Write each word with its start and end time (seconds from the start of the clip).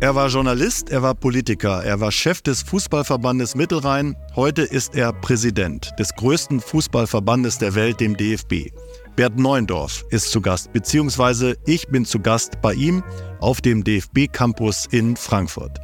Er 0.00 0.14
war 0.14 0.28
Journalist, 0.28 0.90
er 0.90 1.02
war 1.02 1.16
Politiker, 1.16 1.82
er 1.82 1.98
war 1.98 2.12
Chef 2.12 2.40
des 2.40 2.62
Fußballverbandes 2.62 3.56
Mittelrhein. 3.56 4.14
Heute 4.36 4.62
ist 4.62 4.94
er 4.94 5.12
Präsident 5.12 5.90
des 5.98 6.14
größten 6.14 6.60
Fußballverbandes 6.60 7.58
der 7.58 7.74
Welt, 7.74 7.98
dem 7.98 8.16
DFB. 8.16 8.70
Bert 9.16 9.36
Neuendorf 9.36 10.04
ist 10.10 10.30
zu 10.30 10.40
Gast, 10.40 10.72
beziehungsweise 10.72 11.56
ich 11.66 11.88
bin 11.88 12.04
zu 12.04 12.20
Gast 12.20 12.60
bei 12.62 12.74
ihm 12.74 13.02
auf 13.40 13.60
dem 13.60 13.82
DFB-Campus 13.82 14.86
in 14.92 15.16
Frankfurt. 15.16 15.80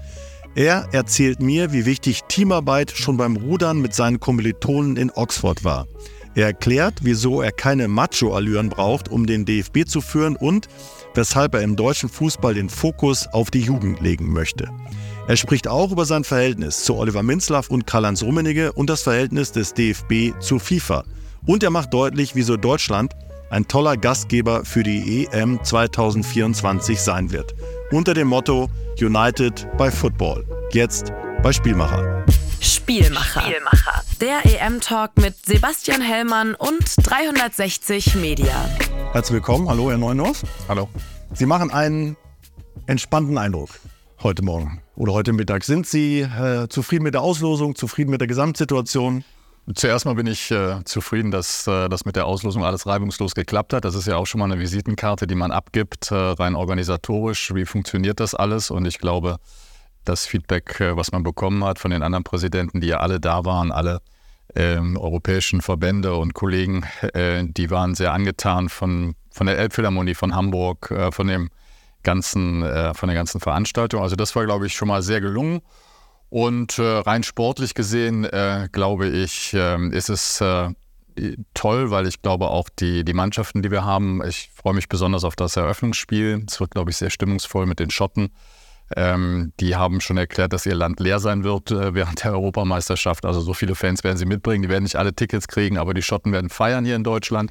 Er 0.55 0.87
erzählt 0.93 1.43
mir, 1.43 1.73
wie 1.73 1.85
wichtig 1.85 2.21
Teamarbeit 2.29 2.93
schon 2.93 3.17
beim 3.17 3.35
Rudern 3.35 3.81
mit 3.81 3.95
seinen 3.95 4.21
Kommilitonen 4.21 4.97
in 4.97 5.11
Oxford 5.11 5.65
war. 5.65 5.89
Er 6.35 6.47
erklärt, 6.47 7.01
wieso 7.03 7.43
er 7.43 7.53
keine 7.53 7.87
Macho-Allüren 7.87 8.69
braucht, 8.69 9.09
um 9.09 9.27
den 9.27 9.45
DFB 9.45 9.87
zu 9.87 10.01
führen 10.01 10.37
und 10.37 10.69
weshalb 11.15 11.55
er 11.55 11.63
im 11.63 11.77
deutschen 11.77 12.09
Fußball 12.09 12.55
den 12.55 12.69
Fokus 12.69 13.29
auf 13.29 13.51
die 13.51 13.61
Jugend 13.61 14.01
legen 14.01 14.33
möchte. 14.33 14.69
Er 15.27 15.37
spricht 15.37 15.69
auch 15.69 15.93
über 15.93 16.05
sein 16.05 16.25
Verhältnis 16.25 16.85
zu 16.85 16.97
Oliver 16.97 17.23
Minzlaff 17.23 17.71
und 17.71 17.87
Karl-Heinz 17.87 18.23
Rummenigge 18.23 18.73
und 18.73 18.91
das 18.91 19.03
Verhältnis 19.03 19.53
des 19.53 19.73
DFB 19.75 20.39
zur 20.41 20.61
FIFA. 20.61 21.05
Und 21.47 21.63
er 21.63 21.71
macht 21.71 21.95
deutlich, 21.95 22.35
wieso 22.35 22.57
Deutschland 22.57 23.15
ein 23.51 23.69
toller 23.69 23.97
Gastgeber 23.97 24.65
für 24.65 24.83
die 24.83 25.27
EM 25.31 25.63
2024 25.63 27.01
sein 27.01 27.31
wird. 27.31 27.55
Unter 27.91 28.13
dem 28.13 28.29
Motto 28.29 28.69
United 29.01 29.67
by 29.79 29.91
Football. 29.91 30.45
Jetzt 30.73 31.13
bei 31.43 31.53
Spielmacher. 31.53 32.25
Spielmacher. 32.65 33.43
Spielmacher. 33.43 34.03
Der 34.23 34.41
EM-Talk 34.47 35.19
mit 35.19 35.37
Sebastian 35.45 36.01
Hellmann 36.01 36.55
und 36.55 36.83
360 36.97 38.15
Media. 38.15 38.55
Herzlich 39.13 39.35
willkommen. 39.35 39.69
Hallo, 39.69 39.91
Herr 39.91 39.99
Neunhoff. 39.99 40.43
Hallo. 40.67 40.89
Sie 41.35 41.45
machen 41.45 41.71
einen 41.71 42.17
entspannten 42.87 43.37
Eindruck 43.37 43.69
heute 44.23 44.43
Morgen 44.43 44.81
oder 44.97 45.13
heute 45.13 45.35
Mittag. 45.35 45.63
Sind 45.65 45.87
Sie 45.87 46.21
äh, 46.21 46.67
zufrieden 46.71 47.03
mit 47.03 47.13
der 47.13 47.21
Auslosung, 47.21 47.75
zufrieden 47.75 48.11
mit 48.11 48.23
der 48.23 48.29
Gesamtsituation? 48.29 49.25
Zuerst 49.75 50.07
mal 50.07 50.15
bin 50.15 50.27
ich 50.27 50.51
äh, 50.51 50.83
zufrieden, 50.85 51.31
dass 51.31 51.67
äh, 51.67 51.91
das 51.91 52.07
mit 52.07 52.17
der 52.17 52.25
Auslosung 52.25 52.65
alles 52.65 52.87
reibungslos 52.87 53.35
geklappt 53.35 53.75
hat. 53.75 53.85
Das 53.85 53.95
ist 53.95 54.07
ja 54.07 54.17
auch 54.17 54.27
schon 54.27 54.39
mal 54.39 54.47
eine 54.47 54.59
Visitenkarte, 54.59 55.27
die 55.27 55.35
man 55.35 55.53
abgibt, 55.53 56.11
äh, 56.11 56.15
rein 56.15 56.55
organisatorisch. 56.55 57.55
Wie 57.55 57.67
funktioniert 57.67 58.21
das 58.21 58.35
alles? 58.35 58.71
Und 58.71 58.87
ich 58.87 58.99
glaube, 58.99 59.39
das 60.05 60.27
Feedback, 60.27 60.81
äh, 60.81 60.97
was 60.97 61.13
man 61.13 61.23
bekommen 61.23 61.65
hat 61.65 61.79
von 61.79 61.91
den 61.91 62.03
anderen 62.03 62.25
Präsidenten, 62.25 62.81
die 62.81 62.89
ja 62.89 62.99
alle 62.99 63.21
da 63.21 63.45
waren, 63.45 63.73
alle 63.73 64.01
ähm, 64.55 64.97
europäischen 64.97 65.61
Verbände 65.61 66.15
und 66.15 66.35
Kollegen, 66.35 66.85
äh, 67.15 67.45
die 67.45 67.71
waren 67.71 67.95
sehr 67.95 68.13
angetan 68.13 68.69
von, 68.69 69.15
von 69.31 69.47
der 69.47 69.59
Elbphilharmonie 69.59 70.15
von 70.15 70.35
Hamburg, 70.35 70.91
äh, 70.91 71.11
von 71.11 71.27
dem 71.27 71.51
ganzen, 72.03 72.63
äh, 72.63 72.95
von 72.95 73.09
der 73.09 73.17
ganzen 73.17 73.41
Veranstaltung. 73.41 74.03
Also 74.03 74.17
das 74.17 74.37
war, 74.37 74.45
glaube 74.45 74.67
ich, 74.67 74.75
schon 74.75 74.89
mal 74.89 75.03
sehr 75.03 75.21
gelungen. 75.21 75.61
Und 76.31 76.79
äh, 76.79 76.83
rein 76.83 77.23
sportlich 77.23 77.75
gesehen, 77.75 78.25
äh, 78.25 78.69
glaube 78.73 79.09
ich, 79.09 79.55
ist 79.55 80.09
es 80.09 80.43
toll, 81.55 81.91
weil 81.91 82.09
ich 82.09 82.23
glaube 82.23 82.49
auch 82.49 82.69
die, 82.69 83.05
die 83.05 83.13
Mannschaften, 83.13 83.63
die 83.63 83.71
wir 83.71 83.85
haben, 83.85 84.21
ich 84.27 84.51
freue 84.53 84.75
mich 84.75 84.89
besonders 84.89 85.23
auf 85.23 85.37
das 85.37 85.57
Eröffnungsspiel. 85.57 86.45
Es 86.49 86.59
wird, 86.59 86.73
glaube 86.73 86.91
ich, 86.91 86.97
sehr 86.97 87.11
stimmungsvoll 87.11 87.67
mit 87.67 87.79
den 87.79 87.91
Schotten. 87.91 88.31
Ähm, 88.97 89.53
die 89.61 89.77
haben 89.77 90.01
schon 90.01 90.17
erklärt, 90.17 90.53
dass 90.53 90.67
ihr 90.67 90.75
Land 90.75 91.01
leer 91.01 91.19
sein 91.19 91.43
wird 91.43 91.71
äh, 91.71 91.95
während 91.95 92.25
der 92.25 92.33
Europameisterschaft. 92.33 93.25
Also 93.25 93.41
so 93.41 93.55
viele 93.55 93.75
Fans 93.75 94.05
werden 94.05 94.17
sie 94.17 94.27
mitbringen. 94.27 94.63
Die 94.63 94.69
werden 94.69 94.85
nicht 94.85 94.97
alle 94.97 95.15
Tickets 95.15 95.49
kriegen, 95.49 95.79
aber 95.79 95.95
die 95.95 96.03
Schotten 96.03 96.33
werden 96.33 96.51
feiern 96.51 96.85
hier 96.85 96.97
in 96.97 97.05
Deutschland. 97.05 97.51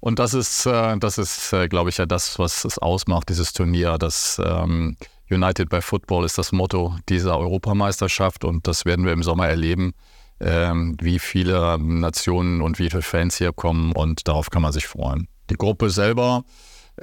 Und 0.00 0.18
das 0.18 0.34
ist, 0.34 0.66
äh, 0.66 0.98
das 0.98 1.16
ist, 1.16 1.52
äh, 1.54 1.68
glaube 1.68 1.88
ich, 1.88 1.96
ja 1.96 2.04
das, 2.04 2.38
was 2.38 2.64
es 2.66 2.78
ausmacht, 2.78 3.30
dieses 3.30 3.54
Turnier. 3.54 3.96
Das 3.96 4.40
ähm, 4.44 4.96
United 5.30 5.70
by 5.70 5.80
Football 5.80 6.24
ist 6.24 6.36
das 6.36 6.52
Motto 6.52 6.96
dieser 7.08 7.38
Europameisterschaft 7.38 8.44
und 8.44 8.66
das 8.66 8.84
werden 8.84 9.06
wir 9.06 9.12
im 9.12 9.22
Sommer 9.22 9.48
erleben, 9.48 9.94
ähm, 10.40 10.96
wie 11.00 11.18
viele 11.18 11.78
Nationen 11.78 12.60
und 12.60 12.78
wie 12.78 12.90
viele 12.90 13.02
Fans 13.02 13.38
hier 13.38 13.52
kommen 13.52 13.92
und 13.92 14.28
darauf 14.28 14.50
kann 14.50 14.60
man 14.62 14.72
sich 14.72 14.86
freuen. 14.86 15.28
Die 15.48 15.56
Gruppe 15.56 15.88
selber 15.88 16.44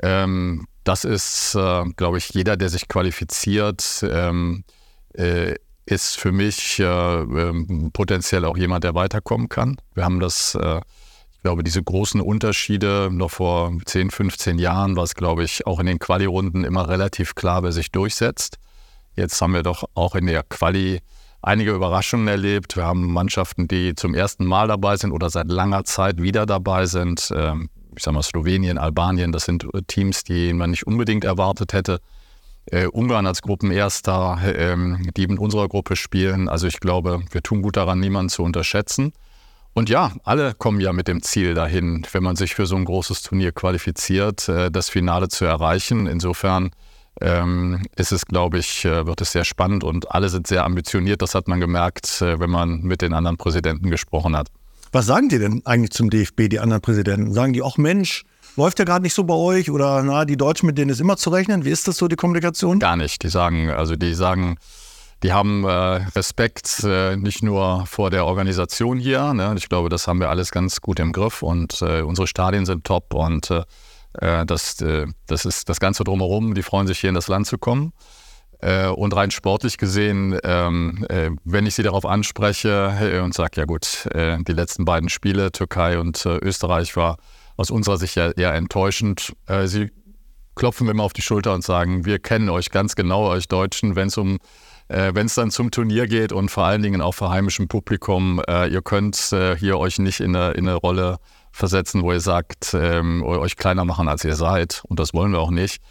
ähm, 0.02 0.68
das 0.84 1.03
ist, 1.06 1.56
äh, 1.56 1.85
glaube 1.96 2.18
ich, 2.18 2.29
jeder, 2.29 2.57
der 2.57 2.69
sich 2.69 2.88
qualifiziert, 2.88 4.03
ähm, 4.09 4.63
äh, 5.13 5.56
ist 5.85 6.18
für 6.18 6.31
mich 6.31 6.79
äh, 6.79 6.85
ähm, 6.85 7.91
potenziell 7.94 8.46
auch 8.46 8.57
jemand, 8.57 8.84
der 8.84 8.96
weiterkommen 8.96 9.50
kann. 9.50 9.78
Wir 9.94 10.06
haben 10.06 10.19
das, 10.19 10.56
äh, 10.56 10.81
ich 11.34 11.41
glaube, 11.44 11.63
diese 11.63 11.84
großen 11.84 12.22
Unterschiede 12.22 13.09
noch 13.12 13.31
vor 13.31 13.72
10, 13.85 14.12
15 14.12 14.59
Jahren 14.59 14.96
war 14.96 15.03
es, 15.03 15.16
glaube 15.16 15.44
ich, 15.44 15.66
auch 15.68 15.79
in 15.79 15.88
den 15.88 16.00
Quali-Runden 16.00 16.63
immer 16.63 16.88
relativ 16.88 17.35
klar, 17.35 17.63
wer 17.63 17.72
sich 17.72 17.91
durchsetzt. 17.91 18.58
Jetzt 19.16 19.41
haben 19.41 19.53
wir 19.53 19.63
doch 19.63 19.84
auch 19.94 20.16
in 20.16 20.28
der 20.28 20.44
Quali 20.44 21.02
einige 21.41 21.72
Überraschungen 21.72 22.28
erlebt. 22.28 22.75
Wir 22.75 22.85
haben 22.85 23.12
Mannschaften, 23.12 23.68
die 23.68 23.96
zum 23.96 24.13
ersten 24.13 24.46
Mal 24.46 24.68
dabei 24.68 24.96
sind 24.96 25.12
oder 25.12 25.29
seit 25.29 25.47
langer 25.47 25.84
Zeit 25.84 26.22
wieder 26.22 26.46
dabei 26.46 26.85
sind. 26.85 27.31
Ähm, 27.35 27.69
ich 27.96 28.03
sag 28.03 28.13
mal, 28.13 28.24
Slowenien, 28.24 28.78
Albanien, 28.78 29.31
das 29.31 29.46
sind 29.46 29.66
äh, 29.74 29.81
Teams, 29.88 30.24
die 30.24 30.53
man 30.53 30.72
nicht 30.72 30.88
unbedingt 30.88 31.24
erwartet 31.24 31.74
hätte. 31.74 32.00
Äh, 32.66 32.88
Ungarn 32.88 33.25
als 33.25 33.41
Gruppenerster, 33.41 34.40
ähm, 34.44 35.09
die 35.16 35.24
in 35.24 35.38
unserer 35.38 35.68
Gruppe 35.68 35.96
spielen. 35.96 36.47
Also 36.47 36.68
ich 36.68 36.79
glaube, 36.79 37.22
wir 37.31 37.41
tun 37.41 37.62
gut 37.62 37.78
daran, 37.78 38.00
niemanden 38.00 38.29
zu 38.29 38.44
unterschätzen. 38.44 39.13
Und 39.74 39.90
ja, 39.90 40.12
alle 40.24 40.53
kommen 40.53 40.81
ja 40.81 40.91
mit 40.91 41.07
dem 41.07 41.22
Ziel 41.22 41.53
dahin, 41.53 42.06
wenn 42.12 42.24
man 42.24 42.35
sich 42.35 42.56
für 42.56 42.66
so 42.66 42.75
ein 42.75 42.85
großes 42.85 43.24
Turnier 43.24 43.52
qualifiziert, 43.52 44.47
äh, 44.50 44.69
das 44.69 44.90
Finale 44.90 45.29
zu 45.29 45.46
erreichen. 45.46 46.08
Insofern 46.08 46.72
ähm, 47.19 47.81
ist 47.96 48.12
es, 48.12 48.25
glaube 48.25 48.59
ich, 48.59 48.85
äh, 48.85 49.06
wird 49.06 49.22
es 49.22 49.31
sehr 49.31 49.46
spannend 49.46 49.84
und 49.84 50.12
alle 50.12 50.29
sind 50.29 50.47
sehr 50.47 50.66
ambitioniert. 50.66 51.22
Das 51.22 51.35
hat 51.35 51.47
man 51.47 51.59
gemerkt, 51.59 52.22
äh, 52.22 52.40
wenn 52.40 52.50
man 52.50 52.81
mit 52.81 53.02
den 53.02 53.13
anderen 53.13 53.38
Präsidenten 53.38 53.90
gesprochen 53.90 54.35
hat. 54.35 54.50
Was 54.91 55.06
sagen 55.06 55.29
die 55.29 55.40
denn 55.40 55.62
eigentlich 55.66 55.91
zum 55.91 56.09
DFB, 56.09 56.50
die 56.50 56.59
anderen 56.59 56.81
Präsidenten? 56.81 57.34
Sagen 57.34 57.53
die 57.53 57.62
auch, 57.62 57.78
Mensch, 57.78 58.25
läuft 58.57 58.79
ja 58.79 58.85
gerade 58.85 59.03
nicht 59.03 59.13
so 59.13 59.24
bei 59.24 59.34
euch 59.34 59.72
oder 59.72 60.03
na, 60.03 60.25
die 60.25 60.35
Deutschen, 60.35 60.66
mit 60.68 60.78
denen 60.78 60.90
ist 60.91 61.00
immer 61.00 61.16
zu 61.16 61.29
rechnen? 61.29 61.63
Wie 61.63 61.69
ist 61.69 61.88
das 61.88 61.97
so, 61.97 62.07
die 62.07 62.18
Kommunikation? 62.18 62.79
Gar 62.79 62.97
nicht. 62.97 63.24
Die 63.24 63.29
sagen, 63.29 63.69
also 63.69 63.96
die 63.96 64.13
sagen, 64.13 64.57
die 65.24 65.31
haben 65.31 65.63
äh, 65.63 65.69
Respekt 65.69 66.84
äh, 66.84 67.16
nicht 67.16 67.41
nur 67.41 67.85
vor 67.85 68.09
der 68.09 68.25
Organisation 68.25 68.97
hier. 68.97 69.34
Ne? 69.34 69.53
Ich 69.57 69.69
glaube, 69.69 69.88
das 69.88 70.07
haben 70.07 70.19
wir 70.19 70.29
alles 70.29 70.52
ganz 70.52 70.81
gut 70.81 71.00
im 71.00 71.13
Griff 71.13 71.41
und 71.41 71.81
äh, 71.81 72.02
unsere 72.02 72.28
Stadien 72.28 72.66
sind 72.66 72.84
top 72.84 73.13
und 73.13 73.50
äh, 73.50 73.63
äh, 74.19 74.46
das, 74.46 74.81
äh, 74.81 75.08
das 75.28 75.46
ist 75.46 75.69
das 75.69 75.79
Ganze 75.79 76.03
drumherum. 76.03 76.53
Die 76.53 76.63
freuen 76.63 76.88
sich 76.88 77.00
hier 77.00 77.09
in 77.09 77.16
das 77.16 77.28
Land 77.28 77.47
zu 77.47 77.58
kommen. 77.58 77.94
Äh, 78.62 78.88
und 78.88 79.16
rein 79.16 79.32
sportlich 79.32 79.78
gesehen, 79.78 80.38
ähm, 80.44 81.06
äh, 81.10 81.32
wenn 81.44 81.66
ich 81.66 81.74
sie 81.76 81.84
darauf 81.84 82.06
anspreche 82.06 82.96
äh, 83.02 83.20
und 83.20 83.34
sage, 83.34 83.60
ja 83.60 83.66
gut, 83.66 84.08
die 84.14 84.54
letzten 84.54 84.86
beiden 84.86 85.10
Spiele, 85.10 85.52
Türkei 85.52 86.00
und 86.00 86.26
Österreich, 86.26 86.96
war 86.96 87.18
aus 87.58 87.72
unserer 87.72 87.98
Sicht 87.98 88.16
ja 88.16 88.32
eher 88.32 88.54
enttäuschend. 88.54 89.34
sie 89.66 89.92
klopfen 90.56 90.86
mir 90.86 90.92
immer 90.92 91.04
auf 91.04 91.14
die 91.14 91.22
Schulter 91.22 91.54
und 91.54 91.64
sagen, 91.64 92.06
wir 92.06 92.20
kennen 92.20 92.50
euch 92.50 92.70
ganz 92.70 92.96
genau, 92.96 93.28
euch 93.28 93.48
Deutschen, 93.48 93.96
wenn 93.96 94.08
es 94.08 94.18
um 94.18 94.38
wenn 94.88 95.26
es 95.26 95.36
dann 95.36 95.52
zum 95.52 95.72
Turnier 95.72 96.06
geht 96.06 96.34
und 96.34 96.50
vor 96.50 96.66
allen 96.66 96.82
Dingen 96.82 97.02
auch 97.02 97.14
vor 97.14 97.30
heimischem 97.32 97.70
Publikum, 97.70 98.42
ihr 98.48 98.82
könnt 98.82 99.16
hier 99.58 99.78
euch 99.78 100.00
nicht 100.00 100.20
in 100.20 100.36
eine, 100.36 100.52
in 100.52 100.68
eine 100.68 100.76
Rolle 100.76 101.18
versetzen, 101.52 102.04
wo 102.04 102.12
ihr 102.12 102.20
sagt, 102.20 102.74
ähm, 102.74 103.24
euch 103.24 103.56
kleiner 103.56 103.86
machen, 103.86 104.10
als 104.10 104.26
ihr 104.26 104.36
seid. 104.36 104.84
Und 104.88 105.00
das 105.00 105.14
wollen 105.14 105.32
wir 105.32 105.40
auch 105.40 105.52
nicht. 105.52 105.82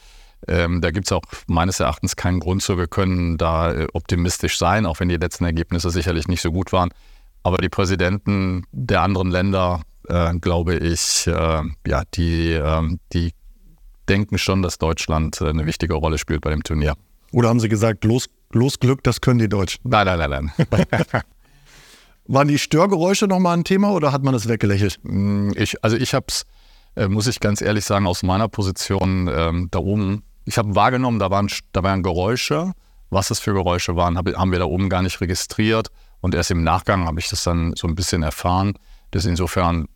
Ähm, 0.48 0.80
da 0.80 0.90
gibt 0.90 1.06
es 1.06 1.12
auch 1.12 1.22
meines 1.46 1.80
Erachtens 1.80 2.16
keinen 2.16 2.40
Grund 2.40 2.62
zu. 2.62 2.78
Wir 2.78 2.86
können 2.86 3.36
da 3.36 3.72
äh, 3.72 3.86
optimistisch 3.92 4.58
sein, 4.58 4.86
auch 4.86 5.00
wenn 5.00 5.08
die 5.08 5.16
letzten 5.16 5.44
Ergebnisse 5.44 5.90
sicherlich 5.90 6.28
nicht 6.28 6.42
so 6.42 6.50
gut 6.50 6.72
waren. 6.72 6.90
Aber 7.42 7.58
die 7.58 7.68
Präsidenten 7.68 8.64
der 8.72 9.02
anderen 9.02 9.30
Länder, 9.30 9.82
äh, 10.08 10.34
glaube 10.34 10.76
ich, 10.76 11.26
äh, 11.26 11.62
ja, 11.86 12.02
die, 12.14 12.52
äh, 12.52 12.96
die 13.12 13.32
denken 14.08 14.38
schon, 14.38 14.62
dass 14.62 14.78
Deutschland 14.78 15.40
äh, 15.40 15.48
eine 15.48 15.66
wichtige 15.66 15.94
Rolle 15.94 16.18
spielt 16.18 16.40
bei 16.42 16.50
dem 16.50 16.62
Turnier. 16.62 16.94
Oder 17.32 17.48
haben 17.48 17.60
sie 17.60 17.68
gesagt, 17.68 18.04
los, 18.04 18.28
los 18.52 18.78
Glück, 18.80 19.02
das 19.04 19.20
können 19.20 19.38
die 19.38 19.48
Deutschen? 19.48 19.80
Nein, 19.84 20.06
nein, 20.06 20.18
nein, 20.18 20.52
nein. 20.70 21.22
Waren 22.26 22.48
die 22.48 22.58
Störgeräusche 22.58 23.26
nochmal 23.26 23.56
ein 23.56 23.64
Thema 23.64 23.92
oder 23.92 24.12
hat 24.12 24.22
man 24.22 24.32
das 24.34 24.48
weggelächelt? 24.48 25.00
Mm, 25.02 25.50
ich, 25.56 25.82
also 25.82 25.96
ich 25.96 26.14
habe 26.14 26.26
es, 26.28 26.44
äh, 26.96 27.08
muss 27.08 27.26
ich 27.26 27.40
ganz 27.40 27.60
ehrlich 27.60 27.84
sagen, 27.84 28.06
aus 28.06 28.22
meiner 28.22 28.48
Position 28.48 29.28
ähm, 29.32 29.68
da 29.70 29.78
oben 29.78 30.22
ich 30.44 30.58
habe 30.58 30.74
wahrgenommen, 30.74 31.18
da 31.18 31.30
waren, 31.30 31.48
da 31.72 31.82
waren 31.82 32.02
Geräusche. 32.02 32.72
Was 33.10 33.30
es 33.30 33.40
für 33.40 33.52
Geräusche 33.52 33.96
waren, 33.96 34.16
hab, 34.16 34.28
haben 34.34 34.52
wir 34.52 34.60
da 34.60 34.66
oben 34.66 34.88
gar 34.88 35.02
nicht 35.02 35.20
registriert. 35.20 35.88
Und 36.20 36.34
erst 36.34 36.50
im 36.50 36.62
Nachgang 36.62 37.06
habe 37.06 37.18
ich 37.18 37.28
das 37.28 37.42
dann 37.44 37.74
so 37.76 37.88
ein 37.88 37.94
bisschen 37.94 38.22
erfahren. 38.22 38.74
Das 39.10 39.24
insofern, 39.24 39.88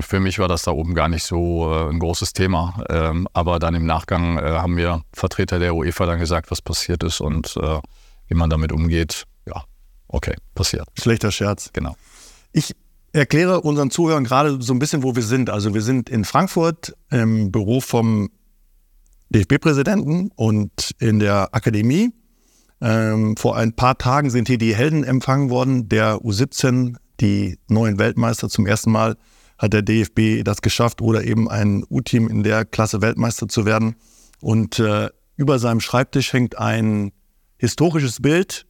für 0.00 0.18
mich 0.18 0.38
war 0.38 0.48
das 0.48 0.62
da 0.62 0.72
oben 0.72 0.94
gar 0.94 1.08
nicht 1.08 1.22
so 1.22 1.72
äh, 1.72 1.90
ein 1.90 1.98
großes 1.98 2.32
Thema. 2.32 2.82
Ähm, 2.88 3.28
aber 3.32 3.58
dann 3.58 3.74
im 3.74 3.86
Nachgang 3.86 4.38
äh, 4.38 4.42
haben 4.42 4.74
mir 4.74 5.02
Vertreter 5.12 5.58
der 5.58 5.74
UEFA 5.74 6.06
dann 6.06 6.18
gesagt, 6.18 6.50
was 6.50 6.60
passiert 6.60 7.04
ist 7.04 7.20
und 7.20 7.56
äh, 7.56 7.78
wie 8.26 8.34
man 8.34 8.50
damit 8.50 8.72
umgeht. 8.72 9.24
Ja, 9.46 9.64
okay, 10.08 10.34
passiert. 10.54 10.88
Schlechter 10.98 11.30
Scherz. 11.30 11.70
Genau. 11.72 11.94
Ich 12.52 12.74
erkläre 13.12 13.60
unseren 13.60 13.90
Zuhörern 13.90 14.24
gerade 14.24 14.60
so 14.60 14.72
ein 14.72 14.78
bisschen, 14.78 15.02
wo 15.02 15.14
wir 15.14 15.22
sind. 15.22 15.50
Also 15.50 15.72
wir 15.72 15.82
sind 15.82 16.10
in 16.10 16.24
Frankfurt 16.24 16.94
im 17.10 17.52
Büro 17.52 17.80
vom 17.80 18.30
DFB-Präsidenten 19.30 20.30
und 20.36 20.90
in 20.98 21.18
der 21.18 21.54
Akademie 21.54 22.12
Ähm, 22.80 23.36
vor 23.36 23.56
ein 23.56 23.72
paar 23.72 23.96
Tagen 23.96 24.28
sind 24.30 24.48
hier 24.48 24.58
die 24.58 24.74
Helden 24.74 25.02
empfangen 25.02 25.48
worden, 25.48 25.88
der 25.88 26.18
U17, 26.18 26.96
die 27.20 27.58
neuen 27.68 27.98
Weltmeister. 27.98 28.48
Zum 28.48 28.66
ersten 28.66 28.92
Mal 28.92 29.16
hat 29.58 29.72
der 29.72 29.82
DFB 29.82 30.44
das 30.44 30.60
geschafft 30.60 31.00
oder 31.00 31.24
eben 31.24 31.48
ein 31.48 31.84
U-Team 31.88 32.28
in 32.28 32.42
der 32.42 32.64
Klasse 32.66 33.00
Weltmeister 33.00 33.48
zu 33.48 33.64
werden. 33.64 33.96
Und 34.40 34.78
äh, 34.78 35.08
über 35.36 35.58
seinem 35.58 35.80
Schreibtisch 35.80 36.32
hängt 36.32 36.58
ein 36.58 37.12
historisches 37.56 38.20
Bild 38.20 38.66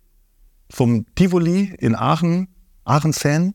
vom 0.71 1.05
Tivoli 1.17 1.75
in 1.79 1.97
Aachen, 1.97 2.49
Aachen-Fan. 2.85 3.55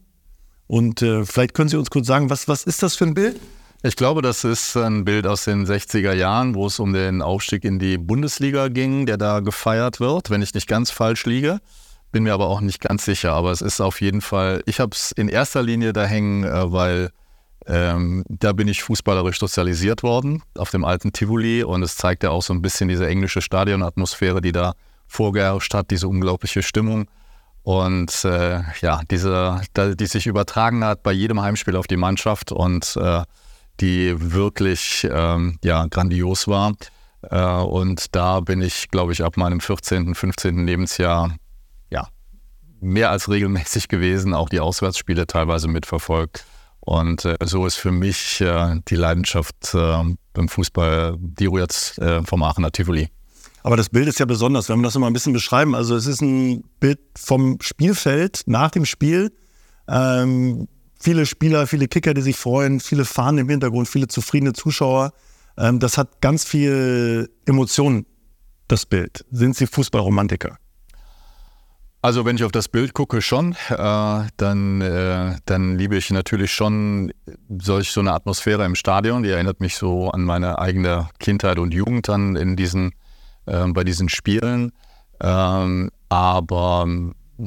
Und 0.67 1.01
äh, 1.01 1.25
vielleicht 1.25 1.53
können 1.53 1.69
Sie 1.69 1.77
uns 1.77 1.89
kurz 1.89 2.07
sagen, 2.07 2.29
was, 2.29 2.49
was 2.49 2.63
ist 2.63 2.83
das 2.83 2.95
für 2.95 3.05
ein 3.05 3.13
Bild? 3.13 3.39
Ich 3.83 3.95
glaube, 3.95 4.21
das 4.21 4.43
ist 4.43 4.77
ein 4.77 5.05
Bild 5.05 5.25
aus 5.25 5.45
den 5.45 5.65
60er 5.65 6.13
Jahren, 6.13 6.53
wo 6.53 6.67
es 6.67 6.77
um 6.79 6.93
den 6.93 7.23
Aufstieg 7.23 7.63
in 7.63 7.79
die 7.79 7.97
Bundesliga 7.97 8.67
ging, 8.67 9.07
der 9.07 9.17
da 9.17 9.39
gefeiert 9.39 9.99
wird, 9.99 10.29
wenn 10.29 10.43
ich 10.43 10.53
nicht 10.53 10.67
ganz 10.67 10.91
falsch 10.91 11.25
liege. 11.25 11.59
Bin 12.11 12.21
mir 12.23 12.35
aber 12.35 12.47
auch 12.47 12.61
nicht 12.61 12.79
ganz 12.79 13.05
sicher, 13.05 13.33
aber 13.33 13.49
es 13.49 13.61
ist 13.61 13.81
auf 13.81 13.99
jeden 13.99 14.21
Fall, 14.21 14.61
ich 14.67 14.79
habe 14.79 14.91
es 14.93 15.11
in 15.11 15.29
erster 15.29 15.63
Linie 15.63 15.93
da 15.93 16.05
hängen, 16.05 16.43
äh, 16.43 16.71
weil 16.71 17.09
ähm, 17.65 18.23
da 18.29 18.53
bin 18.53 18.67
ich 18.67 18.83
fußballerisch 18.83 19.39
sozialisiert 19.39 20.03
worden 20.03 20.43
auf 20.55 20.69
dem 20.69 20.85
alten 20.85 21.11
Tivoli 21.11 21.63
und 21.63 21.81
es 21.81 21.95
zeigt 21.95 22.21
ja 22.21 22.29
auch 22.29 22.43
so 22.43 22.53
ein 22.53 22.61
bisschen 22.61 22.87
diese 22.87 23.07
englische 23.07 23.41
Stadionatmosphäre, 23.41 24.41
die 24.41 24.51
da 24.51 24.73
vorgeherrscht 25.07 25.73
hat, 25.73 25.89
diese 25.89 26.07
unglaubliche 26.07 26.61
Stimmung 26.61 27.07
und 27.63 28.25
äh, 28.25 28.61
ja, 28.81 29.01
diese, 29.09 29.61
die 29.75 30.05
sich 30.05 30.27
übertragen 30.27 30.83
hat 30.83 31.01
bei 31.01 31.13
jedem 31.13 31.41
Heimspiel 31.41 31.75
auf 31.75 31.87
die 31.87 31.97
Mannschaft 31.97 32.51
und 32.51 32.95
äh, 32.97 33.23
die 33.81 34.15
wirklich 34.17 35.07
ähm, 35.11 35.57
ja, 35.63 35.85
grandios 35.87 36.47
war. 36.47 36.73
Äh, 37.23 37.43
und 37.43 38.15
da 38.15 38.39
bin 38.39 38.61
ich, 38.61 38.89
glaube 38.89 39.13
ich, 39.13 39.23
ab 39.23 39.37
meinem 39.37 39.59
14., 39.59 40.15
15. 40.15 40.65
Lebensjahr 40.65 41.35
ja, 41.89 42.07
mehr 42.79 43.09
als 43.09 43.29
regelmäßig 43.29 43.87
gewesen, 43.87 44.33
auch 44.33 44.49
die 44.49 44.59
Auswärtsspiele 44.59 45.27
teilweise 45.27 45.67
mitverfolgt. 45.67 46.45
Und 46.79 47.25
äh, 47.25 47.35
so 47.43 47.65
ist 47.65 47.75
für 47.75 47.91
mich 47.91 48.41
äh, 48.41 48.79
die 48.87 48.95
Leidenschaft 48.95 49.73
äh, 49.73 50.03
beim 50.33 50.49
Fußball, 50.49 51.15
die 51.19 51.45
rührt 51.45 51.97
äh, 51.99 52.23
vom 52.23 52.41
Aachener 52.43 52.71
Tivoli. 52.71 53.09
Aber 53.63 53.77
das 53.77 53.89
Bild 53.89 54.07
ist 54.07 54.19
ja 54.19 54.25
besonders, 54.25 54.69
wenn 54.69 54.79
wir 54.79 54.83
das 54.83 54.95
nochmal 54.95 55.11
ein 55.11 55.13
bisschen 55.13 55.33
beschreiben. 55.33 55.75
Also 55.75 55.95
es 55.95 56.07
ist 56.07 56.21
ein 56.21 56.63
Bild 56.79 56.99
vom 57.15 57.57
Spielfeld 57.61 58.41
nach 58.47 58.71
dem 58.71 58.85
Spiel. 58.85 59.31
Ähm, 59.87 60.67
viele 61.01 61.25
Spieler, 61.25 61.67
viele 61.67 61.87
Kicker, 61.87 62.13
die 62.13 62.21
sich 62.21 62.37
freuen, 62.37 62.79
viele 62.79 63.05
Fahnen 63.05 63.39
im 63.39 63.49
Hintergrund, 63.49 63.87
viele 63.87 64.07
zufriedene 64.07 64.53
Zuschauer. 64.53 65.13
Ähm, 65.57 65.79
das 65.79 65.97
hat 65.97 66.21
ganz 66.21 66.43
viel 66.43 67.29
Emotionen, 67.45 68.05
das 68.67 68.85
Bild. 68.85 69.25
Sind 69.31 69.55
Sie 69.55 69.67
Fußballromantiker? 69.67 70.57
Also 72.03 72.25
wenn 72.25 72.35
ich 72.35 72.43
auf 72.43 72.51
das 72.51 72.67
Bild 72.67 72.93
gucke, 72.93 73.21
schon, 73.21 73.55
äh, 73.69 74.23
dann, 74.37 74.81
äh, 74.81 75.35
dann 75.45 75.77
liebe 75.77 75.95
ich 75.97 76.09
natürlich 76.09 76.51
schon 76.51 77.13
solch 77.61 77.91
so 77.91 77.99
eine 77.99 78.13
Atmosphäre 78.13 78.65
im 78.65 78.73
Stadion. 78.73 79.21
Die 79.21 79.29
erinnert 79.29 79.59
mich 79.59 79.75
so 79.75 80.09
an 80.09 80.23
meine 80.23 80.57
eigene 80.57 81.09
Kindheit 81.19 81.59
und 81.59 81.75
Jugend 81.75 82.07
dann 82.07 82.35
in 82.35 82.55
diesen, 82.55 82.93
äh, 83.45 83.67
bei 83.67 83.83
diesen 83.83 84.09
Spielen. 84.09 84.71
Ähm, 85.19 85.91
aber 86.09 86.87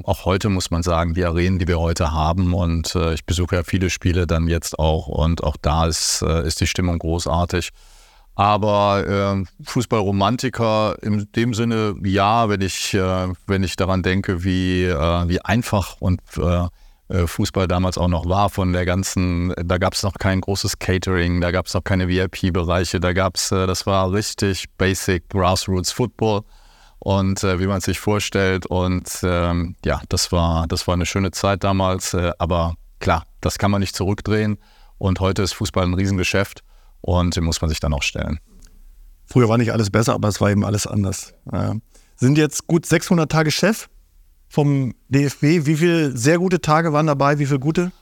auch 0.04 0.24
heute 0.24 0.48
muss 0.48 0.70
man 0.70 0.82
sagen, 0.82 1.14
die 1.14 1.24
Arenen, 1.24 1.58
die 1.58 1.68
wir 1.68 1.78
heute 1.78 2.12
haben 2.12 2.54
und 2.54 2.94
äh, 2.94 3.14
ich 3.14 3.24
besuche 3.24 3.56
ja 3.56 3.62
viele 3.62 3.90
Spiele 3.90 4.26
dann 4.26 4.48
jetzt 4.48 4.78
auch 4.78 5.06
und 5.06 5.44
auch 5.44 5.56
da 5.60 5.86
ist, 5.86 6.22
äh, 6.22 6.46
ist 6.46 6.60
die 6.60 6.66
Stimmung 6.66 6.98
großartig. 6.98 7.70
Aber 8.36 9.06
äh, 9.06 9.44
Fußballromantiker 9.64 10.96
in 11.02 11.28
dem 11.36 11.54
Sinne, 11.54 11.94
ja, 12.02 12.48
wenn 12.48 12.60
ich, 12.62 12.94
äh, 12.94 13.28
wenn 13.46 13.62
ich 13.62 13.76
daran 13.76 14.02
denke, 14.02 14.42
wie, 14.42 14.84
äh, 14.84 15.28
wie 15.28 15.40
einfach 15.40 15.96
und 16.00 16.20
äh, 16.36 16.68
Fußball 17.26 17.68
damals 17.68 17.98
auch 17.98 18.08
noch 18.08 18.26
war 18.26 18.48
von 18.48 18.72
der 18.72 18.86
ganzen, 18.86 19.52
da 19.62 19.76
gab 19.76 19.92
es 19.92 20.02
noch 20.02 20.14
kein 20.14 20.40
großes 20.40 20.78
Catering, 20.78 21.40
da 21.42 21.50
gab 21.50 21.66
es 21.66 21.74
noch 21.74 21.84
keine 21.84 22.08
VIP-Bereiche, 22.08 22.98
da 22.98 23.12
gab 23.12 23.36
es, 23.36 23.50
das 23.50 23.86
war 23.86 24.10
richtig 24.10 24.64
basic 24.78 25.28
Grassroots 25.28 25.92
Football 25.92 26.44
und 27.04 27.44
äh, 27.44 27.60
wie 27.60 27.66
man 27.66 27.80
sich 27.80 28.00
vorstellt. 28.00 28.66
Und 28.66 29.08
ähm, 29.22 29.76
ja, 29.84 30.00
das 30.08 30.32
war, 30.32 30.66
das 30.66 30.88
war 30.88 30.94
eine 30.94 31.06
schöne 31.06 31.30
Zeit 31.30 31.62
damals. 31.62 32.14
Äh, 32.14 32.32
aber 32.38 32.74
klar, 32.98 33.26
das 33.40 33.58
kann 33.58 33.70
man 33.70 33.80
nicht 33.80 33.94
zurückdrehen. 33.94 34.58
Und 34.96 35.20
heute 35.20 35.42
ist 35.42 35.52
Fußball 35.52 35.84
ein 35.84 35.94
Riesengeschäft 35.94 36.64
und 37.02 37.36
den 37.36 37.44
muss 37.44 37.60
man 37.60 37.68
sich 37.68 37.78
dann 37.78 37.92
auch 37.92 38.02
stellen. 38.02 38.40
Früher 39.26 39.48
war 39.50 39.58
nicht 39.58 39.72
alles 39.72 39.90
besser, 39.90 40.14
aber 40.14 40.28
es 40.28 40.40
war 40.40 40.50
eben 40.50 40.64
alles 40.64 40.86
anders. 40.86 41.34
Ja. 41.52 41.74
Sind 42.16 42.38
jetzt 42.38 42.66
gut 42.66 42.86
600 42.86 43.30
Tage 43.30 43.50
Chef 43.50 43.88
vom 44.48 44.94
DFB. 45.08 45.66
Wie 45.66 45.76
viele 45.76 46.16
sehr 46.16 46.38
gute 46.38 46.62
Tage 46.62 46.94
waren 46.94 47.06
dabei? 47.06 47.38
Wie 47.38 47.46
viele 47.46 47.60
gute? 47.60 47.92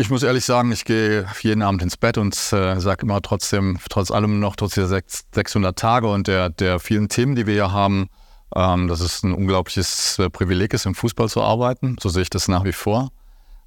Ich 0.00 0.10
muss 0.10 0.22
ehrlich 0.22 0.44
sagen, 0.44 0.70
ich 0.70 0.84
gehe 0.84 1.26
jeden 1.40 1.60
Abend 1.60 1.82
ins 1.82 1.96
Bett 1.96 2.18
und 2.18 2.32
äh, 2.52 2.78
sage 2.78 3.02
immer 3.02 3.20
trotzdem, 3.20 3.80
trotz 3.90 4.12
allem 4.12 4.38
noch, 4.38 4.54
trotz 4.54 4.74
dieser 4.74 4.86
600 4.86 5.76
Tage 5.76 6.06
und 6.08 6.28
der, 6.28 6.50
der 6.50 6.78
vielen 6.78 7.08
Themen, 7.08 7.34
die 7.34 7.48
wir 7.48 7.54
hier 7.54 7.72
haben, 7.72 8.08
ähm, 8.54 8.86
dass 8.86 9.00
es 9.00 9.24
ein 9.24 9.34
unglaubliches 9.34 10.20
äh, 10.20 10.30
Privileg 10.30 10.72
ist, 10.72 10.86
im 10.86 10.94
Fußball 10.94 11.28
zu 11.28 11.42
arbeiten. 11.42 11.96
So 12.00 12.10
sehe 12.10 12.22
ich 12.22 12.30
das 12.30 12.46
nach 12.46 12.62
wie 12.62 12.72
vor. 12.72 13.10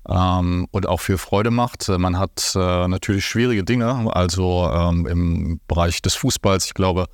Ähm, 0.07 0.67
und 0.71 0.87
auch 0.87 1.01
viel 1.01 1.17
Freude 1.17 1.51
macht. 1.51 1.89
Äh, 1.89 1.97
man 1.97 2.17
hat 2.17 2.53
äh, 2.55 2.87
natürlich 2.87 3.25
schwierige 3.25 3.65
Dinge, 3.65 4.09
also 4.15 4.71
ähm, 4.73 5.05
im 5.07 5.59
Bereich 5.67 6.01
des 6.01 6.15
Fußballs. 6.15 6.65
Ich 6.65 6.73
glaube, 6.73 7.07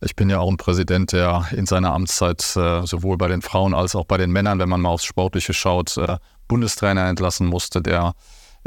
ich 0.00 0.16
bin 0.16 0.28
ja 0.28 0.40
auch 0.40 0.50
ein 0.50 0.56
Präsident, 0.56 1.12
der 1.12 1.46
in 1.52 1.66
seiner 1.66 1.94
Amtszeit 1.94 2.42
äh, 2.56 2.84
sowohl 2.84 3.18
bei 3.18 3.28
den 3.28 3.40
Frauen 3.40 3.72
als 3.72 3.94
auch 3.94 4.04
bei 4.04 4.16
den 4.16 4.32
Männern, 4.32 4.58
wenn 4.58 4.68
man 4.68 4.80
mal 4.80 4.88
aufs 4.88 5.04
Sportliche 5.04 5.54
schaut, 5.54 5.96
äh, 5.96 6.18
Bundestrainer 6.48 7.06
entlassen 7.06 7.46
musste, 7.46 7.80
der 7.80 8.14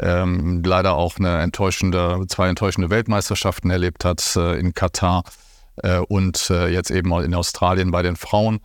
ähm, 0.00 0.62
leider 0.64 0.94
auch 0.94 1.18
eine 1.18 1.40
enttäuschende, 1.40 2.24
zwei 2.28 2.48
enttäuschende 2.48 2.90
Weltmeisterschaften 2.90 3.70
erlebt 3.70 4.04
hat 4.04 4.36
äh, 4.36 4.58
in 4.58 4.74
Katar 4.74 5.24
äh, 5.82 5.98
und 5.98 6.50
äh, 6.50 6.68
jetzt 6.68 6.90
eben 6.90 7.12
in 7.20 7.34
Australien 7.34 7.90
bei 7.90 8.02
den 8.02 8.16
Frauen. 8.16 8.60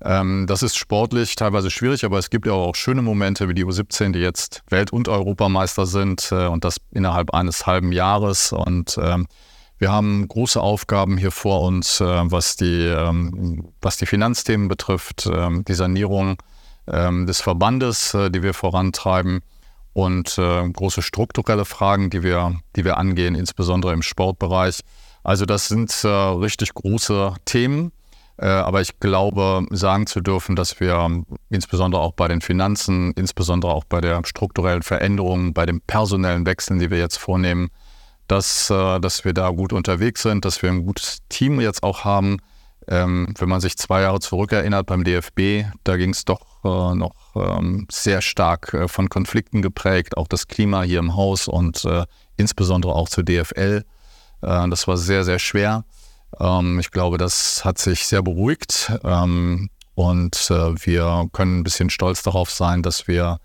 Ähm, 0.00 0.46
das 0.46 0.62
ist 0.62 0.76
sportlich 0.76 1.34
teilweise 1.34 1.70
schwierig, 1.70 2.04
aber 2.04 2.18
es 2.18 2.30
gibt 2.30 2.46
ja 2.46 2.52
auch 2.52 2.74
schöne 2.74 3.02
Momente 3.02 3.48
wie 3.48 3.54
die 3.54 3.64
U17, 3.64 4.12
die 4.12 4.20
jetzt 4.20 4.62
Welt- 4.68 4.92
und 4.92 5.08
Europameister 5.08 5.86
sind 5.86 6.30
äh, 6.30 6.46
und 6.46 6.64
das 6.64 6.76
innerhalb 6.92 7.34
eines 7.34 7.66
halben 7.66 7.92
Jahres. 7.92 8.52
Und 8.52 8.98
ähm, 9.02 9.26
wir 9.78 9.90
haben 9.90 10.26
große 10.28 10.60
Aufgaben 10.60 11.18
hier 11.18 11.32
vor 11.32 11.62
uns, 11.62 12.00
äh, 12.00 12.04
was, 12.04 12.56
die, 12.56 12.86
ähm, 12.86 13.72
was 13.82 13.96
die 13.96 14.06
Finanzthemen 14.06 14.68
betrifft, 14.68 15.28
ähm, 15.32 15.64
die 15.66 15.74
Sanierung 15.74 16.36
ähm, 16.86 17.26
des 17.26 17.40
Verbandes, 17.40 18.14
äh, 18.14 18.30
die 18.30 18.42
wir 18.42 18.54
vorantreiben 18.54 19.42
und 19.98 20.38
äh, 20.38 20.68
große 20.68 21.02
strukturelle 21.02 21.64
Fragen, 21.64 22.08
die 22.08 22.22
wir, 22.22 22.60
die 22.76 22.84
wir 22.84 22.98
angehen, 22.98 23.34
insbesondere 23.34 23.92
im 23.92 24.02
Sportbereich. 24.02 24.82
Also 25.24 25.44
das 25.44 25.66
sind 25.66 25.92
äh, 26.04 26.08
richtig 26.08 26.72
große 26.74 27.34
Themen. 27.44 27.90
Äh, 28.36 28.46
aber 28.46 28.80
ich 28.80 29.00
glaube, 29.00 29.66
sagen 29.70 30.06
zu 30.06 30.20
dürfen, 30.20 30.54
dass 30.54 30.78
wir 30.78 31.24
insbesondere 31.50 32.00
auch 32.00 32.12
bei 32.12 32.28
den 32.28 32.40
Finanzen, 32.40 33.10
insbesondere 33.14 33.72
auch 33.72 33.82
bei 33.82 34.00
der 34.00 34.22
strukturellen 34.24 34.84
Veränderung, 34.84 35.52
bei 35.52 35.66
den 35.66 35.80
personellen 35.80 36.46
Wechseln, 36.46 36.78
die 36.78 36.92
wir 36.92 36.98
jetzt 36.98 37.18
vornehmen, 37.18 37.68
dass, 38.28 38.70
äh, 38.70 39.00
dass 39.00 39.24
wir 39.24 39.34
da 39.34 39.50
gut 39.50 39.72
unterwegs 39.72 40.22
sind, 40.22 40.44
dass 40.44 40.62
wir 40.62 40.70
ein 40.70 40.86
gutes 40.86 41.18
Team 41.28 41.60
jetzt 41.60 41.82
auch 41.82 42.04
haben. 42.04 42.36
Ähm, 42.86 43.34
wenn 43.36 43.48
man 43.48 43.60
sich 43.60 43.76
zwei 43.76 44.02
Jahre 44.02 44.20
zurückerinnert 44.20 44.86
beim 44.86 45.02
DFB, 45.02 45.66
da 45.82 45.96
ging 45.96 46.10
es 46.10 46.24
doch 46.24 46.57
äh, 46.64 46.94
noch 46.94 47.14
ähm, 47.36 47.86
sehr 47.90 48.20
stark 48.20 48.74
äh, 48.74 48.88
von 48.88 49.08
Konflikten 49.08 49.62
geprägt, 49.62 50.16
auch 50.16 50.28
das 50.28 50.48
Klima 50.48 50.82
hier 50.82 50.98
im 50.98 51.14
Haus 51.14 51.48
und 51.48 51.84
äh, 51.84 52.04
insbesondere 52.36 52.94
auch 52.94 53.08
zur 53.08 53.24
DFL. 53.24 53.84
Das 54.40 54.86
war 54.86 54.96
sehr, 54.96 55.24
sehr 55.24 55.40
schwer. 55.40 55.84
Ähm, 56.38 56.78
ich 56.78 56.92
glaube, 56.92 57.18
das 57.18 57.64
hat 57.64 57.78
sich 57.78 58.06
sehr 58.06 58.22
beruhigt 58.22 58.92
ähm, 59.02 59.68
und 59.96 60.48
wir 60.48 61.28
können 61.32 61.58
ein 61.58 61.64
bisschen 61.64 61.90
stolz 61.90 62.22
darauf 62.22 62.48
sein, 62.48 62.84
dass 62.84 63.08
wir 63.08 63.40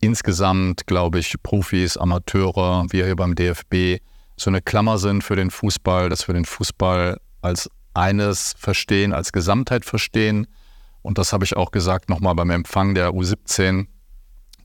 insgesamt, 0.00 0.86
glaube 0.86 1.18
ich, 1.18 1.34
Profis, 1.42 1.96
Amateure, 1.96 2.86
wir 2.90 3.06
hier 3.06 3.16
beim 3.16 3.34
DFB 3.34 4.00
so 4.36 4.48
eine 4.48 4.62
Klammer 4.62 4.98
sind 4.98 5.24
für 5.24 5.34
den 5.34 5.50
Fußball, 5.50 6.08
dass 6.08 6.28
wir 6.28 6.34
den 6.34 6.44
Fußball 6.44 7.18
als 7.40 7.68
eines 7.94 8.54
verstehen, 8.56 9.12
als 9.12 9.32
Gesamtheit 9.32 9.84
verstehen 9.84 10.46
und 11.02 11.18
das 11.18 11.32
habe 11.32 11.44
ich 11.44 11.56
auch 11.56 11.70
gesagt 11.70 12.08
nochmal 12.08 12.34
beim 12.34 12.50
Empfang 12.50 12.94
der 12.94 13.10
U17. 13.10 13.86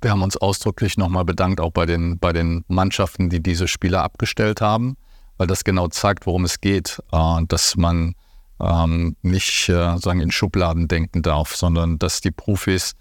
Wir 0.01 0.12
haben 0.12 0.22
uns 0.22 0.38
ausdrücklich 0.38 0.98
nochmal 0.98 1.25
bedankt, 1.25 1.60
auch 1.60 1.72
bei 1.72 1.86
den, 1.86 2.20
bei 2.20 2.32
den 2.32 2.63
Mannschaften, 2.67 3.29
die 3.29 3.41
diese 3.41 3.67
Spieler 3.67 4.03
abgestellt 4.03 4.62
haben, 4.62 4.96
weil 5.38 5.48
das 5.48 5.63
genau 5.63 5.88
zeigt, 5.88 6.27
worum 6.27 6.46
es 6.46 6.62
geht, 6.62 7.01
äh, 7.12 7.41
dass 7.48 7.75
man 7.75 8.13
ähm, 8.62 9.15
nicht 9.24 9.70
äh, 9.70 9.98
sagen 9.98 10.22
in 10.22 10.32
Schubladen 10.32 10.88
denken 10.88 11.24
darf, 11.24 11.56
sondern 11.56 11.98
dass 11.98 12.22
die 12.22 12.32
Profis 12.32 12.94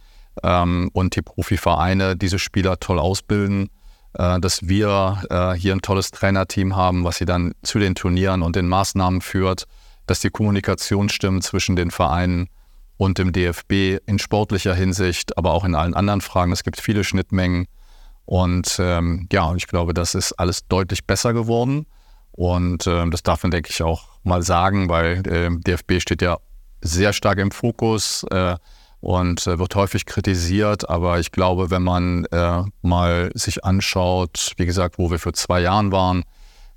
ähm, 0.42 0.90
und 0.94 1.16
die 1.16 1.22
Profivereine 1.22 2.16
diese 2.16 2.38
Spieler 2.38 2.80
toll 2.80 2.98
ausbilden, 2.98 3.68
äh, 4.14 4.40
dass 4.40 4.66
wir 4.68 5.22
hier 5.58 5.74
ein 5.74 5.82
tolles 5.82 6.10
Trainerteam 6.10 6.76
haben, 6.76 7.04
was 7.04 7.18
sie 7.18 7.26
dann 7.26 7.52
zu 7.62 7.78
den 7.78 7.94
Turnieren 7.94 8.42
und 8.42 8.56
den 8.56 8.68
Maßnahmen 8.68 9.20
führt, 9.20 9.66
dass 10.06 10.20
die 10.20 10.30
Kommunikation 10.30 11.08
stimmt 11.10 11.44
zwischen 11.44 11.76
den 11.76 11.90
Vereinen 11.90 12.48
und 12.96 13.18
dem 13.18 13.32
DFB 13.32 13.98
in 14.06 14.18
sportlicher 14.18 14.74
Hinsicht, 14.74 15.36
aber 15.36 15.52
auch 15.52 15.64
in 15.64 15.74
allen 15.74 15.94
anderen 15.94 16.20
Fragen. 16.20 16.52
Es 16.52 16.64
gibt 16.64 16.80
viele 16.80 17.04
Schnittmengen. 17.04 17.66
Und 18.24 18.76
ähm, 18.80 19.28
ja, 19.30 19.54
ich 19.54 19.66
glaube, 19.66 19.94
das 19.94 20.14
ist 20.14 20.32
alles 20.32 20.66
deutlich 20.66 21.06
besser 21.06 21.32
geworden. 21.32 21.86
Und 22.32 22.86
äh, 22.86 23.08
das 23.08 23.22
darf 23.22 23.42
man, 23.42 23.50
denke 23.50 23.70
ich, 23.70 23.82
auch 23.82 24.04
mal 24.24 24.42
sagen, 24.42 24.88
weil 24.88 25.26
äh, 25.26 25.50
DFB 25.50 26.00
steht 26.00 26.22
ja 26.22 26.38
sehr 26.80 27.12
stark 27.12 27.38
im 27.38 27.50
Fokus 27.50 28.24
äh, 28.30 28.56
und 29.00 29.46
äh, 29.46 29.58
wird 29.58 29.74
häufig 29.74 30.06
kritisiert. 30.06 30.88
Aber 30.88 31.20
ich 31.20 31.32
glaube, 31.32 31.70
wenn 31.70 31.82
man 31.82 32.24
äh, 32.26 32.62
mal 32.82 33.30
sich 33.34 33.64
anschaut, 33.64 34.52
wie 34.56 34.66
gesagt, 34.66 34.98
wo 34.98 35.10
wir 35.10 35.18
für 35.18 35.32
zwei 35.32 35.60
Jahren 35.60 35.92
waren, 35.92 36.24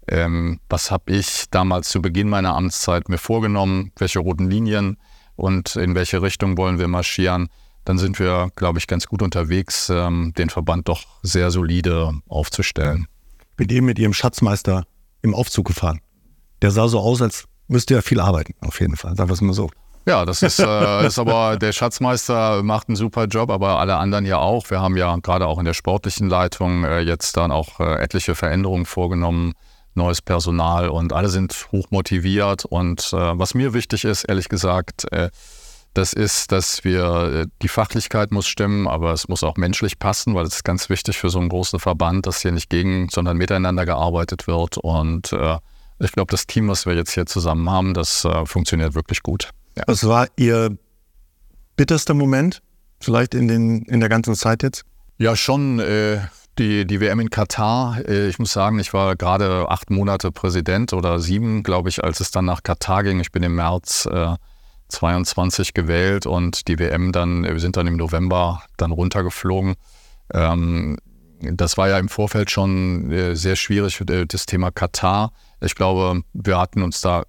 ähm, 0.07 0.59
was 0.69 0.91
habe 0.91 1.11
ich 1.11 1.45
damals 1.51 1.89
zu 1.89 2.01
Beginn 2.01 2.29
meiner 2.29 2.55
Amtszeit 2.55 3.09
mir 3.09 3.17
vorgenommen, 3.17 3.91
welche 3.97 4.19
roten 4.19 4.49
Linien 4.49 4.97
und 5.39 5.75
in 5.75 5.95
welche 5.95 6.21
Richtung 6.21 6.57
wollen 6.57 6.79
wir 6.79 6.87
marschieren, 6.87 7.49
dann 7.85 7.97
sind 7.97 8.19
wir, 8.19 8.49
glaube 8.55 8.77
ich, 8.77 8.87
ganz 8.87 9.07
gut 9.07 9.21
unterwegs, 9.21 9.89
ähm, 9.89 10.33
den 10.37 10.49
Verband 10.49 10.87
doch 10.87 11.03
sehr 11.23 11.49
solide 11.49 12.11
aufzustellen. 12.27 13.07
Ich 13.51 13.55
bin 13.55 13.69
eben 13.69 13.85
mit 13.85 13.97
Ihrem 13.97 14.13
Schatzmeister 14.13 14.85
im 15.21 15.33
Aufzug 15.33 15.67
gefahren. 15.67 16.01
Der 16.61 16.71
sah 16.71 16.87
so 16.87 16.99
aus, 16.99 17.21
als 17.21 17.45
müsste 17.67 17.95
er 17.95 18.01
viel 18.01 18.19
arbeiten, 18.19 18.53
auf 18.61 18.79
jeden 18.81 18.95
Fall. 18.95 19.15
Sagen 19.15 19.29
wir 19.29 19.33
es 19.33 19.41
mal 19.41 19.53
so. 19.53 19.69
Ja, 20.05 20.25
das 20.25 20.41
ist, 20.41 20.59
äh, 20.59 21.07
ist 21.07 21.19
aber, 21.19 21.57
der 21.61 21.71
Schatzmeister 21.71 22.63
macht 22.63 22.89
einen 22.89 22.95
super 22.95 23.25
Job, 23.25 23.49
aber 23.49 23.79
alle 23.79 23.95
anderen 23.95 24.25
ja 24.25 24.37
auch. 24.37 24.69
Wir 24.69 24.81
haben 24.81 24.97
ja 24.97 25.15
gerade 25.17 25.47
auch 25.47 25.59
in 25.59 25.65
der 25.65 25.73
sportlichen 25.73 26.29
Leitung 26.29 26.83
äh, 26.83 26.99
jetzt 26.99 27.37
dann 27.37 27.51
auch 27.51 27.79
äh, 27.79 28.01
etliche 28.01 28.35
Veränderungen 28.35 28.85
vorgenommen 28.85 29.53
neues 29.99 30.21
Personal 30.21 30.89
und 30.89 31.13
alle 31.13 31.29
sind 31.29 31.67
hoch 31.71 31.85
motiviert. 31.91 32.65
Und 32.65 33.13
äh, 33.13 33.39
was 33.39 33.53
mir 33.53 33.73
wichtig 33.73 34.05
ist, 34.05 34.23
ehrlich 34.23 34.49
gesagt, 34.49 35.11
äh, 35.11 35.29
das 35.93 36.13
ist, 36.13 36.51
dass 36.51 36.83
wir, 36.83 37.03
äh, 37.03 37.47
die 37.61 37.67
Fachlichkeit 37.67 38.31
muss 38.31 38.47
stimmen, 38.47 38.87
aber 38.87 39.11
es 39.13 39.27
muss 39.27 39.43
auch 39.43 39.57
menschlich 39.57 39.99
passen, 39.99 40.35
weil 40.35 40.45
es 40.45 40.55
ist 40.55 40.63
ganz 40.63 40.89
wichtig 40.89 41.17
für 41.17 41.29
so 41.29 41.39
einen 41.39 41.49
großen 41.49 41.79
Verband, 41.79 42.25
dass 42.25 42.41
hier 42.41 42.51
nicht 42.51 42.69
gegen, 42.69 43.09
sondern 43.09 43.37
miteinander 43.37 43.85
gearbeitet 43.85 44.47
wird. 44.47 44.77
Und 44.77 45.33
äh, 45.33 45.57
ich 45.99 46.11
glaube, 46.11 46.31
das 46.31 46.47
Team, 46.47 46.67
was 46.69 46.85
wir 46.85 46.95
jetzt 46.95 47.13
hier 47.13 47.25
zusammen 47.25 47.69
haben, 47.69 47.93
das 47.93 48.23
äh, 48.25 48.45
funktioniert 48.45 48.95
wirklich 48.95 49.23
gut. 49.23 49.49
Ja. 49.77 49.83
Was 49.87 50.07
war 50.07 50.27
Ihr 50.37 50.77
bitterster 51.75 52.13
Moment, 52.13 52.61
vielleicht 52.99 53.33
in, 53.33 53.47
den, 53.47 53.83
in 53.83 53.99
der 53.99 54.09
ganzen 54.09 54.35
Zeit 54.35 54.63
jetzt? 54.63 54.85
Ja, 55.17 55.35
schon. 55.35 55.79
Äh, 55.79 56.19
die, 56.59 56.85
die 56.85 56.99
WM 56.99 57.19
in 57.21 57.29
Katar, 57.29 57.97
äh, 58.07 58.27
ich 58.27 58.37
muss 58.37 58.51
sagen, 58.51 58.79
ich 58.79 58.93
war 58.93 59.15
gerade 59.15 59.67
acht 59.69 59.89
Monate 59.89 60.31
Präsident 60.31 60.93
oder 60.93 61.19
sieben, 61.19 61.63
glaube 61.63 61.89
ich, 61.89 62.03
als 62.03 62.19
es 62.19 62.31
dann 62.31 62.45
nach 62.45 62.61
Katar 62.63 63.03
ging. 63.03 63.19
Ich 63.19 63.31
bin 63.31 63.41
im 63.43 63.55
März 63.55 64.07
äh, 64.11 64.35
22 64.89 65.73
gewählt 65.73 66.25
und 66.25 66.67
die 66.67 66.77
WM 66.77 67.11
dann, 67.11 67.43
wir 67.43 67.59
sind 67.59 67.77
dann 67.77 67.87
im 67.87 67.97
November 67.97 68.63
dann 68.77 68.91
runtergeflogen. 68.91 69.75
Ähm, 70.33 70.97
das 71.41 71.77
war 71.77 71.87
ja 71.87 71.97
im 71.97 72.09
Vorfeld 72.09 72.51
schon 72.51 73.11
äh, 73.11 73.35
sehr 73.35 73.55
schwierig, 73.55 74.01
äh, 74.01 74.25
das 74.25 74.45
Thema 74.45 74.71
Katar. 74.71 75.31
Ich 75.61 75.75
glaube, 75.75 76.21
wir 76.33 76.57
hatten 76.59 76.83
uns 76.83 77.01
da 77.01 77.23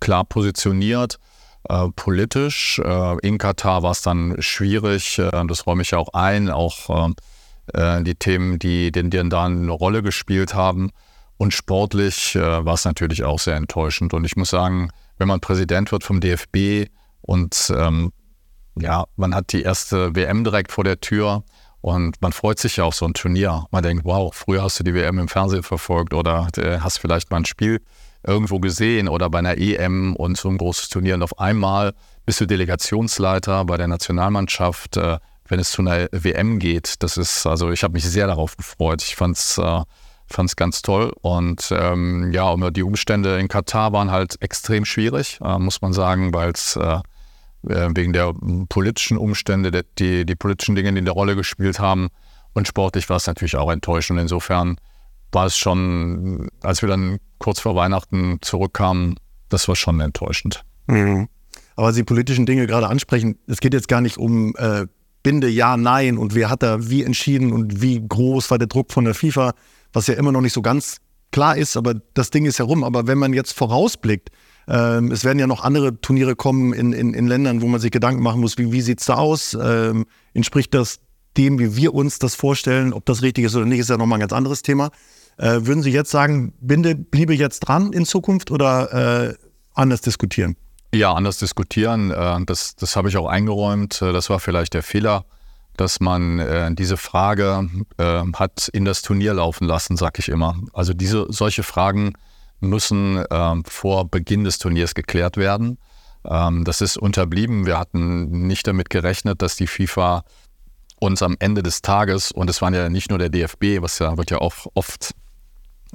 klar 0.00 0.24
positioniert. 0.24 1.18
Äh, 1.68 1.88
politisch. 1.94 2.80
Äh, 2.84 3.18
in 3.20 3.38
Katar 3.38 3.82
war 3.82 3.92
es 3.92 4.02
dann 4.02 4.34
schwierig, 4.40 5.18
äh, 5.18 5.30
das 5.46 5.66
räume 5.66 5.82
ich 5.82 5.92
ja 5.92 5.98
auch 5.98 6.12
ein, 6.12 6.50
auch 6.50 7.12
äh, 7.72 8.02
die 8.02 8.14
Themen, 8.14 8.58
die, 8.58 8.92
die, 8.92 9.08
die 9.08 9.28
da 9.28 9.44
eine 9.44 9.70
Rolle 9.70 10.02
gespielt 10.02 10.54
haben. 10.54 10.90
Und 11.36 11.52
sportlich 11.52 12.36
äh, 12.36 12.64
war 12.64 12.74
es 12.74 12.84
natürlich 12.84 13.24
auch 13.24 13.38
sehr 13.38 13.56
enttäuschend. 13.56 14.14
Und 14.14 14.24
ich 14.24 14.36
muss 14.36 14.50
sagen, 14.50 14.90
wenn 15.18 15.28
man 15.28 15.40
Präsident 15.40 15.90
wird 15.92 16.04
vom 16.04 16.20
DFB 16.20 16.88
und 17.20 17.72
ähm, 17.76 18.12
ja, 18.76 19.04
man 19.16 19.34
hat 19.34 19.52
die 19.52 19.62
erste 19.62 20.14
WM 20.14 20.44
direkt 20.44 20.72
vor 20.72 20.84
der 20.84 21.00
Tür 21.00 21.44
und 21.80 22.22
man 22.22 22.32
freut 22.32 22.58
sich 22.58 22.76
ja 22.76 22.84
auf 22.84 22.94
so 22.94 23.06
ein 23.06 23.14
Turnier. 23.14 23.66
Man 23.70 23.82
denkt, 23.82 24.04
wow, 24.04 24.32
früher 24.34 24.62
hast 24.62 24.78
du 24.78 24.84
die 24.84 24.94
WM 24.94 25.18
im 25.18 25.28
Fernsehen 25.28 25.62
verfolgt 25.62 26.14
oder 26.14 26.48
äh, 26.56 26.78
hast 26.78 26.98
vielleicht 26.98 27.30
mal 27.30 27.38
ein 27.38 27.44
Spiel 27.44 27.80
irgendwo 28.24 28.60
gesehen 28.60 29.08
oder 29.08 29.28
bei 29.28 29.40
einer 29.40 29.58
EM 29.58 30.14
und 30.16 30.36
so 30.36 30.48
ein 30.48 30.58
großes 30.58 30.88
Turnier. 30.88 31.16
Und 31.16 31.22
auf 31.22 31.38
einmal 31.40 31.92
bist 32.24 32.40
du 32.40 32.46
Delegationsleiter 32.46 33.64
bei 33.64 33.76
der 33.76 33.88
Nationalmannschaft. 33.88 34.96
Äh, 34.96 35.18
wenn 35.48 35.60
es 35.60 35.70
zu 35.70 35.82
einer 35.82 36.08
WM 36.12 36.58
geht. 36.58 37.02
Das 37.02 37.16
ist, 37.16 37.46
also 37.46 37.70
ich 37.70 37.82
habe 37.82 37.94
mich 37.94 38.04
sehr 38.04 38.26
darauf 38.26 38.56
gefreut. 38.56 39.02
Ich 39.02 39.16
fand 39.16 39.36
es 39.36 39.58
äh, 39.58 39.82
fand's 40.32 40.56
ganz 40.56 40.82
toll. 40.82 41.12
Und 41.20 41.72
ähm, 41.76 42.32
ja, 42.32 42.54
die 42.70 42.82
Umstände 42.82 43.38
in 43.38 43.48
Katar 43.48 43.92
waren 43.92 44.10
halt 44.10 44.40
extrem 44.40 44.84
schwierig, 44.84 45.38
äh, 45.42 45.58
muss 45.58 45.80
man 45.80 45.92
sagen, 45.92 46.34
weil 46.34 46.50
es 46.50 46.76
äh, 46.76 47.00
äh, 47.68 47.90
wegen 47.94 48.12
der 48.12 48.34
politischen 48.68 49.16
Umstände, 49.16 49.84
die, 49.98 50.26
die 50.26 50.34
politischen 50.34 50.74
Dinge, 50.74 50.92
die 50.92 50.98
eine 50.98 51.10
Rolle 51.10 51.36
gespielt 51.36 51.78
haben. 51.78 52.08
Und 52.54 52.66
sportlich 52.66 53.08
war 53.08 53.16
es 53.16 53.26
natürlich 53.26 53.56
auch 53.56 53.70
enttäuschend. 53.70 54.18
Insofern 54.18 54.76
war 55.30 55.46
es 55.46 55.56
schon, 55.56 56.48
als 56.60 56.82
wir 56.82 56.88
dann 56.88 57.18
kurz 57.38 57.60
vor 57.60 57.74
Weihnachten 57.74 58.38
zurückkamen, 58.42 59.16
das 59.48 59.68
war 59.68 59.76
schon 59.76 60.00
enttäuschend. 60.00 60.62
Mhm. 60.86 61.28
Aber 61.76 61.92
Sie 61.92 62.02
politischen 62.02 62.44
Dinge 62.44 62.66
gerade 62.66 62.88
ansprechen, 62.88 63.38
es 63.46 63.60
geht 63.60 63.72
jetzt 63.72 63.88
gar 63.88 64.02
nicht 64.02 64.18
um 64.18 64.54
äh, 64.56 64.86
Binde 65.22 65.48
ja, 65.48 65.76
nein 65.76 66.18
und 66.18 66.34
wer 66.34 66.50
hat 66.50 66.62
da 66.62 66.88
wie 66.88 67.04
entschieden 67.04 67.52
und 67.52 67.80
wie 67.80 68.02
groß 68.06 68.50
war 68.50 68.58
der 68.58 68.68
Druck 68.68 68.92
von 68.92 69.04
der 69.04 69.14
FIFA, 69.14 69.54
was 69.92 70.06
ja 70.06 70.14
immer 70.14 70.32
noch 70.32 70.40
nicht 70.40 70.52
so 70.52 70.62
ganz 70.62 70.98
klar 71.30 71.56
ist, 71.56 71.76
aber 71.76 71.94
das 72.14 72.30
Ding 72.30 72.44
ist 72.44 72.58
herum. 72.58 72.84
Aber 72.84 73.06
wenn 73.06 73.18
man 73.18 73.32
jetzt 73.32 73.52
vorausblickt, 73.52 74.30
ähm, 74.68 75.10
es 75.10 75.24
werden 75.24 75.38
ja 75.38 75.46
noch 75.46 75.64
andere 75.64 76.00
Turniere 76.00 76.36
kommen 76.36 76.72
in, 76.72 76.92
in, 76.92 77.14
in 77.14 77.26
Ländern, 77.26 77.62
wo 77.62 77.66
man 77.66 77.80
sich 77.80 77.90
Gedanken 77.90 78.22
machen 78.22 78.40
muss, 78.40 78.58
wie, 78.58 78.70
wie 78.70 78.80
sieht 78.80 79.00
es 79.00 79.06
da 79.06 79.14
aus? 79.14 79.56
Ähm, 79.60 80.06
entspricht 80.34 80.74
das 80.74 81.00
dem, 81.36 81.58
wie 81.58 81.76
wir 81.76 81.94
uns 81.94 82.18
das 82.18 82.34
vorstellen? 82.34 82.92
Ob 82.92 83.06
das 83.06 83.22
richtig 83.22 83.44
ist 83.46 83.56
oder 83.56 83.64
nicht, 83.64 83.80
ist 83.80 83.90
ja 83.90 83.96
nochmal 83.96 84.18
ein 84.18 84.20
ganz 84.20 84.32
anderes 84.32 84.62
Thema. 84.62 84.90
Äh, 85.38 85.60
würden 85.62 85.82
Sie 85.82 85.90
jetzt 85.90 86.10
sagen, 86.10 86.52
Binde 86.60 86.94
bliebe 86.94 87.34
jetzt 87.34 87.60
dran 87.60 87.92
in 87.92 88.04
Zukunft 88.04 88.50
oder 88.50 89.30
äh, 89.30 89.34
anders 89.74 90.02
diskutieren? 90.02 90.56
Ja, 90.94 91.14
anders 91.14 91.38
diskutieren. 91.38 92.10
Äh, 92.10 92.44
das, 92.44 92.76
das 92.76 92.96
habe 92.96 93.08
ich 93.08 93.16
auch 93.16 93.26
eingeräumt. 93.26 94.02
Äh, 94.02 94.12
das 94.12 94.28
war 94.28 94.40
vielleicht 94.40 94.74
der 94.74 94.82
Fehler, 94.82 95.24
dass 95.76 96.00
man 96.00 96.38
äh, 96.38 96.74
diese 96.74 96.98
Frage 96.98 97.68
hat 97.98 98.68
in 98.68 98.84
das 98.84 99.00
Turnier 99.00 99.32
laufen 99.34 99.66
lassen, 99.66 99.96
sage 99.96 100.18
ich 100.18 100.28
immer. 100.28 100.56
Also 100.74 100.92
diese 100.92 101.26
solche 101.30 101.62
Fragen 101.62 102.12
müssen 102.60 103.24
vor 103.66 104.08
Beginn 104.08 104.44
des 104.44 104.58
Turniers 104.58 104.94
geklärt 104.94 105.36
werden. 105.36 105.78
Ähm, 106.24 106.64
das 106.64 106.80
ist 106.80 106.96
unterblieben. 106.96 107.66
Wir 107.66 107.78
hatten 107.78 108.46
nicht 108.46 108.66
damit 108.66 108.90
gerechnet, 108.90 109.42
dass 109.42 109.56
die 109.56 109.66
FIFA 109.66 110.24
uns 111.00 111.22
am 111.22 111.36
Ende 111.40 111.62
des 111.62 111.82
Tages, 111.82 112.30
und 112.30 112.48
es 112.48 112.62
waren 112.62 112.74
ja 112.74 112.88
nicht 112.88 113.10
nur 113.10 113.18
der 113.18 113.30
DFB, 113.30 113.80
was 113.80 113.98
ja 113.98 114.16
wird 114.16 114.30
ja 114.30 114.38
auch 114.38 114.66
oft 114.74 115.14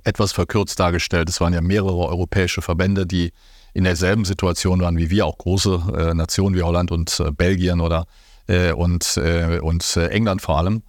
etwas 0.03 0.31
verkürzt 0.33 0.79
dargestellt, 0.79 1.29
es 1.29 1.39
waren 1.39 1.53
ja 1.53 1.61
mehrere 1.61 2.07
europäische 2.07 2.61
Verbände, 2.61 3.07
die 3.07 3.31
in 3.77 3.84
derselben 3.84 4.25
Situation 4.25 4.81
waren 4.81 4.98
wie 4.98 5.12
wir, 5.12 5.27
auch 5.27 5.38
große 5.38 5.84
äh, 5.96 6.13
Nationen 6.15 6.55
wie 6.55 6.63
Holland 6.63 6.91
und 6.91 7.19
äh, 7.19 7.31
Belgien 7.31 7.79
oder 7.79 8.07
äh, 8.48 8.72
und, 8.72 9.17
äh, 9.17 9.60
und 9.60 9.96
äh, 9.96 10.07
England 10.07 10.41
vor 10.41 10.57
allem. 10.57 10.81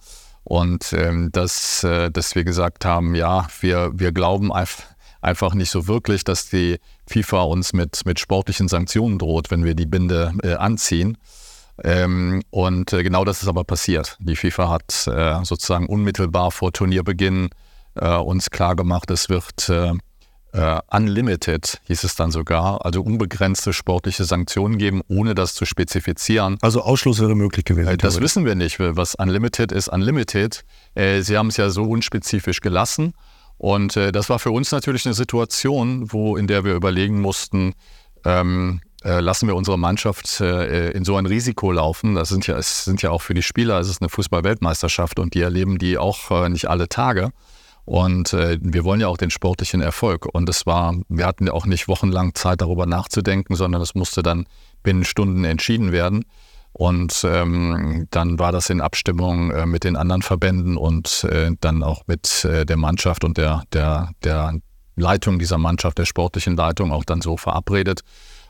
Und 0.43 0.91
ähm, 0.93 1.31
dass, 1.31 1.83
äh, 1.83 2.09
dass 2.09 2.33
wir 2.33 2.43
gesagt 2.43 2.85
haben, 2.85 3.13
ja, 3.13 3.45
wir, 3.59 3.91
wir 3.93 4.11
glauben 4.11 4.51
einfach, 4.51 4.85
einfach 5.21 5.53
nicht 5.53 5.69
so 5.69 5.85
wirklich, 5.85 6.23
dass 6.23 6.49
die 6.49 6.79
FIFA 7.05 7.43
uns 7.43 7.73
mit, 7.73 8.07
mit 8.07 8.19
sportlichen 8.19 8.67
Sanktionen 8.67 9.19
droht, 9.19 9.51
wenn 9.51 9.63
wir 9.63 9.75
die 9.75 9.85
Binde 9.85 10.33
anziehen. 10.57 11.15
Ähm, 11.83 12.41
und 12.49 12.89
genau 12.89 13.23
das 13.23 13.43
ist 13.43 13.49
aber 13.49 13.65
passiert. 13.65 14.17
Die 14.19 14.35
FIFA 14.35 14.69
hat 14.69 14.91
sozusagen 15.45 15.85
unmittelbar 15.85 16.51
vor 16.51 16.71
Turnierbeginn 16.71 17.49
uns 17.95 18.49
klargemacht, 18.49 19.11
es 19.11 19.27
wird 19.29 19.69
Uh, 20.51 20.79
unlimited 20.89 21.79
hieß 21.83 22.03
es 22.03 22.15
dann 22.15 22.31
sogar, 22.31 22.83
also 22.83 23.03
unbegrenzte 23.03 23.71
sportliche 23.71 24.23
Sanktionen 24.23 24.79
geben, 24.79 25.01
ohne 25.07 25.35
das 25.35 25.53
zu 25.53 25.65
spezifizieren. 25.65 26.57
Also 26.61 26.81
Ausschluss 26.81 27.21
wäre 27.21 27.35
möglich 27.35 27.65
gewesen. 27.65 27.87
Äh, 27.87 27.97
das 27.97 28.19
wissen 28.19 28.45
wir 28.45 28.55
nicht. 28.55 28.79
Was 28.79 29.13
unlimited 29.13 29.71
ist, 29.71 29.89
unlimited. 29.89 30.65
Äh, 30.95 31.21
Sie 31.21 31.37
haben 31.37 31.49
es 31.49 31.57
ja 31.57 31.69
so 31.69 31.83
unspezifisch 31.83 32.61
gelassen. 32.61 33.13
Und 33.59 33.95
äh, 33.95 34.11
das 34.11 34.29
war 34.29 34.39
für 34.39 34.49
uns 34.49 34.71
natürlich 34.71 35.05
eine 35.05 35.13
Situation, 35.13 36.11
wo 36.11 36.35
in 36.35 36.47
der 36.47 36.63
wir 36.63 36.73
überlegen 36.73 37.21
mussten, 37.21 37.75
ähm, 38.25 38.81
äh, 39.03 39.19
lassen 39.19 39.47
wir 39.47 39.55
unsere 39.55 39.77
Mannschaft 39.77 40.41
äh, 40.41 40.89
in 40.91 41.05
so 41.05 41.15
ein 41.17 41.27
Risiko 41.27 41.71
laufen. 41.71 42.15
Das 42.15 42.29
sind 42.29 42.47
ja, 42.47 42.57
es 42.57 42.85
sind 42.85 43.03
ja 43.03 43.11
auch 43.11 43.21
für 43.21 43.35
die 43.35 43.43
Spieler, 43.43 43.79
es 43.79 43.87
ist 43.87 44.01
eine 44.01 44.09
Fußball-Weltmeisterschaft 44.09 45.19
und 45.19 45.35
die 45.35 45.41
erleben 45.41 45.77
die 45.77 45.99
auch 45.99 46.49
nicht 46.49 46.69
alle 46.69 46.89
Tage. 46.89 47.31
Und 47.89 48.33
äh, 48.33 48.59
wir 48.61 48.83
wollen 48.83 49.01
ja 49.01 49.07
auch 49.07 49.17
den 49.17 49.31
sportlichen 49.31 49.81
Erfolg. 49.81 50.27
Und 50.31 50.47
es 50.47 50.67
war, 50.67 50.95
wir 51.09 51.25
hatten 51.25 51.47
ja 51.47 51.53
auch 51.53 51.65
nicht 51.65 51.87
wochenlang 51.87 52.35
Zeit, 52.35 52.61
darüber 52.61 52.85
nachzudenken, 52.85 53.55
sondern 53.55 53.81
es 53.81 53.95
musste 53.95 54.21
dann 54.21 54.45
binnen 54.83 55.03
Stunden 55.03 55.43
entschieden 55.43 55.91
werden. 55.91 56.25
Und 56.71 57.25
ähm, 57.27 58.05
dann 58.11 58.37
war 58.37 58.51
das 58.51 58.69
in 58.69 58.79
Abstimmung 58.79 59.49
äh, 59.49 59.65
mit 59.65 59.85
den 59.85 59.95
anderen 59.95 60.21
Verbänden 60.21 60.77
und 60.77 61.23
äh, 61.23 61.49
dann 61.61 61.81
auch 61.81 62.03
mit 62.05 62.45
äh, 62.45 62.63
der 62.63 62.77
Mannschaft 62.77 63.23
und 63.23 63.39
der, 63.39 63.63
der, 63.73 64.11
der 64.23 64.53
Leitung 64.95 65.39
dieser 65.39 65.57
Mannschaft, 65.57 65.97
der 65.97 66.05
sportlichen 66.05 66.55
Leitung, 66.55 66.91
auch 66.91 67.05
dann 67.05 67.21
so 67.21 67.37
verabredet. 67.37 68.01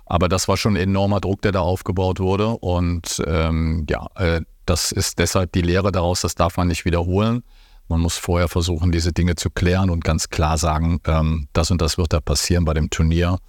Aber 0.06 0.28
das 0.28 0.50
war 0.50 0.58
schon 0.58 0.74
ein 0.74 0.82
enormer 0.82 1.22
Druck, 1.22 1.44
der 1.44 1.54
da 1.54 1.62
aufgebaut 1.62 2.20
wurde. 2.20 2.50
Und 2.58 3.24
ähm, 3.26 3.88
ja, 3.90 4.06
äh, 4.16 4.42
das 4.66 4.92
ist 4.92 5.18
deshalb 5.18 5.54
die 5.54 5.62
Lehre 5.62 5.94
daraus, 5.94 6.20
das 6.20 6.36
darf 6.36 6.58
man 6.58 6.68
nicht 6.68 6.84
wiederholen. 6.84 7.42
Man 7.90 8.02
muss 8.02 8.18
vorher 8.18 8.48
versuchen, 8.48 8.92
diese 8.92 9.12
Dinge 9.12 9.36
zu 9.36 9.50
klären 9.50 9.90
und 9.90 10.04
ganz 10.04 10.30
klar 10.30 10.58
sagen, 10.58 11.02
ähm, 11.06 11.48
das 11.54 11.72
und 11.72 11.82
das 11.82 11.98
wird 11.98 12.14
da 12.14 12.22
passieren 12.22 12.66
bei 12.66 12.74
dem 12.74 12.90
Turnier. 12.90 13.40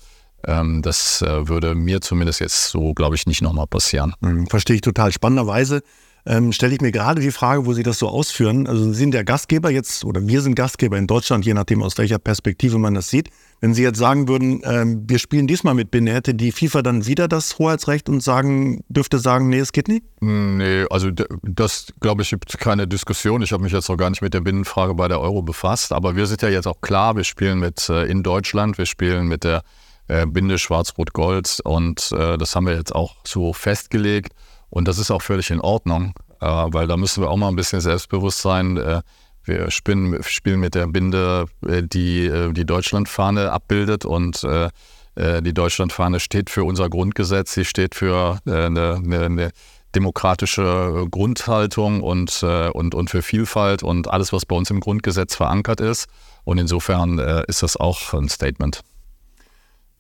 Ähm, 0.47 0.83
das 0.83 1.23
äh, 1.23 1.49
würde 1.49 1.75
mir 1.75 2.01
zumindest 2.01 2.41
jetzt 2.41 2.69
so, 2.69 2.95
glaube 2.95 3.15
ich, 3.15 3.27
nicht 3.27 3.43
nochmal 3.43 3.67
passieren. 3.67 4.15
Mhm, 4.21 4.47
verstehe 4.47 4.77
ich 4.77 4.83
total. 4.83 5.13
Spannenderweise 5.13 5.83
ähm, 6.27 6.53
stelle 6.53 6.75
ich 6.75 6.81
mir 6.81 6.93
gerade 6.93 7.21
die 7.21 7.31
Frage, 7.31 7.67
wo 7.67 7.73
Sie 7.73 7.83
das 7.83 7.99
so 7.99 8.09
ausführen. 8.09 8.67
Also 8.67 8.85
Sie 8.93 8.99
sind 8.99 9.13
der 9.13 9.25
Gastgeber 9.25 9.71
jetzt, 9.71 10.05
oder 10.05 10.27
wir 10.27 10.41
sind 10.43 10.55
Gastgeber 10.55 10.99
in 10.99 11.07
Deutschland, 11.07 11.47
je 11.47 11.55
nachdem, 11.55 11.83
aus 11.83 11.97
welcher 11.99 12.19
Perspektive 12.19 12.79
man 12.79 12.95
das 12.95 13.09
sieht. 13.09 13.31
Wenn 13.61 13.75
Sie 13.75 13.83
jetzt 13.83 13.99
sagen 13.99 14.29
würden, 14.29 14.61
ähm, 14.65 15.05
wir 15.07 15.19
spielen 15.19 15.47
diesmal 15.47 15.75
mit 15.75 15.91
Binde, 15.91 16.13
hätte 16.13 16.35
die 16.35 16.53
FIFA 16.53 16.83
dann 16.83 17.07
wieder 17.07 17.29
das 17.29 17.59
Hoheitsrecht 17.59 18.09
und 18.09 18.23
sagen, 18.23 18.83
dürfte 18.89 19.19
sagen, 19.19 19.49
nee, 19.49 19.59
es 19.59 19.73
geht 19.73 19.89
nicht? 19.89 20.05
Nee, 20.21 20.85
also 20.91 21.11
das, 21.43 21.93
glaube 22.01 22.23
ich, 22.23 22.31
gibt 22.31 22.59
keine 22.59 22.87
Diskussion. 22.87 23.43
Ich 23.43 23.53
habe 23.53 23.63
mich 23.63 23.73
jetzt 23.73 23.91
auch 23.91 23.97
gar 23.97 24.11
nicht 24.11 24.23
mit 24.23 24.35
der 24.35 24.41
Binnenfrage 24.41 24.95
bei 24.95 25.09
der 25.09 25.21
Euro 25.21 25.43
befasst, 25.43 25.93
aber 25.93 26.17
wir 26.17 26.27
sind 26.27 26.43
ja 26.43 26.49
jetzt 26.49 26.67
auch 26.67 26.81
klar, 26.81 27.17
wir 27.17 27.25
spielen 27.25 27.59
mit 27.59 27.89
äh, 27.89 28.05
in 28.05 28.23
Deutschland, 28.23 28.79
wir 28.79 28.87
spielen 28.87 29.27
mit 29.27 29.45
der 29.45 29.63
äh, 30.09 30.27
Binde 30.27 30.59
Schwarz-Rot-Gold 30.59 31.61
und 31.65 32.13
äh, 32.13 32.37
das 32.37 32.57
haben 32.57 32.67
wir 32.67 32.75
jetzt 32.75 32.95
auch 32.95 33.17
so 33.25 33.53
festgelegt. 33.53 34.33
Und 34.71 34.89
das 34.89 34.99
ist 34.99 35.11
auch 35.11 35.23
völlig 35.23 35.51
in 35.51 35.61
Ordnung, 35.61 36.15
äh, 36.41 36.47
weil 36.47 36.87
da 36.87 36.97
müssen 36.97 37.23
wir 37.23 37.31
auch 37.31 37.37
mal 37.37 37.49
ein 37.49 37.57
bisschen 37.57 37.81
selbstbewusst 37.81 38.41
sein. 38.41 38.77
Äh, 38.77 39.03
wir 39.45 39.71
spielen, 39.71 40.23
spielen 40.23 40.61
mit 40.61 40.75
der 40.75 40.87
Binde, 40.87 41.47
äh, 41.67 41.83
die 41.83 42.27
äh, 42.27 42.53
die 42.53 42.67
Deutschlandfahne 42.67 43.53
abbildet 43.53 44.05
und 44.05 44.45
äh, 44.45 44.69
die 45.17 45.53
Deutschlandfahne 45.53 46.21
steht 46.21 46.49
für 46.51 46.65
unser 46.65 46.89
Grundgesetz, 46.89 47.53
sie 47.53 47.65
steht 47.65 47.95
für 47.97 48.39
eine, 48.47 49.01
eine, 49.05 49.25
eine 49.25 49.51
demokratische 49.95 51.05
Grundhaltung 51.11 52.01
und, 52.01 52.43
und, 52.43 52.95
und 52.95 53.11
für 53.11 53.21
Vielfalt 53.21 53.83
und 53.83 54.09
alles, 54.09 54.33
was 54.33 54.47
bei 54.47 54.55
uns 54.55 54.71
im 54.71 54.81
Grundgesetz 54.81 55.35
verankert 55.35 55.81
ist. 55.81 56.07
Und 56.45 56.59
insofern 56.59 57.19
ist 57.19 57.63
das 57.65 57.77
auch 57.77 58.15
ein 58.15 58.29
Statement. 58.29 58.81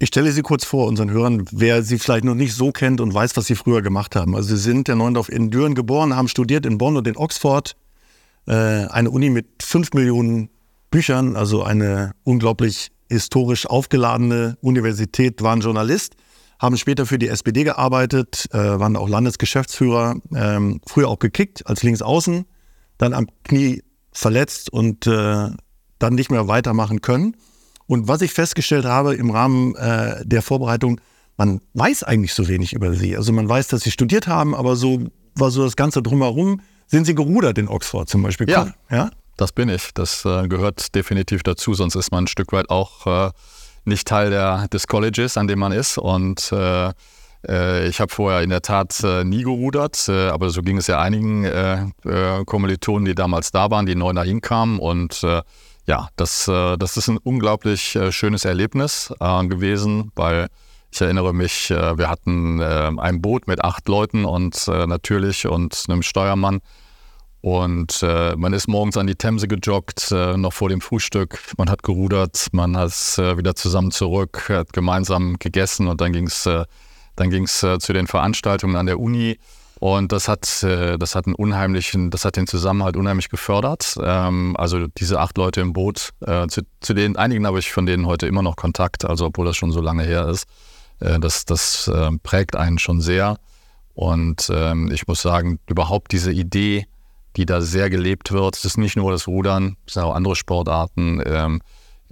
Ich 0.02 0.09
stelle 0.09 0.33
Sie 0.33 0.40
kurz 0.40 0.64
vor, 0.64 0.87
unseren 0.87 1.11
Hörern, 1.11 1.45
wer 1.52 1.83
Sie 1.83 1.99
vielleicht 1.99 2.25
noch 2.25 2.35
nicht 2.35 2.54
so 2.54 2.73
kennt 2.73 3.02
und 3.02 3.12
weiß, 3.12 3.37
was 3.37 3.45
Sie 3.45 3.54
früher 3.54 3.83
gemacht 3.83 4.16
haben. 4.16 4.35
Also 4.35 4.57
Sie 4.57 4.62
sind 4.62 4.88
der 4.88 4.97
Neundorf 4.97 5.28
in 5.28 5.50
Düren 5.50 5.75
geboren, 5.75 6.16
haben 6.16 6.26
studiert 6.26 6.64
in 6.64 6.78
Bonn 6.78 6.97
und 6.97 7.07
in 7.07 7.19
Oxford. 7.19 7.76
Äh, 8.47 8.54
eine 8.54 9.11
Uni 9.11 9.28
mit 9.28 9.62
fünf 9.62 9.92
Millionen 9.92 10.49
Büchern, 10.90 11.37
also 11.37 11.62
eine 11.64 12.12
unglaublich 12.25 12.92
historisch 13.11 13.66
aufgeladene 13.66 14.57
Universität, 14.62 15.42
waren 15.42 15.61
Journalist, 15.61 16.14
haben 16.59 16.78
später 16.78 17.04
für 17.04 17.19
die 17.19 17.28
SPD 17.28 17.64
gearbeitet, 17.64 18.47
äh, 18.52 18.57
waren 18.57 18.97
auch 18.97 19.09
Landesgeschäftsführer, 19.09 20.16
ähm, 20.35 20.80
früher 20.87 21.09
auch 21.09 21.19
gekickt 21.19 21.66
als 21.66 21.83
Linksaußen, 21.83 22.47
dann 22.97 23.12
am 23.12 23.26
Knie 23.45 23.83
verletzt 24.12 24.73
und 24.73 25.07
äh, 25.07 25.50
dann 25.99 26.14
nicht 26.14 26.30
mehr 26.30 26.49
weitermachen 26.49 27.02
können 27.02 27.37
und 27.90 28.06
was 28.06 28.23
ich 28.23 28.32
festgestellt 28.32 28.85
habe 28.85 29.16
im 29.16 29.30
Rahmen 29.30 29.75
äh, 29.75 30.25
der 30.25 30.42
Vorbereitung, 30.42 31.00
man 31.37 31.61
weiß 31.75 32.04
eigentlich 32.04 32.35
so 32.35 32.47
wenig 32.47 32.73
über 32.73 32.92
sie. 32.92 33.16
Also 33.16 33.32
man 33.32 33.49
weiß, 33.49 33.66
dass 33.66 33.80
sie 33.80 33.90
studiert 33.90 34.28
haben, 34.28 34.54
aber 34.54 34.76
so 34.76 35.09
war 35.35 35.50
so 35.50 35.64
das 35.64 35.75
Ganze 35.75 36.00
drumherum. 36.00 36.61
Sind 36.87 37.04
sie 37.04 37.16
gerudert 37.16 37.59
in 37.59 37.66
Oxford 37.66 38.09
zum 38.09 38.23
Beispiel? 38.23 38.49
Ja, 38.49 38.75
ja? 38.92 39.11
das 39.37 39.50
bin 39.50 39.68
ich. 39.68 39.90
Das 39.92 40.25
äh, 40.25 40.47
gehört 40.47 40.94
definitiv 40.94 41.42
dazu, 41.42 41.75
sonst 41.75 41.97
ist 41.97 42.12
man 42.12 42.25
ein 42.25 42.26
Stück 42.28 42.52
weit 42.52 42.70
auch 42.70 43.09
äh, 43.09 43.30
nicht 43.85 44.06
Teil 44.06 44.30
der, 44.30 44.68
des 44.68 44.87
Colleges, 44.87 45.37
an 45.37 45.49
dem 45.49 45.59
man 45.59 45.73
ist. 45.73 45.99
Und 45.99 46.52
äh, 46.52 46.92
äh 47.49 47.88
ich 47.88 47.99
habe 47.99 48.12
vorher 48.12 48.42
in 48.42 48.50
der 48.50 48.62
Tat 48.62 49.02
äh, 49.02 49.25
nie 49.25 49.42
gerudert, 49.42 50.09
aber 50.09 50.50
so 50.50 50.62
ging 50.62 50.76
es 50.76 50.87
ja 50.87 51.00
einigen 51.00 51.92
Kommilitonen, 52.47 53.06
die 53.06 53.16
damals 53.16 53.50
da 53.50 53.69
waren, 53.69 53.86
die 53.86 53.97
neu 53.97 54.12
dahin 54.12 54.41
kamen 54.41 54.78
und 54.78 55.25
ja, 55.90 56.08
das, 56.14 56.46
äh, 56.46 56.78
das 56.78 56.96
ist 56.96 57.08
ein 57.08 57.18
unglaublich 57.18 57.96
äh, 57.96 58.12
schönes 58.12 58.44
Erlebnis 58.44 59.12
äh, 59.18 59.46
gewesen, 59.48 60.12
weil 60.14 60.46
ich 60.92 61.00
erinnere 61.00 61.32
mich, 61.32 61.70
wir 61.70 62.10
hatten 62.10 62.60
ein 62.60 63.22
Boot 63.22 63.46
mit 63.46 63.62
acht 63.62 63.86
Leuten 63.86 64.24
und 64.24 64.66
natürlich 64.66 65.46
und 65.46 65.84
einem 65.88 66.02
Steuermann. 66.02 66.62
Und 67.42 68.02
man 68.02 68.52
ist 68.52 68.66
morgens 68.66 68.96
an 68.96 69.06
die 69.06 69.14
Themse 69.14 69.46
gejoggt, 69.46 70.10
noch 70.10 70.52
vor 70.52 70.68
dem 70.68 70.80
Frühstück. 70.80 71.38
Man 71.56 71.70
hat 71.70 71.84
gerudert, 71.84 72.48
man 72.50 72.76
hat 72.76 72.90
wieder 73.18 73.54
zusammen 73.54 73.92
zurück, 73.92 74.48
hat 74.48 74.72
gemeinsam 74.72 75.38
gegessen 75.38 75.86
und 75.86 76.00
dann 76.00 76.12
ging 76.12 76.26
es 76.26 76.42
dann 77.14 77.30
ging's, 77.30 77.60
zu 77.60 77.92
den 77.92 78.08
Veranstaltungen 78.08 78.74
an 78.74 78.86
der 78.86 78.98
Uni. 78.98 79.38
Und 79.80 80.12
das 80.12 80.28
hat, 80.28 80.62
äh, 80.62 80.99
das 80.99 81.14
hat 81.14 81.26
einen 81.26 81.34
unheimlichen, 81.34 82.10
das 82.10 82.26
hat 82.26 82.36
den 82.36 82.47
Zusammenhalt 82.47 82.99
unheimlich 82.99 83.30
gefördert. 83.30 83.97
Ähm, 84.00 84.54
also 84.58 84.86
diese 84.86 85.19
acht 85.19 85.38
Leute 85.38 85.62
im 85.62 85.73
Boot, 85.73 86.10
äh, 86.21 86.47
zu, 86.49 86.60
zu 86.80 86.93
denen 86.93 87.16
einigen 87.16 87.47
habe 87.47 87.58
ich 87.58 87.73
von 87.73 87.86
denen 87.86 88.06
heute 88.06 88.26
immer 88.26 88.43
noch 88.43 88.56
Kontakt, 88.56 89.06
also 89.06 89.25
obwohl 89.26 89.47
das 89.47 89.56
schon 89.56 89.73
so 89.73 89.80
lange 89.80 90.04
her 90.04 90.28
ist. 90.28 90.47
Äh, 91.00 91.19
das 91.19 91.47
das 91.47 91.90
prägt 92.23 92.56
einen 92.56 92.78
schon 92.78 93.00
sehr. 93.00 93.38
Und 93.95 94.50
ähm, 94.54 94.93
ich 94.93 95.08
muss 95.08 95.23
sagen, 95.23 95.58
überhaupt 95.66 96.12
diese 96.12 96.30
Idee, 96.30 96.86
die 97.36 97.47
da 97.47 97.62
sehr 97.62 97.88
gelebt 97.88 98.32
wird, 98.32 98.56
das 98.56 98.66
ist 98.66 98.76
nicht 98.76 98.97
nur 98.97 99.10
das 99.10 99.26
Rudern, 99.28 99.76
es 99.86 99.95
sind 99.95 100.02
auch 100.02 100.14
andere 100.14 100.36
Sportarten. 100.36 101.23
Ähm, 101.25 101.60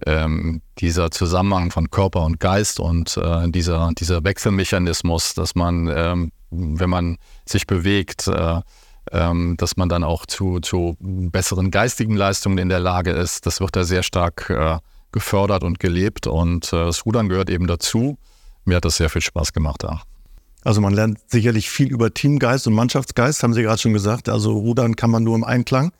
ähm, 0.07 0.62
dieser 0.78 1.11
Zusammenhang 1.11 1.72
von 1.72 1.90
Körper 1.90 2.24
und 2.24 2.38
Geist 2.38 2.78
und 2.78 3.20
dieser, 3.46 3.90
dieser 3.98 4.22
Wechselmechanismus, 4.22 5.35
dass 5.35 5.57
man, 5.57 5.92
ähm, 5.92 6.31
wenn 6.50 6.90
man 6.90 7.18
sich 7.46 7.66
bewegt, 7.66 8.26
äh, 8.28 8.61
ähm, 9.12 9.56
dass 9.56 9.76
man 9.76 9.88
dann 9.88 10.04
auch 10.04 10.26
zu, 10.26 10.61
zu 10.61 10.96
besseren 11.00 11.70
geistigen 11.70 12.16
Leistungen 12.16 12.58
in 12.58 12.68
der 12.68 12.80
Lage 12.80 13.11
ist, 13.11 13.46
das 13.46 13.61
wird 13.61 13.76
da 13.76 13.84
sehr 13.84 14.02
stark 14.02 14.50
äh, 14.50 14.78
gefördert 15.12 15.64
und 15.64 15.80
gelebt 15.80 16.26
und 16.26 16.72
äh, 16.72 16.84
das 16.84 17.06
Rudern 17.06 17.28
gehört 17.28 17.50
eben 17.50 17.66
dazu. 17.66 18.18
Mir 18.64 18.76
hat 18.76 18.84
das 18.84 18.96
sehr 18.96 19.08
viel 19.08 19.22
Spaß 19.22 19.52
gemacht 19.52 19.82
da. 19.82 20.02
Also 20.64 20.80
man 20.80 20.92
lernt 20.92 21.18
sicherlich 21.28 21.70
viel 21.70 21.88
über 21.88 22.12
Teamgeist 22.12 22.66
und 22.66 22.74
Mannschaftsgeist, 22.74 23.42
haben 23.42 23.54
Sie 23.54 23.62
gerade 23.62 23.80
schon 23.80 23.92
gesagt. 23.92 24.28
Also 24.28 24.52
Rudern 24.52 24.96
kann 24.96 25.11
man 25.11 25.22
nur 25.22 25.37
im 25.37 25.44
Einklang. 25.44 25.92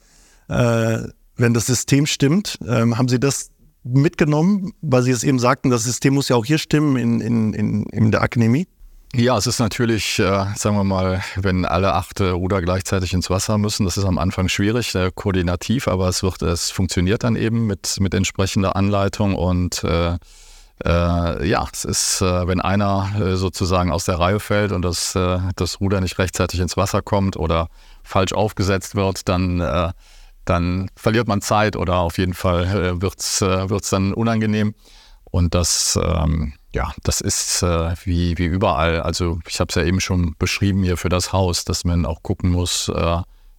Äh, 0.49 0.99
wenn 1.37 1.55
das 1.55 1.67
System 1.67 2.07
stimmt, 2.07 2.59
ähm, 2.67 2.99
haben 2.99 3.09
Sie 3.09 3.21
das 3.21 3.51
mitgenommen, 3.85 4.73
weil 4.83 5.03
Sie 5.03 5.13
es 5.13 5.25
eben 5.25 5.39
sagten, 5.39 5.71
das 5.71 5.85
System 5.85 6.15
muss 6.15 6.29
ja 6.29 6.37
auch 6.37 6.45
hier 6.45 6.59
stimmen 6.59 6.97
in, 6.97 7.21
in, 7.21 7.55
in, 7.55 7.83
in 7.85 8.11
der 8.11 8.23
Akademie? 8.23 8.67
Ja, 9.15 9.39
es 9.39 9.47
ist 9.47 9.59
natürlich, 9.59 10.19
äh, 10.19 10.47
sagen 10.55 10.77
wir 10.77 10.85
mal, 10.85 11.23
wenn 11.37 11.65
alle 11.65 11.95
acht 11.95 12.21
äh, 12.21 12.29
Ruder 12.29 12.61
gleichzeitig 12.61 13.15
ins 13.15 13.31
Wasser 13.31 13.57
müssen, 13.57 13.85
das 13.87 13.97
ist 13.97 14.05
am 14.05 14.19
Anfang 14.19 14.49
schwierig, 14.49 14.95
äh, 14.95 15.11
koordinativ, 15.15 15.89
aber 15.89 16.09
es 16.09 16.23
wird, 16.23 16.43
es 16.43 16.71
funktioniert 16.71 17.25
dann 17.25 17.35
eben 17.35 17.67
mit, 17.67 17.97
mit 18.01 18.13
entsprechender 18.13 18.77
Anleitung 18.77 19.35
und 19.35 19.83
äh, 19.83 20.19
äh, 20.85 21.49
ja, 21.49 21.67
es 21.73 21.85
ist, 21.87 22.21
äh, 22.21 22.47
wenn 22.47 22.61
einer 22.61 23.37
sozusagen 23.37 23.91
aus 23.91 24.05
der 24.05 24.21
Reihe 24.21 24.41
fällt 24.41 24.73
und 24.73 24.83
das, 24.83 25.15
das 25.15 25.81
Ruder 25.81 26.01
nicht 26.01 26.19
rechtzeitig 26.19 26.61
ins 26.61 26.77
Wasser 26.77 27.03
kommt 27.03 27.37
oder 27.37 27.69
falsch 28.05 28.33
aufgesetzt 28.33 28.95
wird, 28.95 29.29
dann 29.29 29.95
dann 30.49 30.91
verliert 30.97 31.29
man 31.29 31.43
Zeit 31.43 31.77
oder 31.77 31.97
auf 31.99 32.19
jeden 32.19 32.35
Fall 32.35 32.65
äh, 32.65 33.03
wird 33.03 33.21
es 33.21 33.91
dann 33.91 34.15
unangenehm. 34.15 34.75
Und 35.31 35.55
das, 35.55 35.99
ähm, 36.03 36.55
ja, 36.79 36.93
das 37.03 37.21
ist 37.21 37.63
äh, 37.65 37.97
wie, 38.05 38.39
wie 38.39 38.45
überall. 38.45 39.01
Also 39.01 39.41
ich 39.49 39.59
habe 39.59 39.69
es 39.69 39.75
ja 39.75 39.83
eben 39.83 40.01
schon 40.01 40.37
beschrieben 40.39 40.85
hier 40.85 40.97
für 40.97 41.09
das 41.09 41.33
Haus, 41.33 41.65
dass 41.65 41.85
man 41.85 42.07
auch 42.07 42.23
gucken 42.23 42.51
muss, 42.51 42.89
äh, 42.89 43.17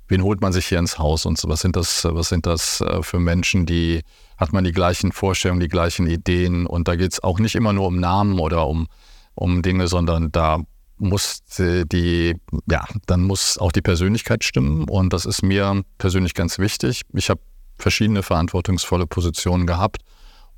wen 0.07 0.23
holt 0.23 0.39
man 0.39 0.53
sich 0.53 0.67
hier 0.67 0.79
ins 0.79 0.97
Haus 0.97 1.25
und. 1.25 1.37
Was 1.45 1.59
sind 1.59 1.75
das, 1.75 2.05
was 2.05 2.29
sind 2.29 2.45
das 2.45 2.79
äh, 2.79 3.03
für 3.03 3.19
Menschen, 3.19 3.65
die, 3.65 4.03
hat 4.37 4.53
man 4.53 4.63
die 4.63 4.71
gleichen 4.71 5.11
Vorstellungen, 5.11 5.59
die 5.59 5.67
gleichen 5.67 6.07
Ideen. 6.07 6.65
Und 6.65 6.87
da 6.87 6.95
geht 6.95 7.11
es 7.11 7.21
auch 7.21 7.39
nicht 7.39 7.55
immer 7.55 7.73
nur 7.73 7.87
um 7.87 7.99
Namen 7.99 8.39
oder 8.39 8.65
um, 8.67 8.87
um 9.35 9.63
Dinge, 9.63 9.89
sondern 9.89 10.31
da 10.31 10.61
muss 10.97 11.41
die, 11.49 12.35
ja, 12.71 12.85
dann 13.05 13.23
muss 13.23 13.57
auch 13.57 13.73
die 13.73 13.81
Persönlichkeit 13.81 14.45
stimmen 14.45 14.87
und 14.89 15.11
das 15.11 15.25
ist 15.25 15.41
mir 15.43 15.83
persönlich 15.97 16.33
ganz 16.33 16.59
wichtig. 16.59 17.01
Ich 17.13 17.29
habe 17.29 17.41
verschiedene 17.77 18.23
verantwortungsvolle 18.23 19.07
Positionen 19.07 19.65
gehabt 19.65 20.03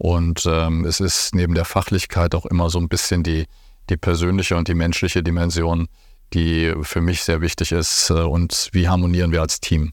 und 0.02 0.48
ähm, 0.48 0.84
es 0.86 1.00
ist 1.00 1.36
neben 1.36 1.54
der 1.54 1.64
Fachlichkeit 1.64 2.34
auch 2.34 2.48
immer 2.48 2.72
so 2.72 2.80
ein 2.80 2.90
bisschen 2.90 3.22
die, 3.22 3.46
die 3.92 3.98
persönliche 3.98 4.58
und 4.58 4.68
die 4.68 4.74
menschliche 4.74 5.22
Dimension, 5.22 5.90
die 6.34 6.74
für 6.82 7.02
mich 7.02 7.22
sehr 7.22 7.42
wichtig 7.42 7.72
ist 7.72 8.10
äh, 8.10 8.14
und 8.14 8.70
wie 8.72 8.88
harmonieren 8.88 9.32
wir 9.32 9.42
als 9.42 9.60
Team. 9.60 9.92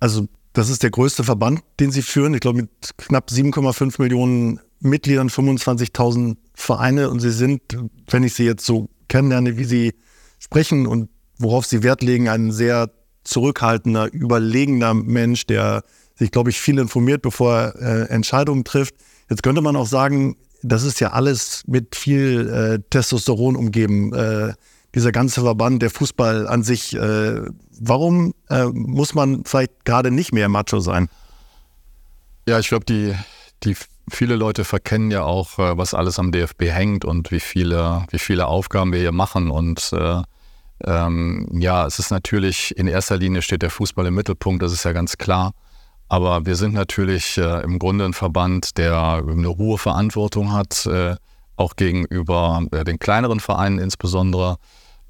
Also 0.00 0.28
das 0.52 0.68
ist 0.68 0.82
der 0.82 0.90
größte 0.90 1.24
Verband, 1.24 1.62
den 1.80 1.92
Sie 1.92 2.02
führen. 2.02 2.34
Ich 2.34 2.40
glaube 2.40 2.60
mit 2.60 2.70
knapp 2.98 3.30
7,5 3.30 4.02
Millionen 4.02 4.60
Mitgliedern, 4.80 5.30
25.000 5.30 6.36
Vereine 6.52 7.08
und 7.08 7.20
Sie 7.20 7.32
sind, 7.32 7.62
wenn 8.10 8.22
ich 8.22 8.34
Sie 8.34 8.44
jetzt 8.44 8.66
so 8.66 8.90
kennenlerne, 9.08 9.56
wie 9.56 9.64
sie 9.64 9.94
sprechen 10.38 10.86
und 10.86 11.08
worauf 11.38 11.64
sie 11.64 11.82
Wert 11.82 12.02
legen, 12.02 12.28
ein 12.28 12.52
sehr 12.52 12.90
zurückhaltender, 13.24 14.12
überlegender 14.12 14.92
Mensch, 14.92 15.46
der 15.46 15.84
sich, 16.18 16.30
glaube 16.30 16.50
ich, 16.50 16.60
viel 16.60 16.78
informiert, 16.78 17.22
bevor 17.22 17.54
er 17.54 17.76
äh, 17.76 18.08
Entscheidungen 18.08 18.64
trifft. 18.64 18.94
Jetzt 19.28 19.42
könnte 19.42 19.60
man 19.60 19.76
auch 19.76 19.86
sagen, 19.86 20.36
das 20.62 20.82
ist 20.82 21.00
ja 21.00 21.12
alles 21.12 21.62
mit 21.66 21.94
viel 21.94 22.48
äh, 22.48 22.78
Testosteron 22.90 23.56
umgeben. 23.56 24.12
Äh, 24.14 24.54
dieser 24.94 25.12
ganze 25.12 25.42
Verband, 25.42 25.82
der 25.82 25.90
Fußball 25.90 26.48
an 26.48 26.62
sich. 26.62 26.96
Äh, 26.96 27.42
warum 27.78 28.34
äh, 28.48 28.64
muss 28.64 29.14
man 29.14 29.44
vielleicht 29.44 29.84
gerade 29.84 30.10
nicht 30.10 30.32
mehr 30.32 30.48
Macho 30.48 30.80
sein? 30.80 31.08
Ja, 32.48 32.58
ich 32.58 32.68
glaube, 32.68 32.86
die, 32.86 33.14
die 33.62 33.76
viele 34.10 34.36
Leute 34.36 34.64
verkennen 34.64 35.10
ja 35.10 35.22
auch, 35.22 35.58
äh, 35.58 35.76
was 35.76 35.92
alles 35.92 36.18
am 36.18 36.32
DFB 36.32 36.62
hängt 36.62 37.04
und 37.04 37.30
wie 37.30 37.40
viele, 37.40 38.06
wie 38.10 38.18
viele 38.18 38.46
Aufgaben 38.46 38.92
wir 38.92 39.00
hier 39.00 39.12
machen. 39.12 39.50
Und 39.50 39.92
äh, 39.92 40.22
ähm, 40.84 41.46
ja, 41.52 41.86
es 41.86 41.98
ist 41.98 42.10
natürlich, 42.10 42.76
in 42.78 42.86
erster 42.86 43.18
Linie 43.18 43.42
steht 43.42 43.62
der 43.62 43.70
Fußball 43.70 44.06
im 44.06 44.14
Mittelpunkt, 44.14 44.62
das 44.62 44.72
ist 44.72 44.84
ja 44.84 44.92
ganz 44.92 45.18
klar. 45.18 45.52
Aber 46.08 46.46
wir 46.46 46.54
sind 46.54 46.74
natürlich 46.74 47.36
äh, 47.36 47.62
im 47.62 47.78
Grunde 47.78 48.04
ein 48.04 48.12
Verband, 48.12 48.78
der 48.78 49.24
eine 49.26 49.56
hohe 49.56 49.76
Verantwortung 49.76 50.52
hat, 50.52 50.86
äh, 50.86 51.16
auch 51.56 51.74
gegenüber 51.74 52.62
äh, 52.70 52.84
den 52.84 52.98
kleineren 52.98 53.40
Vereinen 53.40 53.78
insbesondere. 53.78 54.58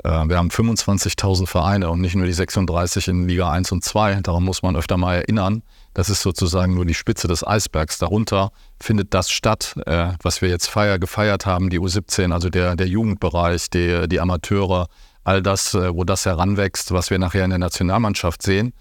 Äh, 0.05 0.09
wir 0.09 0.39
haben 0.39 0.49
25.000 0.49 1.47
Vereine 1.47 1.91
und 1.91 2.01
nicht 2.01 2.15
nur 2.15 2.27
die 2.27 2.33
36 2.33 3.09
in 3.09 3.29
Liga 3.29 3.51
1 3.51 3.73
und 3.73 3.85
2. 3.85 4.21
Daran 4.23 4.43
muss 4.43 4.63
man 4.63 4.75
öfter 4.75 4.97
mal 4.97 5.17
erinnern. 5.17 5.63
Das 5.93 6.09
ist 6.09 6.23
sozusagen 6.23 6.75
nur 6.75 6.87
die 6.87 6.95
Spitze 6.95 7.29
des 7.29 7.47
Eisbergs. 7.47 7.99
Darunter 7.99 8.51
findet 8.81 9.13
das 9.13 9.31
statt, 9.31 9.75
äh, 9.85 10.13
was 10.23 10.41
wir 10.41 10.49
jetzt 10.49 10.69
feier, 10.69 10.99
gefeiert 10.99 11.45
haben, 11.45 11.69
die 11.69 11.79
U17, 11.79 12.33
also 12.33 12.49
der, 12.49 12.75
der 12.75 12.89
Jugendbereich, 12.89 13.69
die, 13.69 14.09
die 14.09 14.21
Amateure, 14.21 14.89
all 15.25 15.43
das, 15.43 15.75
äh, 15.75 15.95
wo 15.95 16.05
das 16.05 16.25
heranwächst, 16.25 16.93
was 16.93 17.11
wir 17.11 17.19
nachher 17.19 17.45
in 17.45 17.51
der 17.51 17.59
Nationalmannschaft 17.59 18.43
sehen 18.43 18.73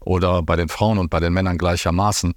oder 0.00 0.42
bei 0.42 0.56
den 0.56 0.68
Frauen 0.68 0.98
und 0.98 1.10
bei 1.10 1.20
den 1.20 1.32
Männern 1.32 1.58
gleichermaßen. 1.58 2.34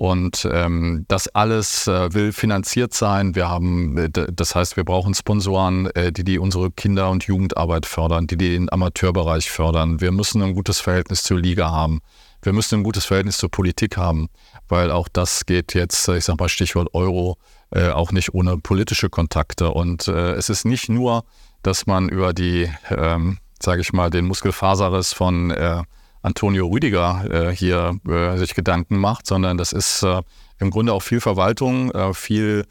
Und 0.00 0.48
ähm, 0.50 1.04
das 1.08 1.28
alles 1.28 1.86
äh, 1.86 2.14
will 2.14 2.32
finanziert 2.32 2.94
sein. 2.94 3.34
Wir 3.34 3.50
haben, 3.50 3.98
äh, 3.98 4.08
das 4.10 4.54
heißt, 4.54 4.78
wir 4.78 4.84
brauchen 4.84 5.12
Sponsoren, 5.12 5.90
äh, 5.90 6.10
die, 6.10 6.24
die 6.24 6.38
unsere 6.38 6.70
Kinder- 6.70 7.10
und 7.10 7.24
Jugendarbeit 7.24 7.84
fördern, 7.84 8.26
die, 8.26 8.38
die 8.38 8.48
den 8.48 8.72
Amateurbereich 8.72 9.50
fördern. 9.50 10.00
Wir 10.00 10.10
müssen 10.10 10.42
ein 10.42 10.54
gutes 10.54 10.80
Verhältnis 10.80 11.22
zur 11.22 11.38
Liga 11.38 11.70
haben. 11.70 12.00
Wir 12.40 12.54
müssen 12.54 12.76
ein 12.76 12.82
gutes 12.82 13.04
Verhältnis 13.04 13.36
zur 13.36 13.50
Politik 13.50 13.98
haben, 13.98 14.30
weil 14.68 14.90
auch 14.90 15.06
das 15.06 15.44
geht 15.44 15.74
jetzt, 15.74 16.08
ich 16.08 16.24
sag 16.24 16.40
mal 16.40 16.48
Stichwort 16.48 16.94
Euro, 16.94 17.36
äh, 17.70 17.90
auch 17.90 18.10
nicht 18.10 18.32
ohne 18.32 18.56
politische 18.56 19.10
Kontakte. 19.10 19.70
Und 19.70 20.08
äh, 20.08 20.32
es 20.32 20.48
ist 20.48 20.64
nicht 20.64 20.88
nur, 20.88 21.24
dass 21.62 21.86
man 21.86 22.08
über 22.08 22.32
die, 22.32 22.70
ähm, 22.88 23.36
sage 23.62 23.82
ich 23.82 23.92
mal, 23.92 24.08
den 24.08 24.24
Muskelfaserriss 24.24 25.12
von 25.12 25.50
äh, 25.50 25.82
Antonio 26.22 26.66
Rüdiger 26.66 27.24
äh, 27.30 27.54
hier 27.54 27.98
äh, 28.08 28.36
sich 28.36 28.54
Gedanken 28.54 28.98
macht, 28.98 29.26
sondern 29.26 29.56
das 29.56 29.72
ist 29.72 30.02
äh, 30.02 30.22
im 30.58 30.70
Grunde 30.70 30.92
auch 30.92 31.02
viel 31.02 31.20
Verwaltung, 31.20 31.90
äh, 31.92 32.12
viel 32.12 32.66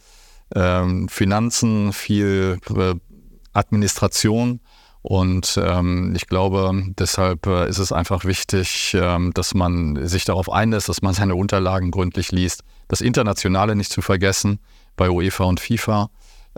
ähm, 0.55 1.09
Finanzen, 1.09 1.93
viel 1.93 2.59
äh, 2.75 2.93
Administration. 3.53 4.59
Und 5.01 5.59
ähm, 5.61 6.13
ich 6.15 6.27
glaube, 6.27 6.71
deshalb 6.99 7.47
äh, 7.47 7.69
ist 7.69 7.77
es 7.77 7.91
einfach 7.91 8.25
wichtig, 8.25 8.95
ähm, 8.99 9.31
dass 9.33 9.53
man 9.53 10.07
sich 10.07 10.25
darauf 10.25 10.51
einlässt, 10.51 10.89
dass 10.89 11.01
man 11.01 11.13
seine 11.13 11.35
Unterlagen 11.35 11.89
gründlich 11.89 12.31
liest. 12.31 12.63
Das 12.89 13.01
Internationale 13.01 13.75
nicht 13.75 13.91
zu 13.91 14.01
vergessen 14.01 14.59
bei 14.97 15.09
UEFA 15.09 15.45
und 15.45 15.59
FIFA. 15.59 16.09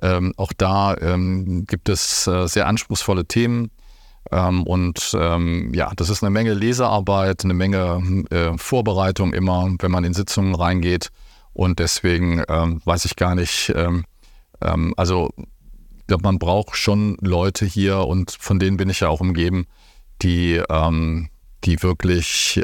Ähm, 0.01 0.33
auch 0.37 0.53
da 0.57 0.95
ähm, 0.97 1.65
gibt 1.67 1.87
es 1.87 2.23
sehr 2.23 2.65
anspruchsvolle 2.65 3.25
Themen. 3.25 3.69
Ähm, 4.31 4.63
und 4.63 5.11
ähm, 5.13 5.73
ja, 5.73 5.91
das 5.95 6.09
ist 6.09 6.23
eine 6.23 6.29
Menge 6.29 6.53
Lesearbeit, 6.53 7.43
eine 7.43 7.53
Menge 7.53 8.25
äh, 8.29 8.57
Vorbereitung 8.57 9.33
immer, 9.33 9.69
wenn 9.79 9.91
man 9.91 10.03
in 10.03 10.13
Sitzungen 10.13 10.55
reingeht. 10.55 11.09
Und 11.53 11.79
deswegen 11.79 12.43
ähm, 12.47 12.81
weiß 12.85 13.05
ich 13.05 13.17
gar 13.17 13.35
nicht, 13.35 13.73
ähm, 13.75 14.05
ähm, 14.61 14.93
also 14.95 15.31
ich 15.37 16.07
glaube, 16.07 16.23
man 16.23 16.39
braucht 16.39 16.75
schon 16.75 17.17
Leute 17.21 17.65
hier 17.65 17.99
und 17.99 18.31
von 18.31 18.59
denen 18.59 18.77
bin 18.77 18.89
ich 18.89 19.01
ja 19.01 19.09
auch 19.09 19.21
umgeben, 19.21 19.65
die, 20.21 20.61
ähm, 20.69 21.29
die 21.63 21.81
wirklich 21.83 22.61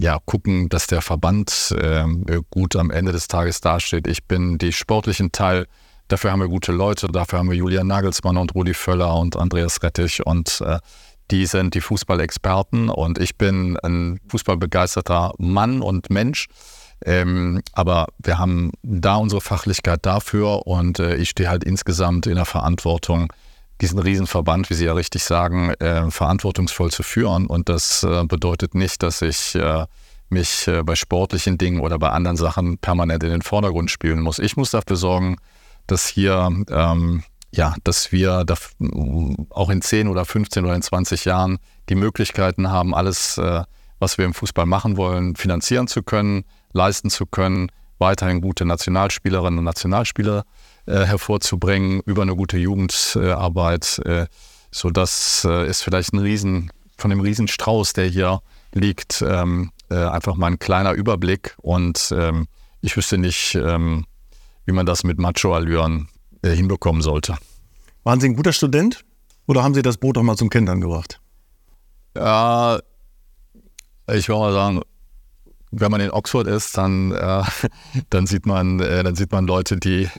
ja, 0.00 0.18
gucken, 0.26 0.68
dass 0.68 0.86
der 0.86 1.02
Verband 1.02 1.74
äh, 1.76 2.04
gut 2.50 2.76
am 2.76 2.90
Ende 2.90 3.12
des 3.12 3.28
Tages 3.28 3.60
dasteht. 3.60 4.06
Ich 4.06 4.24
bin 4.24 4.58
die 4.58 4.72
sportlichen 4.72 5.32
Teil 5.32 5.66
Dafür 6.08 6.32
haben 6.32 6.40
wir 6.40 6.48
gute 6.48 6.72
Leute, 6.72 7.06
dafür 7.08 7.38
haben 7.38 7.50
wir 7.50 7.56
Julian 7.56 7.86
Nagelsmann 7.86 8.38
und 8.38 8.54
Rudi 8.54 8.72
Völler 8.72 9.14
und 9.16 9.36
Andreas 9.36 9.82
Rettich 9.82 10.24
und 10.26 10.62
äh, 10.62 10.78
die 11.30 11.44
sind 11.44 11.74
die 11.74 11.82
Fußballexperten 11.82 12.88
und 12.88 13.18
ich 13.18 13.36
bin 13.36 13.76
ein 13.82 14.18
fußballbegeisterter 14.28 15.34
Mann 15.36 15.82
und 15.82 16.08
Mensch. 16.08 16.46
Ähm, 17.04 17.60
aber 17.74 18.06
wir 18.18 18.38
haben 18.38 18.72
da 18.82 19.16
unsere 19.16 19.42
Fachlichkeit 19.42 20.06
dafür 20.06 20.66
und 20.66 20.98
äh, 20.98 21.16
ich 21.16 21.30
stehe 21.30 21.50
halt 21.50 21.62
insgesamt 21.62 22.26
in 22.26 22.36
der 22.36 22.46
Verantwortung, 22.46 23.30
diesen 23.80 23.98
Riesenverband, 23.98 24.70
wie 24.70 24.74
Sie 24.74 24.86
ja 24.86 24.94
richtig 24.94 25.22
sagen, 25.22 25.70
äh, 25.74 26.10
verantwortungsvoll 26.10 26.90
zu 26.90 27.02
führen. 27.02 27.46
Und 27.46 27.68
das 27.68 28.02
äh, 28.02 28.24
bedeutet 28.24 28.74
nicht, 28.74 29.02
dass 29.02 29.22
ich 29.22 29.54
äh, 29.54 29.84
mich 30.30 30.66
äh, 30.66 30.82
bei 30.82 30.96
sportlichen 30.96 31.58
Dingen 31.58 31.80
oder 31.80 31.98
bei 31.98 32.08
anderen 32.08 32.36
Sachen 32.36 32.78
permanent 32.78 33.22
in 33.22 33.30
den 33.30 33.42
Vordergrund 33.42 33.90
spielen 33.90 34.20
muss. 34.20 34.38
Ich 34.40 34.56
muss 34.56 34.72
dafür 34.72 34.96
sorgen, 34.96 35.36
dass 35.88 36.06
hier, 36.06 36.48
ähm, 36.70 37.24
ja, 37.50 37.74
dass 37.82 38.12
wir 38.12 38.44
da 38.44 38.54
auch 39.50 39.70
in 39.70 39.82
10 39.82 40.08
oder 40.08 40.24
15 40.24 40.64
oder 40.64 40.74
in 40.74 40.82
20 40.82 41.24
Jahren 41.24 41.58
die 41.88 41.96
Möglichkeiten 41.96 42.70
haben, 42.70 42.94
alles, 42.94 43.38
äh, 43.38 43.64
was 43.98 44.18
wir 44.18 44.24
im 44.24 44.34
Fußball 44.34 44.66
machen 44.66 44.96
wollen, 44.96 45.34
finanzieren 45.34 45.88
zu 45.88 46.02
können, 46.02 46.44
leisten 46.72 47.10
zu 47.10 47.26
können, 47.26 47.72
weiterhin 47.98 48.40
gute 48.40 48.64
Nationalspielerinnen 48.64 49.58
und 49.58 49.64
Nationalspieler 49.64 50.44
äh, 50.86 51.04
hervorzubringen 51.04 52.00
über 52.06 52.22
eine 52.22 52.36
gute 52.36 52.58
Jugendarbeit. 52.58 54.00
Äh, 54.04 54.26
so 54.70 54.90
das 54.90 55.44
äh, 55.48 55.66
ist 55.66 55.82
vielleicht 55.82 56.12
ein 56.12 56.18
Riesen, 56.18 56.70
von 56.96 57.10
dem 57.10 57.20
Riesenstrauß, 57.20 57.92
der 57.92 58.06
hier 58.06 58.40
liegt, 58.74 59.22
ähm, 59.26 59.70
äh, 59.88 59.94
einfach 59.94 60.34
mal 60.34 60.48
ein 60.48 60.58
kleiner 60.58 60.92
Überblick. 60.92 61.56
Und 61.58 62.12
ähm, 62.16 62.48
ich 62.80 62.96
wüsste 62.96 63.18
nicht, 63.18 63.54
ähm, 63.54 64.04
wie 64.68 64.72
man 64.72 64.84
das 64.84 65.02
mit 65.02 65.18
Macho-Allüren 65.18 66.08
äh, 66.42 66.50
hinbekommen 66.50 67.00
sollte. 67.00 67.36
Waren 68.04 68.20
Sie 68.20 68.28
ein 68.28 68.36
guter 68.36 68.52
Student 68.52 69.02
oder 69.46 69.64
haben 69.64 69.72
Sie 69.72 69.80
das 69.80 69.96
Boot 69.96 70.18
auch 70.18 70.22
mal 70.22 70.36
zum 70.36 70.50
Kindern 70.50 70.82
gebracht? 70.82 71.20
Ja, 72.14 72.78
ich 74.12 74.28
würde 74.28 74.40
mal 74.40 74.52
sagen, 74.52 74.82
wenn 75.70 75.90
man 75.90 76.02
in 76.02 76.10
Oxford 76.10 76.46
ist, 76.46 76.76
dann, 76.76 77.12
äh, 77.12 77.42
dann, 78.10 78.26
sieht, 78.26 78.44
man, 78.44 78.80
äh, 78.80 79.02
dann 79.02 79.14
sieht 79.14 79.32
man 79.32 79.46
Leute, 79.46 79.78
die, 79.78 80.10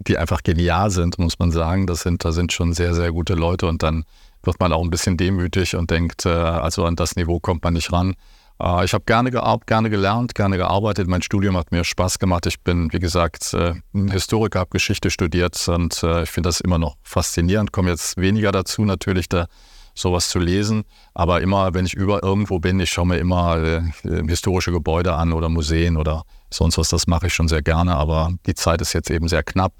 die 0.00 0.18
einfach 0.18 0.42
genial 0.42 0.90
sind, 0.90 1.20
muss 1.20 1.38
man 1.38 1.52
sagen. 1.52 1.86
Das 1.86 2.00
sind, 2.00 2.24
da 2.24 2.32
sind 2.32 2.52
schon 2.52 2.72
sehr, 2.72 2.94
sehr 2.94 3.12
gute 3.12 3.34
Leute 3.34 3.68
und 3.68 3.84
dann 3.84 4.04
wird 4.42 4.58
man 4.58 4.72
auch 4.72 4.82
ein 4.82 4.90
bisschen 4.90 5.16
demütig 5.16 5.76
und 5.76 5.92
denkt, 5.92 6.26
äh, 6.26 6.30
also 6.30 6.84
an 6.84 6.96
das 6.96 7.14
Niveau 7.14 7.38
kommt 7.38 7.62
man 7.62 7.74
nicht 7.74 7.92
ran. 7.92 8.16
Äh, 8.60 8.84
ich 8.84 8.94
habe 8.94 9.04
gerne, 9.04 9.30
gerne 9.30 9.90
gelernt, 9.90 10.34
gerne 10.34 10.56
gearbeitet. 10.56 11.08
Mein 11.08 11.22
Studium 11.22 11.56
hat 11.56 11.72
mir 11.72 11.84
Spaß 11.84 12.18
gemacht. 12.18 12.46
Ich 12.46 12.60
bin, 12.60 12.92
wie 12.92 13.00
gesagt, 13.00 13.54
äh, 13.54 13.74
Historiker, 13.92 14.60
habe 14.60 14.70
Geschichte 14.70 15.10
studiert 15.10 15.68
und 15.68 16.02
äh, 16.02 16.22
ich 16.22 16.30
finde 16.30 16.48
das 16.48 16.60
immer 16.60 16.78
noch 16.78 16.96
faszinierend. 17.02 17.72
Komme 17.72 17.90
jetzt 17.90 18.16
weniger 18.16 18.52
dazu, 18.52 18.84
natürlich 18.84 19.28
da 19.28 19.46
sowas 19.94 20.28
zu 20.28 20.38
lesen. 20.38 20.84
Aber 21.14 21.40
immer, 21.40 21.72
wenn 21.74 21.86
ich 21.86 21.94
über 21.94 22.22
irgendwo 22.22 22.58
bin, 22.58 22.80
ich 22.80 22.90
schaue 22.90 23.06
mir 23.06 23.18
immer 23.18 23.56
äh, 23.62 23.82
historische 24.26 24.72
Gebäude 24.72 25.14
an 25.14 25.32
oder 25.32 25.48
Museen 25.48 25.96
oder 25.96 26.24
sonst 26.50 26.78
was. 26.78 26.88
Das 26.88 27.06
mache 27.06 27.28
ich 27.28 27.34
schon 27.34 27.48
sehr 27.48 27.62
gerne. 27.62 27.94
Aber 27.94 28.32
die 28.46 28.54
Zeit 28.54 28.80
ist 28.80 28.92
jetzt 28.92 29.10
eben 29.10 29.28
sehr 29.28 29.42
knapp. 29.42 29.72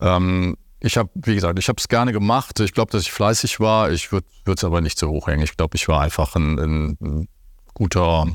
Ähm, 0.00 0.56
ich 0.80 0.96
habe, 0.98 1.10
wie 1.14 1.34
gesagt, 1.34 1.58
ich 1.58 1.68
habe 1.68 1.76
es 1.78 1.88
gerne 1.88 2.12
gemacht. 2.12 2.60
Ich 2.60 2.72
glaube, 2.72 2.90
dass 2.90 3.02
ich 3.02 3.12
fleißig 3.12 3.60
war. 3.60 3.90
Ich 3.90 4.12
würde 4.12 4.26
es 4.46 4.64
aber 4.64 4.80
nicht 4.80 4.98
so 4.98 5.08
hoch 5.08 5.26
hängen. 5.28 5.42
Ich 5.42 5.56
glaube, 5.56 5.76
ich 5.76 5.88
war 5.88 6.00
einfach 6.00 6.34
ein, 6.34 6.58
ein 6.58 7.28
guter, 7.76 8.26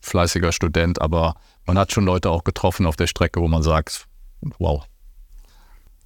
fleißiger 0.00 0.52
Student, 0.52 1.00
aber 1.00 1.34
man 1.66 1.78
hat 1.78 1.92
schon 1.92 2.04
Leute 2.04 2.30
auch 2.30 2.42
getroffen 2.42 2.84
auf 2.84 2.96
der 2.96 3.06
Strecke, 3.06 3.40
wo 3.40 3.48
man 3.48 3.62
sagt, 3.62 4.06
wow. 4.58 4.84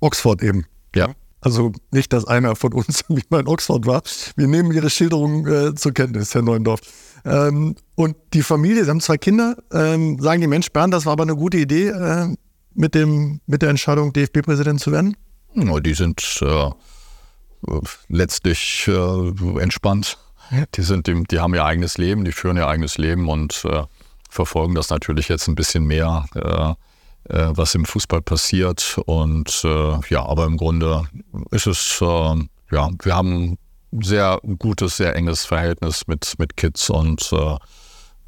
Oxford 0.00 0.42
eben. 0.42 0.66
Ja. 0.94 1.14
Also 1.40 1.72
nicht, 1.90 2.12
dass 2.12 2.26
einer 2.26 2.54
von 2.56 2.74
uns 2.74 3.02
wie 3.08 3.22
mal 3.30 3.40
in 3.40 3.48
Oxford 3.48 3.86
war. 3.86 4.02
Wir 4.36 4.46
nehmen 4.46 4.72
Ihre 4.72 4.90
Schilderung 4.90 5.46
äh, 5.46 5.74
zur 5.74 5.92
Kenntnis, 5.92 6.34
Herr 6.34 6.42
Neuendorf. 6.42 6.80
Ähm, 7.24 7.76
und 7.94 8.16
die 8.34 8.42
Familie, 8.42 8.84
Sie 8.84 8.90
haben 8.90 9.00
zwei 9.00 9.16
Kinder, 9.16 9.56
ähm, 9.72 10.18
sagen 10.20 10.42
die 10.42 10.46
Mensch, 10.46 10.70
Bernd, 10.70 10.92
das 10.92 11.06
war 11.06 11.14
aber 11.14 11.22
eine 11.22 11.36
gute 11.36 11.56
Idee 11.56 11.88
äh, 11.88 12.34
mit, 12.74 12.94
dem, 12.94 13.40
mit 13.46 13.62
der 13.62 13.70
Entscheidung, 13.70 14.12
DFB-Präsident 14.12 14.80
zu 14.80 14.92
werden? 14.92 15.16
Die 15.54 15.94
sind 15.94 16.40
äh, 16.42 16.70
letztlich 18.08 18.86
äh, 18.88 19.60
entspannt 19.60 20.18
die, 20.74 20.82
sind, 20.82 21.06
die, 21.06 21.24
die 21.24 21.38
haben 21.38 21.54
ihr 21.54 21.64
eigenes 21.64 21.98
Leben, 21.98 22.24
die 22.24 22.32
führen 22.32 22.56
ihr 22.56 22.68
eigenes 22.68 22.98
Leben 22.98 23.28
und 23.28 23.64
äh, 23.64 23.84
verfolgen 24.28 24.74
das 24.74 24.90
natürlich 24.90 25.28
jetzt 25.28 25.48
ein 25.48 25.54
bisschen 25.54 25.84
mehr, 25.84 26.24
äh, 26.34 27.34
äh, 27.34 27.50
was 27.56 27.74
im 27.74 27.84
Fußball 27.84 28.22
passiert. 28.22 29.00
Und 29.06 29.62
äh, 29.64 29.98
ja, 30.08 30.24
aber 30.24 30.46
im 30.46 30.56
Grunde 30.56 31.04
ist 31.50 31.66
es, 31.66 31.98
äh, 32.00 32.36
ja, 32.72 32.90
wir 33.02 33.14
haben 33.14 33.58
ein 33.92 34.02
sehr 34.02 34.40
gutes, 34.58 34.96
sehr 34.96 35.16
enges 35.16 35.44
Verhältnis 35.44 36.06
mit, 36.06 36.34
mit 36.38 36.56
Kids 36.56 36.90
und 36.90 37.30
äh, 37.32 37.56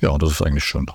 ja, 0.01 0.19
das 0.19 0.33
ist 0.33 0.43
eigentlich 0.43 0.65
schön. 0.65 0.87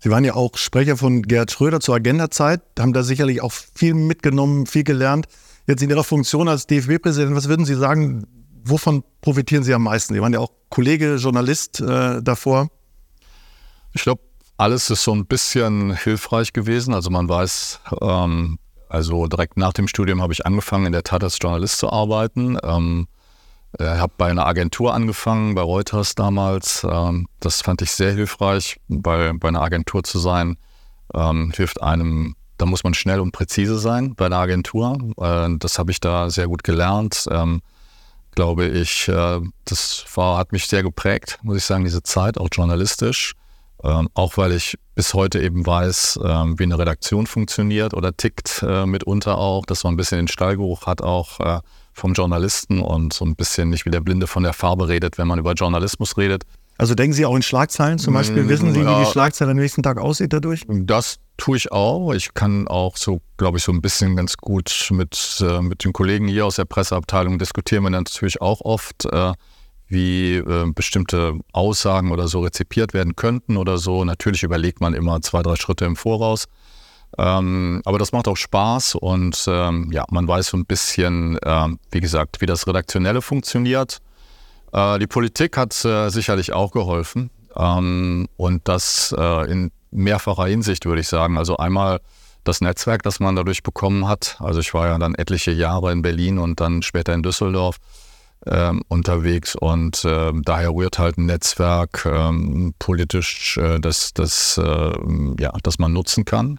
Sie 0.00 0.10
waren 0.10 0.24
ja 0.24 0.34
auch 0.34 0.56
Sprecher 0.56 0.96
von 0.96 1.22
Gerhard 1.22 1.50
Schröder 1.50 1.80
zur 1.80 1.96
Agenda-Zeit, 1.96 2.62
haben 2.78 2.92
da 2.92 3.02
sicherlich 3.02 3.42
auch 3.42 3.50
viel 3.52 3.94
mitgenommen, 3.94 4.66
viel 4.66 4.84
gelernt. 4.84 5.26
Jetzt 5.66 5.82
in 5.82 5.90
Ihrer 5.90 6.04
Funktion 6.04 6.48
als 6.48 6.68
DFB-Präsident, 6.68 7.34
was 7.34 7.48
würden 7.48 7.66
Sie 7.66 7.74
sagen, 7.74 8.24
wovon 8.68 9.04
profitieren 9.20 9.62
Sie 9.62 9.74
am 9.74 9.82
meisten? 9.82 10.14
Sie 10.14 10.20
waren 10.20 10.32
ja 10.32 10.40
auch 10.40 10.52
Kollege, 10.68 11.16
Journalist 11.16 11.80
äh, 11.80 12.22
davor. 12.22 12.68
Ich 13.92 14.02
glaube, 14.02 14.22
alles 14.56 14.90
ist 14.90 15.04
so 15.04 15.14
ein 15.14 15.26
bisschen 15.26 15.94
hilfreich 15.94 16.52
gewesen. 16.52 16.92
Also 16.94 17.10
man 17.10 17.28
weiß, 17.28 17.80
ähm, 18.00 18.58
also 18.88 19.26
direkt 19.26 19.56
nach 19.56 19.72
dem 19.72 19.88
Studium 19.88 20.20
habe 20.22 20.32
ich 20.32 20.46
angefangen, 20.46 20.86
in 20.86 20.92
der 20.92 21.04
Tat 21.04 21.22
als 21.22 21.38
Journalist 21.40 21.78
zu 21.78 21.90
arbeiten. 21.90 22.58
Ähm, 22.62 23.08
ich 23.78 23.84
äh, 23.84 23.98
habe 23.98 24.12
bei 24.16 24.30
einer 24.30 24.46
Agentur 24.46 24.94
angefangen, 24.94 25.54
bei 25.54 25.62
Reuters 25.62 26.14
damals. 26.14 26.86
Ähm, 26.90 27.28
das 27.40 27.60
fand 27.60 27.82
ich 27.82 27.92
sehr 27.92 28.12
hilfreich, 28.12 28.80
bei, 28.88 29.32
bei 29.34 29.48
einer 29.48 29.62
Agentur 29.62 30.02
zu 30.02 30.18
sein. 30.18 30.56
Ähm, 31.14 31.52
hilft 31.54 31.82
einem, 31.82 32.34
da 32.56 32.66
muss 32.66 32.84
man 32.84 32.94
schnell 32.94 33.20
und 33.20 33.32
präzise 33.32 33.78
sein 33.78 34.14
bei 34.14 34.26
einer 34.26 34.38
Agentur. 34.38 34.98
Äh, 35.18 35.56
das 35.58 35.78
habe 35.78 35.90
ich 35.90 36.00
da 36.00 36.30
sehr 36.30 36.48
gut 36.48 36.64
gelernt. 36.64 37.26
Ähm, 37.30 37.60
glaube 38.38 38.68
ich, 38.68 39.08
äh, 39.08 39.40
das 39.64 40.04
war, 40.14 40.38
hat 40.38 40.52
mich 40.52 40.68
sehr 40.68 40.84
geprägt, 40.84 41.40
muss 41.42 41.56
ich 41.56 41.64
sagen, 41.64 41.82
diese 41.82 42.04
Zeit, 42.04 42.38
auch 42.38 42.46
journalistisch. 42.52 43.34
Ähm, 43.82 44.08
auch 44.14 44.36
weil 44.36 44.52
ich 44.52 44.78
bis 44.94 45.12
heute 45.12 45.40
eben 45.40 45.66
weiß, 45.66 46.20
ähm, 46.24 46.56
wie 46.56 46.62
eine 46.62 46.78
Redaktion 46.78 47.26
funktioniert 47.26 47.94
oder 47.94 48.16
tickt 48.16 48.62
äh, 48.62 48.86
mitunter 48.86 49.38
auch, 49.38 49.66
dass 49.66 49.82
man 49.82 49.94
ein 49.94 49.96
bisschen 49.96 50.18
den 50.18 50.28
Stallgeruch 50.28 50.86
hat 50.86 51.02
auch 51.02 51.40
äh, 51.40 51.60
vom 51.92 52.12
Journalisten 52.12 52.80
und 52.80 53.12
so 53.12 53.24
ein 53.24 53.34
bisschen 53.34 53.70
nicht 53.70 53.86
wie 53.86 53.90
der 53.90 54.02
Blinde 54.02 54.28
von 54.28 54.44
der 54.44 54.52
Farbe 54.52 54.86
redet, 54.86 55.18
wenn 55.18 55.26
man 55.26 55.40
über 55.40 55.54
Journalismus 55.54 56.16
redet. 56.16 56.44
Also 56.78 56.94
denken 56.94 57.12
Sie 57.12 57.26
auch 57.26 57.34
in 57.34 57.42
Schlagzeilen 57.42 57.98
zum 57.98 58.14
Beispiel? 58.14 58.44
Mm, 58.44 58.48
Wissen 58.48 58.72
Sie, 58.72 58.80
ja, 58.80 59.00
wie 59.00 59.04
die 59.04 59.10
Schlagzeile 59.10 59.50
am 59.50 59.56
nächsten 59.56 59.82
Tag 59.82 59.98
aussieht 59.98 60.32
dadurch? 60.32 60.64
Das 60.68 61.18
tue 61.36 61.56
ich 61.56 61.72
auch. 61.72 62.12
Ich 62.14 62.34
kann 62.34 62.68
auch 62.68 62.96
so, 62.96 63.20
glaube 63.36 63.58
ich, 63.58 63.64
so 63.64 63.72
ein 63.72 63.80
bisschen 63.80 64.14
ganz 64.14 64.36
gut 64.36 64.88
mit, 64.92 65.42
äh, 65.42 65.60
mit 65.60 65.84
den 65.84 65.92
Kollegen 65.92 66.28
hier 66.28 66.46
aus 66.46 66.56
der 66.56 66.64
Presseabteilung 66.64 67.38
diskutieren 67.38 67.82
wir 67.82 67.90
natürlich 67.90 68.40
auch 68.40 68.60
oft. 68.60 69.04
Äh, 69.06 69.32
wie 69.88 70.34
äh, 70.34 70.70
bestimmte 70.74 71.38
Aussagen 71.52 72.12
oder 72.12 72.28
so 72.28 72.40
rezipiert 72.40 72.92
werden 72.92 73.16
könnten 73.16 73.56
oder 73.56 73.78
so. 73.78 74.04
Natürlich 74.04 74.42
überlegt 74.42 74.80
man 74.80 74.94
immer 74.94 75.20
zwei, 75.22 75.42
drei 75.42 75.56
Schritte 75.56 75.86
im 75.86 75.96
Voraus. 75.96 76.44
Ähm, 77.16 77.80
aber 77.86 77.98
das 77.98 78.12
macht 78.12 78.28
auch 78.28 78.36
Spaß 78.36 78.96
und 78.96 79.46
ähm, 79.48 79.90
ja, 79.92 80.04
man 80.10 80.28
weiß 80.28 80.48
so 80.48 80.58
ein 80.58 80.66
bisschen, 80.66 81.38
äh, 81.38 81.68
wie 81.90 82.00
gesagt, 82.00 82.42
wie 82.42 82.46
das 82.46 82.66
Redaktionelle 82.66 83.22
funktioniert. 83.22 84.02
Äh, 84.72 84.98
die 84.98 85.06
Politik 85.06 85.56
hat 85.56 85.84
äh, 85.84 86.10
sicherlich 86.10 86.52
auch 86.52 86.72
geholfen 86.72 87.30
ähm, 87.56 88.28
und 88.36 88.66
das 88.68 89.14
äh, 89.16 89.50
in 89.50 89.70
mehrfacher 89.90 90.46
Hinsicht, 90.46 90.84
würde 90.86 91.00
ich 91.00 91.08
sagen. 91.08 91.38
Also 91.38 91.56
einmal 91.56 92.00
das 92.44 92.60
Netzwerk, 92.60 93.02
das 93.02 93.20
man 93.20 93.36
dadurch 93.36 93.62
bekommen 93.62 94.08
hat. 94.08 94.36
Also 94.40 94.60
ich 94.60 94.72
war 94.74 94.86
ja 94.86 94.98
dann 94.98 95.14
etliche 95.14 95.50
Jahre 95.50 95.92
in 95.92 96.02
Berlin 96.02 96.38
und 96.38 96.60
dann 96.60 96.82
später 96.82 97.14
in 97.14 97.22
Düsseldorf 97.22 97.76
ähm, 98.46 98.82
unterwegs 98.88 99.56
und 99.56 100.04
äh, 100.04 100.32
daher 100.42 100.70
rührt 100.70 100.98
halt 100.98 101.18
ein 101.18 101.26
Netzwerk 101.26 102.06
ähm, 102.06 102.74
politisch, 102.78 103.58
äh, 103.58 103.78
das, 103.80 104.14
das, 104.14 104.58
äh, 104.58 104.92
ja, 105.40 105.52
das 105.62 105.78
man 105.78 105.92
nutzen 105.92 106.24
kann. 106.24 106.58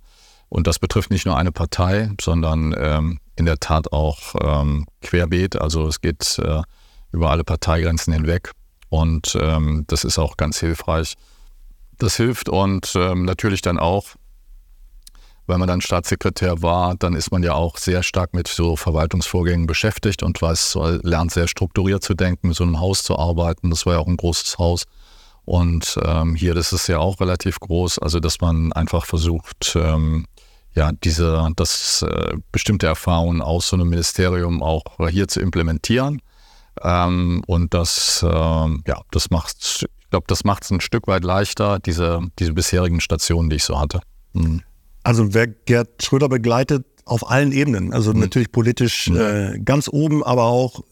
Und 0.50 0.66
das 0.66 0.80
betrifft 0.80 1.12
nicht 1.12 1.26
nur 1.26 1.38
eine 1.38 1.52
Partei, 1.52 2.12
sondern 2.20 2.76
ähm, 2.78 3.20
in 3.36 3.46
der 3.46 3.60
Tat 3.60 3.94
auch 3.94 4.36
ähm, 4.42 4.88
querbeet. 5.02 5.62
Also 5.62 5.88
es 5.88 6.02
geht 6.02 6.40
äh, 6.40 6.62
über 7.12 7.30
alle 7.32 7.44
Parteigrenzen 7.44 8.14
hinweg 8.14 8.52
und 8.90 9.38
ähm, 9.40 9.86
das 9.88 10.04
ist 10.04 10.18
auch 10.18 10.38
ganz 10.38 10.60
hilfreich. 10.60 11.16
Das 11.98 12.16
hilft 12.16 12.50
und 12.50 12.94
ähm, 12.96 13.26
natürlich 13.26 13.62
dann 13.62 13.78
auch 13.80 14.16
wenn 15.50 15.60
man 15.60 15.68
dann 15.68 15.82
Staatssekretär 15.82 16.62
war, 16.62 16.96
dann 16.96 17.16
ist 17.16 17.32
man 17.32 17.42
ja 17.42 17.56
auch 17.56 17.78
sehr 17.78 18.04
stark 18.04 18.34
mit 18.36 18.48
so 18.48 18.76
Verwaltungsvorgängen 18.76 19.66
beschäftigt 19.66 20.22
und 20.22 20.40
weiß, 20.40 20.78
lernt 21.02 21.32
sehr 21.32 21.48
strukturiert 21.48 22.04
zu 22.04 22.14
denken, 22.14 22.50
mit 22.50 22.56
so 22.56 22.64
einem 22.64 22.80
Haus 22.80 23.04
zu 23.04 23.18
arbeiten. 23.18 23.72
Das 23.72 23.86
war 23.86 23.94
ja 23.94 24.00
auch 24.00 24.08
ein 24.08 24.16
großes 24.16 24.60
Haus. 24.60 24.84
Und 25.46 25.98
ähm, 26.06 26.36
hier, 26.36 26.54
das 26.54 26.72
ist 26.72 26.88
ja 26.88 27.00
auch 27.00 27.20
relativ 27.20 27.60
groß, 27.60 27.98
also 27.98 28.20
dass 28.20 28.40
man 28.42 28.72
einfach 28.74 29.08
versucht, 29.08 29.76
ähm, 29.76 30.28
ja, 30.76 30.92
diese, 31.04 31.50
das 31.56 32.04
äh, 32.04 32.38
bestimmte 32.52 32.86
Erfahrungen 32.86 33.42
aus 33.42 33.70
so 33.70 33.76
einem 33.76 33.90
Ministerium 33.90 34.62
auch 34.62 34.84
hier 35.10 35.28
zu 35.28 35.40
implementieren. 35.40 36.22
Ähm, 36.82 37.44
und 37.48 37.74
das, 37.74 38.24
äh, 38.24 38.28
ja, 38.28 39.02
das 39.12 39.30
macht, 39.30 39.58
ich 40.00 40.10
glaube, 40.10 40.26
das 40.28 40.44
macht 40.44 40.64
es 40.64 40.72
ein 40.72 40.82
Stück 40.82 41.08
weit 41.08 41.24
leichter, 41.24 41.80
diese, 41.80 42.22
diese 42.40 42.54
bisherigen 42.54 43.02
Stationen, 43.02 43.50
die 43.50 43.58
ich 43.58 43.64
so 43.64 43.80
hatte. 43.80 44.02
Mhm. 44.34 44.62
Also 45.04 45.34
wer 45.34 45.48
Gerd 45.48 46.04
Schröder 46.04 46.30
begleitet 46.30 46.86
auf 47.06 47.30
allen 47.30 47.52
Ebenen, 47.52 47.94
also 47.94 48.14
mhm. 48.14 48.20
natürlich 48.20 48.52
politisch 48.52 49.10
mhm. 49.10 49.18
äh, 49.18 49.60
ganz 49.60 49.88
oben, 49.88 50.24
aber 50.24 50.44
auch 50.44 50.84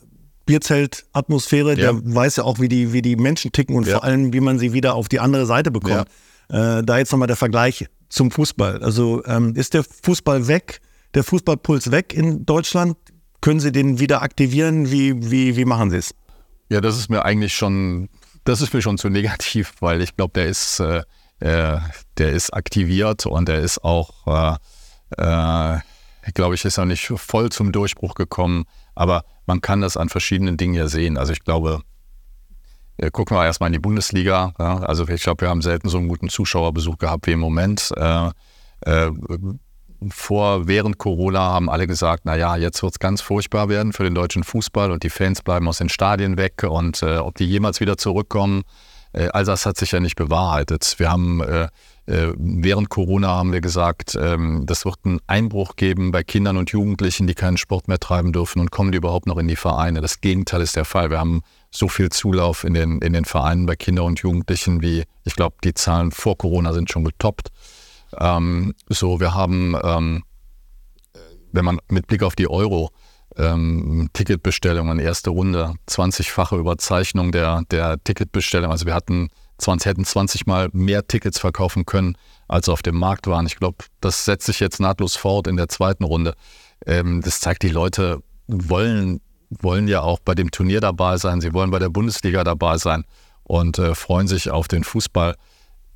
Bierzelt-Atmosphäre, 0.46 1.72
ja. 1.72 1.92
der 1.92 2.16
weiß 2.16 2.38
ja 2.38 2.44
auch, 2.44 2.60
wie 2.60 2.70
die, 2.70 2.94
wie 2.94 3.02
die 3.02 3.16
Menschen 3.16 3.52
ticken 3.52 3.76
und 3.76 3.86
ja. 3.86 3.96
vor 3.96 4.04
allem, 4.04 4.34
wie 4.34 4.40
man 4.40 4.58
sie 4.58 4.74
wieder 4.74 4.96
auf 4.96 5.10
die 5.10 5.20
andere 5.20 5.46
Seite 5.46 5.72
bekommt. 5.72 6.08
Ja. 6.50 6.80
Äh, 6.80 6.84
da 6.84 6.98
jetzt 6.98 7.12
nochmal 7.12 7.28
der 7.28 7.36
Vergleich 7.36 7.86
zum 8.10 8.32
Fußball. 8.32 8.82
Also 8.82 9.24
ähm, 9.26 9.54
ist 9.56 9.74
der 9.74 9.84
Fußball 9.84 10.48
weg, 10.48 10.80
der 11.14 11.24
Fußballpuls 11.24 11.92
weg 11.92 12.14
in 12.14 12.46
Deutschland? 12.46 12.96
Können 13.42 13.60
Sie 13.60 13.72
den 13.72 14.00
wieder 14.00 14.22
aktivieren? 14.22 14.92
Wie, 14.92 15.32
wie, 15.32 15.56
wie 15.56 15.66
machen 15.66 15.92
Sie 15.92 15.98
es? 15.98 16.16
Ja, 16.70 16.82
das 16.82 16.98
ist 16.98 17.10
mir 17.10 17.24
eigentlich 17.24 17.56
schon, 17.56 18.10
das 18.44 18.62
ist 18.62 18.74
mir 18.74 18.82
schon 18.82 18.98
zu 18.98 19.10
negativ, 19.10 19.74
weil 19.80 20.02
ich 20.02 20.16
glaube, 20.16 20.34
der 20.34 20.48
ist 20.48 20.80
äh, 20.80 21.04
äh, 21.40 21.78
der 22.18 22.32
ist 22.32 22.52
aktiviert 22.54 23.26
und 23.26 23.48
er 23.50 23.60
ist 23.60 23.84
auch, 23.84 24.60
äh, 25.18 25.76
äh, 25.76 25.80
glaube 26.34 26.56
ich, 26.56 26.66
ist 26.66 26.80
auch 26.80 26.86
nicht 26.86 27.06
voll 27.16 27.50
zum 27.50 27.72
Durchbruch 27.72 28.16
gekommen. 28.16 28.66
Aber 28.96 29.24
man 29.46 29.62
kann 29.62 29.82
das 29.82 29.98
an 29.98 30.10
verschiedenen 30.10 30.58
Dingen 30.58 30.74
ja 30.74 30.88
sehen. 30.88 31.18
Also 31.18 31.34
ich 31.34 31.44
glaube, 31.44 31.82
äh, 32.98 33.12
gucken 33.12 33.38
wir 33.38 33.46
erstmal 33.46 33.68
in 33.68 33.74
die 33.74 33.80
Bundesliga. 33.80 34.54
Ja? 34.58 34.80
Also 34.80 35.08
ich 35.08 35.22
glaube, 35.22 35.42
wir 35.42 35.50
haben 35.50 35.62
selten 35.62 35.90
so 35.90 36.00
einen 36.00 36.08
guten 36.08 36.30
Zuschauerbesuch 36.30 36.98
gehabt 36.98 37.28
wie 37.28 37.34
im 37.34 37.40
Moment. 37.40 37.92
Äh, 37.96 38.32
äh, 38.82 39.12
vor, 40.10 40.68
während 40.68 40.98
Corona 40.98 41.40
haben 41.40 41.70
alle 41.70 41.88
gesagt, 41.88 42.26
naja, 42.26 42.56
jetzt 42.56 42.82
wird 42.84 42.94
es 42.94 43.00
ganz 43.00 43.22
furchtbar 43.22 43.70
werden 43.70 43.94
für 43.94 44.04
den 44.04 44.16
deutschen 44.16 44.44
Fußball 44.44 44.92
und 44.92 45.04
die 45.04 45.10
Fans 45.10 45.42
bleiben 45.42 45.68
aus 45.68 45.80
den 45.80 45.90
Stadien 45.90 46.38
weg 46.38 46.64
und 46.64 47.02
äh, 47.02 47.18
ob 47.18 47.36
die 47.36 47.46
jemals 47.46 47.80
wieder 47.80 47.98
zurückkommen, 47.98 48.64
äh, 49.14 49.30
all 49.30 49.46
das 49.46 49.66
hat 49.66 49.78
sich 49.78 49.92
ja 49.92 50.00
nicht 50.00 50.16
bewahrheitet. 50.16 50.96
Wir 50.98 51.12
haben 51.12 51.42
äh, 51.42 51.68
äh, 52.08 52.34
während 52.38 52.90
Corona 52.90 53.28
haben 53.28 53.52
wir 53.52 53.60
gesagt, 53.60 54.18
ähm, 54.20 54.64
das 54.66 54.86
wird 54.86 55.00
einen 55.04 55.20
Einbruch 55.28 55.76
geben 55.76 56.12
bei 56.12 56.24
Kindern 56.24 56.56
und 56.56 56.72
Jugendlichen, 56.72 57.28
die 57.28 57.34
keinen 57.34 57.58
Sport 57.58 57.90
mehr 57.90 58.00
treiben 58.00 58.32
dürfen 58.32 58.62
und 58.62 58.72
kommen 58.72 58.94
die 58.94 58.98
überhaupt 58.98 59.28
noch 59.28 59.38
in 59.38 59.48
die 59.48 59.58
Vereine. 59.58 60.00
Das 60.00 60.22
Gegenteil 60.22 60.62
ist 60.62 60.78
der 60.78 60.86
Fall. 60.86 61.10
Wir 61.10 61.20
haben 61.20 61.42
so 61.70 61.90
viel 61.90 62.10
Zulauf 62.10 62.64
in 62.64 62.74
den, 62.74 63.00
in 63.00 63.12
den 63.12 63.26
Vereinen 63.26 63.66
bei 63.66 63.76
Kindern 63.76 64.06
und 64.06 64.20
Jugendlichen 64.20 64.82
wie, 64.82 65.04
ich 65.26 65.36
glaube, 65.36 65.58
die 65.66 65.74
Zahlen 65.74 66.12
vor 66.12 66.38
Corona 66.38 66.72
sind 66.72 66.90
schon 66.90 67.04
getoppt. 67.04 67.50
Ähm, 68.18 68.74
so, 68.90 69.20
wir 69.20 69.34
haben, 69.34 69.76
ähm, 69.84 70.24
wenn 71.52 71.66
man 71.66 71.80
mit 71.90 72.08
Blick 72.08 72.24
auf 72.24 72.36
die 72.36 72.50
Euro, 72.50 72.92
ähm, 73.38 74.10
Ticketbestellungen, 74.14 75.00
erste 75.00 75.30
Runde, 75.30 75.74
20-fache 75.88 76.58
Überzeichnung 76.58 77.32
der, 77.32 77.64
der 77.70 78.04
Ticketbestellung. 78.04 78.72
Also 78.72 78.86
wir 78.86 78.94
hatten 78.94 79.30
20, 79.60 79.90
hätten 79.90 80.06
20 80.06 80.46
Mal 80.46 80.70
mehr 80.72 81.08
Tickets 81.08 81.40
verkaufen 81.40 81.86
können, 81.86 82.18
als 82.48 82.70
auf 82.70 82.82
dem 82.82 82.98
Markt 82.98 83.28
waren. 83.28 83.46
Ich 83.46 83.58
glaube, 83.58 83.78
das 84.02 84.26
setzt 84.26 84.46
sich 84.46 84.60
jetzt 84.60 84.80
nahtlos 84.80 85.16
fort 85.16 85.48
in 85.48 85.58
der 85.58 85.70
zweiten 85.70 86.04
Runde. 86.04 86.36
Ähm, 86.86 87.22
das 87.22 87.40
zeigt, 87.40 87.64
die 87.64 87.70
Leute 87.70 88.22
wollen, 88.48 89.22
wollen 89.50 89.88
ja 89.88 90.02
auch 90.02 90.20
bei 90.20 90.36
dem 90.36 90.52
Turnier 90.52 90.82
dabei 90.82 91.18
sein, 91.18 91.42
sie 91.42 91.54
wollen 91.54 91.72
bei 91.72 91.80
der 91.80 91.90
Bundesliga 91.90 92.44
dabei 92.44 92.78
sein 92.78 93.04
und 93.44 93.80
äh, 93.80 93.96
freuen 93.96 94.28
sich 94.28 94.50
auf 94.52 94.68
den 94.68 94.84
Fußball. 94.84 95.36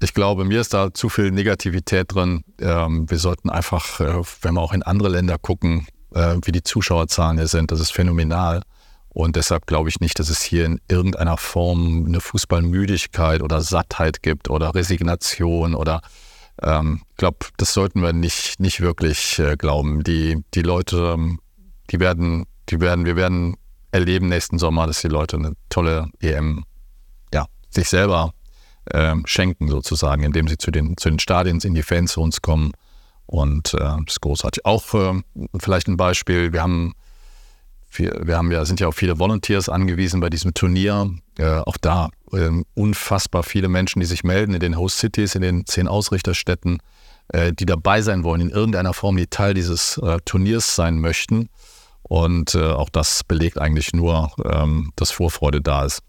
Ich 0.03 0.15
glaube, 0.15 0.45
mir 0.45 0.61
ist 0.61 0.73
da 0.73 0.91
zu 0.91 1.09
viel 1.09 1.29
Negativität 1.29 2.15
drin. 2.15 2.43
Ähm, 2.59 3.07
wir 3.07 3.19
sollten 3.19 3.51
einfach, 3.51 3.99
äh, 3.99 4.21
wenn 4.41 4.55
wir 4.55 4.61
auch 4.61 4.73
in 4.73 4.81
andere 4.81 5.09
Länder 5.09 5.37
gucken, 5.37 5.85
äh, 6.15 6.37
wie 6.43 6.51
die 6.51 6.63
Zuschauerzahlen 6.63 7.37
hier 7.37 7.47
sind. 7.47 7.71
Das 7.71 7.79
ist 7.79 7.91
phänomenal. 7.91 8.63
Und 9.09 9.35
deshalb 9.35 9.67
glaube 9.67 9.89
ich 9.89 9.99
nicht, 9.99 10.17
dass 10.17 10.29
es 10.29 10.41
hier 10.41 10.65
in 10.65 10.81
irgendeiner 10.87 11.37
Form 11.37 12.05
eine 12.07 12.19
Fußballmüdigkeit 12.19 13.43
oder 13.43 13.61
Sattheit 13.61 14.23
gibt 14.23 14.49
oder 14.49 14.73
Resignation 14.73 15.75
oder 15.75 16.01
ähm, 16.63 17.01
ich 17.11 17.17
glaube, 17.17 17.37
das 17.57 17.73
sollten 17.73 18.01
wir 18.01 18.13
nicht, 18.13 18.59
nicht 18.59 18.81
wirklich 18.81 19.37
äh, 19.37 19.55
glauben. 19.55 20.03
Die, 20.03 20.43
die 20.55 20.63
Leute, 20.63 21.13
ähm, 21.13 21.39
die 21.91 21.99
werden, 21.99 22.45
die 22.69 22.79
werden, 22.79 23.05
wir 23.05 23.15
werden 23.15 23.55
erleben 23.91 24.29
nächsten 24.29 24.57
Sommer, 24.57 24.87
dass 24.87 25.01
die 25.01 25.09
Leute 25.09 25.37
eine 25.37 25.53
tolle 25.69 26.07
EM 26.21 26.63
ja, 27.33 27.45
sich 27.69 27.87
selber 27.87 28.33
äh, 28.85 29.15
schenken, 29.25 29.67
sozusagen, 29.67 30.23
indem 30.23 30.47
sie 30.47 30.57
zu 30.57 30.71
den, 30.71 30.97
zu 30.97 31.09
den 31.09 31.19
Stadien 31.19 31.59
in 31.59 31.73
die 31.73 31.83
Fanzones 31.83 32.41
kommen 32.41 32.71
und 33.31 33.73
äh, 33.75 33.77
das 33.77 34.15
ist 34.15 34.21
großartig. 34.21 34.65
Auch 34.65 34.93
äh, 34.93 35.21
vielleicht 35.57 35.87
ein 35.87 35.97
Beispiel, 35.97 36.51
wir 36.51 36.61
haben 36.61 36.93
wir, 37.93 38.21
wir 38.23 38.37
haben 38.37 38.51
ja, 38.51 38.63
sind 38.65 38.79
ja 38.79 38.87
auf 38.87 38.95
viele 38.95 39.19
Volunteers 39.19 39.69
angewiesen 39.69 40.19
bei 40.19 40.29
diesem 40.29 40.53
Turnier. 40.53 41.11
Äh, 41.37 41.59
auch 41.59 41.77
da 41.77 42.09
äh, 42.31 42.49
unfassbar 42.73 43.43
viele 43.43 43.67
Menschen, 43.67 43.99
die 43.99 44.05
sich 44.05 44.23
melden 44.23 44.53
in 44.53 44.59
den 44.59 44.77
Host 44.77 44.97
Cities, 44.99 45.35
in 45.35 45.41
den 45.41 45.65
zehn 45.65 45.87
Ausrichterstädten, 45.87 46.79
äh, 47.29 47.53
die 47.53 47.65
dabei 47.65 48.01
sein 48.01 48.23
wollen, 48.23 48.41
in 48.41 48.49
irgendeiner 48.49 48.93
Form, 48.93 49.17
die 49.17 49.27
Teil 49.27 49.53
dieses 49.53 49.97
äh, 49.97 50.19
Turniers 50.25 50.75
sein 50.75 50.99
möchten. 50.99 51.49
Und 52.03 52.55
äh, 52.55 52.63
auch 52.63 52.89
das 52.89 53.23
belegt 53.23 53.57
eigentlich 53.57 53.93
nur, 53.93 54.31
ähm, 54.43 54.91
dass 54.97 55.11
Vorfreude 55.11 55.61
da 55.61 55.85
ist. 55.85 56.01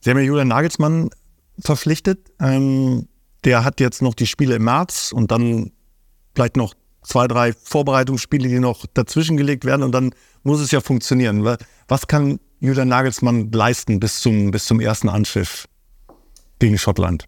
Sie 0.00 0.10
haben 0.10 0.18
ja 0.18 0.24
Julian 0.24 0.48
Nagelsmann 0.48 1.10
verpflichtet. 1.58 2.30
Ähm, 2.40 3.08
der 3.44 3.64
hat 3.64 3.80
jetzt 3.80 4.02
noch 4.02 4.14
die 4.14 4.26
Spiele 4.26 4.56
im 4.56 4.64
März 4.64 5.12
und 5.12 5.30
dann 5.30 5.72
vielleicht 6.34 6.56
noch 6.56 6.74
zwei, 7.02 7.28
drei 7.28 7.52
Vorbereitungsspiele, 7.52 8.48
die 8.48 8.58
noch 8.58 8.86
dazwischen 8.94 9.36
gelegt 9.36 9.64
werden 9.64 9.82
und 9.82 9.92
dann 9.92 10.14
muss 10.42 10.60
es 10.60 10.70
ja 10.70 10.80
funktionieren. 10.80 11.44
Was 11.88 12.06
kann 12.06 12.40
Julian 12.60 12.88
Nagelsmann 12.88 13.50
leisten 13.52 14.00
bis 14.00 14.20
zum, 14.20 14.50
bis 14.50 14.64
zum 14.64 14.80
ersten 14.80 15.08
Anpfiff 15.08 15.66
gegen 16.58 16.78
Schottland? 16.78 17.26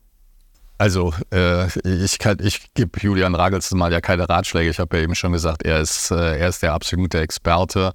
Also 0.79 1.15
äh, 1.33 1.67
ich, 2.05 2.19
ich 2.41 2.75
gebe 2.75 3.01
Julian 3.01 3.33
Nagelsmann 3.33 3.93
ja 3.93 4.01
keine 4.01 4.29
Ratschläge. 4.29 4.71
Ich 4.71 4.79
habe 4.79 4.97
ja 4.97 5.03
eben 5.03 5.15
schon 5.15 5.33
gesagt, 5.33 5.63
er 5.63 5.81
ist, 5.81 6.11
äh, 6.11 6.39
er 6.39 6.49
ist 6.49 6.63
der 6.63 6.75
absolute 6.75 7.21
Experte. 7.21 7.93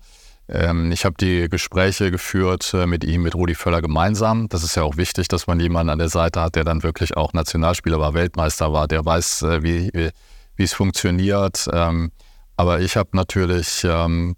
Ähm, 0.52 0.92
ich 0.92 1.06
habe 1.06 1.16
die 1.20 1.48
Gespräche 1.50 2.12
geführt 2.12 2.74
äh, 2.74 2.86
mit 2.86 3.04
ihm, 3.04 3.24
mit 3.24 3.36
Rudi 3.36 3.56
Völler 3.56 3.82
gemeinsam. 3.82 4.50
Das 4.50 4.64
ist 4.64 4.76
ja 4.76 4.84
auch 4.84 4.98
wichtig, 4.98 5.28
dass 5.30 5.48
man 5.48 5.60
jemanden 5.60 5.90
an 5.90 6.00
der 6.00 6.10
Seite 6.10 6.42
hat, 6.42 6.56
der 6.56 6.66
dann 6.66 6.84
wirklich 6.84 7.16
auch 7.16 7.34
Nationalspieler 7.34 8.00
war, 8.00 8.14
Weltmeister 8.14 8.74
war, 8.74 8.88
der 8.88 9.06
weiß, 9.06 9.44
äh, 9.44 9.64
wie, 9.64 10.12
wie 10.56 10.64
es 10.64 10.74
funktioniert. 10.74 11.70
Ähm, 11.72 12.12
aber 12.58 12.82
ich 12.82 12.98
habe 12.98 13.10
natürlich 13.14 13.84
ähm, 13.86 14.36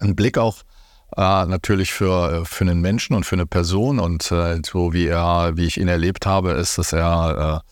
einen 0.00 0.16
Blick 0.16 0.38
auch 0.38 0.62
äh, 1.16 1.46
natürlich 1.46 1.92
für, 1.92 2.44
für 2.46 2.64
einen 2.64 2.80
Menschen 2.80 3.14
und 3.14 3.24
für 3.24 3.36
eine 3.36 3.46
Person. 3.46 4.00
Und 4.00 4.22
so 4.22 4.92
wie 4.92 5.06
er, 5.06 5.52
wie 5.56 5.66
ich 5.66 5.78
ihn 5.78 5.88
erlebt 5.88 6.26
habe, 6.26 6.52
ist, 6.52 6.78
dass 6.78 6.92
er 6.92 7.62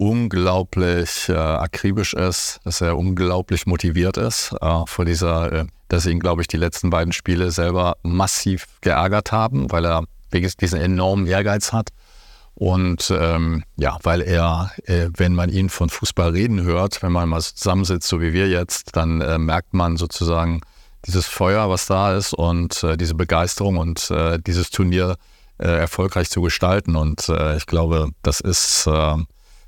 unglaublich 0.00 1.28
äh, 1.28 1.34
akribisch 1.34 2.14
ist, 2.14 2.58
dass 2.64 2.80
er 2.80 2.96
unglaublich 2.96 3.66
motiviert 3.66 4.16
ist 4.16 4.54
äh, 4.62 4.82
vor 4.86 5.04
dieser, 5.04 5.66
dass 5.88 6.06
ihn, 6.06 6.20
glaube 6.20 6.40
ich, 6.40 6.48
die 6.48 6.56
letzten 6.56 6.88
beiden 6.88 7.12
Spiele 7.12 7.50
selber 7.50 7.98
massiv 8.02 8.66
geärgert 8.80 9.30
haben, 9.30 9.70
weil 9.70 9.84
er 9.84 10.04
diesen 10.32 10.80
enormen 10.80 11.26
Ehrgeiz 11.26 11.74
hat. 11.74 11.90
Und 12.54 13.12
ähm, 13.14 13.62
ja, 13.76 13.98
weil 14.02 14.22
er, 14.22 14.70
äh, 14.84 15.08
wenn 15.16 15.34
man 15.34 15.50
ihn 15.50 15.68
von 15.68 15.90
Fußball 15.90 16.30
reden 16.30 16.62
hört, 16.62 17.02
wenn 17.02 17.12
man 17.12 17.28
mal 17.28 17.42
zusammensitzt, 17.42 18.08
so 18.08 18.22
wie 18.22 18.32
wir 18.32 18.48
jetzt, 18.48 18.96
dann 18.96 19.20
äh, 19.20 19.38
merkt 19.38 19.74
man 19.74 19.98
sozusagen 19.98 20.62
dieses 21.04 21.26
Feuer, 21.26 21.68
was 21.68 21.84
da 21.86 22.16
ist 22.16 22.32
und 22.32 22.82
äh, 22.84 22.96
diese 22.96 23.14
Begeisterung 23.14 23.76
und 23.76 24.10
äh, 24.10 24.38
dieses 24.38 24.70
Turnier 24.70 25.16
äh, 25.58 25.68
erfolgreich 25.68 26.30
zu 26.30 26.40
gestalten. 26.40 26.96
Und 26.96 27.28
äh, 27.28 27.56
ich 27.58 27.66
glaube, 27.66 28.08
das 28.22 28.40
ist 28.40 28.88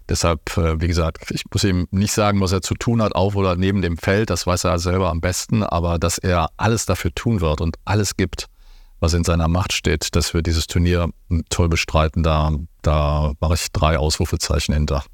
deshalb, 0.08 0.40
wie 0.56 0.88
gesagt, 0.88 1.30
ich 1.30 1.42
muss 1.52 1.64
ihm 1.64 1.86
nicht 1.90 2.12
sagen, 2.12 2.40
was 2.40 2.52
er 2.52 2.62
zu 2.62 2.74
tun 2.74 3.02
hat, 3.02 3.14
auf 3.14 3.36
oder 3.36 3.56
neben 3.56 3.82
dem 3.82 3.96
Feld, 3.96 4.30
das 4.30 4.46
weiß 4.46 4.64
er 4.64 4.78
selber 4.78 5.10
am 5.10 5.20
besten, 5.20 5.62
aber 5.62 5.98
dass 5.98 6.18
er 6.18 6.48
alles 6.56 6.86
dafür 6.86 7.14
tun 7.14 7.40
wird 7.40 7.60
und 7.60 7.76
alles 7.84 8.16
gibt, 8.16 8.46
was 9.00 9.14
in 9.14 9.24
seiner 9.24 9.48
Macht 9.48 9.72
steht, 9.72 10.14
dass 10.14 10.32
wir 10.32 10.42
dieses 10.42 10.66
Turnier 10.66 11.10
toll 11.50 11.68
bestreiten. 11.68 12.22
Da, 12.22 12.52
da 12.82 13.32
mache 13.40 13.54
ich 13.54 13.72
drei 13.72 13.98
Ausrufezeichen 13.98 14.74
hinter. 14.74 15.04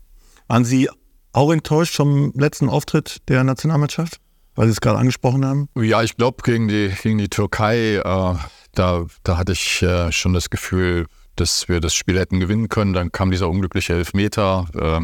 Waren 0.47 0.65
Sie 0.65 0.91
auch 1.33 1.53
enttäuscht 1.53 1.95
vom 1.95 2.33
letzten 2.35 2.69
Auftritt 2.69 3.19
der 3.29 3.45
Nationalmannschaft, 3.45 4.21
weil 4.55 4.67
Sie 4.67 4.73
es 4.73 4.81
gerade 4.81 4.99
angesprochen 4.99 5.45
haben? 5.45 5.69
Ja, 5.75 6.03
ich 6.03 6.17
glaube, 6.17 6.43
gegen 6.43 6.69
die, 6.69 6.93
gegen 7.03 7.19
die 7.19 7.29
Türkei, 7.29 7.97
äh, 7.97 8.35
da, 8.75 9.07
da 9.23 9.37
hatte 9.37 9.53
ich 9.53 9.83
äh, 9.83 10.13
schon 10.13 10.35
das 10.35 10.51
Gefühl, 10.51 11.07
dass 11.41 11.69
wir 11.69 11.81
das 11.81 11.95
Spiel 11.95 12.19
hätten 12.19 12.41
gewinnen 12.41 12.69
können. 12.69 12.93
Dann 12.93 13.13
kam 13.13 13.31
dieser 13.31 13.49
unglückliche 13.49 13.95
Elfmeter, 13.95 14.67
äh, 14.75 15.01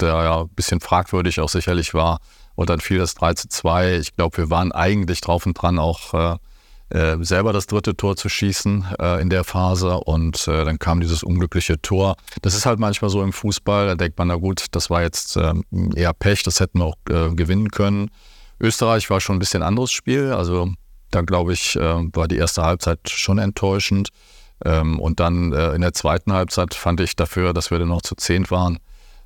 der 0.00 0.08
ja 0.08 0.40
ein 0.42 0.48
bisschen 0.50 0.80
fragwürdig 0.80 1.40
auch 1.40 1.48
sicherlich 1.48 1.94
war. 1.94 2.20
Und 2.54 2.70
dann 2.70 2.80
fiel 2.80 2.98
das 2.98 3.14
3 3.14 3.34
zu 3.34 3.48
2. 3.48 3.96
Ich 3.96 4.14
glaube, 4.14 4.36
wir 4.36 4.50
waren 4.50 4.72
eigentlich 4.72 5.20
drauf 5.20 5.46
und 5.46 5.54
dran, 5.54 5.78
auch 5.78 6.14
äh, 6.14 6.36
äh, 6.92 7.16
selber 7.24 7.54
das 7.54 7.66
dritte 7.66 7.96
Tor 7.96 8.16
zu 8.16 8.28
schießen 8.28 8.84
äh, 9.00 9.22
in 9.22 9.30
der 9.30 9.44
Phase 9.44 9.98
und 10.00 10.46
äh, 10.46 10.64
dann 10.66 10.78
kam 10.78 11.00
dieses 11.00 11.22
unglückliche 11.22 11.80
Tor. 11.80 12.16
Das 12.42 12.54
ist 12.54 12.66
halt 12.66 12.78
manchmal 12.78 13.10
so 13.10 13.22
im 13.22 13.32
Fußball, 13.32 13.86
da 13.86 13.94
denkt 13.94 14.18
man, 14.18 14.28
na 14.28 14.34
gut, 14.34 14.66
das 14.72 14.90
war 14.90 15.00
jetzt 15.00 15.38
ähm, 15.38 15.64
eher 15.94 16.12
Pech, 16.12 16.42
das 16.42 16.60
hätten 16.60 16.80
wir 16.80 16.86
auch 16.86 16.96
äh, 17.08 17.34
gewinnen 17.34 17.70
können. 17.70 18.10
Österreich 18.60 19.08
war 19.08 19.22
schon 19.22 19.36
ein 19.36 19.38
bisschen 19.38 19.62
anderes 19.62 19.90
Spiel, 19.90 20.32
also 20.32 20.68
da 21.10 21.22
glaube 21.22 21.52
ich, 21.52 21.74
war 21.76 22.26
die 22.26 22.38
erste 22.38 22.62
Halbzeit 22.62 23.00
schon 23.10 23.36
enttäuschend. 23.36 24.08
Ähm, 24.64 25.00
und 25.00 25.20
dann 25.20 25.52
in 25.52 25.80
der 25.80 25.92
zweiten 25.92 26.32
Halbzeit 26.32 26.74
fand 26.74 27.00
ich 27.00 27.16
dafür, 27.16 27.52
dass 27.52 27.70
wir 27.70 27.78
dann 27.78 27.88
noch 27.88 28.02
zu 28.02 28.14
zehn 28.14 28.50
waren, 28.50 28.78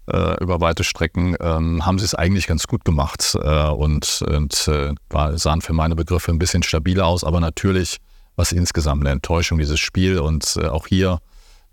äh, 0.06 0.42
über 0.42 0.60
weite 0.60 0.84
Strecken, 0.84 1.36
ähm, 1.40 1.84
haben 1.84 1.98
sie 1.98 2.04
es 2.04 2.14
eigentlich 2.14 2.46
ganz 2.46 2.66
gut 2.66 2.84
gemacht 2.84 3.36
äh, 3.40 3.68
und, 3.68 4.22
und 4.28 4.68
äh, 4.68 4.94
war, 5.10 5.36
sahen 5.38 5.62
für 5.62 5.72
meine 5.72 5.96
Begriffe 5.96 6.30
ein 6.30 6.38
bisschen 6.38 6.62
stabiler 6.62 7.06
aus, 7.06 7.24
aber 7.24 7.40
natürlich 7.40 7.98
war 8.36 8.44
es 8.44 8.52
insgesamt 8.52 9.02
eine 9.02 9.10
Enttäuschung, 9.10 9.58
dieses 9.58 9.80
Spiel 9.80 10.18
und 10.18 10.56
äh, 10.56 10.66
auch 10.66 10.86
hier, 10.86 11.18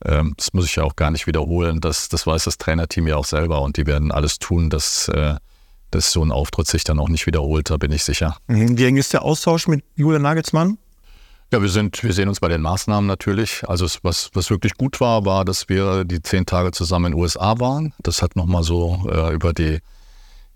ähm, 0.06 0.34
das 0.38 0.54
muss 0.54 0.66
ich 0.66 0.76
ja 0.76 0.84
auch 0.84 0.96
gar 0.96 1.12
nicht 1.12 1.28
wiederholen, 1.28 1.80
das, 1.80 2.10
das 2.10 2.26
weiß 2.26 2.46
das 2.46 2.58
Trainerteam 2.58 3.08
ja 3.08 3.18
auch 3.18 3.26
selber 3.26 3.62
und 3.62 3.78
die 3.78 3.86
werden 3.86 4.12
alles 4.12 4.40
tun, 4.40 4.70
dass, 4.70 5.10
äh, 5.10 5.36
dass 5.92 6.12
so 6.12 6.24
ein 6.24 6.32
Auftritt 6.32 6.68
sich 6.68 6.84
dann 6.84 7.00
auch 7.00 7.10
nicht 7.10 7.28
wiederholt, 7.28 7.70
da 7.70 7.78
bin 7.78 7.92
ich 7.92 8.04
sicher. 8.04 8.38
Wie 8.48 8.86
eng 8.86 8.98
ist 8.98 9.14
der 9.14 9.22
Austausch 9.22 9.68
mit 9.68 9.84
Julian 9.96 10.24
Nagelsmann? 10.24 10.78
Ja, 11.54 11.62
wir 11.62 11.70
sind, 11.70 12.04
wir 12.04 12.14
sehen 12.14 12.30
uns 12.30 12.40
bei 12.40 12.48
den 12.48 12.62
Maßnahmen 12.62 13.06
natürlich. 13.06 13.62
Also 13.68 13.86
was, 14.02 14.32
was 14.34 14.50
wirklich 14.50 14.74
gut 14.74 15.00
war, 15.00 15.24
war, 15.24 15.46
dass 15.46 15.70
wir 15.70 16.04
die 16.04 16.20
zehn 16.20 16.48
Tage 16.48 16.72
zusammen 16.72 17.06
in 17.06 17.12
den 17.12 17.22
USA 17.22 17.60
waren. 17.60 17.94
Das 18.02 18.24
hat 18.24 18.36
nochmal 18.36 18.64
so 18.64 19.08
äh, 19.08 19.32
über 19.36 19.54
die, 19.54 19.78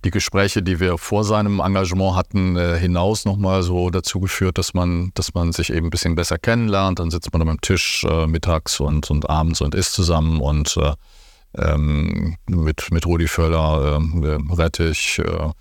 die 0.03 0.09
Gespräche, 0.09 0.63
die 0.63 0.79
wir 0.79 0.97
vor 0.97 1.23
seinem 1.23 1.59
Engagement 1.59 2.15
hatten, 2.15 2.55
äh, 2.55 2.79
hinaus 2.79 3.25
nochmal 3.25 3.61
so 3.61 3.91
dazu 3.91 4.19
geführt, 4.19 4.57
dass 4.57 4.73
man, 4.73 5.11
dass 5.13 5.35
man 5.35 5.51
sich 5.51 5.71
eben 5.71 5.85
ein 5.85 5.91
bisschen 5.91 6.15
besser 6.15 6.39
kennenlernt. 6.39 6.97
Dann 6.97 7.11
sitzt 7.11 7.31
man 7.31 7.47
am 7.47 7.61
Tisch 7.61 8.03
äh, 8.03 8.25
mittags 8.25 8.79
und, 8.79 9.11
und 9.11 9.29
abends 9.29 9.61
und 9.61 9.75
isst 9.75 9.93
zusammen 9.93 10.41
und 10.41 10.77
äh, 10.77 10.93
ähm, 11.59 12.37
mit, 12.47 12.91
mit 12.91 13.05
Rudi 13.05 13.27
Völler, 13.27 13.97
ähm, 13.97 14.51
Rettich, 14.51 15.19
äh, 15.19 15.51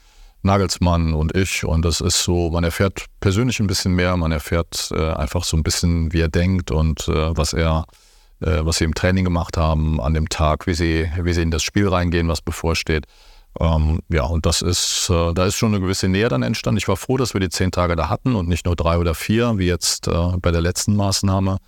Nagelsmann 0.46 1.12
und 1.12 1.36
ich. 1.36 1.64
Und 1.64 1.84
das 1.84 2.00
ist 2.00 2.22
so, 2.22 2.50
man 2.50 2.64
erfährt 2.64 3.04
persönlich 3.20 3.60
ein 3.60 3.66
bisschen 3.66 3.94
mehr, 3.94 4.16
man 4.16 4.32
erfährt 4.32 4.90
äh, 4.92 5.12
einfach 5.12 5.44
so 5.44 5.56
ein 5.56 5.62
bisschen, 5.62 6.12
wie 6.12 6.20
er 6.20 6.28
denkt 6.28 6.70
und 6.70 7.08
äh, 7.08 7.36
was 7.36 7.52
er, 7.52 7.84
äh, 8.40 8.60
was 8.62 8.78
sie 8.78 8.84
im 8.84 8.94
Training 8.94 9.24
gemacht 9.24 9.56
haben 9.56 10.00
an 10.00 10.14
dem 10.14 10.28
Tag, 10.28 10.66
wie 10.66 10.74
sie, 10.74 11.10
wie 11.20 11.32
sie 11.34 11.42
in 11.42 11.50
das 11.50 11.62
Spiel 11.62 11.88
reingehen, 11.88 12.28
was 12.28 12.40
bevorsteht. 12.40 13.06
Ähm, 13.60 14.00
ja, 14.08 14.24
und 14.24 14.46
das 14.46 14.62
ist, 14.62 15.08
äh, 15.10 15.32
da 15.32 15.46
ist 15.46 15.56
schon 15.56 15.74
eine 15.74 15.80
gewisse 15.80 16.08
Nähe 16.08 16.28
dann 16.28 16.42
entstanden. 16.42 16.78
Ich 16.78 16.88
war 16.88 16.96
froh, 16.96 17.16
dass 17.16 17.34
wir 17.34 17.40
die 17.40 17.48
zehn 17.48 17.70
Tage 17.70 17.96
da 17.96 18.08
hatten 18.08 18.34
und 18.34 18.48
nicht 18.48 18.66
nur 18.66 18.76
drei 18.76 18.98
oder 18.98 19.14
vier, 19.14 19.58
wie 19.58 19.66
jetzt 19.66 20.08
äh, 20.08 20.36
bei 20.40 20.50
der 20.50 20.60
letzten 20.60 20.96
Maßnahme. 20.96 21.58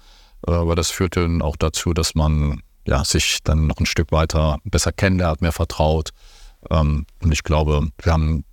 Äh, 0.47 0.53
aber 0.53 0.75
das 0.75 0.91
führte 0.91 1.23
dann 1.23 1.43
auch 1.43 1.57
dazu, 1.57 1.95
dass 1.95 2.14
man 2.14 2.62
ja, 2.87 3.05
sich 3.05 3.43
dann 3.43 3.67
noch 3.67 3.79
ein 3.79 3.87
Stück 3.87 4.12
weiter 4.12 4.59
besser 4.64 4.93
kennenlernt, 4.93 5.41
mehr 5.41 5.53
vertraut. 5.53 6.11
Ähm, 6.71 7.07
und 7.23 7.33
ich 7.33 7.43
glaube, 7.43 7.88
wir 8.03 8.12
haben 8.12 8.45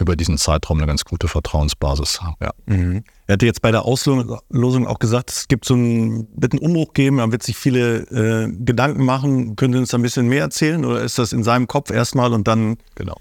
über 0.00 0.16
diesen 0.16 0.38
Zeitraum 0.38 0.78
eine 0.78 0.86
ganz 0.86 1.04
gute 1.04 1.28
Vertrauensbasis 1.28 2.20
haben. 2.22 2.36
Ja. 2.40 2.52
Mhm. 2.66 3.04
Er 3.26 3.34
hatte 3.34 3.46
jetzt 3.46 3.62
bei 3.62 3.70
der 3.70 3.84
Auslosung 3.84 4.86
auch 4.86 4.98
gesagt, 4.98 5.30
es 5.30 5.48
gibt 5.48 5.64
so 5.64 5.74
einen, 5.74 6.28
wird 6.36 6.52
einen 6.52 6.62
Umbruch 6.62 6.92
geben, 6.92 7.16
man 7.16 7.32
wird 7.32 7.42
sich 7.42 7.56
viele 7.56 8.00
äh, 8.10 8.52
Gedanken 8.64 9.04
machen. 9.04 9.56
Können 9.56 9.74
Sie 9.74 9.78
uns 9.78 9.90
da 9.90 9.98
ein 9.98 10.02
bisschen 10.02 10.28
mehr 10.28 10.42
erzählen 10.42 10.84
oder 10.84 11.02
ist 11.02 11.18
das 11.18 11.32
in 11.32 11.42
seinem 11.42 11.68
Kopf 11.68 11.90
erstmal 11.90 12.32
und 12.32 12.48
dann? 12.48 12.78
Genau. 12.94 13.16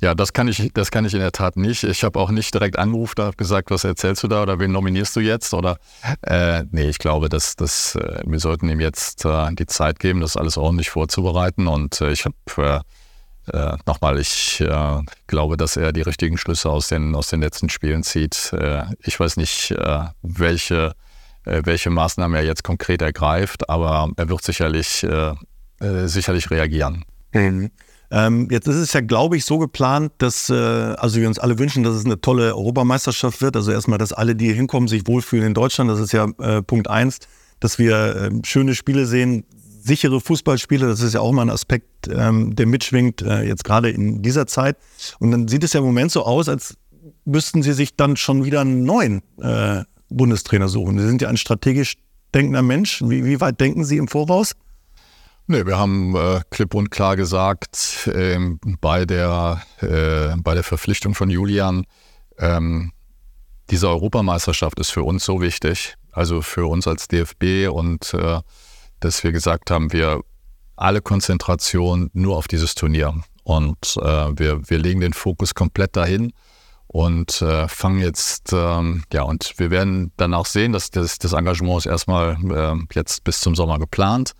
Ja, 0.00 0.14
das 0.14 0.32
kann 0.32 0.48
ich, 0.48 0.70
das 0.74 0.90
kann 0.90 1.04
ich 1.04 1.14
in 1.14 1.20
der 1.20 1.32
Tat 1.32 1.56
nicht. 1.56 1.84
Ich 1.84 2.04
habe 2.04 2.18
auch 2.18 2.30
nicht 2.30 2.52
direkt 2.52 2.78
angerufen, 2.78 3.22
habe 3.22 3.36
gesagt, 3.36 3.70
was 3.70 3.84
erzählst 3.84 4.22
du 4.22 4.28
da 4.28 4.42
oder 4.42 4.58
wen 4.58 4.72
nominierst 4.72 5.16
du 5.16 5.20
jetzt? 5.20 5.54
Oder 5.54 5.78
äh, 6.22 6.64
nee, 6.72 6.88
ich 6.88 6.98
glaube, 6.98 7.28
dass, 7.28 7.56
dass 7.56 7.94
äh, 7.94 8.20
wir 8.26 8.38
sollten 8.40 8.68
ihm 8.68 8.80
jetzt 8.80 9.24
äh, 9.24 9.54
die 9.54 9.66
Zeit 9.66 10.00
geben, 10.00 10.20
das 10.20 10.36
alles 10.36 10.58
ordentlich 10.58 10.90
vorzubereiten. 10.90 11.68
Und 11.68 12.00
äh, 12.00 12.12
ich 12.12 12.26
habe 12.26 12.34
äh, 13.52 13.56
äh, 13.56 13.76
nochmal, 13.86 14.18
ich 14.18 14.60
äh, 14.60 15.00
glaube, 15.26 15.56
dass 15.56 15.76
er 15.76 15.92
die 15.92 16.02
richtigen 16.02 16.38
Schlüsse 16.38 16.70
aus 16.70 16.88
den, 16.88 17.14
aus 17.14 17.28
den 17.28 17.40
letzten 17.40 17.68
Spielen 17.68 18.02
zieht. 18.02 18.52
Äh, 18.52 18.84
ich 19.00 19.18
weiß 19.18 19.36
nicht, 19.36 19.70
äh, 19.72 20.04
welche, 20.22 20.94
äh, 21.44 21.62
welche 21.64 21.90
Maßnahmen 21.90 22.36
er 22.36 22.44
jetzt 22.44 22.64
konkret 22.64 23.02
ergreift, 23.02 23.68
aber 23.68 24.10
er 24.16 24.28
wird 24.28 24.42
sicherlich, 24.42 25.02
äh, 25.02 25.34
sicherlich 26.06 26.50
reagieren. 26.50 27.04
Mhm. 27.32 27.70
Ähm, 28.10 28.48
jetzt 28.50 28.68
ist 28.68 28.76
es 28.76 28.92
ja, 28.92 29.00
glaube 29.00 29.36
ich, 29.36 29.44
so 29.44 29.58
geplant, 29.58 30.12
dass 30.18 30.48
also 30.50 31.20
wir 31.20 31.26
uns 31.26 31.38
alle 31.38 31.58
wünschen, 31.58 31.82
dass 31.82 31.94
es 31.94 32.04
eine 32.04 32.20
tolle 32.20 32.54
Europameisterschaft 32.54 33.42
wird. 33.42 33.56
Also 33.56 33.72
erstmal, 33.72 33.98
dass 33.98 34.12
alle, 34.12 34.36
die 34.36 34.46
hier 34.46 34.54
hinkommen, 34.54 34.88
sich 34.88 35.06
wohlfühlen 35.06 35.46
in 35.46 35.54
Deutschland. 35.54 35.90
Das 35.90 35.98
ist 35.98 36.12
ja 36.12 36.26
Punkt 36.62 36.88
eins, 36.88 37.18
dass 37.60 37.78
wir 37.78 38.30
schöne 38.44 38.76
Spiele 38.76 39.06
sehen, 39.06 39.44
sichere 39.84 40.20
Fußballspiele, 40.20 40.86
das 40.86 41.00
ist 41.00 41.12
ja 41.12 41.20
auch 41.20 41.32
mal 41.32 41.42
ein 41.42 41.50
Aspekt, 41.50 42.08
ähm, 42.08 42.56
der 42.56 42.66
mitschwingt, 42.66 43.20
äh, 43.22 43.42
jetzt 43.42 43.64
gerade 43.64 43.90
in 43.90 44.22
dieser 44.22 44.46
Zeit. 44.46 44.78
Und 45.18 45.30
dann 45.30 45.46
sieht 45.46 45.62
es 45.62 45.74
ja 45.74 45.80
im 45.80 45.86
Moment 45.86 46.10
so 46.10 46.24
aus, 46.24 46.48
als 46.48 46.76
müssten 47.24 47.62
sie 47.62 47.74
sich 47.74 47.94
dann 47.94 48.16
schon 48.16 48.44
wieder 48.44 48.62
einen 48.62 48.84
neuen 48.84 49.22
äh, 49.40 49.84
Bundestrainer 50.08 50.68
suchen? 50.68 50.98
Sie 50.98 51.06
sind 51.06 51.20
ja 51.20 51.28
ein 51.28 51.36
strategisch 51.36 51.96
denkender 52.34 52.62
Mensch. 52.62 53.02
Wie, 53.02 53.24
wie 53.24 53.40
weit 53.40 53.60
denken 53.60 53.84
Sie 53.84 53.98
im 53.98 54.08
Voraus? 54.08 54.54
Nee, 55.46 55.66
wir 55.66 55.76
haben 55.76 56.16
äh, 56.16 56.40
klipp 56.50 56.74
und 56.74 56.90
klar 56.90 57.16
gesagt, 57.16 58.08
äh, 58.12 58.38
bei, 58.80 59.04
der, 59.04 59.62
äh, 59.80 60.34
bei 60.38 60.54
der 60.54 60.62
Verpflichtung 60.62 61.14
von 61.14 61.28
Julian, 61.28 61.84
ähm, 62.38 62.92
diese 63.68 63.88
Europameisterschaft 63.88 64.78
ist 64.80 64.90
für 64.90 65.02
uns 65.02 65.24
so 65.24 65.42
wichtig, 65.42 65.94
also 66.12 66.40
für 66.40 66.66
uns 66.66 66.86
als 66.86 67.08
DFB 67.08 67.68
und 67.70 68.14
äh, 68.14 68.40
dass 69.04 69.22
wir 69.22 69.32
gesagt 69.32 69.70
haben, 69.70 69.92
wir 69.92 70.22
alle 70.76 71.00
Konzentration 71.00 72.10
nur 72.14 72.36
auf 72.36 72.48
dieses 72.48 72.74
Turnier 72.74 73.14
und 73.44 73.96
äh, 74.00 74.38
wir, 74.38 74.68
wir 74.68 74.78
legen 74.78 75.00
den 75.00 75.12
Fokus 75.12 75.54
komplett 75.54 75.94
dahin 75.96 76.32
und 76.86 77.42
äh, 77.42 77.68
fangen 77.68 78.00
jetzt, 78.00 78.52
ähm, 78.52 79.04
ja, 79.12 79.22
und 79.22 79.54
wir 79.58 79.70
werden 79.70 80.12
dann 80.16 80.34
auch 80.34 80.46
sehen, 80.46 80.72
dass 80.72 80.90
das, 80.90 81.18
das 81.18 81.32
Engagement 81.32 81.78
ist 81.78 81.86
erstmal 81.86 82.36
äh, 82.50 82.76
jetzt 82.94 83.24
bis 83.24 83.40
zum 83.40 83.54
Sommer 83.54 83.78
geplant 83.78 84.32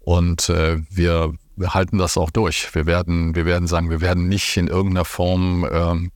und 0.00 0.48
äh, 0.48 0.78
wir, 0.90 1.34
halten 1.58 1.96
das 1.98 2.18
auch 2.18 2.30
durch. 2.30 2.74
Wir 2.74 2.84
werden, 2.84 3.34
wir 3.34 3.46
werden 3.46 3.66
sagen, 3.66 3.88
wir 3.88 4.02
werden 4.02 4.28
nicht 4.28 4.56
in 4.58 4.68
irgendeiner 4.68 5.06
Form 5.06 5.66
ähm, 5.70 6.10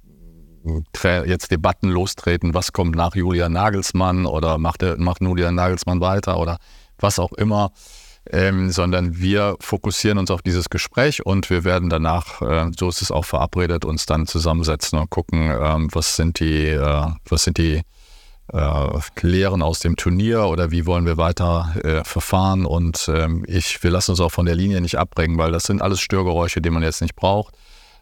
jetzt 1.25 1.51
Debatten 1.51 1.89
lostreten, 1.89 2.53
was 2.53 2.73
kommt 2.73 2.95
nach 2.95 3.15
Julian 3.15 3.53
Nagelsmann 3.53 4.27
oder 4.27 4.59
macht, 4.59 4.83
macht 4.99 5.23
Julian 5.23 5.55
Nagelsmann 5.55 6.03
weiter 6.03 6.39
oder 6.39 6.59
was 7.01 7.19
auch 7.19 7.33
immer, 7.33 7.73
ähm, 8.31 8.71
sondern 8.71 9.19
wir 9.19 9.57
fokussieren 9.61 10.19
uns 10.19 10.31
auf 10.31 10.43
dieses 10.43 10.71
Gespräch 10.71 11.25
und 11.25 11.51
wir 11.51 11.65
werden 11.65 11.89
danach, 11.89 12.43
äh, 12.43 12.71
so 12.79 12.89
ist 12.89 13.03
es 13.03 13.11
auch 13.11 13.25
verabredet, 13.25 13.85
uns 13.85 14.07
dann 14.07 14.27
zusammensetzen 14.27 14.99
und 14.99 15.11
gucken, 15.11 15.51
ähm, 15.51 15.89
was 15.93 16.17
sind 16.17 16.41
die, 16.41 16.67
äh, 16.67 17.07
was 17.29 17.45
sind 17.45 17.59
die 17.59 17.83
äh, 18.53 19.01
Lehren 19.23 19.63
aus 19.63 19.79
dem 19.81 19.97
Turnier 19.97 20.45
oder 20.45 20.71
wie 20.71 20.87
wollen 20.87 21.07
wir 21.07 21.17
weiter 21.17 21.75
äh, 21.83 22.05
verfahren. 22.05 22.67
Und 22.67 23.11
ähm, 23.13 23.45
ich, 23.47 23.83
wir 23.83 23.91
lassen 23.91 24.13
uns 24.13 24.21
auch 24.21 24.33
von 24.33 24.47
der 24.47 24.55
Linie 24.55 24.81
nicht 24.81 24.99
abbringen, 24.99 25.39
weil 25.39 25.53
das 25.53 25.65
sind 25.65 25.83
alles 25.83 26.01
Störgeräusche, 26.01 26.61
die 26.61 26.71
man 26.71 26.83
jetzt 26.83 27.01
nicht 27.01 27.17
braucht. 27.17 27.55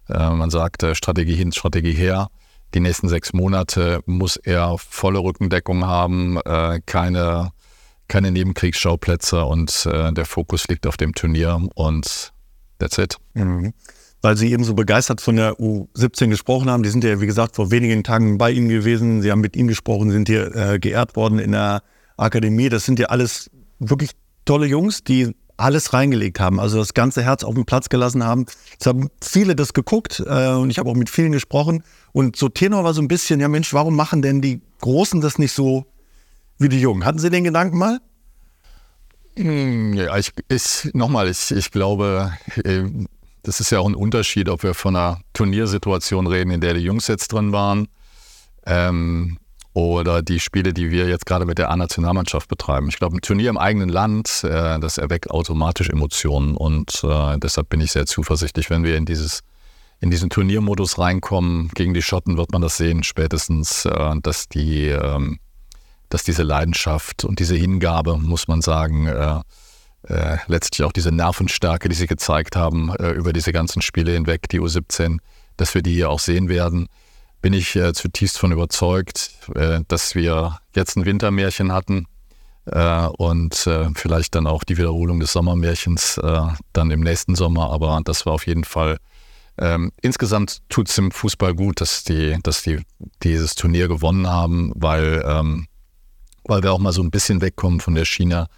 Äh, 0.08 0.30
man 0.30 0.50
sagt 0.50 0.82
äh, 0.82 0.94
Strategie 0.94 1.34
hin, 1.34 1.52
Strategie 1.52 1.92
her. 1.92 2.28
Die 2.74 2.80
nächsten 2.80 3.08
sechs 3.08 3.32
Monate 3.32 4.00
muss 4.04 4.36
er 4.36 4.76
volle 4.78 5.20
Rückendeckung 5.20 5.86
haben, 5.86 6.38
äh, 6.44 6.80
keine, 6.84 7.52
keine 8.08 8.30
Nebenkriegsschauplätze 8.30 9.44
und 9.44 9.86
äh, 9.86 10.12
der 10.12 10.24
Fokus 10.24 10.66
liegt 10.68 10.86
auf 10.86 10.96
dem 10.96 11.14
Turnier 11.14 11.60
und 11.74 12.32
that's 12.78 12.98
it. 12.98 13.16
Mhm 13.34 13.72
weil 14.22 14.36
Sie 14.36 14.52
eben 14.52 14.64
so 14.64 14.74
begeistert 14.74 15.20
von 15.20 15.36
der 15.36 15.54
U17 15.54 16.28
gesprochen 16.28 16.70
haben. 16.70 16.82
Die 16.82 16.88
sind 16.88 17.04
ja, 17.04 17.20
wie 17.20 17.26
gesagt, 17.26 17.56
vor 17.56 17.70
wenigen 17.70 18.02
Tagen 18.02 18.38
bei 18.38 18.50
Ihnen 18.50 18.68
gewesen. 18.68 19.22
Sie 19.22 19.30
haben 19.30 19.40
mit 19.40 19.56
Ihnen 19.56 19.68
gesprochen, 19.68 20.10
sind 20.10 20.28
hier 20.28 20.54
äh, 20.54 20.78
geehrt 20.78 21.16
worden 21.16 21.38
in 21.38 21.52
der 21.52 21.82
Akademie. 22.16 22.68
Das 22.68 22.84
sind 22.84 22.98
ja 22.98 23.06
alles 23.06 23.50
wirklich 23.78 24.10
tolle 24.44 24.66
Jungs, 24.66 25.04
die 25.04 25.34
alles 25.56 25.92
reingelegt 25.92 26.38
haben, 26.38 26.60
also 26.60 26.78
das 26.78 26.94
ganze 26.94 27.22
Herz 27.24 27.42
auf 27.42 27.52
den 27.52 27.64
Platz 27.64 27.88
gelassen 27.88 28.22
haben. 28.24 28.46
Es 28.78 28.86
haben 28.86 29.08
viele 29.20 29.56
das 29.56 29.72
geguckt 29.72 30.22
äh, 30.24 30.50
und 30.50 30.70
ich 30.70 30.78
habe 30.78 30.88
auch 30.88 30.94
mit 30.94 31.10
vielen 31.10 31.32
gesprochen. 31.32 31.82
Und 32.12 32.36
so 32.36 32.48
Tenor 32.48 32.84
war 32.84 32.94
so 32.94 33.02
ein 33.02 33.08
bisschen, 33.08 33.40
ja 33.40 33.48
Mensch, 33.48 33.74
warum 33.74 33.96
machen 33.96 34.22
denn 34.22 34.40
die 34.40 34.60
Großen 34.80 35.20
das 35.20 35.38
nicht 35.38 35.52
so 35.52 35.84
wie 36.58 36.68
die 36.68 36.80
Jungen? 36.80 37.04
Hatten 37.04 37.18
Sie 37.18 37.30
den 37.30 37.44
Gedanken 37.44 37.78
mal? 37.78 38.00
Hm, 39.36 39.94
ja, 39.94 40.16
ich, 40.16 40.32
ich 40.48 40.90
nochmal, 40.94 41.28
ich, 41.28 41.50
ich 41.52 41.70
glaube, 41.70 42.32
äh, 42.64 42.84
das 43.42 43.60
ist 43.60 43.70
ja 43.70 43.78
auch 43.78 43.88
ein 43.88 43.94
Unterschied, 43.94 44.48
ob 44.48 44.62
wir 44.62 44.74
von 44.74 44.96
einer 44.96 45.20
Turniersituation 45.32 46.26
reden, 46.26 46.50
in 46.50 46.60
der 46.60 46.74
die 46.74 46.80
Jungs 46.80 47.06
jetzt 47.06 47.32
drin 47.32 47.52
waren, 47.52 47.88
ähm, 48.66 49.38
oder 49.74 50.22
die 50.22 50.40
Spiele, 50.40 50.72
die 50.72 50.90
wir 50.90 51.08
jetzt 51.08 51.24
gerade 51.24 51.46
mit 51.46 51.58
der 51.58 51.70
A-Nationalmannschaft 51.70 52.48
betreiben. 52.48 52.88
Ich 52.88 52.98
glaube, 52.98 53.16
ein 53.16 53.20
Turnier 53.20 53.50
im 53.50 53.58
eigenen 53.58 53.88
Land, 53.88 54.42
äh, 54.42 54.80
das 54.80 54.98
erweckt 54.98 55.30
automatisch 55.30 55.88
Emotionen 55.88 56.56
und 56.56 57.04
äh, 57.04 57.38
deshalb 57.38 57.68
bin 57.68 57.80
ich 57.80 57.92
sehr 57.92 58.06
zuversichtlich, 58.06 58.70
wenn 58.70 58.82
wir 58.82 58.96
in 58.96 59.06
dieses 59.06 59.40
in 60.00 60.10
diesen 60.10 60.30
Turniermodus 60.30 60.98
reinkommen 60.98 61.70
gegen 61.74 61.92
die 61.92 62.02
Schotten, 62.02 62.36
wird 62.36 62.52
man 62.52 62.62
das 62.62 62.76
sehen 62.76 63.02
spätestens, 63.02 63.84
äh, 63.84 64.14
dass 64.22 64.48
die 64.48 64.86
ähm, 64.86 65.38
dass 66.08 66.22
diese 66.22 66.42
Leidenschaft 66.42 67.24
und 67.24 67.38
diese 67.38 67.56
Hingabe, 67.56 68.18
muss 68.18 68.48
man 68.48 68.60
sagen, 68.60 69.06
äh, 69.06 69.40
äh, 70.04 70.38
letztlich 70.46 70.86
auch 70.86 70.92
diese 70.92 71.12
Nervenstärke, 71.12 71.88
die 71.88 71.94
sie 71.94 72.06
gezeigt 72.06 72.56
haben 72.56 72.94
äh, 72.96 73.10
über 73.10 73.32
diese 73.32 73.52
ganzen 73.52 73.82
Spiele 73.82 74.12
hinweg, 74.12 74.48
die 74.48 74.60
U17, 74.60 75.18
dass 75.56 75.74
wir 75.74 75.82
die 75.82 75.94
hier 75.94 76.10
auch 76.10 76.20
sehen 76.20 76.48
werden, 76.48 76.88
bin 77.42 77.52
ich 77.52 77.76
äh, 77.76 77.92
zutiefst 77.92 78.38
von 78.38 78.52
überzeugt, 78.52 79.30
äh, 79.54 79.80
dass 79.88 80.14
wir 80.14 80.58
jetzt 80.74 80.96
ein 80.96 81.04
Wintermärchen 81.04 81.72
hatten 81.72 82.06
äh, 82.66 83.06
und 83.06 83.66
äh, 83.66 83.90
vielleicht 83.94 84.34
dann 84.34 84.46
auch 84.46 84.64
die 84.64 84.76
Wiederholung 84.76 85.20
des 85.20 85.32
Sommermärchens 85.32 86.20
dann 86.72 86.90
im 86.90 87.00
nächsten 87.00 87.34
Sommer. 87.34 87.70
Aber 87.70 88.00
das 88.04 88.26
war 88.26 88.32
auf 88.32 88.46
jeden 88.46 88.64
Fall 88.64 88.98
ähm, 89.60 89.90
insgesamt 90.00 90.62
tut 90.68 90.88
es 90.88 90.94
dem 90.94 91.10
Fußball 91.10 91.54
gut, 91.54 91.80
dass 91.80 92.04
die, 92.04 92.38
dass 92.42 92.62
die 92.62 92.80
dieses 93.22 93.56
Turnier 93.56 93.88
gewonnen 93.88 94.28
haben, 94.28 94.72
weil, 94.76 95.22
ähm, 95.26 95.66
weil 96.48 96.62
wir 96.62 96.72
auch 96.72 96.78
mal 96.78 96.92
so 96.92 97.02
ein 97.02 97.10
bisschen 97.10 97.40
wegkommen 97.40 97.80
von 97.80 97.94
der 97.94 98.04
China 98.04 98.48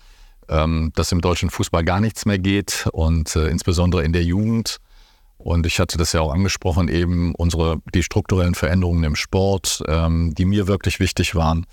ähm, 0.50 0.92
dass 0.94 1.12
im 1.12 1.20
deutschen 1.20 1.48
Fußball 1.48 1.84
gar 1.84 2.00
nichts 2.00 2.26
mehr 2.26 2.38
geht 2.38 2.88
und 2.92 3.34
äh, 3.36 3.48
insbesondere 3.48 4.02
in 4.02 4.12
der 4.12 4.24
Jugend. 4.24 4.78
Und 5.38 5.64
ich 5.64 5.78
hatte 5.78 5.96
das 5.96 6.12
ja 6.12 6.20
auch 6.20 6.34
angesprochen, 6.34 6.88
eben 6.88 7.34
unsere, 7.34 7.80
die 7.94 8.02
strukturellen 8.02 8.54
Veränderungen 8.54 9.04
im 9.04 9.16
Sport, 9.16 9.82
ähm, 9.86 10.34
die 10.34 10.44
mir 10.44 10.66
wirklich 10.66 11.00
wichtig 11.00 11.34
waren, 11.34 11.66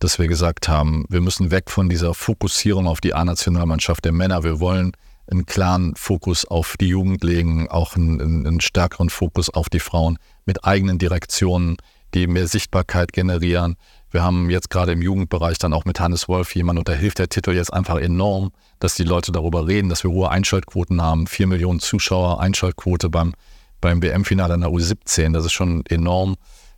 dass 0.00 0.18
wir 0.18 0.26
gesagt 0.26 0.68
haben, 0.68 1.06
wir 1.08 1.22
müssen 1.22 1.50
weg 1.50 1.70
von 1.70 1.88
dieser 1.88 2.12
Fokussierung 2.12 2.86
auf 2.86 3.00
die 3.00 3.14
A-Nationalmannschaft 3.14 4.04
der 4.04 4.12
Männer. 4.12 4.42
Wir 4.42 4.60
wollen 4.60 4.92
einen 5.30 5.46
klaren 5.46 5.94
Fokus 5.94 6.44
auf 6.44 6.76
die 6.78 6.88
Jugend 6.88 7.24
legen, 7.24 7.68
auch 7.70 7.96
einen, 7.96 8.20
einen 8.20 8.60
stärkeren 8.60 9.08
Fokus 9.08 9.48
auf 9.48 9.70
die 9.70 9.80
Frauen 9.80 10.18
mit 10.44 10.64
eigenen 10.64 10.98
Direktionen, 10.98 11.78
die 12.12 12.26
mehr 12.26 12.46
Sichtbarkeit 12.46 13.12
generieren, 13.12 13.76
wir 14.14 14.22
haben 14.22 14.48
jetzt 14.48 14.70
gerade 14.70 14.92
im 14.92 15.02
Jugendbereich 15.02 15.58
dann 15.58 15.72
auch 15.72 15.84
mit 15.84 15.98
Hannes 15.98 16.28
Wolf 16.28 16.54
jemanden 16.54 16.78
und 16.78 16.88
da 16.88 16.92
hilft 16.92 17.18
der 17.18 17.28
Titel 17.28 17.50
jetzt 17.50 17.72
einfach 17.72 17.98
enorm, 17.98 18.52
dass 18.78 18.94
die 18.94 19.02
Leute 19.02 19.32
darüber 19.32 19.66
reden, 19.66 19.88
dass 19.88 20.04
wir 20.04 20.10
hohe 20.12 20.30
Einschaltquoten 20.30 21.02
haben. 21.02 21.26
Vier 21.26 21.48
Millionen 21.48 21.80
Zuschauer, 21.80 22.40
Einschaltquote 22.40 23.10
beim, 23.10 23.34
beim 23.80 24.00
WM-Finale 24.00 24.54
in 24.54 24.60
der 24.60 24.70
U17, 24.70 25.32
das 25.32 25.46
ist 25.46 25.52
schon 25.52 25.84
enorm. 25.86 26.36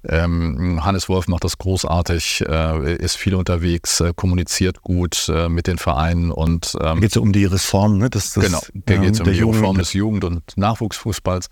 Ähm, 0.08 0.82
Hannes 0.82 1.10
Wolf 1.10 1.28
macht 1.28 1.44
das 1.44 1.58
großartig, 1.58 2.44
äh, 2.48 2.94
ist 2.96 3.16
viel 3.16 3.34
unterwegs, 3.34 4.00
äh, 4.00 4.14
kommuniziert 4.16 4.80
gut 4.80 5.28
äh, 5.28 5.50
mit 5.50 5.66
den 5.66 5.76
Vereinen 5.76 6.30
und 6.30 6.74
ähm, 6.80 7.00
geht 7.00 7.10
es 7.10 7.16
um 7.18 7.32
die 7.32 7.44
Reform, 7.44 7.98
ne? 7.98 8.08
Das, 8.08 8.32
das, 8.32 8.44
genau, 8.44 8.60
da 8.72 8.96
geht 8.96 9.14
es 9.14 9.20
um 9.20 9.30
die 9.30 9.42
Reform 9.42 9.76
des 9.76 9.92
Jugend- 9.92 10.24
und 10.24 10.56
Nachwuchsfußballs. 10.56 11.48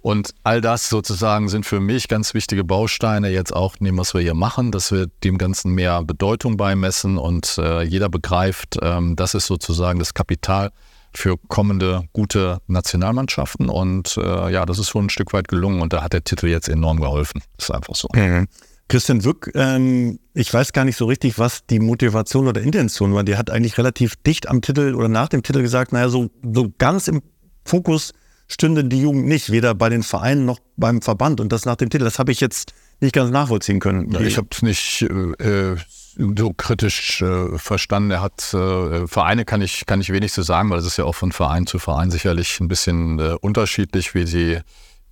Und 0.00 0.30
all 0.44 0.60
das 0.60 0.88
sozusagen 0.88 1.48
sind 1.48 1.66
für 1.66 1.80
mich 1.80 2.08
ganz 2.08 2.32
wichtige 2.32 2.62
Bausteine 2.62 3.30
jetzt 3.30 3.54
auch 3.54 3.76
in 3.80 3.86
dem, 3.86 3.98
was 3.98 4.14
wir 4.14 4.20
hier 4.20 4.34
machen, 4.34 4.70
dass 4.70 4.92
wir 4.92 5.08
dem 5.24 5.38
Ganzen 5.38 5.72
mehr 5.72 6.02
Bedeutung 6.04 6.56
beimessen 6.56 7.18
und 7.18 7.58
äh, 7.58 7.82
jeder 7.82 8.08
begreift, 8.08 8.78
ähm, 8.80 9.16
das 9.16 9.34
ist 9.34 9.46
sozusagen 9.46 9.98
das 9.98 10.14
Kapital 10.14 10.70
für 11.12 11.36
kommende 11.48 12.04
gute 12.12 12.58
Nationalmannschaften. 12.68 13.68
Und 13.68 14.16
äh, 14.16 14.52
ja, 14.52 14.66
das 14.66 14.78
ist 14.78 14.88
schon 14.88 15.06
ein 15.06 15.10
Stück 15.10 15.32
weit 15.32 15.48
gelungen 15.48 15.82
und 15.82 15.92
da 15.92 16.02
hat 16.02 16.12
der 16.12 16.22
Titel 16.22 16.46
jetzt 16.46 16.68
enorm 16.68 17.00
geholfen. 17.00 17.42
Das 17.56 17.68
ist 17.68 17.74
einfach 17.74 17.96
so. 17.96 18.08
Mhm. 18.14 18.46
Christian 18.88 19.22
Wück, 19.24 19.50
ähm, 19.54 20.18
ich 20.32 20.52
weiß 20.52 20.72
gar 20.72 20.84
nicht 20.84 20.96
so 20.96 21.04
richtig, 21.04 21.38
was 21.38 21.66
die 21.66 21.78
Motivation 21.78 22.46
oder 22.46 22.62
Intention 22.62 23.12
war. 23.14 23.22
Der 23.22 23.36
hat 23.36 23.50
eigentlich 23.50 23.76
relativ 23.76 24.16
dicht 24.16 24.48
am 24.48 24.62
Titel 24.62 24.94
oder 24.94 25.08
nach 25.08 25.28
dem 25.28 25.42
Titel 25.42 25.60
gesagt, 25.60 25.92
naja, 25.92 26.08
so, 26.08 26.30
so 26.42 26.72
ganz 26.78 27.06
im 27.08 27.20
Fokus 27.64 28.14
stünde 28.48 28.84
die 28.84 29.00
Jugend 29.02 29.26
nicht, 29.26 29.50
weder 29.50 29.74
bei 29.74 29.88
den 29.88 30.02
Vereinen 30.02 30.44
noch 30.44 30.58
beim 30.76 31.02
Verband. 31.02 31.40
Und 31.40 31.52
das 31.52 31.64
nach 31.64 31.76
dem 31.76 31.90
Titel, 31.90 32.04
das 32.04 32.18
habe 32.18 32.32
ich 32.32 32.40
jetzt 32.40 32.72
nicht 33.00 33.14
ganz 33.14 33.30
nachvollziehen 33.30 33.78
können. 33.78 34.10
Ja, 34.10 34.20
ich 34.20 34.36
habe 34.36 34.48
es 34.50 34.62
nicht 34.62 35.02
äh, 35.02 35.76
so 36.16 36.52
kritisch 36.52 37.22
äh, 37.22 37.58
verstanden. 37.58 38.10
Er 38.10 38.22
hat 38.22 38.52
äh, 38.54 39.06
Vereine 39.06 39.44
kann 39.44 39.62
ich 39.62 39.86
kann 39.86 40.00
ich 40.00 40.12
wenig 40.12 40.32
zu 40.32 40.42
sagen, 40.42 40.70
weil 40.70 40.78
es 40.78 40.86
ist 40.86 40.96
ja 40.96 41.04
auch 41.04 41.14
von 41.14 41.30
Verein 41.30 41.66
zu 41.66 41.78
Verein 41.78 42.10
sicherlich 42.10 42.58
ein 42.60 42.68
bisschen 42.68 43.18
äh, 43.18 43.36
unterschiedlich, 43.40 44.14
wie 44.14 44.26
sie 44.26 44.58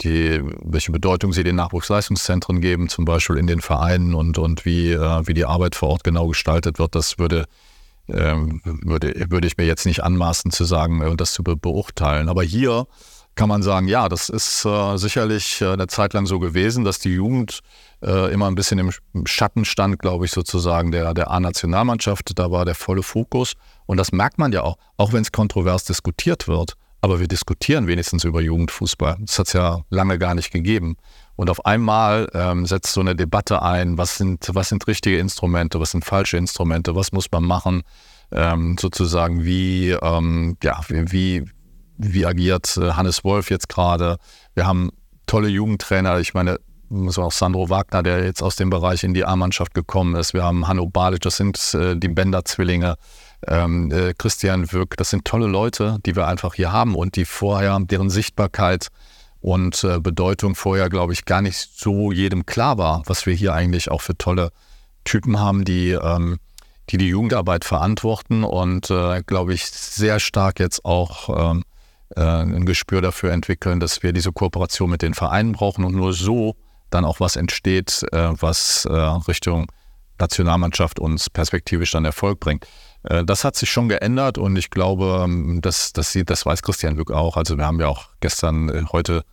die, 0.03 0.43
welche 0.63 0.93
Bedeutung 0.93 1.33
sie 1.33 1.45
den 1.45 1.57
Nachwuchsleistungszentren 1.57 2.61
geben, 2.61 2.89
zum 2.89 3.05
Beispiel 3.05 3.37
in 3.37 3.47
den 3.47 3.63
Vereinen 3.63 4.15
und, 4.15 4.37
und 4.37 4.67
wie, 4.67 4.93
äh, 4.93 5.27
wie 5.27 5.33
die 5.33 5.47
Arbeit 5.47 5.75
vor 5.75 5.91
Ort 5.91 6.05
genau 6.05 6.29
gestaltet 6.29 6.79
wird. 6.79 6.95
Das 6.95 7.19
würde 7.19 7.47
ähm, 8.09 8.61
würde, 8.65 9.15
würde 9.31 9.47
ich 9.47 9.57
mir 9.57 9.67
jetzt 9.67 9.87
nicht 9.87 10.03
anmaßen 10.03 10.51
zu 10.51 10.65
sagen 10.65 11.03
und 11.03 11.21
das 11.21 11.33
zu 11.33 11.43
be 11.43 11.57
beurteilen. 11.57 12.29
Aber 12.29 12.43
hier 12.43 12.87
kann 13.37 13.49
man 13.49 13.63
sagen, 13.63 13.87
ja, 13.87 14.09
das 14.09 14.29
ist 14.29 14.65
äh, 14.65 14.97
sicherlich 14.97 15.61
äh, 15.61 15.73
eine 15.73 15.87
Zeit 15.87 16.15
lang 16.15 16.27
so 16.27 16.39
gewesen, 16.39 16.85
dass 16.85 16.99
die 16.99 17.11
Jugend 17.11 17.61
äh, 18.03 18.33
immer 18.33 18.47
ein 18.49 18.55
bisschen 18.55 18.79
im 18.79 19.27
Schatten 19.27 19.65
stand, 19.65 19.99
glaube 19.99 20.25
ich, 20.25 20.33
sozusagen 20.33 20.91
der, 20.91 21.15
der 21.15 21.31
A-Nationalmannschaft. 21.31 22.39
Da 22.39 22.51
war 22.51 22.65
der 22.65 22.75
volle 22.75 23.03
Fokus. 23.03 23.53
Und 23.85 23.99
das 23.99 24.11
merkt 24.11 24.39
man 24.39 24.53
ja 24.53 24.63
auch, 24.63 24.77
auch 24.97 25.13
wenn 25.13 25.23
es 25.23 25.33
kontrovers 25.33 25.85
diskutiert 25.85 26.49
wird. 26.49 26.75
aber 27.03 27.21
wir 27.21 27.29
diskutieren 27.29 27.87
wenigstens 27.87 28.25
über 28.25 28.41
Jugendfußball. 28.41 29.17
Das 29.21 29.39
hat 29.39 29.47
es 29.47 29.53
ja 29.53 29.83
lange 29.91 30.19
gar 30.19 30.35
nicht 30.35 30.51
gegeben. 30.51 30.97
Und 31.37 31.51
auf 31.51 31.65
einmal 31.65 32.29
ähm, 32.33 32.67
setzt 32.67 32.93
so 32.93 33.01
eine 33.01 33.15
Debatte 33.15 33.63
ein, 33.63 33.99
was 33.99 34.17
sind, 34.17 34.49
was 34.53 34.71
sind 34.71 34.87
richtige 34.89 35.19
Instrumente, 35.19 35.79
was 35.79 35.91
sind 35.91 36.05
falsche 36.05 36.37
Instrumente, 36.37 36.97
was 36.97 37.13
muss 37.13 37.31
man 37.31 37.45
machen, 37.45 37.83
ähm, 38.33 38.77
sozusagen 38.81 39.45
wie, 39.45 39.91
ähm, 39.91 40.57
ja, 40.63 40.81
wie, 40.89 41.45
wie 41.99 42.27
agiert 42.27 42.77
äh, 42.77 42.93
Hannes 42.93 43.25
Wolf 43.25 43.51
jetzt 43.51 43.69
gerade. 43.69 44.19
Wir 44.55 44.67
haben 44.67 44.91
tolle 45.27 45.49
Jugendtrainer, 45.49 46.19
ich 46.21 46.35
meine, 46.35 46.59
muss 46.89 47.19
auch 47.19 47.33
Sandro 47.33 47.69
Wagner, 47.69 48.03
der 48.03 48.25
jetzt 48.25 48.43
aus 48.43 48.57
dem 48.57 48.71
Bereich 48.71 49.03
in 49.03 49.13
die 49.13 49.25
A-Mannschaft 49.25 49.75
gekommen 49.75 50.15
ist. 50.15 50.35
Wir 50.35 50.45
haben 50.45 50.69
Hanno 50.69 50.87
Balic, 50.87 51.21
das 51.23 51.37
sind 51.37 51.75
äh, 51.75 51.97
die 51.97 52.09
Bender-Zwillinge. 52.09 52.97
Ähm, 53.47 53.91
äh, 53.91 54.15
Christian 54.17 54.73
Wirk, 54.73 54.97
das 54.97 55.11
sind 55.11 55.25
tolle 55.25 55.47
Leute, 55.47 55.99
die 56.07 56.17
wir 56.17 56.27
einfach 56.27 56.55
hier 56.55 56.73
haben 56.73 56.95
und 56.95 57.17
die 57.17 57.25
vorher, 57.25 57.79
deren 57.81 58.11
Sichtbarkeit 58.11 58.89
und 59.41 59.87
Bedeutung 60.01 60.57
vorher, 60.57 60.89
glaube 60.89 61.13
ich, 61.13 61.25
gar 61.25 61.41
nicht 61.41 61.79
so 61.79 62.11
jedem 62.11 62.47
klar 62.47 62.79
war, 62.79 63.03
was 63.07 63.27
wir 63.27 63.35
hier 63.35 63.55
eigentlich 63.55 63.93
auch 63.93 64.01
für 64.01 64.17
tolle 64.19 64.51
Typen 65.05 65.39
haben, 65.39 65.65
die 65.65 65.91
ähm, 65.91 66.39
die, 66.91 66.97
die 66.97 67.09
Jugendarbeit 67.09 67.65
verantworten 67.65 68.43
und, 68.43 68.93
glaube 69.27 69.55
ich, 69.55 69.67
sehr 69.67 70.19
stark 70.19 70.59
jetzt 70.59 70.85
auch 70.85 71.53
ähm, 71.53 71.61
äh, 71.61 71.76
ein 72.15 72.67
Gespür 72.67 73.01
dafür 73.01 73.33
entwickeln, 73.33 73.81
dass 73.81 74.03
wir 74.03 74.13
diese 74.13 74.33
Kooperation 74.33 74.91
mit 74.91 75.03
den 75.03 75.15
Vereinen 75.15 75.53
brauchen 75.53 75.85
und 75.85 75.95
nur 75.95 76.13
so 76.13 76.55
dann 76.91 77.05
auch 77.05 77.21
was 77.21 77.37
entsteht, 77.37 78.05
äh, 78.13 78.31
was 78.41 78.85
äh, 78.85 78.93
Richtung 78.93 79.67
Nationalmannschaft 80.19 80.99
uns 80.99 81.29
perspektivisch 81.29 81.93
dann 81.93 82.05
Erfolg 82.05 82.41
bringt. 82.41 82.67
Äh, 83.05 83.25
das 83.25 83.45
hat 83.45 83.57
sich 83.57 83.71
schon 83.71 83.89
geändert 83.89 84.39
und 84.39 84.57
ich 84.57 84.71
glaube, 84.71 85.23
ähm, 85.25 85.61
das, 85.63 85.93
das, 85.93 86.17
das 86.25 86.47
weiß 86.47 86.63
Christian 86.63 86.97
Lück 86.97 87.11
auch. 87.11 87.37
Also 87.37 87.59
wir 87.59 87.67
haben 87.67 87.81
ja 87.81 87.89
auch 87.89 88.09
gestern, 88.21 88.69
äh, 88.69 88.85
heute 88.93 89.25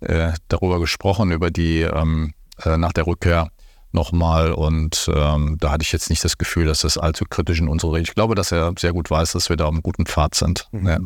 äh, 0.00 0.32
darüber 0.48 0.78
gesprochen, 0.78 1.30
über 1.30 1.50
die 1.50 1.80
ähm, 1.80 2.34
nach 2.64 2.94
der 2.94 3.06
Rückkehr 3.06 3.50
nochmal 3.92 4.52
und 4.52 5.10
ähm, 5.14 5.56
da 5.60 5.70
hatte 5.70 5.82
ich 5.82 5.92
jetzt 5.92 6.08
nicht 6.08 6.24
das 6.24 6.38
Gefühl, 6.38 6.66
dass 6.66 6.80
das 6.80 6.96
allzu 6.96 7.24
kritisch 7.28 7.60
in 7.60 7.68
unsere 7.68 7.92
Richtung. 7.92 8.10
Ich 8.10 8.14
glaube, 8.14 8.34
dass 8.34 8.50
er 8.50 8.72
sehr 8.78 8.92
gut 8.92 9.10
weiß, 9.10 9.32
dass 9.32 9.50
wir 9.50 9.56
da 9.56 9.66
auf 9.66 9.72
einem 9.72 9.82
guten 9.82 10.06
Pfad 10.06 10.34
sind. 10.34 10.66
Mhm. 10.72 10.86
Ja. 10.86 10.98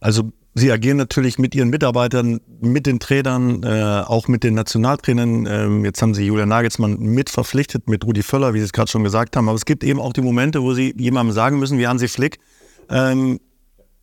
Also 0.00 0.30
Sie 0.56 0.70
agieren 0.70 0.96
natürlich 0.96 1.38
mit 1.38 1.54
Ihren 1.56 1.68
Mitarbeitern, 1.68 2.40
mit 2.60 2.86
den 2.86 3.00
Trainern, 3.00 3.64
äh, 3.64 4.04
auch 4.06 4.28
mit 4.28 4.44
den 4.44 4.54
Nationaltrainern. 4.54 5.46
Ähm, 5.46 5.84
jetzt 5.84 6.00
haben 6.00 6.14
Sie 6.14 6.24
Julian 6.24 6.48
Nagelsmann 6.48 6.98
mit 7.00 7.28
verpflichtet, 7.28 7.88
mit 7.88 8.04
Rudi 8.04 8.22
Völler, 8.22 8.54
wie 8.54 8.60
Sie 8.60 8.64
es 8.64 8.72
gerade 8.72 8.88
schon 8.88 9.02
gesagt 9.02 9.36
haben. 9.36 9.48
Aber 9.48 9.56
es 9.56 9.64
gibt 9.64 9.82
eben 9.82 9.98
auch 9.98 10.12
die 10.12 10.20
Momente, 10.20 10.62
wo 10.62 10.72
Sie 10.72 10.94
jemandem 10.96 11.34
sagen 11.34 11.58
müssen, 11.58 11.78
wie 11.78 11.88
Hansi 11.88 12.06
Flick, 12.06 12.38
ähm, 12.88 13.40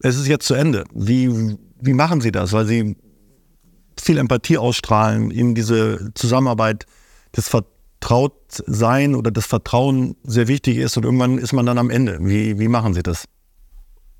es 0.02 0.18
ist 0.18 0.28
jetzt 0.28 0.46
zu 0.46 0.54
Ende. 0.54 0.84
Wie, 0.94 1.58
wie 1.80 1.94
machen 1.94 2.20
Sie 2.20 2.34
das? 2.34 2.52
Weil 2.52 2.66
Sie 2.66 2.98
viel 3.98 4.18
Empathie 4.18 4.58
ausstrahlen, 4.58 5.32
in 5.32 5.56
diese 5.56 6.12
Zusammenarbeit, 6.16 6.86
das 7.32 7.48
Vertrautsein 7.48 9.16
oder 9.16 9.32
das 9.32 9.46
Vertrauen 9.46 10.18
sehr 10.24 10.50
wichtig 10.50 10.78
ist 10.78 10.98
und 10.98 11.06
irgendwann 11.06 11.38
ist 11.38 11.54
man 11.54 11.66
dann 11.66 11.78
am 11.78 11.90
Ende. 11.90 12.18
Wie, 12.20 12.60
wie 12.60 12.68
machen 12.68 12.94
Sie 12.94 13.04
das? 13.04 13.26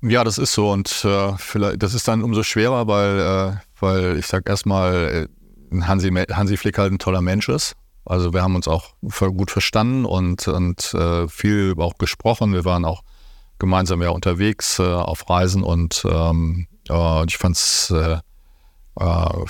Ja, 0.02 0.24
das 0.24 0.38
ist 0.38 0.52
so 0.52 0.70
und 0.70 1.04
äh, 1.04 1.32
vielleicht, 1.38 1.82
das 1.82 1.94
ist 1.94 2.08
dann 2.08 2.22
umso 2.22 2.42
schwerer, 2.42 2.88
weil, 2.88 3.20
äh, 3.20 3.56
weil 3.80 4.18
ich 4.18 4.26
sag 4.26 4.48
erstmal, 4.48 5.28
äh, 5.72 5.80
Hansi, 5.80 6.10
Hansi 6.10 6.56
Flick 6.56 6.76
halt 6.78 6.92
ein 6.92 6.98
toller 6.98 7.22
Mensch 7.22 7.48
ist. 7.48 7.76
Also 8.04 8.32
wir 8.32 8.42
haben 8.42 8.56
uns 8.56 8.66
auch 8.66 8.94
gut 9.00 9.52
verstanden 9.52 10.04
und, 10.04 10.48
und 10.48 10.92
äh, 10.94 11.28
viel 11.28 11.74
auch 11.78 11.98
gesprochen. 11.98 12.52
Wir 12.52 12.64
waren 12.64 12.84
auch 12.84 13.02
gemeinsam 13.60 14.02
ja 14.02 14.10
unterwegs 14.10 14.80
äh, 14.80 14.82
auf 14.82 15.30
Reisen 15.30 15.62
und 15.62 16.04
ähm, 16.10 16.66
äh, 16.90 17.24
ich 17.26 17.38
fand 17.38 17.56
es 17.56 17.90
äh, 17.90 18.18
äh, 18.98 19.44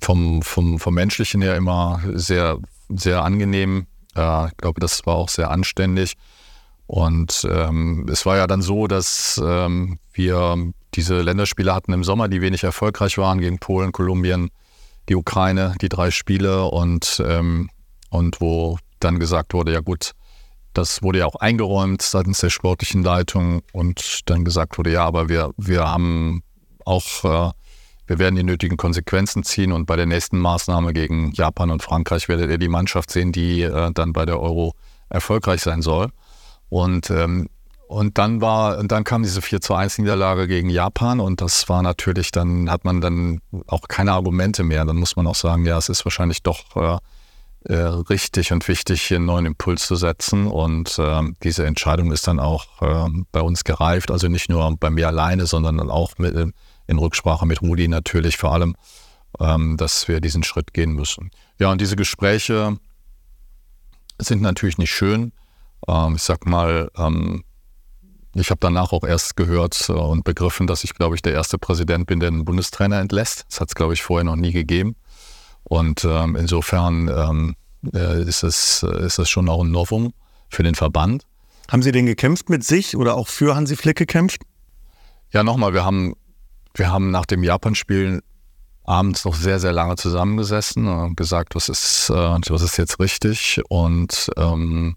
vom, 0.00 0.42
vom, 0.42 0.78
vom 0.80 0.94
Menschlichen 0.94 1.40
her 1.40 1.56
immer 1.56 2.00
sehr, 2.14 2.58
sehr 2.88 3.22
angenehm. 3.22 3.86
Äh, 4.16 4.48
ich 4.48 4.56
glaube, 4.56 4.80
das 4.80 5.06
war 5.06 5.14
auch 5.14 5.28
sehr 5.28 5.52
anständig. 5.52 6.14
Und 6.86 7.46
ähm, 7.50 8.06
es 8.10 8.26
war 8.26 8.36
ja 8.36 8.46
dann 8.46 8.62
so, 8.62 8.86
dass 8.86 9.40
ähm, 9.42 9.98
wir 10.12 10.72
diese 10.94 11.22
Länderspiele 11.22 11.74
hatten 11.74 11.92
im 11.92 12.04
Sommer, 12.04 12.28
die 12.28 12.42
wenig 12.42 12.62
erfolgreich 12.64 13.18
waren 13.18 13.40
gegen 13.40 13.58
Polen, 13.58 13.92
Kolumbien, 13.92 14.50
die 15.08 15.16
Ukraine, 15.16 15.74
die 15.80 15.88
drei 15.88 16.10
Spiele. 16.10 16.64
Und, 16.64 17.22
ähm, 17.26 17.70
und 18.10 18.40
wo 18.40 18.78
dann 19.00 19.18
gesagt 19.18 19.54
wurde, 19.54 19.72
ja 19.72 19.80
gut, 19.80 20.12
das 20.74 21.02
wurde 21.02 21.20
ja 21.20 21.26
auch 21.26 21.36
eingeräumt 21.36 22.02
seitens 22.02 22.40
der 22.40 22.50
sportlichen 22.50 23.02
Leitung. 23.02 23.62
Und 23.72 24.20
dann 24.26 24.44
gesagt 24.44 24.76
wurde, 24.76 24.92
ja, 24.92 25.04
aber 25.04 25.28
wir, 25.28 25.52
wir 25.56 25.88
haben 25.88 26.42
auch, 26.84 27.24
äh, 27.24 27.52
wir 28.06 28.18
werden 28.18 28.36
die 28.36 28.44
nötigen 28.44 28.76
Konsequenzen 28.76 29.42
ziehen. 29.42 29.72
Und 29.72 29.86
bei 29.86 29.96
der 29.96 30.06
nächsten 30.06 30.38
Maßnahme 30.38 30.92
gegen 30.92 31.32
Japan 31.32 31.70
und 31.70 31.82
Frankreich 31.82 32.28
werdet 32.28 32.50
ihr 32.50 32.58
die 32.58 32.68
Mannschaft 32.68 33.10
sehen, 33.10 33.32
die 33.32 33.62
äh, 33.62 33.90
dann 33.94 34.12
bei 34.12 34.26
der 34.26 34.38
Euro 34.38 34.74
erfolgreich 35.08 35.62
sein 35.62 35.80
soll. 35.80 36.10
Und, 36.74 37.08
ähm, 37.08 37.48
und 37.86 38.18
dann 38.18 38.40
war, 38.40 38.78
und 38.78 38.90
dann 38.90 39.04
kam 39.04 39.22
diese 39.22 39.40
4 39.40 39.60
zu 39.60 39.76
1 39.76 39.98
Niederlage 39.98 40.48
gegen 40.48 40.68
Japan 40.68 41.20
und 41.20 41.40
das 41.40 41.68
war 41.68 41.82
natürlich, 41.82 42.32
dann 42.32 42.68
hat 42.68 42.84
man 42.84 43.00
dann 43.00 43.40
auch 43.68 43.82
keine 43.86 44.10
Argumente 44.10 44.64
mehr. 44.64 44.84
Dann 44.84 44.96
muss 44.96 45.14
man 45.14 45.28
auch 45.28 45.36
sagen, 45.36 45.64
ja, 45.66 45.78
es 45.78 45.88
ist 45.88 46.04
wahrscheinlich 46.04 46.42
doch 46.42 46.74
äh, 46.74 47.72
äh, 47.72 47.76
richtig 47.76 48.50
und 48.50 48.66
wichtig, 48.66 49.02
hier 49.02 49.18
einen 49.18 49.26
neuen 49.26 49.46
Impuls 49.46 49.86
zu 49.86 49.94
setzen. 49.94 50.48
Und 50.48 50.98
äh, 50.98 51.22
diese 51.44 51.64
Entscheidung 51.64 52.10
ist 52.10 52.26
dann 52.26 52.40
auch 52.40 52.82
äh, 52.82 53.08
bei 53.30 53.40
uns 53.40 53.62
gereift, 53.62 54.10
also 54.10 54.26
nicht 54.26 54.48
nur 54.48 54.76
bei 54.76 54.90
mir 54.90 55.06
alleine, 55.06 55.46
sondern 55.46 55.78
dann 55.78 55.90
auch 55.90 56.18
mit, 56.18 56.34
in 56.34 56.98
Rücksprache 56.98 57.46
mit 57.46 57.62
Rudi 57.62 57.86
natürlich 57.86 58.36
vor 58.36 58.52
allem, 58.52 58.74
ähm, 59.38 59.76
dass 59.76 60.08
wir 60.08 60.20
diesen 60.20 60.42
Schritt 60.42 60.74
gehen 60.74 60.94
müssen. 60.94 61.30
Ja, 61.60 61.70
und 61.70 61.80
diese 61.80 61.94
Gespräche 61.94 62.78
sind 64.18 64.42
natürlich 64.42 64.78
nicht 64.78 64.90
schön. 64.92 65.30
Ähm, 65.88 66.16
ich 66.16 66.22
sag 66.22 66.46
mal, 66.46 66.90
ähm, 66.96 67.44
ich 68.34 68.50
habe 68.50 68.58
danach 68.60 68.92
auch 68.92 69.04
erst 69.04 69.36
gehört 69.36 69.88
äh, 69.88 69.92
und 69.92 70.24
begriffen, 70.24 70.66
dass 70.66 70.84
ich, 70.84 70.94
glaube 70.94 71.14
ich, 71.14 71.22
der 71.22 71.32
erste 71.32 71.58
Präsident 71.58 72.06
bin, 72.06 72.20
der 72.20 72.28
einen 72.28 72.44
Bundestrainer 72.44 73.00
entlässt. 73.00 73.44
Das 73.48 73.60
hat 73.60 73.68
es, 73.68 73.74
glaube 73.74 73.94
ich, 73.94 74.02
vorher 74.02 74.24
noch 74.24 74.36
nie 74.36 74.52
gegeben. 74.52 74.96
Und 75.62 76.04
ähm, 76.04 76.36
insofern 76.36 77.08
ähm, 77.08 77.56
äh, 77.94 78.22
ist, 78.22 78.42
es, 78.42 78.82
äh, 78.82 79.06
ist 79.06 79.18
es 79.18 79.30
schon 79.30 79.48
auch 79.48 79.62
ein 79.62 79.70
Novum 79.70 80.12
für 80.48 80.62
den 80.62 80.74
Verband. 80.74 81.24
Haben 81.70 81.82
Sie 81.82 81.92
denn 81.92 82.06
gekämpft 82.06 82.50
mit 82.50 82.64
sich 82.64 82.96
oder 82.96 83.14
auch 83.14 83.28
für 83.28 83.54
Hansi 83.56 83.76
Flick 83.76 83.96
gekämpft? 83.96 84.42
Ja, 85.30 85.42
nochmal, 85.42 85.72
wir 85.72 85.84
haben, 85.84 86.14
wir 86.74 86.90
haben 86.90 87.10
nach 87.10 87.26
dem 87.26 87.42
Japan-Spiel 87.42 88.22
abends 88.84 89.24
noch 89.24 89.34
sehr, 89.34 89.58
sehr 89.58 89.72
lange 89.72 89.96
zusammengesessen 89.96 90.86
und 90.86 91.16
gesagt, 91.16 91.54
was 91.54 91.70
ist, 91.70 92.10
was 92.10 92.62
ist 92.62 92.76
jetzt 92.76 93.00
richtig. 93.00 93.62
Und 93.70 94.30
ähm, 94.36 94.96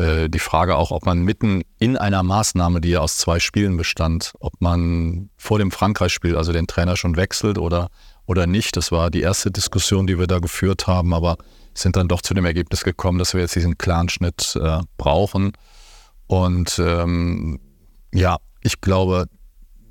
äh, 0.00 0.30
die 0.30 0.38
Frage 0.38 0.76
auch, 0.76 0.90
ob 0.90 1.04
man 1.04 1.22
mitten 1.22 1.62
in 1.78 1.96
einer 1.96 2.22
Maßnahme, 2.22 2.80
die 2.80 2.90
ja 2.90 3.00
aus 3.00 3.18
zwei 3.18 3.38
Spielen 3.38 3.76
bestand, 3.76 4.32
ob 4.40 4.60
man 4.60 5.30
vor 5.36 5.58
dem 5.58 5.70
Frankreich-Spiel 5.70 6.36
also 6.36 6.52
den 6.52 6.66
Trainer 6.66 6.96
schon 6.96 7.16
wechselt 7.16 7.58
oder, 7.58 7.90
oder 8.26 8.46
nicht. 8.46 8.76
Das 8.76 8.90
war 8.92 9.10
die 9.10 9.20
erste 9.20 9.50
Diskussion, 9.50 10.06
die 10.06 10.18
wir 10.18 10.26
da 10.26 10.38
geführt 10.38 10.86
haben, 10.86 11.12
aber 11.12 11.36
sind 11.74 11.96
dann 11.96 12.08
doch 12.08 12.22
zu 12.22 12.34
dem 12.34 12.46
Ergebnis 12.46 12.82
gekommen, 12.82 13.18
dass 13.18 13.34
wir 13.34 13.42
jetzt 13.42 13.54
diesen 13.54 13.76
klaren 13.76 14.08
Schnitt 14.08 14.56
äh, 14.56 14.78
brauchen. 14.96 15.52
Und 16.26 16.80
ähm, 16.82 17.60
ja, 18.12 18.38
ich 18.62 18.80
glaube, 18.80 19.26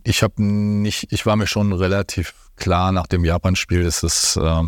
ich 0.04 0.24
habe 0.24 0.42
nicht, 0.42 1.12
ich 1.12 1.26
war 1.26 1.36
mir 1.36 1.48
schon 1.48 1.72
relativ 1.72 2.34
klar 2.56 2.92
nach 2.92 3.08
dem 3.08 3.24
Japan-Spiel, 3.24 3.84
dass 3.84 4.04
es 4.04 4.36
äh, 4.38 4.64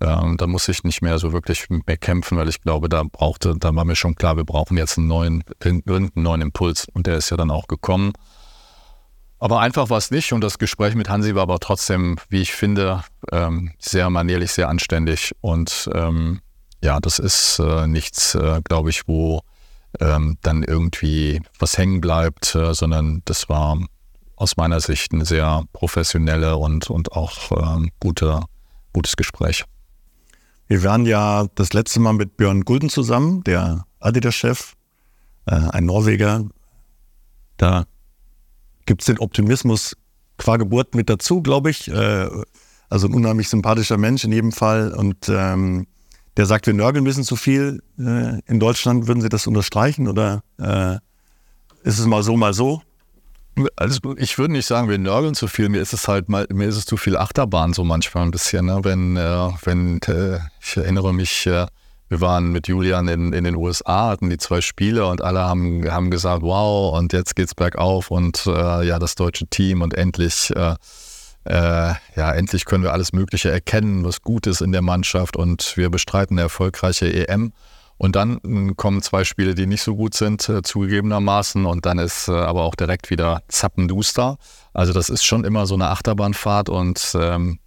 ähm, 0.00 0.36
da 0.36 0.46
muss 0.46 0.68
ich 0.68 0.84
nicht 0.84 1.02
mehr 1.02 1.18
so 1.18 1.32
wirklich 1.32 1.66
mehr 1.68 1.96
kämpfen, 1.96 2.36
weil 2.36 2.48
ich 2.48 2.60
glaube, 2.60 2.88
da 2.88 3.02
brauchte, 3.02 3.54
da 3.58 3.74
war 3.74 3.84
mir 3.84 3.96
schon 3.96 4.14
klar, 4.14 4.36
wir 4.36 4.44
brauchen 4.44 4.76
jetzt 4.76 4.98
einen 4.98 5.08
neuen, 5.08 5.44
irgendeinen 5.62 6.10
neuen 6.14 6.40
Impuls. 6.42 6.86
Und 6.92 7.06
der 7.06 7.16
ist 7.16 7.30
ja 7.30 7.36
dann 7.36 7.50
auch 7.50 7.66
gekommen. 7.66 8.12
Aber 9.38 9.60
einfach 9.60 9.90
war 9.90 9.98
es 9.98 10.10
nicht 10.10 10.32
und 10.32 10.40
das 10.40 10.58
Gespräch 10.58 10.94
mit 10.94 11.08
Hansi 11.08 11.34
war 11.34 11.42
aber 11.42 11.58
trotzdem, 11.58 12.16
wie 12.30 12.40
ich 12.40 12.52
finde, 12.52 13.04
ähm, 13.30 13.72
sehr 13.78 14.08
manierlich, 14.08 14.52
sehr 14.52 14.68
anständig. 14.68 15.34
Und 15.40 15.90
ähm, 15.94 16.40
ja, 16.82 17.00
das 17.00 17.18
ist 17.18 17.58
äh, 17.58 17.86
nichts, 17.86 18.34
äh, 18.34 18.60
glaube 18.64 18.90
ich, 18.90 19.06
wo 19.06 19.42
ähm, 20.00 20.38
dann 20.42 20.62
irgendwie 20.62 21.42
was 21.58 21.76
hängen 21.76 22.00
bleibt, 22.00 22.54
äh, 22.54 22.72
sondern 22.72 23.22
das 23.24 23.48
war 23.48 23.78
aus 24.36 24.56
meiner 24.56 24.80
Sicht 24.80 25.12
ein 25.12 25.24
sehr 25.24 25.64
professionelle 25.72 26.56
und, 26.56 26.90
und 26.90 27.12
auch 27.12 27.52
ähm, 27.52 27.90
gute, 28.00 28.40
gutes 28.92 29.16
Gespräch. 29.16 29.64
Wir 30.68 30.82
waren 30.82 31.06
ja 31.06 31.46
das 31.54 31.72
letzte 31.72 32.00
Mal 32.00 32.12
mit 32.12 32.36
Björn 32.36 32.64
Gulden 32.64 32.88
zusammen, 32.88 33.44
der 33.44 33.86
Adidas-Chef, 34.00 34.74
äh, 35.46 35.54
ein 35.54 35.86
Norweger. 35.86 36.44
Da 37.56 37.86
gibt 38.84 39.02
es 39.02 39.06
den 39.06 39.18
Optimismus 39.18 39.96
qua 40.38 40.56
Geburt 40.56 40.94
mit 40.94 41.08
dazu, 41.08 41.40
glaube 41.40 41.70
ich. 41.70 41.88
Äh, 41.88 42.28
also 42.88 43.06
ein 43.06 43.14
unheimlich 43.14 43.48
sympathischer 43.48 43.96
Mensch 43.96 44.24
in 44.24 44.32
jedem 44.32 44.52
Fall. 44.52 44.92
Und 44.92 45.28
ähm, 45.28 45.86
der 46.36 46.46
sagt, 46.46 46.66
wir 46.66 46.74
nörgeln 46.74 47.04
ein 47.04 47.06
bisschen 47.06 47.24
zu 47.24 47.36
viel 47.36 47.82
äh, 47.98 48.40
in 48.46 48.58
Deutschland. 48.60 49.06
Würden 49.06 49.20
Sie 49.20 49.28
das 49.28 49.46
unterstreichen 49.46 50.08
oder 50.08 50.42
äh, 50.58 50.96
ist 51.84 51.98
es 52.00 52.06
mal 52.06 52.22
so, 52.24 52.36
mal 52.36 52.54
so? 52.54 52.82
Also 53.76 54.14
ich 54.16 54.36
würde 54.38 54.52
nicht 54.52 54.66
sagen, 54.66 54.88
wir 54.88 54.98
nörgeln 54.98 55.34
zu 55.34 55.48
viel. 55.48 55.68
Mir 55.68 55.80
ist 55.80 55.94
es 55.94 56.08
halt 56.08 56.28
mal, 56.28 56.46
mir 56.52 56.68
ist 56.68 56.76
es 56.76 56.84
zu 56.84 56.96
viel 56.96 57.16
Achterbahn 57.16 57.72
so 57.72 57.84
manchmal 57.84 58.24
ein 58.24 58.30
bisschen. 58.30 58.66
Ne? 58.66 58.80
Wenn, 58.82 59.16
äh, 59.16 59.50
wenn 59.64 60.00
äh, 60.02 60.38
ich 60.60 60.76
erinnere 60.76 61.14
mich, 61.14 61.46
äh, 61.46 61.66
wir 62.08 62.20
waren 62.20 62.52
mit 62.52 62.68
Julian 62.68 63.08
in, 63.08 63.32
in 63.32 63.44
den 63.44 63.56
USA, 63.56 64.10
hatten 64.10 64.30
die 64.30 64.38
zwei 64.38 64.60
Spiele 64.60 65.06
und 65.06 65.22
alle 65.22 65.40
haben, 65.40 65.90
haben 65.90 66.10
gesagt, 66.10 66.42
wow, 66.42 66.96
und 66.96 67.12
jetzt 67.12 67.34
geht's 67.34 67.54
bergauf 67.54 68.10
und 68.10 68.46
äh, 68.46 68.86
ja, 68.86 68.98
das 68.98 69.16
deutsche 69.16 69.46
Team 69.46 69.82
und 69.82 69.94
endlich, 69.94 70.52
äh, 70.54 70.74
äh, 71.44 71.94
ja, 72.14 72.32
endlich 72.32 72.64
können 72.64 72.84
wir 72.84 72.92
alles 72.92 73.12
Mögliche 73.12 73.50
erkennen, 73.50 74.04
was 74.04 74.22
gut 74.22 74.46
ist 74.46 74.60
in 74.60 74.72
der 74.72 74.82
Mannschaft 74.82 75.36
und 75.36 75.76
wir 75.76 75.90
bestreiten 75.90 76.34
eine 76.34 76.42
erfolgreiche 76.42 77.12
EM. 77.28 77.52
Und 77.98 78.16
dann 78.16 78.40
hm, 78.42 78.76
kommen 78.76 79.02
zwei 79.02 79.24
Spiele, 79.24 79.54
die 79.54 79.66
nicht 79.66 79.82
so 79.82 79.96
gut 79.96 80.14
sind, 80.14 80.48
äh, 80.48 80.62
zugegebenermaßen. 80.62 81.64
Und 81.66 81.86
dann 81.86 81.98
ist 81.98 82.28
äh, 82.28 82.32
aber 82.32 82.64
auch 82.64 82.74
direkt 82.74 83.10
wieder 83.10 83.42
zappenduster. 83.48 84.38
Also 84.72 84.92
das 84.92 85.08
ist 85.08 85.24
schon 85.24 85.44
immer 85.44 85.66
so 85.66 85.74
eine 85.74 85.88
Achterbahnfahrt 85.88 86.68
und 86.68 87.16
ähm, 87.18 87.58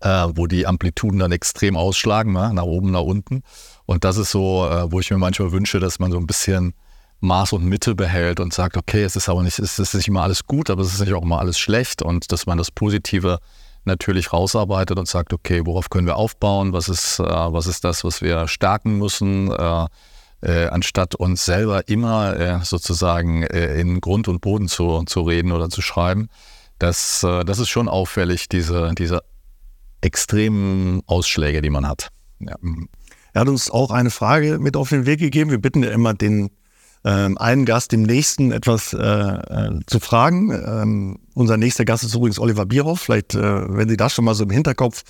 äh, 0.00 0.28
wo 0.34 0.46
die 0.46 0.66
Amplituden 0.66 1.20
dann 1.20 1.32
extrem 1.32 1.76
ausschlagen, 1.76 2.32
ne? 2.32 2.52
nach 2.52 2.64
oben, 2.64 2.90
nach 2.90 3.00
unten. 3.00 3.42
Und 3.86 4.04
das 4.04 4.16
ist 4.18 4.30
so, 4.30 4.66
äh, 4.68 4.90
wo 4.92 5.00
ich 5.00 5.10
mir 5.10 5.18
manchmal 5.18 5.52
wünsche, 5.52 5.80
dass 5.80 5.98
man 5.98 6.10
so 6.10 6.18
ein 6.18 6.26
bisschen 6.26 6.74
Maß 7.20 7.54
und 7.54 7.64
Mitte 7.64 7.94
behält 7.94 8.40
und 8.40 8.52
sagt, 8.52 8.76
okay, 8.76 9.02
es 9.02 9.16
ist 9.16 9.28
aber 9.28 9.42
nicht, 9.42 9.58
es 9.58 9.78
ist 9.78 9.94
nicht 9.94 10.08
immer 10.08 10.22
alles 10.22 10.44
gut, 10.44 10.68
aber 10.68 10.82
es 10.82 10.92
ist 10.92 11.00
nicht 11.00 11.14
auch 11.14 11.22
immer 11.22 11.38
alles 11.38 11.58
schlecht 11.58 12.02
und 12.02 12.30
dass 12.30 12.46
man 12.46 12.58
das 12.58 12.70
Positive 12.70 13.38
natürlich 13.86 14.32
rausarbeitet 14.32 14.98
und 14.98 15.08
sagt, 15.08 15.32
okay, 15.32 15.62
worauf 15.64 15.90
können 15.90 16.06
wir 16.06 16.16
aufbauen, 16.16 16.72
was 16.72 16.88
ist, 16.88 17.18
äh, 17.18 17.24
was 17.24 17.66
ist 17.66 17.84
das, 17.84 18.04
was 18.04 18.22
wir 18.22 18.48
stärken 18.48 18.98
müssen, 18.98 19.50
äh, 19.50 19.86
äh, 20.42 20.66
anstatt 20.68 21.14
uns 21.14 21.44
selber 21.44 21.88
immer 21.88 22.38
äh, 22.38 22.64
sozusagen 22.64 23.42
äh, 23.42 23.80
in 23.80 24.00
Grund 24.00 24.28
und 24.28 24.40
Boden 24.40 24.68
zu, 24.68 25.02
zu 25.04 25.22
reden 25.22 25.52
oder 25.52 25.70
zu 25.70 25.82
schreiben. 25.82 26.28
Das, 26.78 27.22
äh, 27.22 27.44
das 27.44 27.58
ist 27.58 27.68
schon 27.68 27.88
auffällig, 27.88 28.48
diese, 28.48 28.92
diese 28.96 29.20
extremen 30.02 31.02
Ausschläge, 31.06 31.62
die 31.62 31.70
man 31.70 31.88
hat. 31.88 32.10
Ja. 32.38 32.56
Er 33.32 33.40
hat 33.40 33.48
uns 33.48 33.70
auch 33.70 33.90
eine 33.90 34.10
Frage 34.10 34.58
mit 34.58 34.76
auf 34.76 34.88
den 34.88 35.04
Weg 35.04 35.20
gegeben. 35.20 35.50
Wir 35.50 35.60
bitten 35.60 35.82
ja 35.82 35.90
immer 35.90 36.14
den 36.14 36.50
ähm, 37.06 37.38
einen 37.38 37.64
Gast 37.64 37.92
dem 37.92 38.02
nächsten 38.02 38.50
etwas 38.50 38.92
äh, 38.92 38.98
äh, 38.98 39.78
zu 39.86 40.00
fragen. 40.00 40.50
Ähm, 40.50 41.18
unser 41.34 41.56
nächster 41.56 41.84
Gast 41.84 42.02
ist 42.02 42.16
übrigens 42.16 42.40
Oliver 42.40 42.66
Bierhoff. 42.66 43.00
Vielleicht, 43.00 43.34
äh, 43.36 43.40
wenn 43.40 43.88
Sie 43.88 43.96
da 43.96 44.10
schon 44.10 44.24
mal 44.24 44.34
so 44.34 44.42
im 44.42 44.50
Hinterkopf 44.50 45.04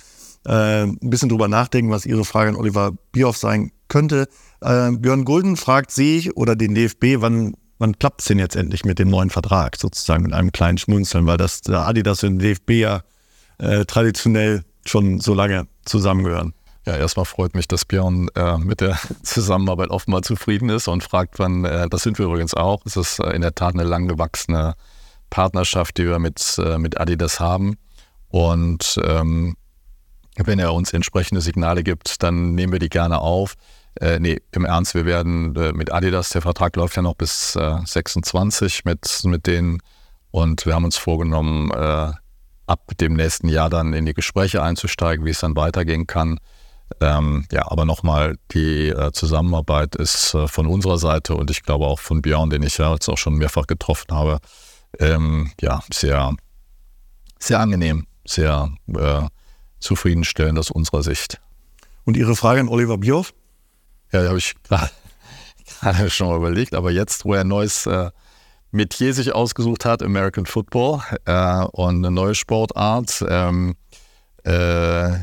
äh, 0.45 0.83
ein 0.83 0.99
bisschen 1.01 1.29
drüber 1.29 1.47
nachdenken, 1.47 1.89
was 1.89 2.05
Ihre 2.05 2.23
Frage 2.23 2.51
an 2.51 2.55
Oliver 2.55 2.91
Bierhoff 3.11 3.37
sein 3.37 3.71
könnte. 3.87 4.27
Äh, 4.61 4.91
Björn 4.91 5.25
Gulden 5.25 5.57
fragt 5.57 5.89
Sie 5.89 6.31
oder 6.35 6.55
den 6.55 6.75
DFB, 6.75 7.15
wann, 7.17 7.55
wann 7.79 7.97
klappt 7.97 8.21
es 8.21 8.27
denn 8.27 8.37
jetzt 8.37 8.55
endlich 8.55 8.85
mit 8.85 8.99
dem 8.99 9.09
neuen 9.09 9.31
Vertrag, 9.31 9.75
sozusagen 9.75 10.21
mit 10.21 10.33
einem 10.33 10.51
kleinen 10.51 10.77
Schmunzeln, 10.77 11.25
weil 11.25 11.37
das 11.37 11.67
Adidas 11.67 12.23
und 12.23 12.37
DFB 12.37 12.71
ja 12.73 13.01
äh, 13.57 13.85
traditionell 13.85 14.63
schon 14.85 15.19
so 15.19 15.33
lange 15.33 15.67
zusammengehören. 15.83 16.53
Ja, 16.87 16.95
erstmal 16.95 17.25
freut 17.25 17.53
mich, 17.53 17.67
dass 17.67 17.83
Björn 17.83 18.29
äh, 18.33 18.57
mit 18.57 18.79
der 18.79 18.97
Zusammenarbeit 19.21 19.89
offenbar 19.89 20.21
zufrieden 20.21 20.69
ist 20.69 20.87
und 20.87 21.03
fragt, 21.03 21.37
wann, 21.37 21.65
äh, 21.65 21.89
das 21.89 22.03
sind 22.03 22.17
wir 22.17 22.27
übrigens 22.27 22.53
auch. 22.53 22.85
Es 22.85 22.95
ist 22.95 23.19
äh, 23.19 23.31
in 23.31 23.41
der 23.41 23.53
Tat 23.53 23.73
eine 23.73 23.83
lang 23.83 24.07
gewachsene 24.07 24.73
Partnerschaft, 25.29 25.97
die 25.97 26.05
wir 26.05 26.17
mit, 26.19 26.57
äh, 26.63 26.77
mit 26.77 26.97
Adidas 26.97 27.41
haben. 27.41 27.75
Und 28.29 29.01
ähm, 29.03 29.57
wenn 30.37 30.59
er 30.59 30.73
uns 30.73 30.93
entsprechende 30.93 31.41
Signale 31.41 31.83
gibt, 31.83 32.23
dann 32.23 32.55
nehmen 32.55 32.71
wir 32.71 32.79
die 32.79 32.87
gerne 32.87 33.19
auf. 33.19 33.55
Äh, 33.99 34.19
nee, 34.19 34.39
im 34.53 34.63
Ernst, 34.63 34.95
wir 34.95 35.05
werden 35.05 35.57
äh, 35.57 35.73
mit 35.73 35.91
Adidas, 35.91 36.29
der 36.29 36.41
Vertrag 36.41 36.77
läuft 36.77 36.95
ja 36.95 37.01
noch 37.01 37.15
bis 37.15 37.57
äh, 37.57 37.79
26 37.83 38.85
mit, 38.85 39.19
mit 39.25 39.45
denen 39.45 39.79
und 40.31 40.65
wir 40.65 40.73
haben 40.73 40.85
uns 40.85 40.95
vorgenommen, 40.95 41.69
äh, 41.71 42.13
ab 42.65 42.81
dem 43.01 43.15
nächsten 43.15 43.49
Jahr 43.49 43.69
dann 43.69 43.91
in 43.91 44.05
die 44.05 44.13
Gespräche 44.13 44.63
einzusteigen, 44.63 45.25
wie 45.25 45.31
es 45.31 45.39
dann 45.39 45.57
weitergehen 45.57 46.07
kann. 46.07 46.39
Ähm, 46.99 47.45
ja, 47.51 47.69
aber 47.69 47.85
nochmal, 47.85 48.37
die 48.51 48.89
äh, 48.89 49.11
Zusammenarbeit 49.11 49.95
ist 49.95 50.33
äh, 50.33 50.47
von 50.47 50.65
unserer 50.65 50.97
Seite 50.97 51.35
und 51.35 51.51
ich 51.51 51.63
glaube 51.63 51.85
auch 51.85 51.99
von 51.99 52.21
Björn, 52.21 52.49
den 52.49 52.63
ich 52.63 52.77
ja 52.77 52.91
jetzt 52.93 53.07
auch 53.07 53.17
schon 53.17 53.35
mehrfach 53.35 53.67
getroffen 53.67 54.15
habe, 54.15 54.39
ähm, 54.99 55.51
ja, 55.61 55.81
sehr, 55.93 56.35
sehr 57.39 57.59
angenehm, 57.59 58.07
sehr 58.25 58.71
äh, 58.95 59.21
zufriedenstellend 59.79 60.57
aus 60.57 60.71
unserer 60.71 61.03
Sicht. 61.03 61.39
Und 62.05 62.17
Ihre 62.17 62.35
Frage 62.35 62.61
an 62.61 62.69
Oliver 62.69 62.97
Bierhoff? 62.97 63.33
Ja, 64.11 64.21
die 64.21 64.27
habe 64.27 64.37
ich 64.39 64.55
gerade 65.81 66.09
schon 66.09 66.29
mal 66.29 66.37
überlegt, 66.37 66.73
aber 66.73 66.91
jetzt, 66.91 67.25
wo 67.25 67.33
er 67.33 67.41
ein 67.41 67.47
neues 67.47 67.85
äh, 67.85 68.09
Metier 68.71 69.13
sich 69.13 69.33
ausgesucht 69.33 69.85
hat, 69.85 70.01
American 70.01 70.45
Football 70.45 71.01
äh, 71.25 71.63
und 71.71 71.97
eine 71.97 72.11
neue 72.11 72.35
Sportart, 72.35 73.23
ähm, 73.27 73.75
äh, 74.43 75.19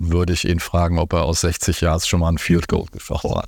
würde 0.00 0.32
ich 0.32 0.48
ihn 0.48 0.60
fragen, 0.60 0.98
ob 0.98 1.12
er 1.12 1.24
aus 1.24 1.42
60 1.42 1.82
Jahren 1.82 2.00
schon 2.00 2.20
mal 2.20 2.28
ein 2.30 2.38
Field 2.38 2.66
Goal 2.66 2.86
geschossen 2.90 3.34
hat. 3.36 3.46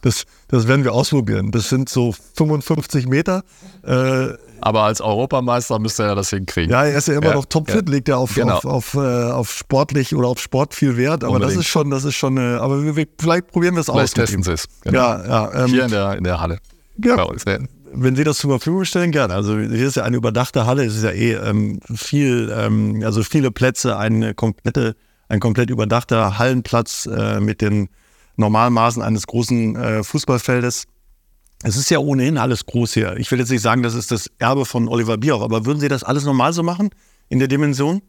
Das, 0.00 0.24
das 0.48 0.66
werden 0.66 0.82
wir 0.84 0.92
ausprobieren. 0.92 1.52
Das 1.52 1.68
sind 1.68 1.88
so 1.88 2.12
55 2.34 3.06
Meter. 3.06 3.44
Äh, 3.84 4.30
aber 4.60 4.82
als 4.82 5.00
Europameister 5.00 5.78
müsste 5.78 6.02
er 6.04 6.16
das 6.16 6.30
hinkriegen. 6.30 6.70
Ja, 6.70 6.84
er 6.84 6.98
ist 6.98 7.06
ja 7.08 7.14
immer 7.14 7.28
ja, 7.28 7.34
noch 7.34 7.44
topfit, 7.44 7.88
ja. 7.88 7.94
legt 7.94 8.08
er 8.08 8.18
auf, 8.18 8.34
genau. 8.34 8.56
auf, 8.56 8.64
auf, 8.64 8.94
äh, 8.94 8.98
auf, 8.98 9.52
sportlich 9.52 10.14
oder 10.14 10.28
auf 10.28 10.40
Sport 10.40 10.74
viel 10.74 10.96
Wert. 10.96 11.22
Aber 11.22 11.34
Unbedingt. 11.34 11.58
das 11.58 11.64
ist 11.64 11.68
schon, 11.68 11.90
das 11.90 12.04
ist 12.04 12.16
schon, 12.16 12.36
äh, 12.36 12.56
aber 12.56 12.82
wir, 12.96 13.06
vielleicht 13.18 13.48
probieren 13.48 13.74
wir 13.74 13.80
es 13.80 13.88
aus. 13.88 13.96
Vielleicht 13.96 14.14
testen 14.14 14.42
Sie 14.42 14.52
es. 14.52 14.66
Genau. 14.82 14.98
Ja, 14.98 15.26
ja, 15.26 15.64
ähm, 15.64 15.70
Hier 15.70 15.84
in 15.84 15.90
der, 15.90 16.16
in 16.16 16.24
der 16.24 16.40
Halle. 16.40 16.58
Ja, 17.02 17.24
wenn 17.94 18.16
Sie 18.16 18.24
das 18.24 18.38
zur 18.38 18.50
Verfügung 18.50 18.84
stellen, 18.84 19.12
gerne. 19.12 19.34
Also 19.34 19.58
hier 19.58 19.86
ist 19.86 19.96
ja 19.96 20.04
eine 20.04 20.16
überdachte 20.16 20.66
Halle, 20.66 20.84
es 20.84 20.96
ist 20.96 21.04
ja 21.04 21.10
eh 21.10 21.34
ähm, 21.34 21.78
viel, 21.94 22.52
ähm, 22.56 23.02
also 23.04 23.22
viele 23.22 23.50
Plätze, 23.50 23.98
eine 23.98 24.34
komplette 24.34 24.96
ein 25.32 25.40
komplett 25.40 25.70
überdachter 25.70 26.38
Hallenplatz 26.38 27.06
äh, 27.06 27.40
mit 27.40 27.62
den 27.62 27.88
Normalmaßen 28.36 29.02
eines 29.02 29.26
großen 29.26 29.76
äh, 29.76 30.04
Fußballfeldes. 30.04 30.84
Es 31.62 31.76
ist 31.76 31.90
ja 31.90 31.98
ohnehin 31.98 32.36
alles 32.36 32.66
groß 32.66 32.92
hier. 32.92 33.16
Ich 33.16 33.30
will 33.30 33.38
jetzt 33.38 33.50
nicht 33.50 33.62
sagen, 33.62 33.82
das 33.82 33.94
ist 33.94 34.10
das 34.10 34.30
Erbe 34.38 34.66
von 34.66 34.88
Oliver 34.88 35.16
Bierhoff, 35.16 35.42
aber 35.42 35.64
würden 35.64 35.80
Sie 35.80 35.88
das 35.88 36.04
alles 36.04 36.24
normal 36.24 36.52
so 36.52 36.62
machen 36.62 36.90
in 37.30 37.38
der 37.38 37.48
Dimension? 37.48 38.02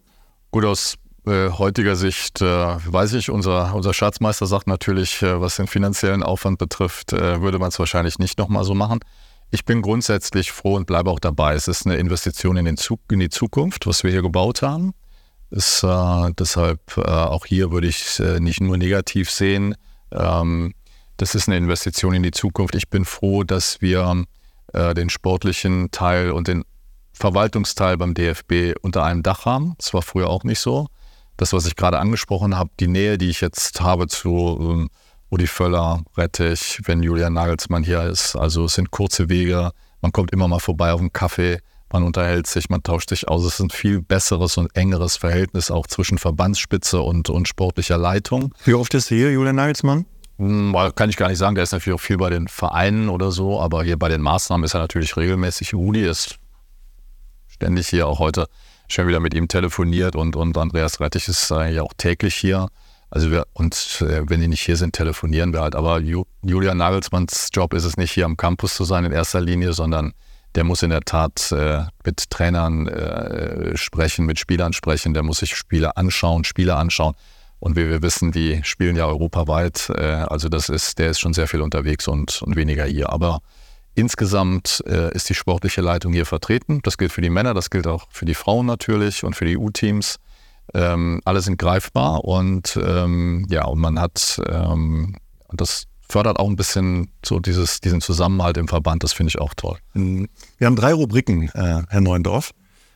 Gut, 0.51 0.65
aus 0.65 0.95
äh, 1.25 1.49
heutiger 1.49 1.95
Sicht 1.95 2.41
äh, 2.41 2.45
weiß 2.45 3.13
ich, 3.13 3.29
unser, 3.29 3.73
unser 3.73 3.93
Schatzmeister 3.93 4.45
sagt 4.45 4.67
natürlich, 4.67 5.21
äh, 5.21 5.39
was 5.39 5.55
den 5.55 5.67
finanziellen 5.67 6.23
Aufwand 6.23 6.57
betrifft, 6.57 7.13
äh, 7.13 7.41
würde 7.41 7.57
man 7.57 7.69
es 7.69 7.79
wahrscheinlich 7.79 8.19
nicht 8.19 8.37
nochmal 8.37 8.65
so 8.65 8.73
machen. 8.75 8.99
Ich 9.49 9.63
bin 9.63 9.81
grundsätzlich 9.81 10.51
froh 10.51 10.75
und 10.75 10.87
bleibe 10.87 11.09
auch 11.09 11.19
dabei. 11.19 11.53
Es 11.53 11.69
ist 11.69 11.85
eine 11.85 11.95
Investition 11.95 12.57
in, 12.57 12.65
den 12.65 12.75
Zug, 12.75 12.99
in 13.11 13.19
die 13.19 13.29
Zukunft, 13.29 13.87
was 13.87 14.03
wir 14.03 14.11
hier 14.11 14.23
gebaut 14.23 14.61
haben. 14.61 14.93
Ist, 15.53 15.83
äh, 15.83 16.31
deshalb 16.39 16.97
äh, 16.97 17.01
auch 17.01 17.45
hier 17.45 17.69
würde 17.69 17.85
ich 17.85 18.19
äh, 18.19 18.39
nicht 18.39 18.59
nur 18.59 18.75
negativ 18.75 19.29
sehen. 19.29 19.75
Ähm, 20.11 20.73
das 21.17 21.35
ist 21.35 21.47
eine 21.47 21.57
Investition 21.57 22.15
in 22.15 22.23
die 22.23 22.31
Zukunft. 22.31 22.73
Ich 22.73 22.89
bin 22.89 23.05
froh, 23.05 23.43
dass 23.43 23.79
wir 23.79 24.25
äh, 24.73 24.95
den 24.95 25.11
sportlichen 25.11 25.91
Teil 25.91 26.31
und 26.31 26.47
den 26.47 26.63
Verwaltungsteil 27.13 27.97
beim 27.97 28.15
DFB 28.15 28.73
unter 28.81 29.03
einem 29.03 29.21
Dach 29.21 29.45
haben. 29.45 29.75
Das 29.77 29.93
war 29.93 30.01
früher 30.01 30.27
auch 30.27 30.43
nicht 30.43 30.59
so. 30.59 30.87
Das, 31.37 31.53
was 31.53 31.67
ich 31.67 31.75
gerade 31.75 31.99
angesprochen 31.99 32.57
habe, 32.57 32.71
die 32.79 32.87
Nähe, 32.87 33.19
die 33.19 33.29
ich 33.29 33.39
jetzt 33.39 33.79
habe 33.79 34.07
zu 34.07 34.57
ähm, 34.59 34.89
Rudi 35.31 35.45
Völler, 35.45 36.03
Rettich, 36.17 36.81
wenn 36.85 37.03
Julian 37.03 37.33
Nagelsmann 37.33 37.83
hier 37.83 38.01
ist. 38.01 38.35
Also 38.35 38.65
es 38.65 38.73
sind 38.73 38.89
kurze 38.89 39.29
Wege. 39.29 39.69
Man 40.01 40.11
kommt 40.11 40.31
immer 40.31 40.47
mal 40.47 40.59
vorbei 40.59 40.93
auf 40.93 40.99
einen 40.99 41.13
Kaffee 41.13 41.59
man 41.93 42.03
unterhält 42.03 42.47
sich, 42.47 42.69
man 42.69 42.83
tauscht 42.83 43.09
sich 43.09 43.27
aus. 43.27 43.45
Es 43.45 43.53
ist 43.53 43.59
ein 43.59 43.69
viel 43.69 44.01
besseres 44.01 44.57
und 44.57 44.75
engeres 44.75 45.15
Verhältnis 45.15 45.71
auch 45.71 45.87
zwischen 45.87 46.17
Verbandsspitze 46.17 46.99
und, 46.99 47.29
und 47.29 47.47
sportlicher 47.47 47.97
Leitung. 47.97 48.53
Wie 48.65 48.73
oft 48.73 48.93
ist 48.95 49.07
hier 49.07 49.31
Julian 49.31 49.55
Nagelsmann? 49.55 50.05
Hm, 50.39 50.75
kann 50.95 51.09
ich 51.09 51.17
gar 51.17 51.29
nicht 51.29 51.37
sagen, 51.37 51.55
der 51.55 51.63
ist 51.63 51.71
natürlich 51.71 51.95
auch 51.95 52.03
viel 52.03 52.17
bei 52.17 52.31
den 52.31 52.47
Vereinen 52.47 53.07
oder 53.09 53.31
so, 53.31 53.61
aber 53.61 53.83
hier 53.83 53.97
bei 53.97 54.09
den 54.09 54.21
Maßnahmen 54.21 54.65
ist 54.65 54.73
er 54.73 54.81
natürlich 54.81 55.15
regelmäßig. 55.15 55.73
Rudi 55.75 56.03
ist 56.03 56.39
ständig 57.47 57.87
hier, 57.87 58.07
auch 58.07 58.19
heute 58.19 58.47
schon 58.87 59.07
wieder 59.07 59.19
mit 59.19 59.33
ihm 59.33 59.47
telefoniert 59.47 60.15
und, 60.15 60.35
und 60.35 60.57
Andreas 60.57 60.99
Rettich 60.99 61.27
ist 61.27 61.49
ja 61.49 61.83
auch 61.83 61.93
täglich 61.97 62.35
hier. 62.35 62.67
Also 63.11 63.29
wir, 63.29 63.45
und 63.53 64.01
äh, 64.01 64.27
wenn 64.27 64.41
die 64.41 64.47
nicht 64.47 64.61
hier 64.61 64.75
sind, 64.75 64.95
telefonieren 64.95 65.53
wir 65.53 65.61
halt. 65.61 65.75
Aber 65.75 65.99
Julian 65.99 66.77
Nagelsmanns 66.77 67.49
Job 67.53 67.75
ist 67.75 67.83
es 67.83 67.95
nicht, 67.95 68.11
hier 68.11 68.25
am 68.25 68.37
Campus 68.37 68.73
zu 68.73 68.85
sein 68.85 69.05
in 69.05 69.11
erster 69.11 69.39
Linie, 69.39 69.73
sondern 69.73 70.13
der 70.55 70.63
muss 70.63 70.83
in 70.83 70.89
der 70.89 71.01
Tat 71.01 71.51
äh, 71.51 71.83
mit 72.05 72.29
Trainern 72.29 72.87
äh, 72.87 73.75
sprechen, 73.75 74.25
mit 74.25 74.39
Spielern 74.39 74.73
sprechen, 74.73 75.13
der 75.13 75.23
muss 75.23 75.39
sich 75.39 75.55
Spiele 75.55 75.97
anschauen, 75.97 76.43
Spiele 76.43 76.75
anschauen. 76.75 77.15
Und 77.59 77.77
wie 77.77 77.87
wir 77.89 78.01
wissen, 78.01 78.31
die 78.33 78.61
spielen 78.63 78.97
ja 78.97 79.05
europaweit. 79.05 79.89
Äh, 79.95 80.03
also 80.03 80.49
das 80.49 80.69
ist, 80.69 80.99
der 80.99 81.11
ist 81.11 81.19
schon 81.19 81.33
sehr 81.33 81.47
viel 81.47 81.61
unterwegs 81.61 82.07
und, 82.07 82.41
und 82.41 82.55
weniger 82.55 82.85
hier. 82.85 83.09
Aber 83.09 83.39
insgesamt 83.95 84.83
äh, 84.85 85.13
ist 85.13 85.29
die 85.29 85.33
sportliche 85.33 85.81
Leitung 85.81 86.13
hier 86.13 86.25
vertreten. 86.25 86.81
Das 86.83 86.97
gilt 86.97 87.11
für 87.11 87.21
die 87.21 87.29
Männer, 87.29 87.53
das 87.53 87.69
gilt 87.69 87.87
auch 87.87 88.07
für 88.09 88.25
die 88.25 88.33
Frauen 88.33 88.65
natürlich 88.65 89.23
und 89.23 89.35
für 89.35 89.45
die 89.45 89.57
U-Teams. 89.57 90.17
Ähm, 90.73 91.21
alle 91.25 91.41
sind 91.41 91.57
greifbar 91.57 92.25
und 92.25 92.79
ähm, 92.81 93.45
ja, 93.49 93.65
und 93.65 93.79
man 93.79 93.99
hat, 93.99 94.41
ähm, 94.49 95.15
das 95.51 95.85
fördert 96.09 96.39
auch 96.39 96.49
ein 96.49 96.55
bisschen 96.55 97.09
so 97.25 97.39
dieses, 97.39 97.81
diesen 97.81 98.01
Zusammenhalt 98.01 98.57
im 98.57 98.67
Verband. 98.67 99.03
Das 99.03 99.13
finde 99.13 99.29
ich 99.29 99.39
auch 99.39 99.53
toll. 99.53 99.77
Mhm. 99.93 100.27
Wir 100.57 100.67
haben 100.67 100.75
drei 100.75 100.93
Rubriken, 100.93 101.49
äh, 101.53 101.83
Herr 101.89 102.01
Neuendorf. 102.01 102.51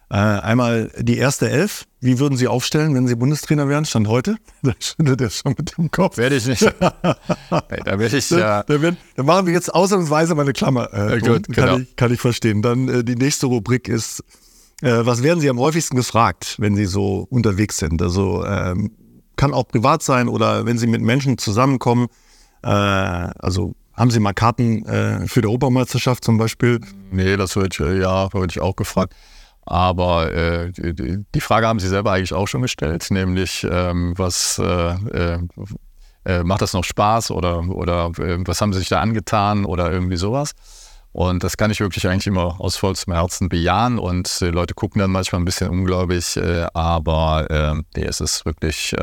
Äh, 0.09 0.15
einmal 0.15 0.89
die 0.97 1.17
erste 1.17 1.49
Elf. 1.49 1.85
Wie 1.99 2.17
würden 2.17 2.37
Sie 2.37 2.47
aufstellen, 2.47 2.95
wenn 2.95 3.07
Sie 3.07 3.15
Bundestrainer 3.15 3.67
wären? 3.67 3.83
Stand 3.83 4.07
heute? 4.07 4.37
Da 4.61 4.71
schüttelt 4.79 5.19
er 5.19 5.29
schon 5.29 5.55
mit 5.57 5.77
dem 5.77 5.91
Kopf. 5.91 6.17
Werde 6.17 6.37
ich 6.37 6.47
nicht. 6.47 6.61
nee, 6.61 7.79
da 7.83 7.99
werde 7.99 8.17
ich 8.17 8.29
ja. 8.29 8.63
Da, 8.63 8.77
da, 8.77 8.91
da, 9.15 9.23
machen 9.23 9.47
wir 9.47 9.53
jetzt 9.53 9.73
ausnahmsweise 9.73 10.33
mal 10.35 10.43
eine 10.43 10.53
Klammer. 10.53 10.93
Äh, 10.93 11.19
gut, 11.19 11.47
kann, 11.47 11.53
genau. 11.53 11.77
ich, 11.79 11.95
kann 11.97 12.13
ich 12.13 12.21
verstehen. 12.21 12.61
Dann 12.61 12.87
äh, 12.87 13.03
die 13.03 13.15
nächste 13.15 13.47
Rubrik 13.47 13.89
ist, 13.89 14.23
äh, 14.81 15.05
was 15.05 15.23
werden 15.23 15.41
Sie 15.41 15.49
am 15.49 15.59
häufigsten 15.59 15.97
gefragt, 15.97 16.55
wenn 16.59 16.75
Sie 16.75 16.85
so 16.85 17.27
unterwegs 17.29 17.77
sind? 17.77 18.01
Also 18.01 18.45
ähm, 18.45 18.91
kann 19.35 19.53
auch 19.53 19.67
privat 19.67 20.03
sein 20.03 20.29
oder 20.29 20.65
wenn 20.65 20.77
Sie 20.77 20.87
mit 20.87 21.01
Menschen 21.01 21.37
zusammenkommen. 21.37 22.07
Äh, 22.63 22.69
also 22.69 23.75
haben 23.97 24.11
Sie 24.11 24.19
mal 24.19 24.33
Karten 24.33 24.85
äh, 24.85 25.27
für 25.27 25.41
die 25.41 25.47
Europameisterschaft 25.47 26.23
zum 26.23 26.37
Beispiel? 26.37 26.79
Nee, 27.11 27.35
das 27.35 27.55
ich, 27.55 27.79
äh, 27.79 27.99
ja, 27.99 28.31
würde 28.31 28.51
ich 28.51 28.59
auch 28.59 28.75
gefragt. 28.75 29.15
Aber 29.65 30.31
äh, 30.31 30.71
die, 30.71 31.25
die, 31.33 31.41
Frage 31.41 31.67
haben 31.67 31.79
Sie 31.79 31.89
selber 31.89 32.13
eigentlich 32.13 32.33
auch 32.33 32.47
schon 32.47 32.61
gestellt, 32.61 33.07
nämlich 33.09 33.67
ähm, 33.69 34.13
was 34.15 34.59
äh, 34.59 34.93
äh, 34.93 35.39
äh 36.23 36.43
macht 36.43 36.61
das 36.61 36.71
noch 36.71 36.85
Spaß 36.85 37.31
oder, 37.31 37.67
oder 37.67 38.11
äh, 38.19 38.37
was 38.45 38.61
haben 38.61 38.71
Sie 38.71 38.79
sich 38.79 38.87
da 38.87 39.01
angetan 39.01 39.65
oder 39.65 39.91
irgendwie 39.91 40.15
sowas? 40.15 40.51
Und 41.11 41.43
das 41.43 41.57
kann 41.57 41.71
ich 41.71 41.79
wirklich 41.79 42.07
eigentlich 42.07 42.27
immer 42.27 42.61
aus 42.61 42.77
vollstem 42.77 43.13
Herzen 43.13 43.49
bejahen. 43.49 43.97
Und 43.99 44.41
äh, 44.41 44.51
Leute 44.51 44.73
gucken 44.73 44.99
dann 44.99 45.11
manchmal 45.11 45.41
ein 45.41 45.45
bisschen 45.45 45.69
ungläubig, 45.69 46.39
aber 46.73 47.81
nee, 47.95 48.03
es 48.03 48.21
ist 48.21 48.45
wirklich 48.45 48.95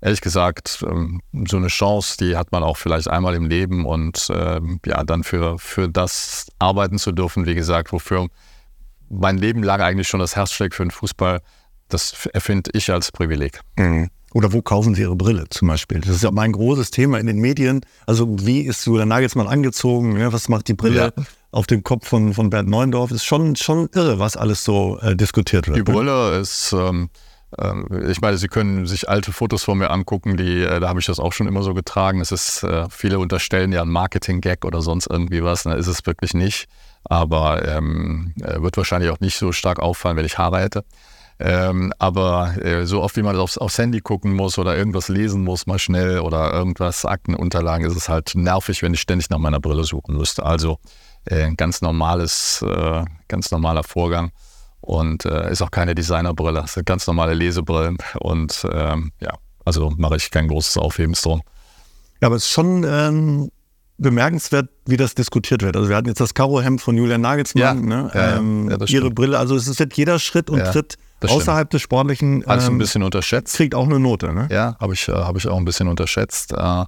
ehrlich 0.00 0.20
gesagt, 0.20 0.84
ähm, 0.88 1.20
so 1.48 1.56
eine 1.56 1.68
Chance, 1.68 2.16
die 2.18 2.36
hat 2.36 2.52
man 2.52 2.62
auch 2.62 2.76
vielleicht 2.76 3.08
einmal 3.08 3.34
im 3.34 3.46
Leben 3.46 3.84
und 3.86 4.28
ähm, 4.32 4.80
ja, 4.86 5.02
dann 5.04 5.24
für, 5.24 5.58
für 5.58 5.88
das 5.88 6.46
arbeiten 6.58 6.98
zu 6.98 7.12
dürfen, 7.12 7.46
wie 7.46 7.54
gesagt, 7.54 7.92
wofür 7.92 8.28
mein 9.10 9.38
Leben 9.38 9.62
lang 9.62 9.80
eigentlich 9.80 10.08
schon 10.08 10.20
das 10.20 10.36
Herz 10.36 10.52
schlägt 10.52 10.74
für 10.74 10.84
den 10.84 10.90
Fußball, 10.90 11.40
das 11.88 12.26
erfinde 12.32 12.70
ich 12.74 12.90
als 12.92 13.10
Privileg. 13.10 13.60
Mhm. 13.76 14.10
Oder 14.34 14.52
wo 14.52 14.60
kaufen 14.60 14.94
Sie 14.94 15.02
Ihre 15.02 15.16
Brille 15.16 15.46
zum 15.48 15.68
Beispiel? 15.68 16.00
Das 16.00 16.10
ist 16.10 16.22
ja 16.22 16.30
mein 16.30 16.52
großes 16.52 16.90
Thema 16.90 17.18
in 17.18 17.26
den 17.26 17.38
Medien. 17.38 17.80
Also 18.06 18.28
wie 18.40 18.60
ist 18.60 18.84
Julian 18.84 19.08
Nagelsmann 19.08 19.48
angezogen? 19.48 20.18
Ja, 20.18 20.30
was 20.34 20.50
macht 20.50 20.68
die 20.68 20.74
Brille 20.74 21.14
ja. 21.16 21.24
auf 21.50 21.66
dem 21.66 21.82
Kopf 21.82 22.06
von, 22.06 22.34
von 22.34 22.50
Bernd 22.50 22.68
Neuendorf? 22.68 23.10
Ist 23.10 23.24
schon, 23.24 23.56
schon 23.56 23.88
irre, 23.94 24.18
was 24.18 24.36
alles 24.36 24.64
so 24.64 24.98
äh, 24.98 25.16
diskutiert 25.16 25.66
wird. 25.66 25.78
Die 25.78 25.90
ne? 25.90 25.96
Brille 25.96 26.38
ist... 26.38 26.72
Ähm, 26.72 26.78
ähm, 26.78 27.10
ich 28.08 28.20
meine, 28.20 28.36
Sie 28.36 28.48
können 28.48 28.86
sich 28.86 29.08
alte 29.08 29.32
Fotos 29.32 29.64
von 29.64 29.78
mir 29.78 29.90
angucken, 29.90 30.36
die, 30.36 30.62
äh, 30.62 30.80
da 30.80 30.88
habe 30.88 31.00
ich 31.00 31.06
das 31.06 31.18
auch 31.18 31.32
schon 31.32 31.46
immer 31.46 31.62
so 31.62 31.72
getragen. 31.72 32.20
Es 32.20 32.30
ist, 32.30 32.62
äh, 32.62 32.86
viele 32.90 33.18
unterstellen 33.18 33.72
ja 33.72 33.82
ein 33.82 33.88
Marketing-Gag 33.88 34.64
oder 34.64 34.82
sonst 34.82 35.06
irgendwie 35.08 35.42
was, 35.42 35.62
da 35.62 35.72
ist 35.72 35.86
es 35.86 36.04
wirklich 36.04 36.34
nicht 36.34 36.68
aber 37.04 37.66
ähm, 37.66 38.34
äh, 38.42 38.60
wird 38.60 38.76
wahrscheinlich 38.76 39.10
auch 39.10 39.20
nicht 39.20 39.38
so 39.38 39.52
stark 39.52 39.80
auffallen, 39.80 40.16
wenn 40.16 40.24
ich 40.24 40.38
Haare 40.38 40.60
hätte. 40.60 40.84
Ähm, 41.40 41.92
aber 42.00 42.56
äh, 42.64 42.84
so 42.84 43.00
oft 43.00 43.16
wie 43.16 43.22
man 43.22 43.36
aufs, 43.36 43.58
aufs, 43.58 43.78
Handy 43.78 44.00
gucken 44.00 44.34
muss 44.34 44.58
oder 44.58 44.76
irgendwas 44.76 45.08
lesen 45.08 45.44
muss, 45.44 45.66
mal 45.66 45.78
schnell 45.78 46.18
oder 46.18 46.52
irgendwas, 46.52 47.04
Aktenunterlagen, 47.04 47.86
ist 47.86 47.96
es 47.96 48.08
halt 48.08 48.32
nervig, 48.34 48.82
wenn 48.82 48.92
ich 48.92 49.00
ständig 49.00 49.30
nach 49.30 49.38
meiner 49.38 49.60
Brille 49.60 49.84
suchen 49.84 50.16
müsste. 50.16 50.44
Also 50.44 50.78
äh, 51.26 51.54
ganz 51.54 51.80
normales, 51.80 52.62
äh, 52.62 53.04
ganz 53.28 53.52
normaler 53.52 53.84
Vorgang 53.84 54.32
und 54.80 55.24
äh, 55.24 55.50
ist 55.50 55.62
auch 55.62 55.70
keine 55.70 55.94
Designerbrille, 55.94 56.62
es 56.64 56.74
sind 56.74 56.86
ganz 56.86 57.06
normale 57.06 57.34
Lesebrillen 57.34 57.98
und 58.20 58.66
ähm, 58.72 59.12
ja, 59.20 59.34
also 59.64 59.92
mache 59.96 60.16
ich 60.16 60.30
kein 60.30 60.48
großes 60.48 60.78
Aufhebens 60.78 61.22
drum. 61.22 61.42
Ja, 62.20 62.26
aber 62.26 62.36
es 62.36 62.44
ist 62.44 62.50
schon 62.50 62.84
ähm, 62.84 63.50
bemerkenswert, 63.98 64.68
wie 64.86 64.96
das 64.96 65.14
diskutiert 65.14 65.62
wird. 65.62 65.76
Also 65.76 65.88
wir 65.88 65.96
hatten 65.96 66.08
jetzt 66.08 66.20
das 66.20 66.34
Karohemd 66.34 66.80
von 66.80 66.96
Julian 66.96 67.20
Nagelsmann, 67.20 67.90
ja, 67.90 68.02
ne? 68.02 68.10
ja, 68.14 68.36
ähm, 68.36 68.70
ja, 68.70 68.78
ihre 68.86 69.10
Brille, 69.10 69.38
also 69.38 69.56
es 69.56 69.78
wird 69.78 69.94
jeder 69.94 70.18
Schritt 70.18 70.50
und 70.50 70.64
Tritt 70.64 70.96
außerhalb 71.26 71.68
des 71.70 71.82
Sportlichen. 71.82 72.42
Ähm, 72.42 72.48
Alles 72.48 72.68
ein 72.68 72.78
bisschen 72.78 73.02
unterschätzt. 73.02 73.56
Kriegt 73.56 73.74
auch 73.74 73.86
eine 73.86 73.98
Note, 73.98 74.32
ne? 74.32 74.48
Ja, 74.50 74.76
habe 74.80 74.94
ich, 74.94 75.08
äh, 75.08 75.12
hab 75.12 75.36
ich 75.36 75.48
auch 75.48 75.56
ein 75.56 75.64
bisschen 75.64 75.88
unterschätzt. 75.88 76.52
Äh, 76.52 76.84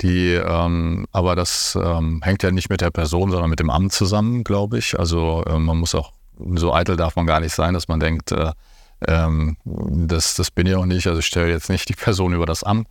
die, 0.00 0.32
ähm, 0.32 1.06
aber 1.12 1.36
das 1.36 1.78
ähm, 1.80 2.20
hängt 2.22 2.42
ja 2.42 2.50
nicht 2.50 2.70
mit 2.70 2.80
der 2.80 2.90
Person, 2.90 3.30
sondern 3.30 3.50
mit 3.50 3.60
dem 3.60 3.68
Amt 3.68 3.92
zusammen, 3.92 4.44
glaube 4.44 4.78
ich. 4.78 4.98
Also 4.98 5.44
äh, 5.46 5.58
man 5.58 5.76
muss 5.76 5.94
auch, 5.94 6.12
so 6.54 6.74
eitel 6.74 6.96
darf 6.96 7.16
man 7.16 7.26
gar 7.26 7.40
nicht 7.40 7.54
sein, 7.54 7.74
dass 7.74 7.88
man 7.88 8.00
denkt, 8.00 8.32
äh, 8.32 8.52
ähm, 9.06 9.56
das, 9.64 10.36
das 10.36 10.50
bin 10.50 10.66
ich 10.66 10.74
auch 10.74 10.86
nicht. 10.86 11.06
Also 11.06 11.20
ich 11.20 11.26
stelle 11.26 11.50
jetzt 11.50 11.70
nicht 11.70 11.88
die 11.88 11.94
Person 11.94 12.34
über 12.34 12.46
das 12.46 12.62
Amt. 12.62 12.88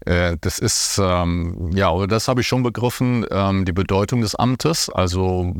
Äh, 0.00 0.36
das 0.40 0.58
ist, 0.58 1.00
ähm, 1.02 1.70
ja, 1.74 2.06
das 2.06 2.28
habe 2.28 2.40
ich 2.40 2.46
schon 2.46 2.62
begriffen, 2.62 3.24
ähm, 3.30 3.64
die 3.64 3.72
Bedeutung 3.72 4.20
des 4.20 4.34
Amtes. 4.34 4.90
Also 4.90 5.52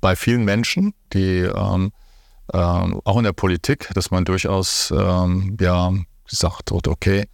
bei 0.00 0.16
vielen 0.16 0.44
Menschen, 0.44 0.94
die 1.12 1.40
ähm, 1.40 1.92
ähm, 2.52 3.00
auch 3.04 3.16
in 3.16 3.24
der 3.24 3.32
Politik, 3.32 3.90
dass 3.94 4.10
man 4.10 4.24
durchaus, 4.24 4.92
ähm, 4.96 5.56
ja, 5.60 5.92
sagt, 6.26 6.72
okay, 6.72 7.26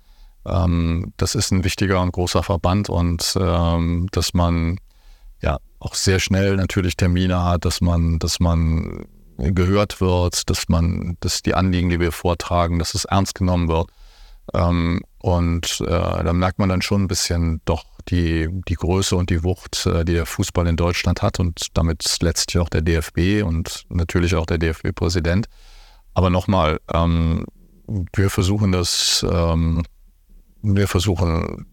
das 0.43 1.35
ist 1.35 1.53
ein 1.53 1.65
wichtiger 1.65 2.01
und 2.01 2.13
großer 2.13 2.43
Verband 2.43 2.89
und 2.89 3.37
dass 3.37 4.35
man 4.35 4.79
auch 5.81 5.95
sehr 5.95 6.21
schnell 6.21 6.57
natürlich 6.57 6.97
Termine 6.97 7.43
hat, 7.43 7.65
dass 7.65 7.81
man, 7.81 8.19
dass 8.19 8.39
man 8.39 9.07
gehört 9.39 10.01
wird, 10.01 10.49
dass 10.51 10.69
man, 10.69 11.17
dass 11.21 11.43
die 11.43 11.55
Anliegen, 11.55 11.89
die 11.89 12.01
wir 12.01 12.13
vortragen, 12.13 12.79
dass 12.79 12.95
es 12.95 13.07
ernst 13.07 13.35
genommen 13.35 13.69
wird. 13.69 13.89
Ähm, 14.53 15.01
und 15.19 15.81
äh, 15.81 15.87
da 15.87 16.33
merkt 16.33 16.59
man 16.59 16.69
dann 16.69 16.83
schon 16.83 17.05
ein 17.05 17.09
bisschen 17.09 17.61
doch 17.65 17.85
die, 18.09 18.49
die 18.69 18.75
Größe 18.75 19.17
und 19.17 19.31
die 19.31 19.43
Wucht, 19.43 19.87
äh, 19.87 20.05
die 20.05 20.13
der 20.13 20.27
Fußball 20.27 20.67
in 20.67 20.77
Deutschland 20.77 21.23
hat 21.23 21.41
und 21.41 21.69
damit 21.75 22.19
letztlich 22.21 22.61
auch 22.61 22.69
der 22.69 22.83
DFB 22.83 23.43
und 23.45 23.85
natürlich 23.89 24.35
auch 24.35 24.47
der 24.47 24.59
DFB-Präsident. 24.59 25.47
Aber 26.15 26.31
nochmal, 26.31 26.81
ähm, 26.93 27.47
wir 27.87 28.31
versuchen 28.31 28.73
das, 28.73 29.25
ähm, 29.31 29.85
wir 30.63 30.89
versuchen 30.89 31.67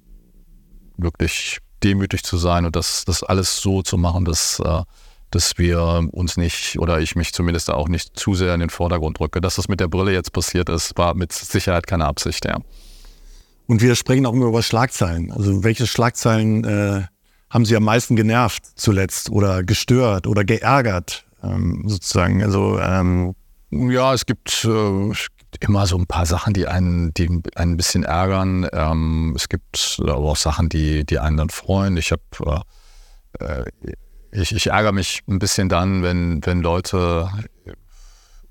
wirklich 0.97 1.59
demütig 1.83 2.23
zu 2.23 2.37
sein 2.37 2.65
und 2.65 2.75
das, 2.75 3.05
das 3.05 3.23
alles 3.23 3.61
so 3.61 3.81
zu 3.81 3.97
machen, 3.97 4.25
dass 4.25 4.59
äh, 4.59 4.81
dass 5.31 5.57
wir 5.57 6.07
uns 6.11 6.37
nicht 6.37 6.79
oder 6.79 6.99
ich 6.99 7.15
mich 7.15 7.33
zumindest 7.33 7.69
auch 7.69 7.89
nicht 7.89 8.17
zu 8.17 8.33
sehr 8.33 8.53
in 8.53 8.61
den 8.61 8.69
Vordergrund 8.69 9.19
drücke. 9.19 9.41
Dass 9.41 9.55
das 9.55 9.67
mit 9.67 9.79
der 9.79 9.87
Brille 9.87 10.13
jetzt 10.13 10.31
passiert 10.31 10.69
ist, 10.69 10.97
war 10.97 11.15
mit 11.15 11.33
Sicherheit 11.33 11.85
keine 11.85 12.05
Absicht, 12.05 12.45
ja. 12.45 12.59
Und 13.67 13.81
wir 13.81 13.95
sprechen 13.95 14.25
auch 14.25 14.31
immer 14.33 14.45
über 14.45 14.63
Schlagzeilen. 14.63 15.31
Also 15.31 15.65
welche 15.65 15.85
Schlagzeilen 15.85 16.63
äh, 16.63 17.03
haben 17.49 17.65
Sie 17.65 17.75
am 17.75 17.83
meisten 17.83 18.15
genervt 18.15 18.63
zuletzt 18.75 19.29
oder 19.29 19.63
gestört 19.63 20.25
oder 20.25 20.45
geärgert 20.45 21.25
ähm, 21.43 21.83
sozusagen? 21.85 22.41
Also 22.43 22.79
ähm 22.79 23.35
ja, 23.69 24.13
es 24.13 24.25
gibt, 24.25 24.63
äh, 24.63 25.13
immer 25.59 25.87
so 25.87 25.97
ein 25.97 26.07
paar 26.07 26.25
Sachen, 26.25 26.53
die 26.53 26.67
einen, 26.67 27.13
die 27.13 27.27
einen 27.27 27.43
ein 27.55 27.77
bisschen 27.77 28.03
ärgern. 28.03 28.67
Ähm, 28.71 29.33
es 29.35 29.49
gibt 29.49 29.99
aber 30.01 30.17
auch 30.17 30.35
Sachen, 30.35 30.69
die, 30.69 31.05
die 31.05 31.19
einen 31.19 31.37
dann 31.37 31.49
freuen. 31.49 31.97
Ich 31.97 32.11
habe 32.11 32.63
äh, 33.39 33.63
äh 33.63 33.65
ich, 34.31 34.53
ich 34.53 34.67
ärgere 34.67 34.91
mich 34.91 35.23
ein 35.27 35.39
bisschen 35.39 35.69
dann, 35.69 36.03
wenn, 36.03 36.45
wenn 36.45 36.61
Leute 36.61 37.29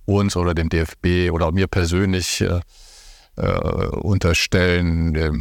uns 0.06 0.36
oder 0.36 0.54
dem 0.54 0.68
DFB 0.68 1.30
oder 1.32 1.52
mir 1.52 1.66
persönlich 1.66 2.40
äh, 2.40 2.60
äh, 3.36 3.86
unterstellen, 3.88 5.14
äh, 5.14 5.32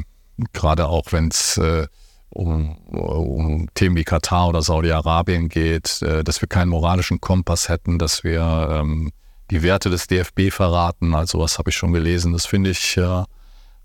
gerade 0.53 0.87
auch 0.87 1.11
wenn 1.11 1.29
es 1.29 1.57
äh, 1.57 1.87
um, 2.29 2.75
um, 2.87 3.69
Themen 3.75 3.95
wie 3.95 4.03
Katar 4.03 4.49
oder 4.49 4.61
Saudi-Arabien 4.61 5.47
geht, 5.47 6.01
äh, 6.01 6.23
dass 6.23 6.41
wir 6.41 6.49
keinen 6.49 6.69
moralischen 6.69 7.21
Kompass 7.21 7.69
hätten, 7.69 7.97
dass 7.97 8.23
wir 8.23 8.67
ähm, 8.71 9.11
die 9.51 9.63
Werte 9.63 9.89
des 9.89 10.07
DFB 10.07 10.51
verraten. 10.51 11.15
Also 11.15 11.39
was 11.39 11.57
habe 11.57 11.69
ich 11.69 11.75
schon 11.75 11.93
gelesen. 11.93 12.33
Das 12.33 12.45
finde 12.45 12.71
ich, 12.71 12.97
äh, 12.97 13.23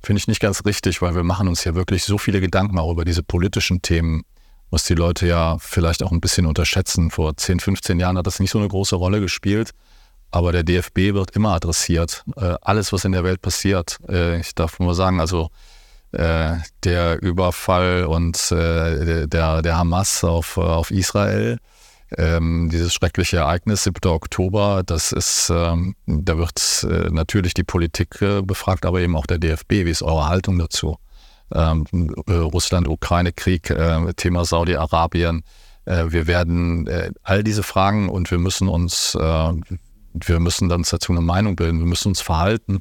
finde 0.03 0.19
ich 0.19 0.29
nicht 0.29 0.41
ganz 0.41 0.65
richtig, 0.65 1.03
weil 1.03 1.15
wir 1.15 1.25
machen 1.25 1.49
uns 1.49 1.65
ja 1.65 1.75
wirklich 1.75 2.05
so 2.05 2.19
viele 2.19 2.41
Gedanken 2.41 2.79
auch 2.79 2.91
über 2.91 3.05
diese 3.05 3.23
politischen 3.23 3.83
Themen 3.83 4.25
was 4.71 4.85
die 4.85 4.95
Leute 4.95 5.27
ja 5.27 5.59
vielleicht 5.59 6.03
auch 6.03 6.13
ein 6.13 6.21
bisschen 6.21 6.47
unterschätzen. 6.47 7.11
Vor 7.11 7.37
10, 7.37 7.61
15 7.61 7.99
Jahren 7.99 8.17
hat 8.17 8.27
das 8.27 8.41
nicht 8.41 8.51
so 8.51 8.59
eine 8.59 8.69
große 8.69 8.97
Rolle 8.97 9.21
gespielt, 9.21 9.73
aber 10.31 10.53
der 10.53 10.63
DFB 10.63 11.15
wird 11.15 11.33
immer 11.33 11.55
adressiert. 11.55 12.25
Äh, 12.37 12.55
alles, 12.63 12.93
was 12.93 13.05
in 13.05 13.13
der 13.13 13.25
Welt 13.25 13.43
passiert. 13.43 13.99
Äh, 14.09 14.41
ich 14.41 14.55
darf 14.55 14.79
nur 14.79 14.95
sagen, 14.95 15.21
also 15.21 15.51
äh, 16.13 16.57
der 16.85 17.21
Überfall 17.21 18.05
und 18.05 18.51
der, 18.51 19.27
der 19.63 19.77
Hamas 19.77 20.25
auf, 20.25 20.57
auf 20.57 20.91
Israel, 20.91 21.59
ähm, 22.19 22.69
dieses 22.71 22.95
schreckliche 22.95 23.39
Ereignis, 23.39 23.85
7. 23.85 24.11
Oktober, 24.11 24.83
das 24.85 25.13
ist, 25.13 25.51
ähm, 25.55 25.95
da 26.07 26.39
wird 26.39 26.87
äh, 26.89 27.11
natürlich 27.11 27.55
die 27.55 27.65
Politik 27.65 28.21
äh, 28.23 28.43
befragt, 28.43 28.85
aber 28.87 29.01
eben 29.01 29.17
auch 29.17 29.27
der 29.27 29.39
DFB. 29.39 29.71
Wie 29.71 29.91
ist 29.91 30.03
eure 30.03 30.29
Haltung 30.29 30.59
dazu? 30.59 30.99
ähm, 31.55 31.85
äh, 32.27 32.33
Russland-Ukraine-Krieg, 32.33 33.71
äh, 33.71 34.13
Thema 34.15 34.45
Saudi-Arabien. 34.45 35.43
Äh, 35.85 36.07
wir 36.09 36.27
werden 36.27 36.89
all 37.23 37.43
diese 37.43 37.63
Fragen 37.63 38.09
und 38.09 38.31
wir 38.31 38.39
müssen 38.39 38.69
uns, 38.69 39.15
wir 39.15 40.41
müssen 40.41 40.69
dann 40.69 40.83
dazu 40.83 41.13
eine 41.13 41.21
Meinung 41.21 41.57
bilden, 41.57 41.79
wir 41.79 41.87
müssen 41.87 42.09
uns 42.09 42.21
verhalten. 42.21 42.81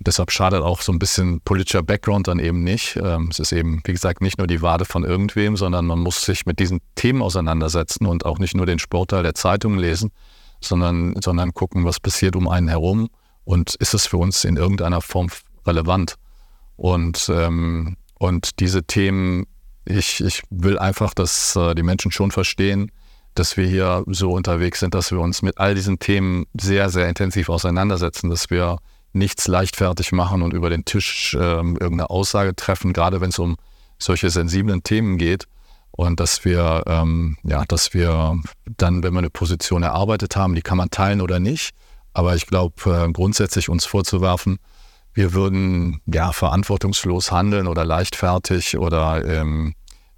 Deshalb 0.00 0.30
schadet 0.30 0.62
auch 0.62 0.80
so 0.82 0.92
ein 0.92 0.98
bisschen 0.98 1.40
politischer 1.40 1.82
Background 1.82 2.28
dann 2.28 2.38
eben 2.38 2.62
nicht. 2.62 2.96
Ähm, 2.96 3.28
es 3.30 3.38
ist 3.38 3.52
eben, 3.52 3.80
wie 3.84 3.92
gesagt, 3.92 4.20
nicht 4.20 4.38
nur 4.38 4.46
die 4.46 4.60
Wade 4.60 4.84
von 4.84 5.04
irgendwem, 5.04 5.56
sondern 5.56 5.86
man 5.86 6.00
muss 6.00 6.24
sich 6.24 6.46
mit 6.46 6.58
diesen 6.58 6.80
Themen 6.94 7.22
auseinandersetzen 7.22 8.06
und 8.06 8.26
auch 8.26 8.38
nicht 8.38 8.54
nur 8.54 8.66
den 8.66 8.78
Sportteil 8.78 9.22
der 9.22 9.34
Zeitung 9.34 9.78
lesen, 9.78 10.10
sondern, 10.60 11.14
sondern 11.22 11.54
gucken, 11.54 11.84
was 11.84 12.00
passiert 12.00 12.36
um 12.36 12.48
einen 12.48 12.68
herum 12.68 13.08
und 13.44 13.74
ist 13.76 13.94
es 13.94 14.06
für 14.06 14.16
uns 14.16 14.44
in 14.44 14.56
irgendeiner 14.56 15.00
Form 15.00 15.28
relevant. 15.66 16.16
Und, 16.76 17.30
ähm, 17.32 17.96
und 18.18 18.60
diese 18.60 18.84
Themen, 18.84 19.46
ich, 19.84 20.22
ich 20.22 20.42
will 20.50 20.78
einfach, 20.78 21.14
dass 21.14 21.54
äh, 21.56 21.74
die 21.74 21.82
Menschen 21.82 22.10
schon 22.10 22.30
verstehen, 22.30 22.90
dass 23.34 23.56
wir 23.56 23.66
hier 23.66 24.04
so 24.06 24.32
unterwegs 24.32 24.80
sind, 24.80 24.94
dass 24.94 25.10
wir 25.10 25.20
uns 25.20 25.42
mit 25.42 25.58
all 25.58 25.74
diesen 25.74 25.98
Themen 25.98 26.46
sehr, 26.58 26.88
sehr 26.90 27.08
intensiv 27.08 27.48
auseinandersetzen, 27.48 28.30
dass 28.30 28.50
wir 28.50 28.78
nichts 29.14 29.48
leichtfertig 29.48 30.12
machen 30.12 30.42
und 30.42 30.52
über 30.52 30.70
den 30.70 30.84
Tisch 30.84 31.36
ähm, 31.38 31.76
irgendeine 31.80 32.10
Aussage 32.10 32.54
treffen, 32.54 32.92
gerade 32.92 33.20
wenn 33.20 33.30
es 33.30 33.38
um 33.38 33.56
solche 33.98 34.30
sensiblen 34.30 34.82
Themen 34.82 35.18
geht. 35.18 35.46
Und 35.90 36.18
dass 36.18 36.44
wir, 36.44 36.82
ähm, 36.86 37.36
ja, 37.44 37.64
dass 37.68 37.94
wir 37.94 38.40
dann, 38.76 39.04
wenn 39.04 39.12
wir 39.12 39.20
eine 39.20 39.30
Position 39.30 39.84
erarbeitet 39.84 40.34
haben, 40.34 40.56
die 40.56 40.62
kann 40.62 40.76
man 40.76 40.90
teilen 40.90 41.20
oder 41.20 41.38
nicht. 41.38 41.70
Aber 42.12 42.34
ich 42.34 42.46
glaube, 42.46 42.74
äh, 42.90 43.12
grundsätzlich 43.12 43.68
uns 43.68 43.84
vorzuwerfen, 43.84 44.58
wir 45.12 45.32
würden 45.32 46.00
ja 46.06 46.32
verantwortungslos 46.32 47.30
handeln 47.30 47.68
oder 47.68 47.84
leichtfertig 47.84 48.76
oder 48.76 49.24
ähm, 49.24 49.74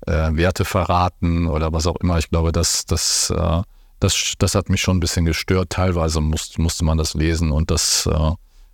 äh, 0.07 0.31
Werte 0.33 0.65
verraten 0.65 1.47
oder 1.47 1.73
was 1.73 1.87
auch 1.87 1.97
immer. 1.97 2.19
Ich 2.19 2.31
glaube, 2.31 2.53
das, 2.53 2.87
das, 2.87 3.31
äh, 3.31 3.63
das, 4.01 4.35
das 4.39 4.55
hat 4.55 4.71
mich 4.71 4.81
schon 4.81 4.97
ein 4.97 5.01
bisschen 5.01 5.27
gestört. 5.27 5.71
Teilweise 5.71 6.23
muss, 6.23 6.57
musste 6.57 6.85
man 6.85 6.97
das 6.97 7.13
lesen 7.13 7.53
und 7.53 7.71
das 7.71 8.07
äh, 8.07 8.31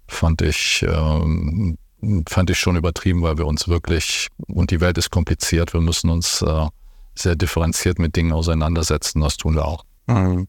fand 0.09 0.43
ich, 0.43 0.85
ähm, 0.89 1.79
fand 2.29 2.51
ich 2.51 2.59
schon 2.59 2.77
übertrieben, 2.77 3.23
weil 3.23 3.39
wir 3.39 3.47
uns 3.47 3.69
wirklich, 3.69 4.29
und 4.49 4.71
die 4.71 4.81
Welt 4.81 4.99
ist 4.99 5.11
kompliziert, 5.11 5.73
wir 5.73 5.81
müssen 5.81 6.11
uns 6.11 6.43
äh, 6.43 6.67
sehr 7.15 7.37
differenziert 7.37 7.99
mit 7.99 8.17
Dingen 8.17 8.33
auseinandersetzen. 8.33 9.21
Das 9.21 9.37
tun 9.37 9.55
wir 9.55 9.65
auch. 9.65 9.85
Mhm. 10.07 10.49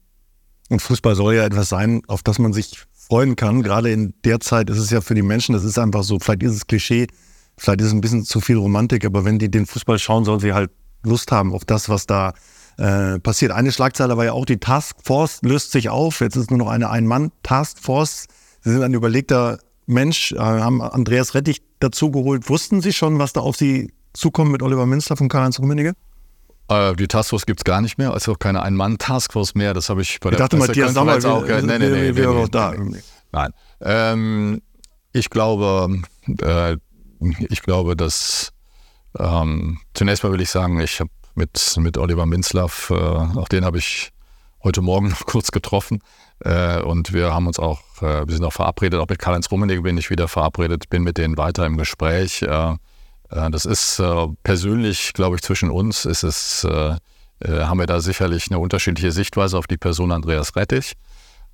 Und 0.70 0.82
Fußball 0.82 1.16
soll 1.16 1.36
ja 1.36 1.44
etwas 1.44 1.70
sein, 1.70 2.02
auf 2.08 2.24
das 2.24 2.40
man 2.40 2.54
sich 2.54 2.84
freuen 2.92 3.36
kann. 3.36 3.62
Gerade 3.64 3.92
in 3.92 4.14
der 4.24 4.40
Zeit 4.40 4.70
ist 4.70 4.78
es 4.78 4.90
ja 4.90 5.02
für 5.02 5.14
die 5.14 5.22
Menschen, 5.22 5.54
das 5.54 5.64
ist 5.64 5.78
einfach 5.78 6.04
so, 6.04 6.20
vielleicht 6.20 6.44
ist 6.44 6.54
es 6.54 6.68
Klischee, 6.68 7.08
vielleicht 7.58 7.82
ist 7.82 7.88
es 7.88 7.94
ein 7.94 8.02
bisschen 8.02 8.24
zu 8.24 8.40
viel 8.40 8.58
Romantik, 8.58 9.06
aber 9.06 9.26
wenn 9.26 9.40
die 9.40 9.52
den 9.52 9.66
Fußball 9.66 10.00
schauen, 10.00 10.26
sollen 10.26 10.40
sie 10.40 10.54
halt 10.54 10.72
Lust 11.04 11.32
haben 11.32 11.54
auf 11.54 11.66
das, 11.66 11.90
was 11.90 12.08
da 12.08 12.34
äh, 12.78 13.20
passiert. 13.20 13.52
Eine 13.52 13.72
Schlagzeile 13.72 14.18
war 14.18 14.26
ja 14.26 14.32
auch, 14.32 14.46
die 14.46 14.58
Taskforce 14.58 15.42
löst 15.44 15.72
sich 15.72 15.90
auf. 15.90 16.22
Jetzt 16.22 16.38
ist 16.38 16.50
nur 16.50 16.58
noch 16.60 16.70
eine 16.70 16.90
Ein-Mann-Taskforce. 16.90 18.28
Sie 18.64 18.72
sind 18.72 18.82
ein 18.82 18.94
überlegter 18.94 19.60
Mensch, 19.86 20.32
äh, 20.32 20.38
haben 20.38 20.82
Andreas 20.82 21.36
Rettich 21.36 21.62
dazugeholt. 21.80 22.50
Wussten 22.50 22.82
Sie 22.82 22.94
schon, 22.94 23.20
was 23.20 23.34
da 23.34 23.42
auf 23.42 23.58
Sie 23.58 23.94
zukommt 24.14 24.52
mit 24.52 24.62
Oliver 24.62 24.86
Minster 24.86 25.18
von 25.18 25.28
Karl-Heinz 25.28 25.60
Rummenigge? 25.60 25.94
Äh, 26.70 26.96
die 26.96 27.08
Taskforce 27.08 27.46
gibt 27.46 27.60
es 27.60 27.64
gar 27.66 27.82
nicht 27.82 27.98
mehr, 27.98 28.14
also 28.14 28.36
keine 28.36 28.62
Ein-Mann-Taskforce 28.62 29.56
mehr. 29.56 29.74
Das 29.74 29.90
habe 29.90 30.02
ich 30.02 30.20
bei 30.22 30.30
ich 30.30 30.38
der 30.38 30.48
dachte, 30.48 30.58
Matthias 30.58 30.94
Sammer 30.94 31.18
auch. 31.26 31.44
Äh, 31.46 31.62
nee, 31.62 31.78
nee, 31.78 31.90
nee, 31.90 32.12
nee, 32.12 32.26
nee, 32.26 32.48
da. 32.50 32.74
Nein. 33.34 33.52
Ähm, 33.82 34.62
ich 35.12 35.30
glaube, 35.30 36.02
äh, 36.42 36.78
ich 37.50 37.62
glaube, 37.64 37.98
dass 37.98 38.54
ähm, 39.20 39.80
zunächst 39.94 40.24
mal 40.24 40.32
will 40.32 40.42
ich 40.42 40.50
sagen, 40.50 40.80
ich 40.80 41.02
habe 41.02 41.10
mit, 41.36 41.76
mit 41.78 41.98
Oliver 41.98 42.26
Minzlaff, 42.26 42.92
äh, 42.92 42.94
auch 42.94 43.50
den 43.50 43.66
habe 43.66 43.78
ich 43.78 44.13
heute 44.64 44.82
Morgen 44.82 45.10
noch 45.10 45.26
kurz 45.26 45.52
getroffen. 45.52 46.00
Äh, 46.40 46.82
und 46.82 47.14
wir 47.14 47.34
haben 47.34 47.48
uns 47.48 47.60
auch, 47.60 47.82
äh, 48.02 48.28
wir 48.28 48.34
sind 48.34 48.44
auch 48.46 48.54
verabredet, 48.54 49.00
auch 49.00 49.10
mit 49.10 49.20
Karl-Heinz 49.20 49.52
Rummenigge 49.52 49.82
bin 49.82 49.98
ich 49.98 50.10
wieder 50.10 50.28
verabredet, 50.28 50.90
bin 50.90 51.04
mit 51.04 51.18
denen 51.18 51.38
weiter 51.38 51.66
im 51.66 51.78
Gespräch. 51.78 52.42
Äh, 52.42 52.74
äh 53.30 53.52
das 53.52 53.66
ist 53.66 54.00
äh, 54.00 54.28
persönlich, 54.44 55.14
glaube 55.14 55.36
ich, 55.36 55.42
zwischen 55.42 55.70
uns 55.70 56.06
ist 56.06 56.24
es, 56.24 56.64
äh, 56.64 56.96
haben 57.46 57.80
wir 57.80 57.88
da 57.88 58.00
sicherlich 58.00 58.50
eine 58.50 58.60
unterschiedliche 58.60 59.12
Sichtweise 59.12 59.58
auf 59.58 59.68
die 59.68 59.78
Person 59.78 60.14
Andreas 60.14 60.56
Rettich. 60.56 60.94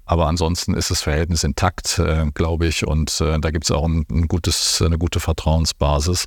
Aber 0.06 0.28
ansonsten 0.28 0.76
ist 0.76 0.92
das 0.92 1.02
Verhältnis 1.02 1.44
intakt, 1.44 2.02
glaube 2.34 2.68
ich, 2.68 2.86
und 2.86 3.20
da 3.20 3.52
gibt 3.52 3.66
es 3.66 3.72
auch 3.72 3.88
ein, 3.88 4.06
ein, 4.10 4.28
gutes, 4.28 4.82
eine 4.84 5.00
gute 5.00 5.20
Vertrauensbasis. 5.20 6.26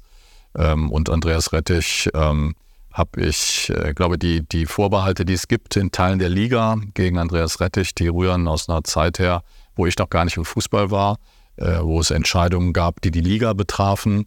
Ähm, 0.56 0.90
und 0.90 1.10
Andreas 1.10 1.52
Rettich, 1.52 2.10
ähm, 2.14 2.54
habe 2.92 3.22
ich, 3.22 3.70
äh, 3.70 3.94
glaube 3.94 4.18
die, 4.18 4.46
die 4.46 4.66
Vorbehalte, 4.66 5.24
die 5.24 5.32
es 5.32 5.48
gibt 5.48 5.76
in 5.76 5.92
Teilen 5.92 6.18
der 6.18 6.28
Liga 6.28 6.76
gegen 6.94 7.18
Andreas 7.18 7.60
Rettich, 7.60 7.94
die 7.94 8.08
rühren 8.08 8.48
aus 8.48 8.68
einer 8.68 8.84
Zeit 8.84 9.18
her, 9.18 9.42
wo 9.76 9.86
ich 9.86 9.96
noch 9.98 10.10
gar 10.10 10.24
nicht 10.24 10.36
im 10.36 10.44
Fußball 10.44 10.90
war, 10.90 11.18
äh, 11.56 11.78
wo 11.80 12.00
es 12.00 12.10
Entscheidungen 12.10 12.72
gab, 12.72 13.00
die 13.00 13.10
die 13.10 13.20
Liga 13.20 13.54
betrafen. 13.54 14.26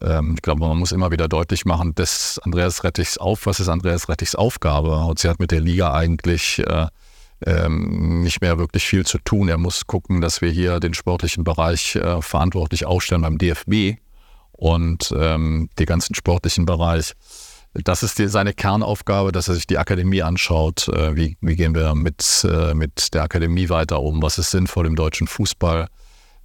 Ähm, 0.00 0.34
ich 0.34 0.42
glaube, 0.42 0.60
man 0.60 0.78
muss 0.78 0.92
immer 0.92 1.10
wieder 1.10 1.28
deutlich 1.28 1.64
machen, 1.64 1.94
dass 1.94 2.40
Andreas 2.42 2.82
Rettichs 2.84 3.18
auf, 3.18 3.46
was 3.46 3.60
ist 3.60 3.68
Andreas 3.68 4.08
Rettichs 4.08 4.34
Aufgabe? 4.34 4.96
Und 4.96 5.18
sie 5.18 5.28
hat 5.28 5.38
mit 5.38 5.52
der 5.52 5.60
Liga 5.60 5.92
eigentlich 5.92 6.58
äh, 6.66 6.86
ähm, 7.46 8.22
nicht 8.22 8.40
mehr 8.40 8.58
wirklich 8.58 8.84
viel 8.84 9.06
zu 9.06 9.18
tun. 9.18 9.48
Er 9.48 9.58
muss 9.58 9.86
gucken, 9.86 10.20
dass 10.20 10.40
wir 10.40 10.50
hier 10.50 10.80
den 10.80 10.94
sportlichen 10.94 11.44
Bereich 11.44 11.96
äh, 11.96 12.20
verantwortlich 12.20 12.86
aufstellen 12.86 13.22
beim 13.22 13.38
DFB 13.38 13.98
und 14.52 15.14
ähm, 15.16 15.70
den 15.78 15.86
ganzen 15.86 16.14
sportlichen 16.14 16.66
Bereich 16.66 17.14
das 17.74 18.02
ist 18.02 18.18
die, 18.18 18.28
seine 18.28 18.52
Kernaufgabe, 18.52 19.32
dass 19.32 19.48
er 19.48 19.54
sich 19.54 19.66
die 19.66 19.78
Akademie 19.78 20.22
anschaut. 20.22 20.88
Äh, 20.88 21.14
wie, 21.16 21.36
wie, 21.40 21.56
gehen 21.56 21.74
wir 21.74 21.94
mit, 21.94 22.46
äh, 22.48 22.74
mit 22.74 23.14
der 23.14 23.22
Akademie 23.22 23.68
weiter 23.68 24.00
um? 24.00 24.22
Was 24.22 24.38
ist 24.38 24.50
sinnvoll 24.50 24.86
im 24.86 24.96
deutschen 24.96 25.26
Fußball? 25.26 25.86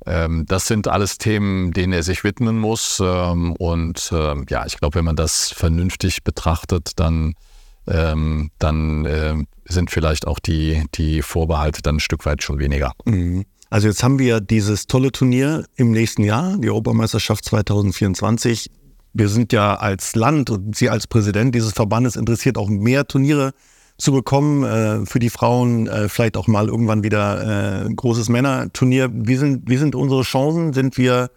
Ähm, 0.05 0.45
das 0.47 0.67
sind 0.67 0.87
alles 0.87 1.17
Themen, 1.17 1.71
denen 1.71 1.93
er 1.93 2.03
sich 2.03 2.23
widmen 2.23 2.59
muss. 2.59 3.01
Ähm, 3.03 3.53
und 3.53 4.11
ähm, 4.13 4.45
ja, 4.49 4.65
ich 4.65 4.77
glaube, 4.77 4.95
wenn 4.95 5.05
man 5.05 5.15
das 5.15 5.51
vernünftig 5.51 6.23
betrachtet, 6.23 6.91
dann, 6.97 7.33
ähm, 7.87 8.51
dann 8.59 9.05
äh, 9.05 9.35
sind 9.65 9.89
vielleicht 9.89 10.27
auch 10.27 10.39
die, 10.39 10.83
die 10.93 11.23
Vorbehalte 11.23 11.81
dann 11.81 11.95
ein 11.95 11.99
Stück 11.99 12.25
weit 12.25 12.43
schon 12.43 12.59
weniger. 12.59 12.93
Mhm. 13.05 13.45
Also 13.71 13.87
jetzt 13.87 14.03
haben 14.03 14.19
wir 14.19 14.41
dieses 14.41 14.85
tolle 14.85 15.11
Turnier 15.11 15.65
im 15.75 15.91
nächsten 15.91 16.23
Jahr, 16.23 16.55
die 16.57 16.69
Europameisterschaft 16.69 17.43
2024 17.45 18.69
wir 19.15 19.29
sind 19.29 19.53
ja 19.53 19.75
als 19.75 20.15
Land 20.15 20.49
und 20.49 20.75
Sie 20.75 20.89
als 20.89 21.07
Präsident 21.07 21.55
dieses 21.55 21.71
Verbandes 21.71 22.17
interessiert, 22.17 22.57
auch 22.57 22.67
mehr 22.67 23.07
Turniere 23.07 23.53
zu 23.97 24.11
bekommen, 24.11 24.63
äh, 24.63 25.05
für 25.05 25.19
die 25.19 25.29
Frauen 25.29 25.87
äh, 25.87 26.09
vielleicht 26.09 26.35
auch 26.35 26.47
mal 26.47 26.67
irgendwann 26.67 27.01
wieder 27.01 27.41
äh, 27.41 27.85
ein 27.85 27.95
großes 27.95 28.27
Männerturnier. 28.27 29.09
Wie 29.13 29.37
sind, 29.37 29.69
wie 29.69 29.77
sind 29.77 29.95
unsere 29.95 30.23
Chancen? 30.23 30.73
Sind 30.73 30.97
wir, 30.97 31.31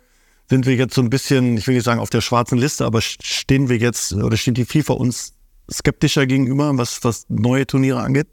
sind 0.50 0.66
wir 0.66 0.74
jetzt 0.74 0.94
so 0.94 1.02
ein 1.02 1.08
bisschen, 1.08 1.56
ich 1.56 1.68
will 1.68 1.76
nicht 1.76 1.84
sagen 1.84 2.00
auf 2.00 2.10
der 2.10 2.20
schwarzen 2.20 2.58
Liste, 2.58 2.84
aber 2.84 3.00
stehen 3.00 3.68
wir 3.68 3.76
jetzt 3.76 4.12
oder 4.12 4.36
steht 4.36 4.56
die 4.56 4.64
FIFA 4.64 4.94
uns 4.94 5.34
skeptischer 5.72 6.26
gegenüber, 6.26 6.76
was, 6.76 7.04
was 7.04 7.26
neue 7.28 7.64
Turniere 7.64 8.00
angeht? 8.00 8.26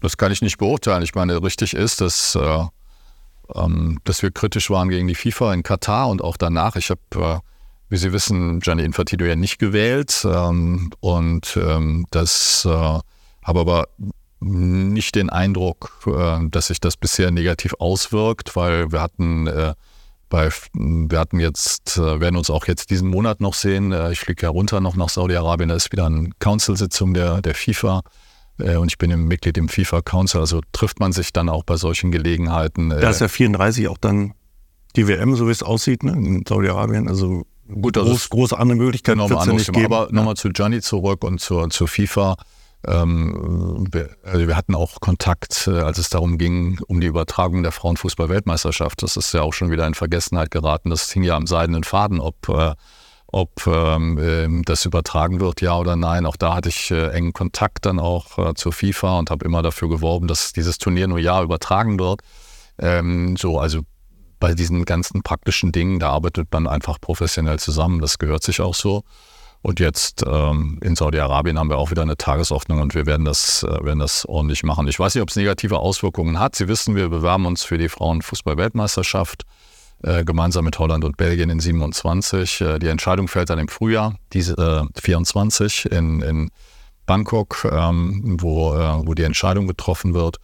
Das 0.00 0.16
kann 0.16 0.32
ich 0.32 0.42
nicht 0.42 0.58
beurteilen. 0.58 1.04
Ich 1.04 1.14
meine, 1.14 1.40
richtig 1.40 1.74
ist, 1.74 2.00
dass, 2.00 2.34
äh, 2.34 2.64
ähm, 3.54 4.00
dass 4.02 4.20
wir 4.22 4.32
kritisch 4.32 4.68
waren 4.68 4.88
gegen 4.88 5.06
die 5.06 5.14
FIFA 5.14 5.54
in 5.54 5.62
Katar 5.62 6.08
und 6.08 6.24
auch 6.24 6.36
danach. 6.36 6.74
Ich 6.74 6.90
habe 6.90 7.00
äh, 7.14 7.51
wie 7.92 7.98
Sie 7.98 8.12
wissen, 8.14 8.60
Gianni 8.60 8.84
Infantino 8.84 9.26
ja 9.26 9.36
nicht 9.36 9.58
gewählt. 9.58 10.24
Ähm, 10.24 10.90
und 11.00 11.58
ähm, 11.62 12.06
das 12.10 12.64
äh, 12.64 12.70
habe 12.70 13.60
aber 13.60 13.88
nicht 14.40 15.14
den 15.14 15.28
Eindruck, 15.28 16.00
äh, 16.06 16.38
dass 16.48 16.68
sich 16.68 16.80
das 16.80 16.96
bisher 16.96 17.30
negativ 17.30 17.74
auswirkt, 17.78 18.56
weil 18.56 18.90
wir 18.92 19.02
hatten 19.02 19.46
äh, 19.46 19.74
bei, 20.30 20.48
wir 20.72 21.18
hatten 21.18 21.38
jetzt, 21.38 21.98
äh, 21.98 22.18
werden 22.18 22.36
uns 22.36 22.48
auch 22.48 22.66
jetzt 22.66 22.88
diesen 22.88 23.08
Monat 23.08 23.42
noch 23.42 23.52
sehen. 23.52 23.92
Äh, 23.92 24.10
ich 24.12 24.20
fliege 24.20 24.44
ja 24.44 24.48
runter 24.48 24.80
noch 24.80 24.96
nach 24.96 25.10
Saudi-Arabien, 25.10 25.68
da 25.68 25.74
ist 25.74 25.92
wieder 25.92 26.06
eine 26.06 26.30
Council-Sitzung 26.38 27.12
der, 27.12 27.42
der 27.42 27.54
FIFA 27.54 28.00
äh, 28.58 28.76
und 28.76 28.90
ich 28.90 28.96
bin 28.96 29.10
im 29.10 29.28
Mitglied 29.28 29.58
im 29.58 29.68
FIFA 29.68 30.00
Council, 30.00 30.40
also 30.40 30.62
trifft 30.72 30.98
man 30.98 31.12
sich 31.12 31.34
dann 31.34 31.50
auch 31.50 31.64
bei 31.64 31.76
solchen 31.76 32.10
Gelegenheiten. 32.10 32.88
Da 32.88 33.10
ist 33.10 33.20
ja 33.20 33.28
34 33.28 33.88
auch 33.88 33.98
dann 33.98 34.32
die 34.96 35.06
WM, 35.08 35.36
so 35.36 35.46
wie 35.46 35.52
es 35.52 35.62
aussieht, 35.62 36.04
ne, 36.04 36.12
in 36.12 36.46
Saudi-Arabien. 36.46 37.06
Also 37.06 37.44
Gut, 37.68 37.96
also 37.96 38.10
groß, 38.10 38.28
große 38.30 38.58
andere 38.58 38.76
Möglichkeiten 38.76 39.20
es 39.20 39.30
ja 39.30 39.52
nicht 39.52 39.72
geben. 39.72 39.92
Aber 39.92 40.08
nochmal 40.10 40.36
zu 40.36 40.50
Gianni 40.50 40.80
zurück 40.80 41.24
und 41.24 41.40
zur, 41.40 41.70
zur 41.70 41.88
FIFA. 41.88 42.36
Ähm, 42.86 43.86
wir, 43.92 44.10
also 44.24 44.48
wir, 44.48 44.56
hatten 44.56 44.74
auch 44.74 45.00
Kontakt, 45.00 45.68
äh, 45.68 45.78
als 45.78 45.98
es 45.98 46.08
darum 46.08 46.36
ging, 46.36 46.80
um 46.88 47.00
die 47.00 47.06
Übertragung 47.06 47.62
der 47.62 47.70
Frauenfußball-Weltmeisterschaft. 47.70 49.02
Das 49.02 49.16
ist 49.16 49.32
ja 49.32 49.42
auch 49.42 49.52
schon 49.52 49.70
wieder 49.70 49.86
in 49.86 49.94
Vergessenheit 49.94 50.50
geraten. 50.50 50.90
Das 50.90 51.10
hing 51.12 51.22
ja 51.22 51.36
am 51.36 51.46
seidenen 51.46 51.84
Faden, 51.84 52.18
ob, 52.18 52.48
äh, 52.48 52.74
ob 53.28 53.66
ähm, 53.68 54.18
ähm, 54.20 54.62
das 54.64 54.84
übertragen 54.84 55.38
wird, 55.38 55.60
ja 55.60 55.78
oder 55.78 55.94
nein. 55.94 56.26
Auch 56.26 56.36
da 56.36 56.56
hatte 56.56 56.70
ich 56.70 56.90
äh, 56.90 57.10
engen 57.10 57.32
Kontakt 57.32 57.86
dann 57.86 58.00
auch 58.00 58.38
äh, 58.38 58.54
zur 58.54 58.72
FIFA 58.72 59.20
und 59.20 59.30
habe 59.30 59.44
immer 59.44 59.62
dafür 59.62 59.88
geworben, 59.88 60.26
dass 60.26 60.52
dieses 60.52 60.78
Turnier 60.78 61.06
nur 61.06 61.20
ja 61.20 61.40
übertragen 61.40 62.00
wird. 62.00 62.22
Ähm, 62.78 63.36
so, 63.36 63.60
also 63.60 63.82
bei 64.42 64.54
diesen 64.54 64.84
ganzen 64.84 65.22
praktischen 65.22 65.70
Dingen, 65.70 66.00
da 66.00 66.10
arbeitet 66.10 66.48
man 66.50 66.66
einfach 66.66 67.00
professionell 67.00 67.60
zusammen. 67.60 68.00
Das 68.00 68.18
gehört 68.18 68.42
sich 68.42 68.60
auch 68.60 68.74
so. 68.74 69.04
Und 69.62 69.78
jetzt 69.78 70.24
ähm, 70.26 70.80
in 70.82 70.96
Saudi-Arabien 70.96 71.60
haben 71.60 71.70
wir 71.70 71.78
auch 71.78 71.92
wieder 71.92 72.02
eine 72.02 72.16
Tagesordnung 72.16 72.80
und 72.80 72.96
wir 72.96 73.06
werden 73.06 73.24
das, 73.24 73.62
äh, 73.62 73.84
werden 73.84 74.00
das 74.00 74.26
ordentlich 74.26 74.64
machen. 74.64 74.88
Ich 74.88 74.98
weiß 74.98 75.14
nicht, 75.14 75.22
ob 75.22 75.28
es 75.28 75.36
negative 75.36 75.78
Auswirkungen 75.78 76.40
hat. 76.40 76.56
Sie 76.56 76.66
wissen, 76.66 76.96
wir 76.96 77.08
bewerben 77.08 77.46
uns 77.46 77.62
für 77.62 77.78
die 77.78 77.88
Frauenfußball-Weltmeisterschaft. 77.88 79.44
äh, 80.02 80.24
gemeinsam 80.24 80.64
mit 80.64 80.76
Holland 80.80 81.04
und 81.04 81.16
Belgien 81.16 81.48
in 81.48 81.60
27. 81.60 82.62
Äh, 82.62 82.78
die 82.80 82.88
Entscheidung 82.88 83.28
fällt 83.28 83.48
dann 83.48 83.60
im 83.60 83.68
Frühjahr, 83.68 84.16
diese 84.32 84.88
24 85.00 85.84
äh, 85.84 85.96
in, 85.96 86.20
in 86.20 86.50
Bangkok, 87.06 87.64
ähm, 87.70 88.38
wo, 88.40 88.74
äh, 88.74 89.06
wo 89.06 89.14
die 89.14 89.22
Entscheidung 89.22 89.68
getroffen 89.68 90.14
wird. 90.14 90.38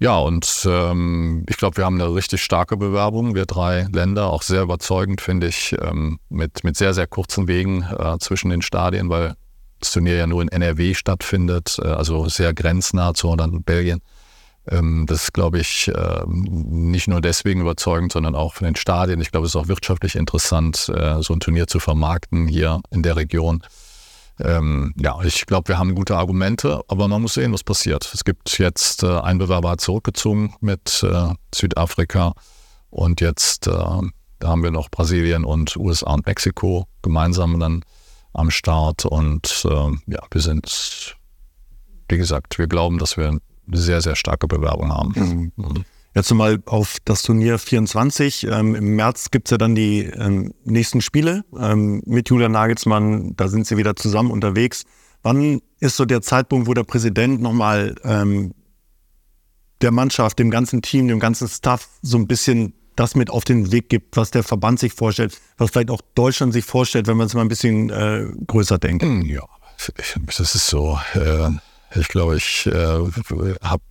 Ja, 0.00 0.16
und 0.18 0.64
ähm, 0.68 1.44
ich 1.48 1.56
glaube, 1.56 1.76
wir 1.76 1.84
haben 1.84 2.00
eine 2.00 2.14
richtig 2.14 2.42
starke 2.42 2.76
Bewerbung. 2.76 3.34
Wir 3.34 3.46
drei 3.46 3.88
Länder, 3.92 4.30
auch 4.30 4.42
sehr 4.42 4.62
überzeugend, 4.62 5.20
finde 5.20 5.48
ich, 5.48 5.74
ähm, 5.80 6.20
mit, 6.28 6.62
mit 6.62 6.76
sehr, 6.76 6.94
sehr 6.94 7.08
kurzen 7.08 7.48
Wegen 7.48 7.82
äh, 7.82 8.16
zwischen 8.20 8.50
den 8.50 8.62
Stadien, 8.62 9.08
weil 9.10 9.34
das 9.80 9.90
Turnier 9.92 10.16
ja 10.16 10.26
nur 10.28 10.42
in 10.42 10.48
NRW 10.48 10.94
stattfindet, 10.94 11.78
äh, 11.82 11.88
also 11.88 12.28
sehr 12.28 12.54
grenznah 12.54 13.12
zu 13.14 13.28
Holland 13.28 13.54
und 13.54 13.66
Belgien. 13.66 14.00
Ähm, 14.70 15.04
das 15.08 15.24
ist, 15.24 15.34
glaube 15.34 15.58
ich, 15.58 15.88
äh, 15.88 16.22
nicht 16.26 17.08
nur 17.08 17.20
deswegen 17.20 17.60
überzeugend, 17.60 18.12
sondern 18.12 18.36
auch 18.36 18.54
von 18.54 18.66
den 18.66 18.76
Stadien. 18.76 19.20
Ich 19.20 19.32
glaube, 19.32 19.46
es 19.46 19.52
ist 19.52 19.56
auch 19.56 19.68
wirtschaftlich 19.68 20.14
interessant, 20.14 20.88
äh, 20.94 21.20
so 21.22 21.34
ein 21.34 21.40
Turnier 21.40 21.66
zu 21.66 21.80
vermarkten 21.80 22.46
hier 22.46 22.80
in 22.90 23.02
der 23.02 23.16
Region. 23.16 23.64
Ähm, 24.40 24.94
ja, 24.96 25.18
ich 25.22 25.46
glaube, 25.46 25.68
wir 25.68 25.78
haben 25.78 25.94
gute 25.94 26.16
Argumente, 26.16 26.82
aber 26.88 27.08
man 27.08 27.22
muss 27.22 27.34
sehen, 27.34 27.52
was 27.52 27.64
passiert. 27.64 28.08
Es 28.14 28.24
gibt 28.24 28.58
jetzt 28.58 29.02
äh, 29.02 29.18
ein 29.20 29.38
Bewerber 29.38 29.70
hat 29.70 29.80
zurückgezogen 29.80 30.54
mit 30.60 31.02
äh, 31.02 31.34
Südafrika 31.54 32.34
und 32.90 33.20
jetzt 33.20 33.66
äh, 33.66 33.72
haben 33.72 34.62
wir 34.62 34.70
noch 34.70 34.90
Brasilien 34.90 35.44
und 35.44 35.76
USA 35.76 36.14
und 36.14 36.26
Mexiko 36.26 36.86
gemeinsam 37.02 37.58
dann 37.58 37.84
am 38.32 38.50
Start 38.50 39.04
und 39.04 39.66
ähm, 39.68 40.02
ja, 40.06 40.20
wir 40.30 40.40
sind, 40.40 41.16
wie 42.08 42.18
gesagt, 42.18 42.58
wir 42.58 42.68
glauben, 42.68 42.98
dass 42.98 43.16
wir 43.16 43.28
eine 43.28 43.40
sehr, 43.72 44.00
sehr 44.00 44.14
starke 44.14 44.46
Bewerbung 44.46 44.92
haben. 44.92 45.12
Mhm. 45.16 45.52
Mhm. 45.56 45.84
Jetzt 46.18 46.34
mal 46.34 46.58
auf 46.66 46.96
das 47.04 47.22
Turnier 47.22 47.60
24. 47.60 48.48
Ähm, 48.50 48.74
Im 48.74 48.96
März 48.96 49.30
gibt 49.30 49.46
es 49.46 49.52
ja 49.52 49.56
dann 49.56 49.76
die 49.76 50.00
ähm, 50.00 50.52
nächsten 50.64 51.00
Spiele 51.00 51.44
ähm, 51.56 52.02
mit 52.06 52.28
Julian 52.28 52.50
Nagelsmann. 52.50 53.36
Da 53.36 53.46
sind 53.46 53.68
sie 53.68 53.76
wieder 53.76 53.94
zusammen 53.94 54.32
unterwegs. 54.32 54.82
Wann 55.22 55.60
ist 55.78 55.96
so 55.96 56.06
der 56.06 56.20
Zeitpunkt, 56.20 56.66
wo 56.66 56.74
der 56.74 56.82
Präsident 56.82 57.40
nochmal 57.40 57.94
ähm, 58.02 58.52
der 59.80 59.92
Mannschaft, 59.92 60.40
dem 60.40 60.50
ganzen 60.50 60.82
Team, 60.82 61.06
dem 61.06 61.20
ganzen 61.20 61.46
Staff 61.46 61.88
so 62.02 62.18
ein 62.18 62.26
bisschen 62.26 62.74
das 62.96 63.14
mit 63.14 63.30
auf 63.30 63.44
den 63.44 63.70
Weg 63.70 63.88
gibt, 63.88 64.16
was 64.16 64.32
der 64.32 64.42
Verband 64.42 64.80
sich 64.80 64.94
vorstellt, 64.94 65.40
was 65.56 65.70
vielleicht 65.70 65.90
auch 65.90 66.00
Deutschland 66.16 66.52
sich 66.52 66.64
vorstellt, 66.64 67.06
wenn 67.06 67.16
man 67.16 67.28
es 67.28 67.34
mal 67.34 67.42
ein 67.42 67.48
bisschen 67.48 67.90
äh, 67.90 68.26
größer 68.44 68.78
denkt? 68.78 69.04
Hm, 69.04 69.22
ja, 69.24 69.44
das 70.26 70.40
ist 70.40 70.66
so. 70.66 70.98
Äh, 71.14 71.50
ich 71.94 72.08
glaube, 72.08 72.38
ich 72.38 72.66
äh, 72.66 72.72
habe 73.62 73.82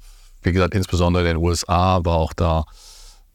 wie 0.42 0.52
gesagt, 0.52 0.74
insbesondere 0.74 1.24
in 1.24 1.36
den 1.36 1.38
USA 1.38 2.04
war 2.04 2.18
auch 2.18 2.34
da 2.34 2.66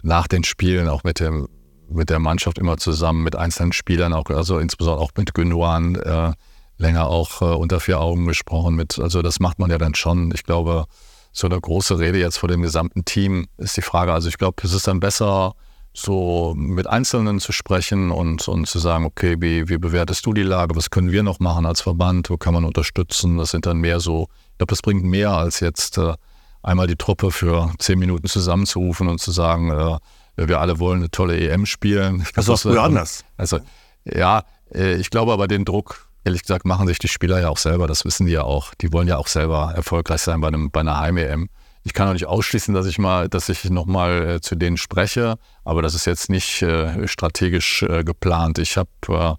nach 0.02 0.26
den 0.26 0.44
Spielen 0.44 0.88
auch 0.88 1.04
mit 1.04 1.20
dem 1.20 1.48
mit 1.88 2.10
der 2.10 2.18
Mannschaft 2.18 2.58
immer 2.58 2.78
zusammen, 2.78 3.22
mit 3.22 3.36
einzelnen 3.36 3.72
Spielern, 3.72 4.14
auch, 4.14 4.24
also 4.30 4.58
insbesondere 4.58 5.02
auch 5.02 5.10
mit 5.16 5.34
Gündogan 5.34 5.96
äh, 5.96 6.32
länger 6.78 7.06
auch 7.06 7.42
äh, 7.42 7.44
unter 7.44 7.80
vier 7.80 8.00
Augen 8.00 8.26
gesprochen. 8.26 8.74
Mit, 8.74 8.98
also 8.98 9.22
das 9.22 9.40
macht 9.40 9.58
man 9.58 9.70
ja 9.70 9.78
dann 9.78 9.94
schon. 9.94 10.32
Ich 10.34 10.44
glaube, 10.44 10.86
so 11.32 11.46
eine 11.46 11.60
große 11.60 11.98
Rede 11.98 12.18
jetzt 12.18 12.38
vor 12.38 12.48
dem 12.48 12.62
gesamten 12.62 13.04
Team 13.04 13.46
ist 13.56 13.76
die 13.76 13.82
Frage. 13.82 14.12
Also 14.12 14.28
ich 14.28 14.38
glaube, 14.38 14.62
es 14.64 14.72
ist 14.72 14.86
dann 14.86 15.00
besser, 15.00 15.54
so 15.94 16.54
mit 16.56 16.86
Einzelnen 16.86 17.38
zu 17.38 17.52
sprechen 17.52 18.10
und, 18.10 18.48
und 18.48 18.66
zu 18.66 18.78
sagen, 18.78 19.04
okay, 19.04 19.36
wie, 19.40 19.68
wie 19.68 19.76
bewertest 19.76 20.24
du 20.24 20.32
die 20.32 20.42
Lage? 20.42 20.74
Was 20.74 20.90
können 20.90 21.12
wir 21.12 21.22
noch 21.22 21.38
machen 21.38 21.66
als 21.66 21.82
Verband? 21.82 22.30
Wo 22.30 22.38
kann 22.38 22.54
man 22.54 22.64
unterstützen? 22.64 23.36
Das 23.36 23.50
sind 23.50 23.66
dann 23.66 23.78
mehr 23.78 24.00
so, 24.00 24.28
ich 24.52 24.58
glaube, 24.58 24.70
das 24.70 24.80
bringt 24.80 25.04
mehr 25.04 25.30
als 25.32 25.60
jetzt 25.60 25.98
äh, 25.98 26.14
einmal 26.62 26.86
die 26.86 26.96
Truppe 26.96 27.30
für 27.30 27.72
zehn 27.78 27.98
Minuten 27.98 28.26
zusammenzurufen 28.26 29.08
und 29.08 29.20
zu 29.20 29.30
sagen, 29.30 29.70
äh, 29.70 29.98
wir 30.36 30.60
alle 30.60 30.78
wollen 30.78 31.00
eine 31.00 31.10
tolle 31.10 31.38
EM 31.38 31.66
spielen. 31.66 32.26
Das 32.34 32.48
war 32.48 32.56
früher 32.56 32.82
anders. 32.82 33.24
Also 33.36 33.60
ja, 34.04 34.44
äh, 34.74 34.94
ich 34.94 35.10
glaube 35.10 35.32
aber 35.32 35.48
den 35.48 35.64
Druck, 35.64 36.08
ehrlich 36.24 36.42
gesagt, 36.42 36.64
machen 36.64 36.86
sich 36.86 36.98
die 36.98 37.08
Spieler 37.08 37.40
ja 37.40 37.48
auch 37.48 37.58
selber, 37.58 37.86
das 37.86 38.04
wissen 38.04 38.26
die 38.26 38.32
ja 38.32 38.42
auch. 38.42 38.74
Die 38.74 38.92
wollen 38.92 39.08
ja 39.08 39.18
auch 39.18 39.28
selber 39.28 39.72
erfolgreich 39.74 40.22
sein 40.22 40.40
bei, 40.40 40.48
einem, 40.48 40.70
bei 40.70 40.80
einer 40.80 40.98
Heim-EM. 40.98 41.48
Ich 41.84 41.94
kann 41.94 42.08
auch 42.08 42.12
nicht 42.12 42.26
ausschließen, 42.26 42.74
dass 42.74 42.86
ich 42.86 42.98
mal, 42.98 43.28
dass 43.28 43.48
ich 43.48 43.68
nochmal 43.68 44.36
äh, 44.36 44.40
zu 44.40 44.54
denen 44.54 44.76
spreche, 44.76 45.36
aber 45.64 45.82
das 45.82 45.94
ist 45.94 46.06
jetzt 46.06 46.30
nicht 46.30 46.62
äh, 46.62 47.08
strategisch 47.08 47.82
äh, 47.82 48.04
geplant. 48.04 48.58
Ich 48.58 48.76
habe 48.76 48.88
äh, 49.08 49.34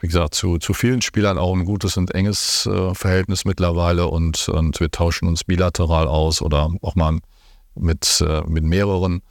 wie 0.00 0.06
gesagt, 0.06 0.34
zu, 0.34 0.58
zu 0.58 0.74
vielen 0.74 1.02
Spielern 1.02 1.38
auch 1.38 1.54
ein 1.54 1.64
gutes 1.64 1.96
und 1.96 2.14
enges 2.14 2.66
äh, 2.66 2.94
Verhältnis 2.94 3.44
mittlerweile 3.44 4.06
und, 4.08 4.48
und 4.48 4.78
wir 4.80 4.90
tauschen 4.90 5.28
uns 5.28 5.44
bilateral 5.44 6.06
aus 6.06 6.42
oder 6.42 6.70
auch 6.82 6.94
mal 6.94 7.18
mit, 7.74 8.24
äh, 8.26 8.42
mit 8.46 8.64
mehreren. 8.64 9.22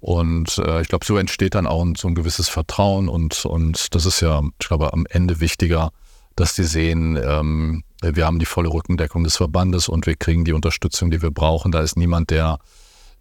Und 0.00 0.58
äh, 0.58 0.80
ich 0.82 0.88
glaube, 0.88 1.04
so 1.04 1.16
entsteht 1.16 1.54
dann 1.54 1.66
auch 1.66 1.86
so 1.96 2.08
ein 2.08 2.14
gewisses 2.14 2.48
Vertrauen 2.48 3.08
und, 3.08 3.44
und 3.44 3.94
das 3.94 4.04
ist 4.06 4.20
ja, 4.20 4.42
ich 4.60 4.68
glaube, 4.68 4.92
am 4.92 5.06
Ende 5.08 5.40
wichtiger, 5.40 5.92
dass 6.34 6.54
die 6.54 6.64
sehen, 6.64 7.16
ähm, 7.22 7.84
wir 8.02 8.26
haben 8.26 8.38
die 8.38 8.46
volle 8.46 8.72
Rückendeckung 8.72 9.22
des 9.22 9.36
Verbandes 9.36 9.88
und 9.88 10.06
wir 10.06 10.16
kriegen 10.16 10.44
die 10.44 10.54
Unterstützung, 10.54 11.10
die 11.10 11.22
wir 11.22 11.30
brauchen. 11.30 11.70
Da 11.70 11.80
ist 11.80 11.96
niemand, 11.96 12.30
der 12.30 12.58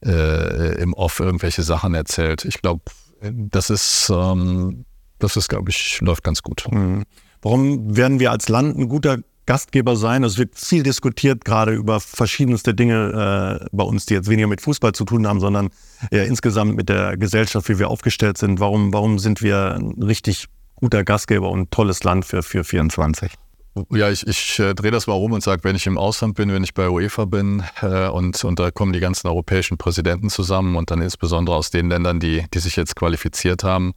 äh, 0.04 0.82
im 0.82 0.93
Off 0.93 1.20
irgendwelche 1.20 1.62
Sachen 1.62 1.93
erzählt. 1.93 2.45
Ich 2.45 2.62
glaube, 2.62 2.82
das 3.22 3.70
ist 3.70 4.12
ähm, 4.12 4.86
das 5.24 5.38
ist, 5.38 5.49
glaube 5.49 5.69
ich, 5.69 5.99
läuft 6.01 6.24
ganz 6.24 6.41
gut. 6.41 6.65
Mhm. 6.69 7.03
Warum 7.41 7.95
werden 7.95 8.19
wir 8.19 8.32
als 8.32 8.49
Land 8.49 8.78
ein 8.78 8.88
guter 8.88 9.19
Gastgeber 9.45 9.95
sein? 9.95 10.24
Es 10.24 10.38
wird 10.38 10.57
viel 10.57 10.84
diskutiert, 10.84 11.43
gerade 11.43 11.74
über 11.74 11.99
verschiedenste 11.99 12.74
Dinge 12.74 13.61
äh, 13.61 13.65
bei 13.72 13.84
uns, 13.84 14.05
die 14.05 14.13
jetzt 14.13 14.30
weniger 14.30 14.47
mit 14.47 14.61
Fußball 14.61 14.93
zu 14.93 15.05
tun 15.05 15.28
haben, 15.28 15.39
sondern 15.39 15.69
eher 16.11 16.26
insgesamt 16.26 16.76
mit 16.76 16.89
der 16.89 17.17
Gesellschaft, 17.17 17.67
wie 17.69 17.80
wir 17.80 17.89
aufgestellt 17.89 18.38
sind. 18.38 18.59
Warum, 18.59 18.93
warum 18.93 19.17
sind 19.17 19.41
wir 19.41 19.76
ein 19.76 20.03
richtig 20.03 20.45
guter 20.76 21.03
Gastgeber 21.03 21.49
und 21.49 21.72
tolles 21.72 22.03
Land 22.03 22.26
für, 22.26 22.43
für 22.43 22.63
24? 22.63 23.32
Ja, 23.89 24.09
ich, 24.09 24.28
ich 24.28 24.59
äh, 24.59 24.74
drehe 24.76 24.91
das 24.91 25.07
mal 25.07 25.13
rum 25.13 25.32
und 25.32 25.41
sage, 25.41 25.63
wenn 25.63 25.78
ich 25.78 25.88
im 25.88 25.97
Ausland 25.97 26.36
bin, 26.36 26.51
wenn 26.51 26.63
ich 26.63 26.74
bei 26.74 26.89
UEFA 26.89 27.24
bin 27.26 27.63
äh, 27.82 28.09
und, 28.09 28.43
und 28.43 28.59
da 28.59 28.69
kommen 28.69 28.91
die 28.91 28.99
ganzen 28.99 29.28
europäischen 29.28 29.78
Präsidenten 29.78 30.30
zusammen 30.30 30.76
und 30.76 30.91
dann 30.91 31.01
insbesondere 31.01 31.55
aus 31.55 31.72
den 31.72 31.89
Ländern, 31.89 32.19
die, 32.19 32.45
die 32.53 32.59
sich 32.59 32.76
jetzt 32.76 32.97
qualifiziert 32.97 33.63
haben, 33.63 33.93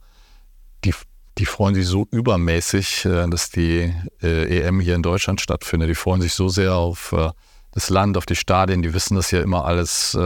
die 0.85 0.93
die 1.37 1.45
freuen 1.45 1.75
sich 1.75 1.85
so 1.87 2.07
übermäßig, 2.11 3.05
äh, 3.05 3.27
dass 3.27 3.49
die 3.49 3.93
äh, 4.21 4.61
EM 4.61 4.79
hier 4.79 4.95
in 4.95 5.03
Deutschland 5.03 5.41
stattfindet. 5.41 5.89
Die 5.89 5.95
freuen 5.95 6.21
sich 6.21 6.33
so 6.33 6.47
sehr 6.47 6.75
auf 6.75 7.11
äh, 7.11 7.29
das 7.71 7.89
Land, 7.89 8.17
auf 8.17 8.25
die 8.25 8.35
Stadien. 8.35 8.81
Die 8.81 8.93
wissen, 8.93 9.15
dass 9.15 9.29
hier 9.29 9.41
immer 9.41 9.65
alles 9.65 10.17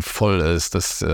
voll 0.00 0.40
ist. 0.40 0.74
Dass, 0.74 1.04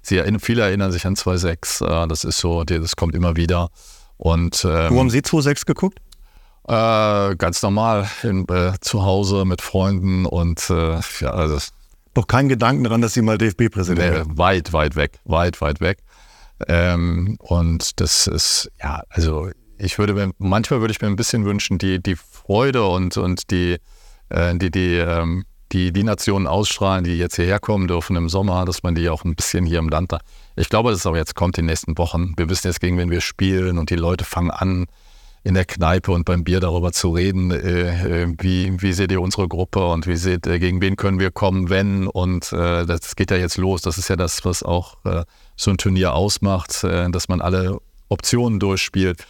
sie 0.00 0.16
erinnern, 0.16 0.38
viele 0.38 0.62
erinnern 0.62 0.92
sich 0.92 1.06
an 1.06 1.16
2.6. 1.16 2.06
das 2.06 2.22
ist 2.22 2.38
so, 2.38 2.62
das 2.62 2.94
kommt 2.94 3.16
immer 3.16 3.34
wieder. 3.34 3.70
Und, 4.16 4.64
ähm, 4.64 4.94
Wo 4.94 5.00
haben 5.00 5.10
Sie 5.10 5.22
2.6 5.22 5.66
geguckt? 5.66 5.98
Äh, 6.68 7.36
ganz 7.36 7.62
normal 7.62 8.08
in, 8.22 8.48
äh, 8.48 8.72
zu 8.80 9.04
Hause 9.04 9.44
mit 9.44 9.60
Freunden 9.60 10.24
und 10.24 10.70
äh, 10.70 11.00
ja, 11.20 11.30
also. 11.30 11.58
Doch 12.14 12.28
keinen 12.28 12.48
Gedanken 12.48 12.84
daran, 12.84 13.00
dass 13.00 13.12
Sie 13.12 13.22
mal 13.22 13.38
DFB-Präsident 13.38 13.98
nee, 13.98 14.14
werden? 14.14 14.38
Weit, 14.38 14.72
weit 14.72 14.94
weg, 14.94 15.18
weit, 15.24 15.60
weit 15.60 15.80
weg. 15.80 15.98
Ähm, 16.68 17.36
und 17.40 18.00
das 18.00 18.26
ist, 18.26 18.70
ja, 18.82 19.02
also 19.08 19.50
ich 19.78 19.98
würde 19.98 20.14
mir, 20.14 20.30
manchmal 20.38 20.80
würde 20.80 20.92
ich 20.92 21.00
mir 21.00 21.08
ein 21.08 21.16
bisschen 21.16 21.44
wünschen, 21.44 21.78
die, 21.78 22.02
die 22.02 22.16
Freude 22.16 22.86
und, 22.86 23.16
und 23.16 23.50
die, 23.50 23.78
äh, 24.30 24.56
die, 24.56 24.70
die, 24.70 24.96
ähm, 24.96 25.44
die, 25.72 25.92
die 25.92 26.04
Nationen 26.04 26.46
ausstrahlen, 26.46 27.04
die 27.04 27.18
jetzt 27.18 27.36
hierher 27.36 27.58
kommen 27.58 27.88
dürfen 27.88 28.16
im 28.16 28.28
Sommer, 28.28 28.64
dass 28.64 28.82
man 28.82 28.94
die 28.94 29.08
auch 29.08 29.24
ein 29.24 29.34
bisschen 29.34 29.66
hier 29.66 29.80
im 29.80 29.88
Land 29.88 30.12
da. 30.12 30.20
Ich 30.56 30.68
glaube, 30.68 30.90
dass 30.90 31.00
es 31.00 31.06
aber 31.06 31.16
jetzt 31.16 31.34
kommt 31.34 31.58
in 31.58 31.64
den 31.64 31.70
nächsten 31.70 31.98
Wochen. 31.98 32.32
Wir 32.36 32.48
wissen 32.48 32.68
jetzt, 32.68 32.80
gegen 32.80 32.96
wen 32.98 33.10
wir 33.10 33.20
spielen 33.20 33.78
und 33.78 33.90
die 33.90 33.96
Leute 33.96 34.24
fangen 34.24 34.50
an, 34.50 34.86
in 35.44 35.52
der 35.52 35.66
Kneipe 35.66 36.10
und 36.10 36.24
beim 36.24 36.42
Bier 36.42 36.58
darüber 36.58 36.90
zu 36.92 37.10
reden, 37.10 37.50
äh, 37.50 38.22
äh, 38.22 38.34
wie, 38.40 38.80
wie 38.80 38.94
seht 38.94 39.12
ihr 39.12 39.20
unsere 39.20 39.46
Gruppe 39.46 39.86
und 39.86 40.06
wie 40.06 40.16
seht, 40.16 40.46
äh, 40.46 40.58
gegen 40.58 40.80
wen 40.80 40.96
können 40.96 41.20
wir 41.20 41.30
kommen, 41.30 41.68
wenn 41.68 42.08
und 42.08 42.50
äh, 42.54 42.86
das 42.86 43.14
geht 43.14 43.30
ja 43.30 43.36
jetzt 43.36 43.58
los. 43.58 43.82
Das 43.82 43.98
ist 43.98 44.08
ja 44.08 44.16
das, 44.16 44.46
was 44.46 44.62
auch 44.62 44.96
äh, 45.04 45.24
so 45.54 45.70
ein 45.70 45.76
Turnier 45.76 46.14
ausmacht, 46.14 46.82
äh, 46.82 47.10
dass 47.10 47.28
man 47.28 47.42
alle 47.42 47.78
Optionen 48.08 48.58
durchspielt. 48.58 49.24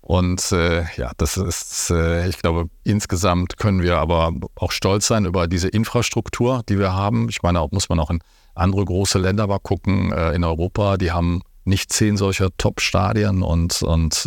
Und 0.00 0.52
ja, 0.52 1.10
das 1.18 1.36
ist, 1.36 1.90
ich 1.90 2.38
glaube, 2.38 2.70
insgesamt 2.82 3.58
können 3.58 3.82
wir 3.82 3.98
aber 3.98 4.32
auch 4.54 4.72
stolz 4.72 5.06
sein 5.08 5.26
über 5.26 5.48
diese 5.48 5.68
Infrastruktur, 5.68 6.62
die 6.66 6.78
wir 6.78 6.94
haben. 6.94 7.28
Ich 7.28 7.42
meine, 7.42 7.60
auch 7.60 7.72
muss 7.72 7.90
man 7.90 8.00
auch 8.00 8.08
in 8.08 8.20
andere 8.54 8.86
große 8.86 9.18
Länder 9.18 9.46
mal 9.48 9.58
gucken 9.58 10.12
in 10.12 10.44
Europa, 10.44 10.96
die 10.96 11.12
haben 11.12 11.42
nicht 11.64 11.92
zehn 11.92 12.16
solcher 12.16 12.48
Top-Stadien 12.56 13.42
und, 13.42 13.82
und 13.82 14.26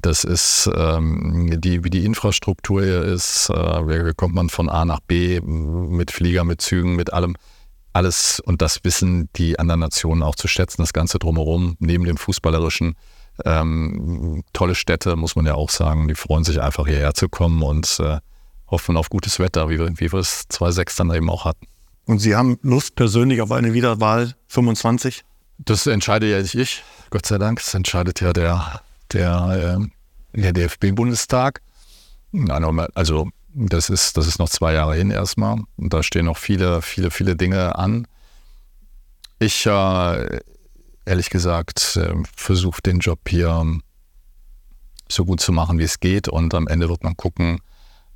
das 0.00 0.24
ist, 0.24 0.70
ähm, 0.74 1.60
die, 1.60 1.84
wie 1.84 1.90
die 1.90 2.04
Infrastruktur 2.04 2.82
hier 2.82 3.02
ist, 3.02 3.50
äh, 3.50 3.54
wie 3.54 4.14
kommt 4.14 4.34
man 4.34 4.48
von 4.48 4.68
A 4.68 4.84
nach 4.84 5.00
B 5.00 5.40
mit 5.40 6.10
Flieger, 6.10 6.44
mit 6.44 6.60
Zügen, 6.60 6.96
mit 6.96 7.12
allem. 7.12 7.36
Alles 7.92 8.40
und 8.40 8.62
das 8.62 8.84
wissen 8.84 9.28
die 9.36 9.58
anderen 9.58 9.80
Nationen 9.80 10.22
auch 10.22 10.36
zu 10.36 10.46
schätzen, 10.48 10.82
das 10.82 10.92
Ganze 10.92 11.18
drumherum, 11.18 11.76
neben 11.78 12.04
dem 12.04 12.16
Fußballerischen. 12.16 12.94
Ähm, 13.44 14.42
tolle 14.52 14.74
Städte, 14.74 15.16
muss 15.16 15.36
man 15.36 15.46
ja 15.46 15.54
auch 15.54 15.70
sagen. 15.70 16.08
Die 16.08 16.14
freuen 16.14 16.44
sich 16.44 16.60
einfach 16.60 16.86
hierher 16.86 17.14
zu 17.14 17.28
kommen 17.28 17.62
und 17.62 18.00
äh, 18.00 18.18
hoffen 18.68 18.96
auf 18.96 19.10
gutes 19.10 19.38
Wetter, 19.38 19.68
wie 19.68 19.78
wir, 19.78 19.88
wie 19.98 20.12
wir 20.12 20.20
es 20.20 20.48
2.6 20.50 20.96
dann 20.96 21.14
eben 21.14 21.30
auch 21.30 21.44
hatten. 21.44 21.66
Und 22.06 22.20
Sie 22.20 22.34
haben 22.34 22.58
Lust 22.62 22.94
persönlich 22.94 23.42
auf 23.42 23.52
eine 23.52 23.74
Wiederwahl 23.74 24.34
25? 24.48 25.24
Das 25.58 25.86
entscheide 25.86 26.30
ja 26.30 26.40
nicht 26.40 26.54
ich, 26.54 26.82
Gott 27.10 27.26
sei 27.26 27.38
Dank. 27.38 27.58
Das 27.58 27.74
entscheidet 27.74 28.20
ja 28.20 28.32
der, 28.32 28.80
der, 29.12 29.80
äh, 30.34 30.40
der 30.40 30.52
DFB-Bundestag. 30.52 31.62
Also 32.94 33.30
das 33.54 33.90
ist, 33.90 34.16
das 34.16 34.26
ist 34.26 34.38
noch 34.38 34.48
zwei 34.48 34.74
Jahre 34.74 34.94
hin 34.94 35.10
erstmal. 35.10 35.58
Und 35.76 35.92
da 35.92 36.02
stehen 36.02 36.26
noch 36.26 36.36
viele, 36.36 36.82
viele, 36.82 37.10
viele 37.10 37.36
Dinge 37.36 37.76
an. 37.76 38.06
Ich, 39.38 39.66
äh, 39.66 40.40
ehrlich 41.04 41.30
gesagt, 41.30 41.96
äh, 41.96 42.14
versuche 42.34 42.82
den 42.82 42.98
Job 42.98 43.20
hier 43.28 43.64
so 45.10 45.24
gut 45.24 45.40
zu 45.40 45.52
machen, 45.52 45.78
wie 45.78 45.84
es 45.84 46.00
geht. 46.00 46.28
Und 46.28 46.54
am 46.54 46.68
Ende 46.68 46.88
wird 46.88 47.02
man 47.02 47.16
gucken, 47.16 47.60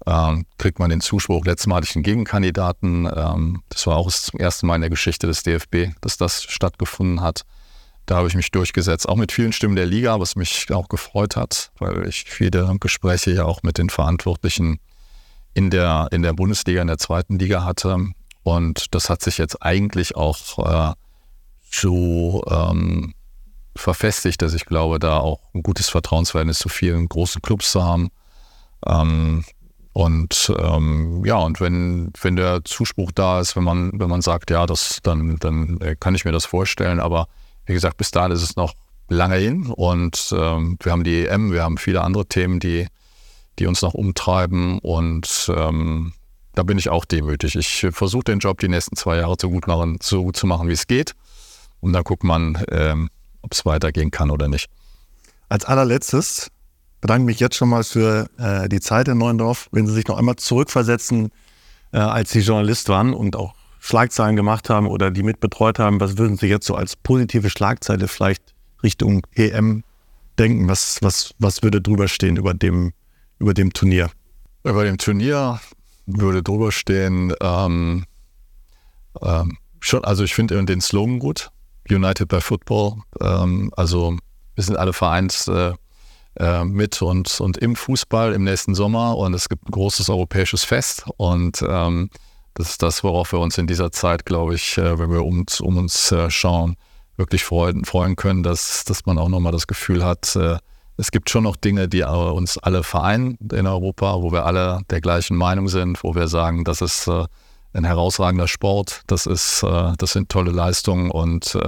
ähm, 0.06 0.46
kriegt 0.58 0.78
man 0.78 0.90
den 0.90 1.00
Zuspruch. 1.00 1.44
Letztes 1.44 1.66
Mal 1.66 1.76
hatte 1.76 1.86
ich 1.88 1.96
einen 1.96 2.02
Gegenkandidaten. 2.02 3.08
Ähm, 3.14 3.62
das 3.68 3.86
war 3.86 3.96
auch 3.96 4.10
zum 4.10 4.38
ersten 4.38 4.66
Mal 4.66 4.76
in 4.76 4.80
der 4.82 4.90
Geschichte 4.90 5.26
des 5.26 5.42
DFB, 5.42 5.94
dass 6.00 6.16
das 6.16 6.42
stattgefunden 6.42 7.20
hat. 7.20 7.44
Da 8.06 8.16
habe 8.16 8.28
ich 8.28 8.34
mich 8.34 8.50
durchgesetzt, 8.50 9.08
auch 9.08 9.16
mit 9.16 9.32
vielen 9.32 9.52
Stimmen 9.52 9.76
der 9.76 9.86
Liga, 9.86 10.18
was 10.18 10.34
mich 10.34 10.72
auch 10.72 10.88
gefreut 10.88 11.36
hat, 11.36 11.70
weil 11.78 12.06
ich 12.08 12.24
viele 12.24 12.76
Gespräche 12.80 13.30
ja 13.30 13.44
auch 13.44 13.62
mit 13.62 13.78
den 13.78 13.90
Verantwortlichen 13.90 14.80
in 15.54 15.70
der, 15.70 16.08
in 16.10 16.22
der 16.22 16.32
Bundesliga, 16.32 16.80
in 16.82 16.88
der 16.88 16.98
zweiten 16.98 17.38
Liga 17.38 17.64
hatte. 17.64 17.98
Und 18.42 18.86
das 18.94 19.08
hat 19.08 19.22
sich 19.22 19.38
jetzt 19.38 19.62
eigentlich 19.62 20.16
auch 20.16 20.58
äh, 20.58 20.94
so 21.70 22.42
ähm, 22.50 23.14
verfestigt, 23.76 24.42
dass 24.42 24.54
ich 24.54 24.64
glaube, 24.64 24.98
da 24.98 25.18
auch 25.18 25.40
ein 25.54 25.62
gutes 25.62 25.88
Vertrauensverhältnis 25.88 26.58
zu 26.58 26.68
vielen 26.68 27.08
großen 27.08 27.40
Clubs 27.40 27.70
zu 27.72 27.84
haben. 27.84 28.10
Ähm, 28.86 29.44
und 29.92 30.52
ähm, 30.58 31.22
ja, 31.24 31.36
und 31.36 31.60
wenn, 31.60 32.12
wenn 32.20 32.36
der 32.36 32.64
Zuspruch 32.64 33.12
da 33.12 33.40
ist, 33.40 33.56
wenn 33.56 33.64
man, 33.64 33.92
wenn 33.94 34.08
man 34.08 34.22
sagt, 34.22 34.50
ja, 34.50 34.66
das, 34.66 35.00
dann, 35.02 35.36
dann 35.38 35.80
äh, 35.80 35.96
kann 35.98 36.14
ich 36.14 36.24
mir 36.24 36.32
das 36.32 36.46
vorstellen. 36.46 36.98
Aber 36.98 37.28
wie 37.66 37.74
gesagt, 37.74 37.96
bis 37.96 38.10
dahin 38.10 38.32
ist 38.32 38.42
es 38.42 38.56
noch 38.56 38.74
lange 39.08 39.36
hin 39.36 39.66
und 39.66 40.34
ähm, 40.36 40.78
wir 40.82 40.92
haben 40.92 41.04
die 41.04 41.26
EM, 41.26 41.52
wir 41.52 41.62
haben 41.62 41.78
viele 41.78 42.02
andere 42.02 42.26
Themen, 42.26 42.60
die, 42.60 42.86
die 43.58 43.66
uns 43.66 43.82
noch 43.82 43.94
umtreiben 43.94 44.78
und 44.78 45.50
ähm, 45.54 46.12
da 46.54 46.62
bin 46.62 46.78
ich 46.78 46.88
auch 46.88 47.04
demütig. 47.04 47.56
Ich 47.56 47.86
versuche 47.90 48.24
den 48.24 48.38
Job 48.38 48.60
die 48.60 48.68
nächsten 48.68 48.96
zwei 48.96 49.16
Jahre 49.16 49.36
so 49.40 49.50
gut, 49.50 49.66
machen, 49.66 49.98
so 50.02 50.24
gut 50.24 50.36
zu 50.36 50.46
machen, 50.46 50.68
wie 50.68 50.72
es 50.72 50.86
geht. 50.86 51.14
Und 51.80 51.94
dann 51.94 52.04
guckt 52.04 52.24
man, 52.24 52.62
ähm, 52.70 53.08
ob 53.40 53.52
es 53.52 53.64
weitergehen 53.64 54.10
kann 54.10 54.30
oder 54.30 54.48
nicht. 54.48 54.68
Als 55.48 55.64
allerletztes 55.64 56.50
bedanke 57.00 57.24
mich 57.24 57.40
jetzt 57.40 57.56
schon 57.56 57.68
mal 57.68 57.84
für 57.84 58.28
äh, 58.38 58.68
die 58.68 58.80
Zeit 58.80 59.08
in 59.08 59.18
Neuendorf. 59.18 59.68
Wenn 59.72 59.86
Sie 59.86 59.92
sich 59.92 60.06
noch 60.06 60.18
einmal 60.18 60.36
zurückversetzen, 60.36 61.30
äh, 61.92 61.98
als 61.98 62.30
Sie 62.30 62.40
Journalist 62.40 62.88
waren 62.88 63.14
und 63.14 63.34
auch 63.34 63.54
Schlagzeilen 63.84 64.36
gemacht 64.36 64.70
haben 64.70 64.86
oder 64.86 65.10
die 65.10 65.24
mitbetreut 65.24 65.80
haben, 65.80 65.98
was 65.98 66.16
würden 66.16 66.36
Sie 66.36 66.46
jetzt 66.46 66.66
so 66.66 66.76
als 66.76 66.94
positive 66.94 67.50
Schlagzeile 67.50 68.06
vielleicht 68.06 68.54
Richtung 68.84 69.26
EM 69.34 69.82
denken? 70.38 70.68
Was, 70.68 70.98
was, 71.02 71.34
was 71.40 71.64
würde 71.64 71.82
drüber 71.82 72.06
stehen 72.06 72.36
über 72.36 72.54
dem, 72.54 72.92
über 73.40 73.54
dem 73.54 73.72
Turnier? 73.72 74.08
Über 74.62 74.84
dem 74.84 74.98
Turnier 74.98 75.60
würde 76.06 76.44
drüber 76.44 76.70
stehen, 76.70 77.34
ähm, 77.40 78.04
ähm, 79.20 79.58
schon, 79.80 80.04
also 80.04 80.22
ich 80.22 80.36
finde 80.36 80.64
den 80.64 80.80
Slogan 80.80 81.18
gut, 81.18 81.50
United 81.90 82.28
by 82.28 82.40
Football. 82.40 82.98
Ähm, 83.20 83.72
also 83.76 84.16
wir 84.54 84.62
sind 84.62 84.76
alle 84.76 84.92
vereint 84.92 85.48
äh, 85.48 85.72
äh, 86.36 86.64
mit 86.64 87.02
und, 87.02 87.40
und 87.40 87.58
im 87.58 87.74
Fußball 87.74 88.32
im 88.32 88.44
nächsten 88.44 88.76
Sommer 88.76 89.16
und 89.16 89.34
es 89.34 89.48
gibt 89.48 89.66
ein 89.66 89.72
großes 89.72 90.08
europäisches 90.08 90.62
Fest 90.62 91.04
und 91.16 91.64
ähm, 91.68 92.10
das 92.54 92.70
ist 92.70 92.82
das, 92.82 93.02
worauf 93.02 93.32
wir 93.32 93.38
uns 93.40 93.58
in 93.58 93.66
dieser 93.66 93.92
Zeit, 93.92 94.26
glaube 94.26 94.54
ich, 94.54 94.76
äh, 94.78 94.98
wenn 94.98 95.10
wir 95.10 95.24
um, 95.24 95.44
um 95.60 95.76
uns 95.76 96.12
äh, 96.12 96.30
schauen, 96.30 96.76
wirklich 97.16 97.44
freuen, 97.44 97.84
freuen 97.84 98.16
können, 98.16 98.42
dass, 98.42 98.84
dass 98.84 99.06
man 99.06 99.18
auch 99.18 99.28
nochmal 99.28 99.52
das 99.52 99.66
Gefühl 99.66 100.04
hat, 100.04 100.36
äh, 100.36 100.58
es 100.98 101.10
gibt 101.10 101.30
schon 101.30 101.44
noch 101.44 101.56
Dinge, 101.56 101.88
die 101.88 102.02
uns 102.02 102.58
alle 102.58 102.82
vereinen 102.82 103.38
in 103.50 103.66
Europa, 103.66 104.20
wo 104.20 104.30
wir 104.30 104.44
alle 104.44 104.82
der 104.90 105.00
gleichen 105.00 105.36
Meinung 105.36 105.68
sind, 105.68 106.04
wo 106.04 106.14
wir 106.14 106.28
sagen, 106.28 106.64
das 106.64 106.82
ist 106.82 107.08
ein 107.08 107.84
herausragender 107.84 108.46
Sport, 108.46 109.00
das, 109.06 109.24
ist, 109.24 109.62
das 109.62 110.12
sind 110.12 110.28
tolle 110.28 110.52
Leistungen 110.52 111.10
und 111.10 111.58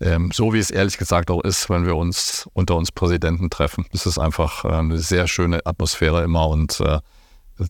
ähm, 0.00 0.30
so 0.32 0.54
wie 0.54 0.58
es 0.58 0.70
ehrlich 0.70 0.96
gesagt 0.96 1.30
auch 1.30 1.44
ist, 1.44 1.68
wenn 1.68 1.84
wir 1.84 1.94
uns 1.94 2.48
unter 2.54 2.74
uns 2.76 2.90
Präsidenten 2.90 3.50
treffen. 3.50 3.84
Das 3.92 4.06
ist 4.06 4.18
einfach 4.18 4.64
eine 4.64 4.96
sehr 4.96 5.28
schöne 5.28 5.64
Atmosphäre 5.66 6.24
immer 6.24 6.48
und 6.48 6.82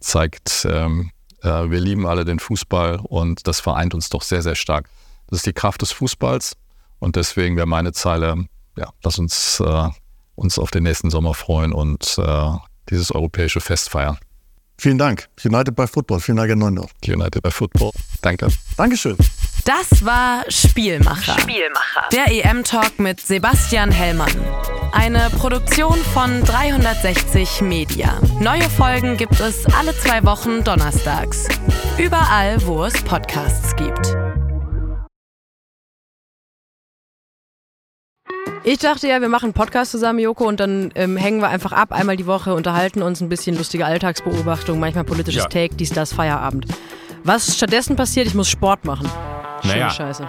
zeigt, 0.01 0.67
ähm, 0.71 1.11
äh, 1.43 1.71
wir 1.71 1.81
lieben 1.81 2.07
alle 2.07 2.25
den 2.25 2.39
Fußball 2.39 3.01
und 3.03 3.47
das 3.47 3.61
vereint 3.61 3.95
uns 3.95 4.09
doch 4.09 4.23
sehr, 4.23 4.43
sehr 4.43 4.55
stark. 4.55 4.89
Das 5.29 5.39
ist 5.39 5.47
die 5.47 5.53
Kraft 5.53 5.83
des 5.83 5.93
Fußballs 5.93 6.57
und 6.99 7.17
deswegen 7.17 7.57
wäre 7.57 7.67
meine 7.67 7.93
Zeile, 7.93 8.47
ja, 8.77 8.91
lass 9.03 9.19
uns 9.19 9.61
äh, 9.61 9.89
uns 10.35 10.59
auf 10.59 10.71
den 10.71 10.85
nächsten 10.85 11.11
Sommer 11.11 11.35
freuen 11.35 11.73
und 11.73 12.17
äh, 12.19 12.51
dieses 12.91 13.13
europäische 13.13 13.61
Fest 13.61 13.91
feiern. 13.91 14.19
Vielen 14.79 14.99
Dank. 14.99 15.29
United 15.45 15.75
by 15.75 15.87
Football. 15.89 16.21
Vielen 16.21 16.37
Dank, 16.37 16.49
Herr 16.49 16.57
Neundorf. 16.57 16.93
United 17.07 17.43
by 17.43 17.51
Football. 17.51 17.91
Danke. 18.23 18.49
Dankeschön. 18.77 19.17
Das 19.69 20.03
war 20.03 20.45
Spielmacher. 20.49 21.39
Spielmacher. 21.39 22.09
Der 22.11 22.33
EM-Talk 22.33 22.99
mit 22.99 23.21
Sebastian 23.21 23.91
Hellmann. 23.91 24.33
Eine 24.93 25.29
Produktion 25.39 25.99
von 26.15 26.43
360 26.43 27.61
Media. 27.61 28.19
Neue 28.41 28.63
Folgen 28.63 29.19
gibt 29.19 29.39
es 29.41 29.67
alle 29.79 29.95
zwei 29.99 30.25
Wochen 30.25 30.65
donnerstags. 30.65 31.49
Überall, 31.99 32.65
wo 32.65 32.83
es 32.83 32.95
Podcasts 33.03 33.77
gibt. 33.77 34.17
Ich 38.65 38.79
dachte 38.79 39.07
ja, 39.07 39.21
wir 39.21 39.29
machen 39.29 39.49
einen 39.49 39.53
Podcast 39.53 39.91
zusammen, 39.91 40.21
Joko, 40.21 40.49
und 40.49 40.61
dann 40.61 40.93
ähm, 40.95 41.19
hängen 41.19 41.43
wir 41.43 41.51
einfach 41.51 41.73
ab, 41.73 41.93
einmal 41.93 42.17
die 42.17 42.27
Woche, 42.27 42.55
unterhalten 42.55 43.03
uns 43.03 43.21
ein 43.21 43.29
bisschen 43.29 43.55
lustige 43.55 43.85
Alltagsbeobachtung, 43.85 44.81
manchmal 44.81 45.05
politisches 45.05 45.43
ja. 45.43 45.49
Take, 45.51 45.75
dies, 45.75 45.91
das, 45.91 46.15
Feierabend. 46.15 46.65
Was 47.23 47.55
stattdessen 47.55 47.97
passiert, 47.97 48.27
ich 48.27 48.35
muss 48.35 48.49
Sport 48.49 48.87
machen. 48.87 49.11
Naja, 49.65 49.91
Scheiße. 49.91 50.29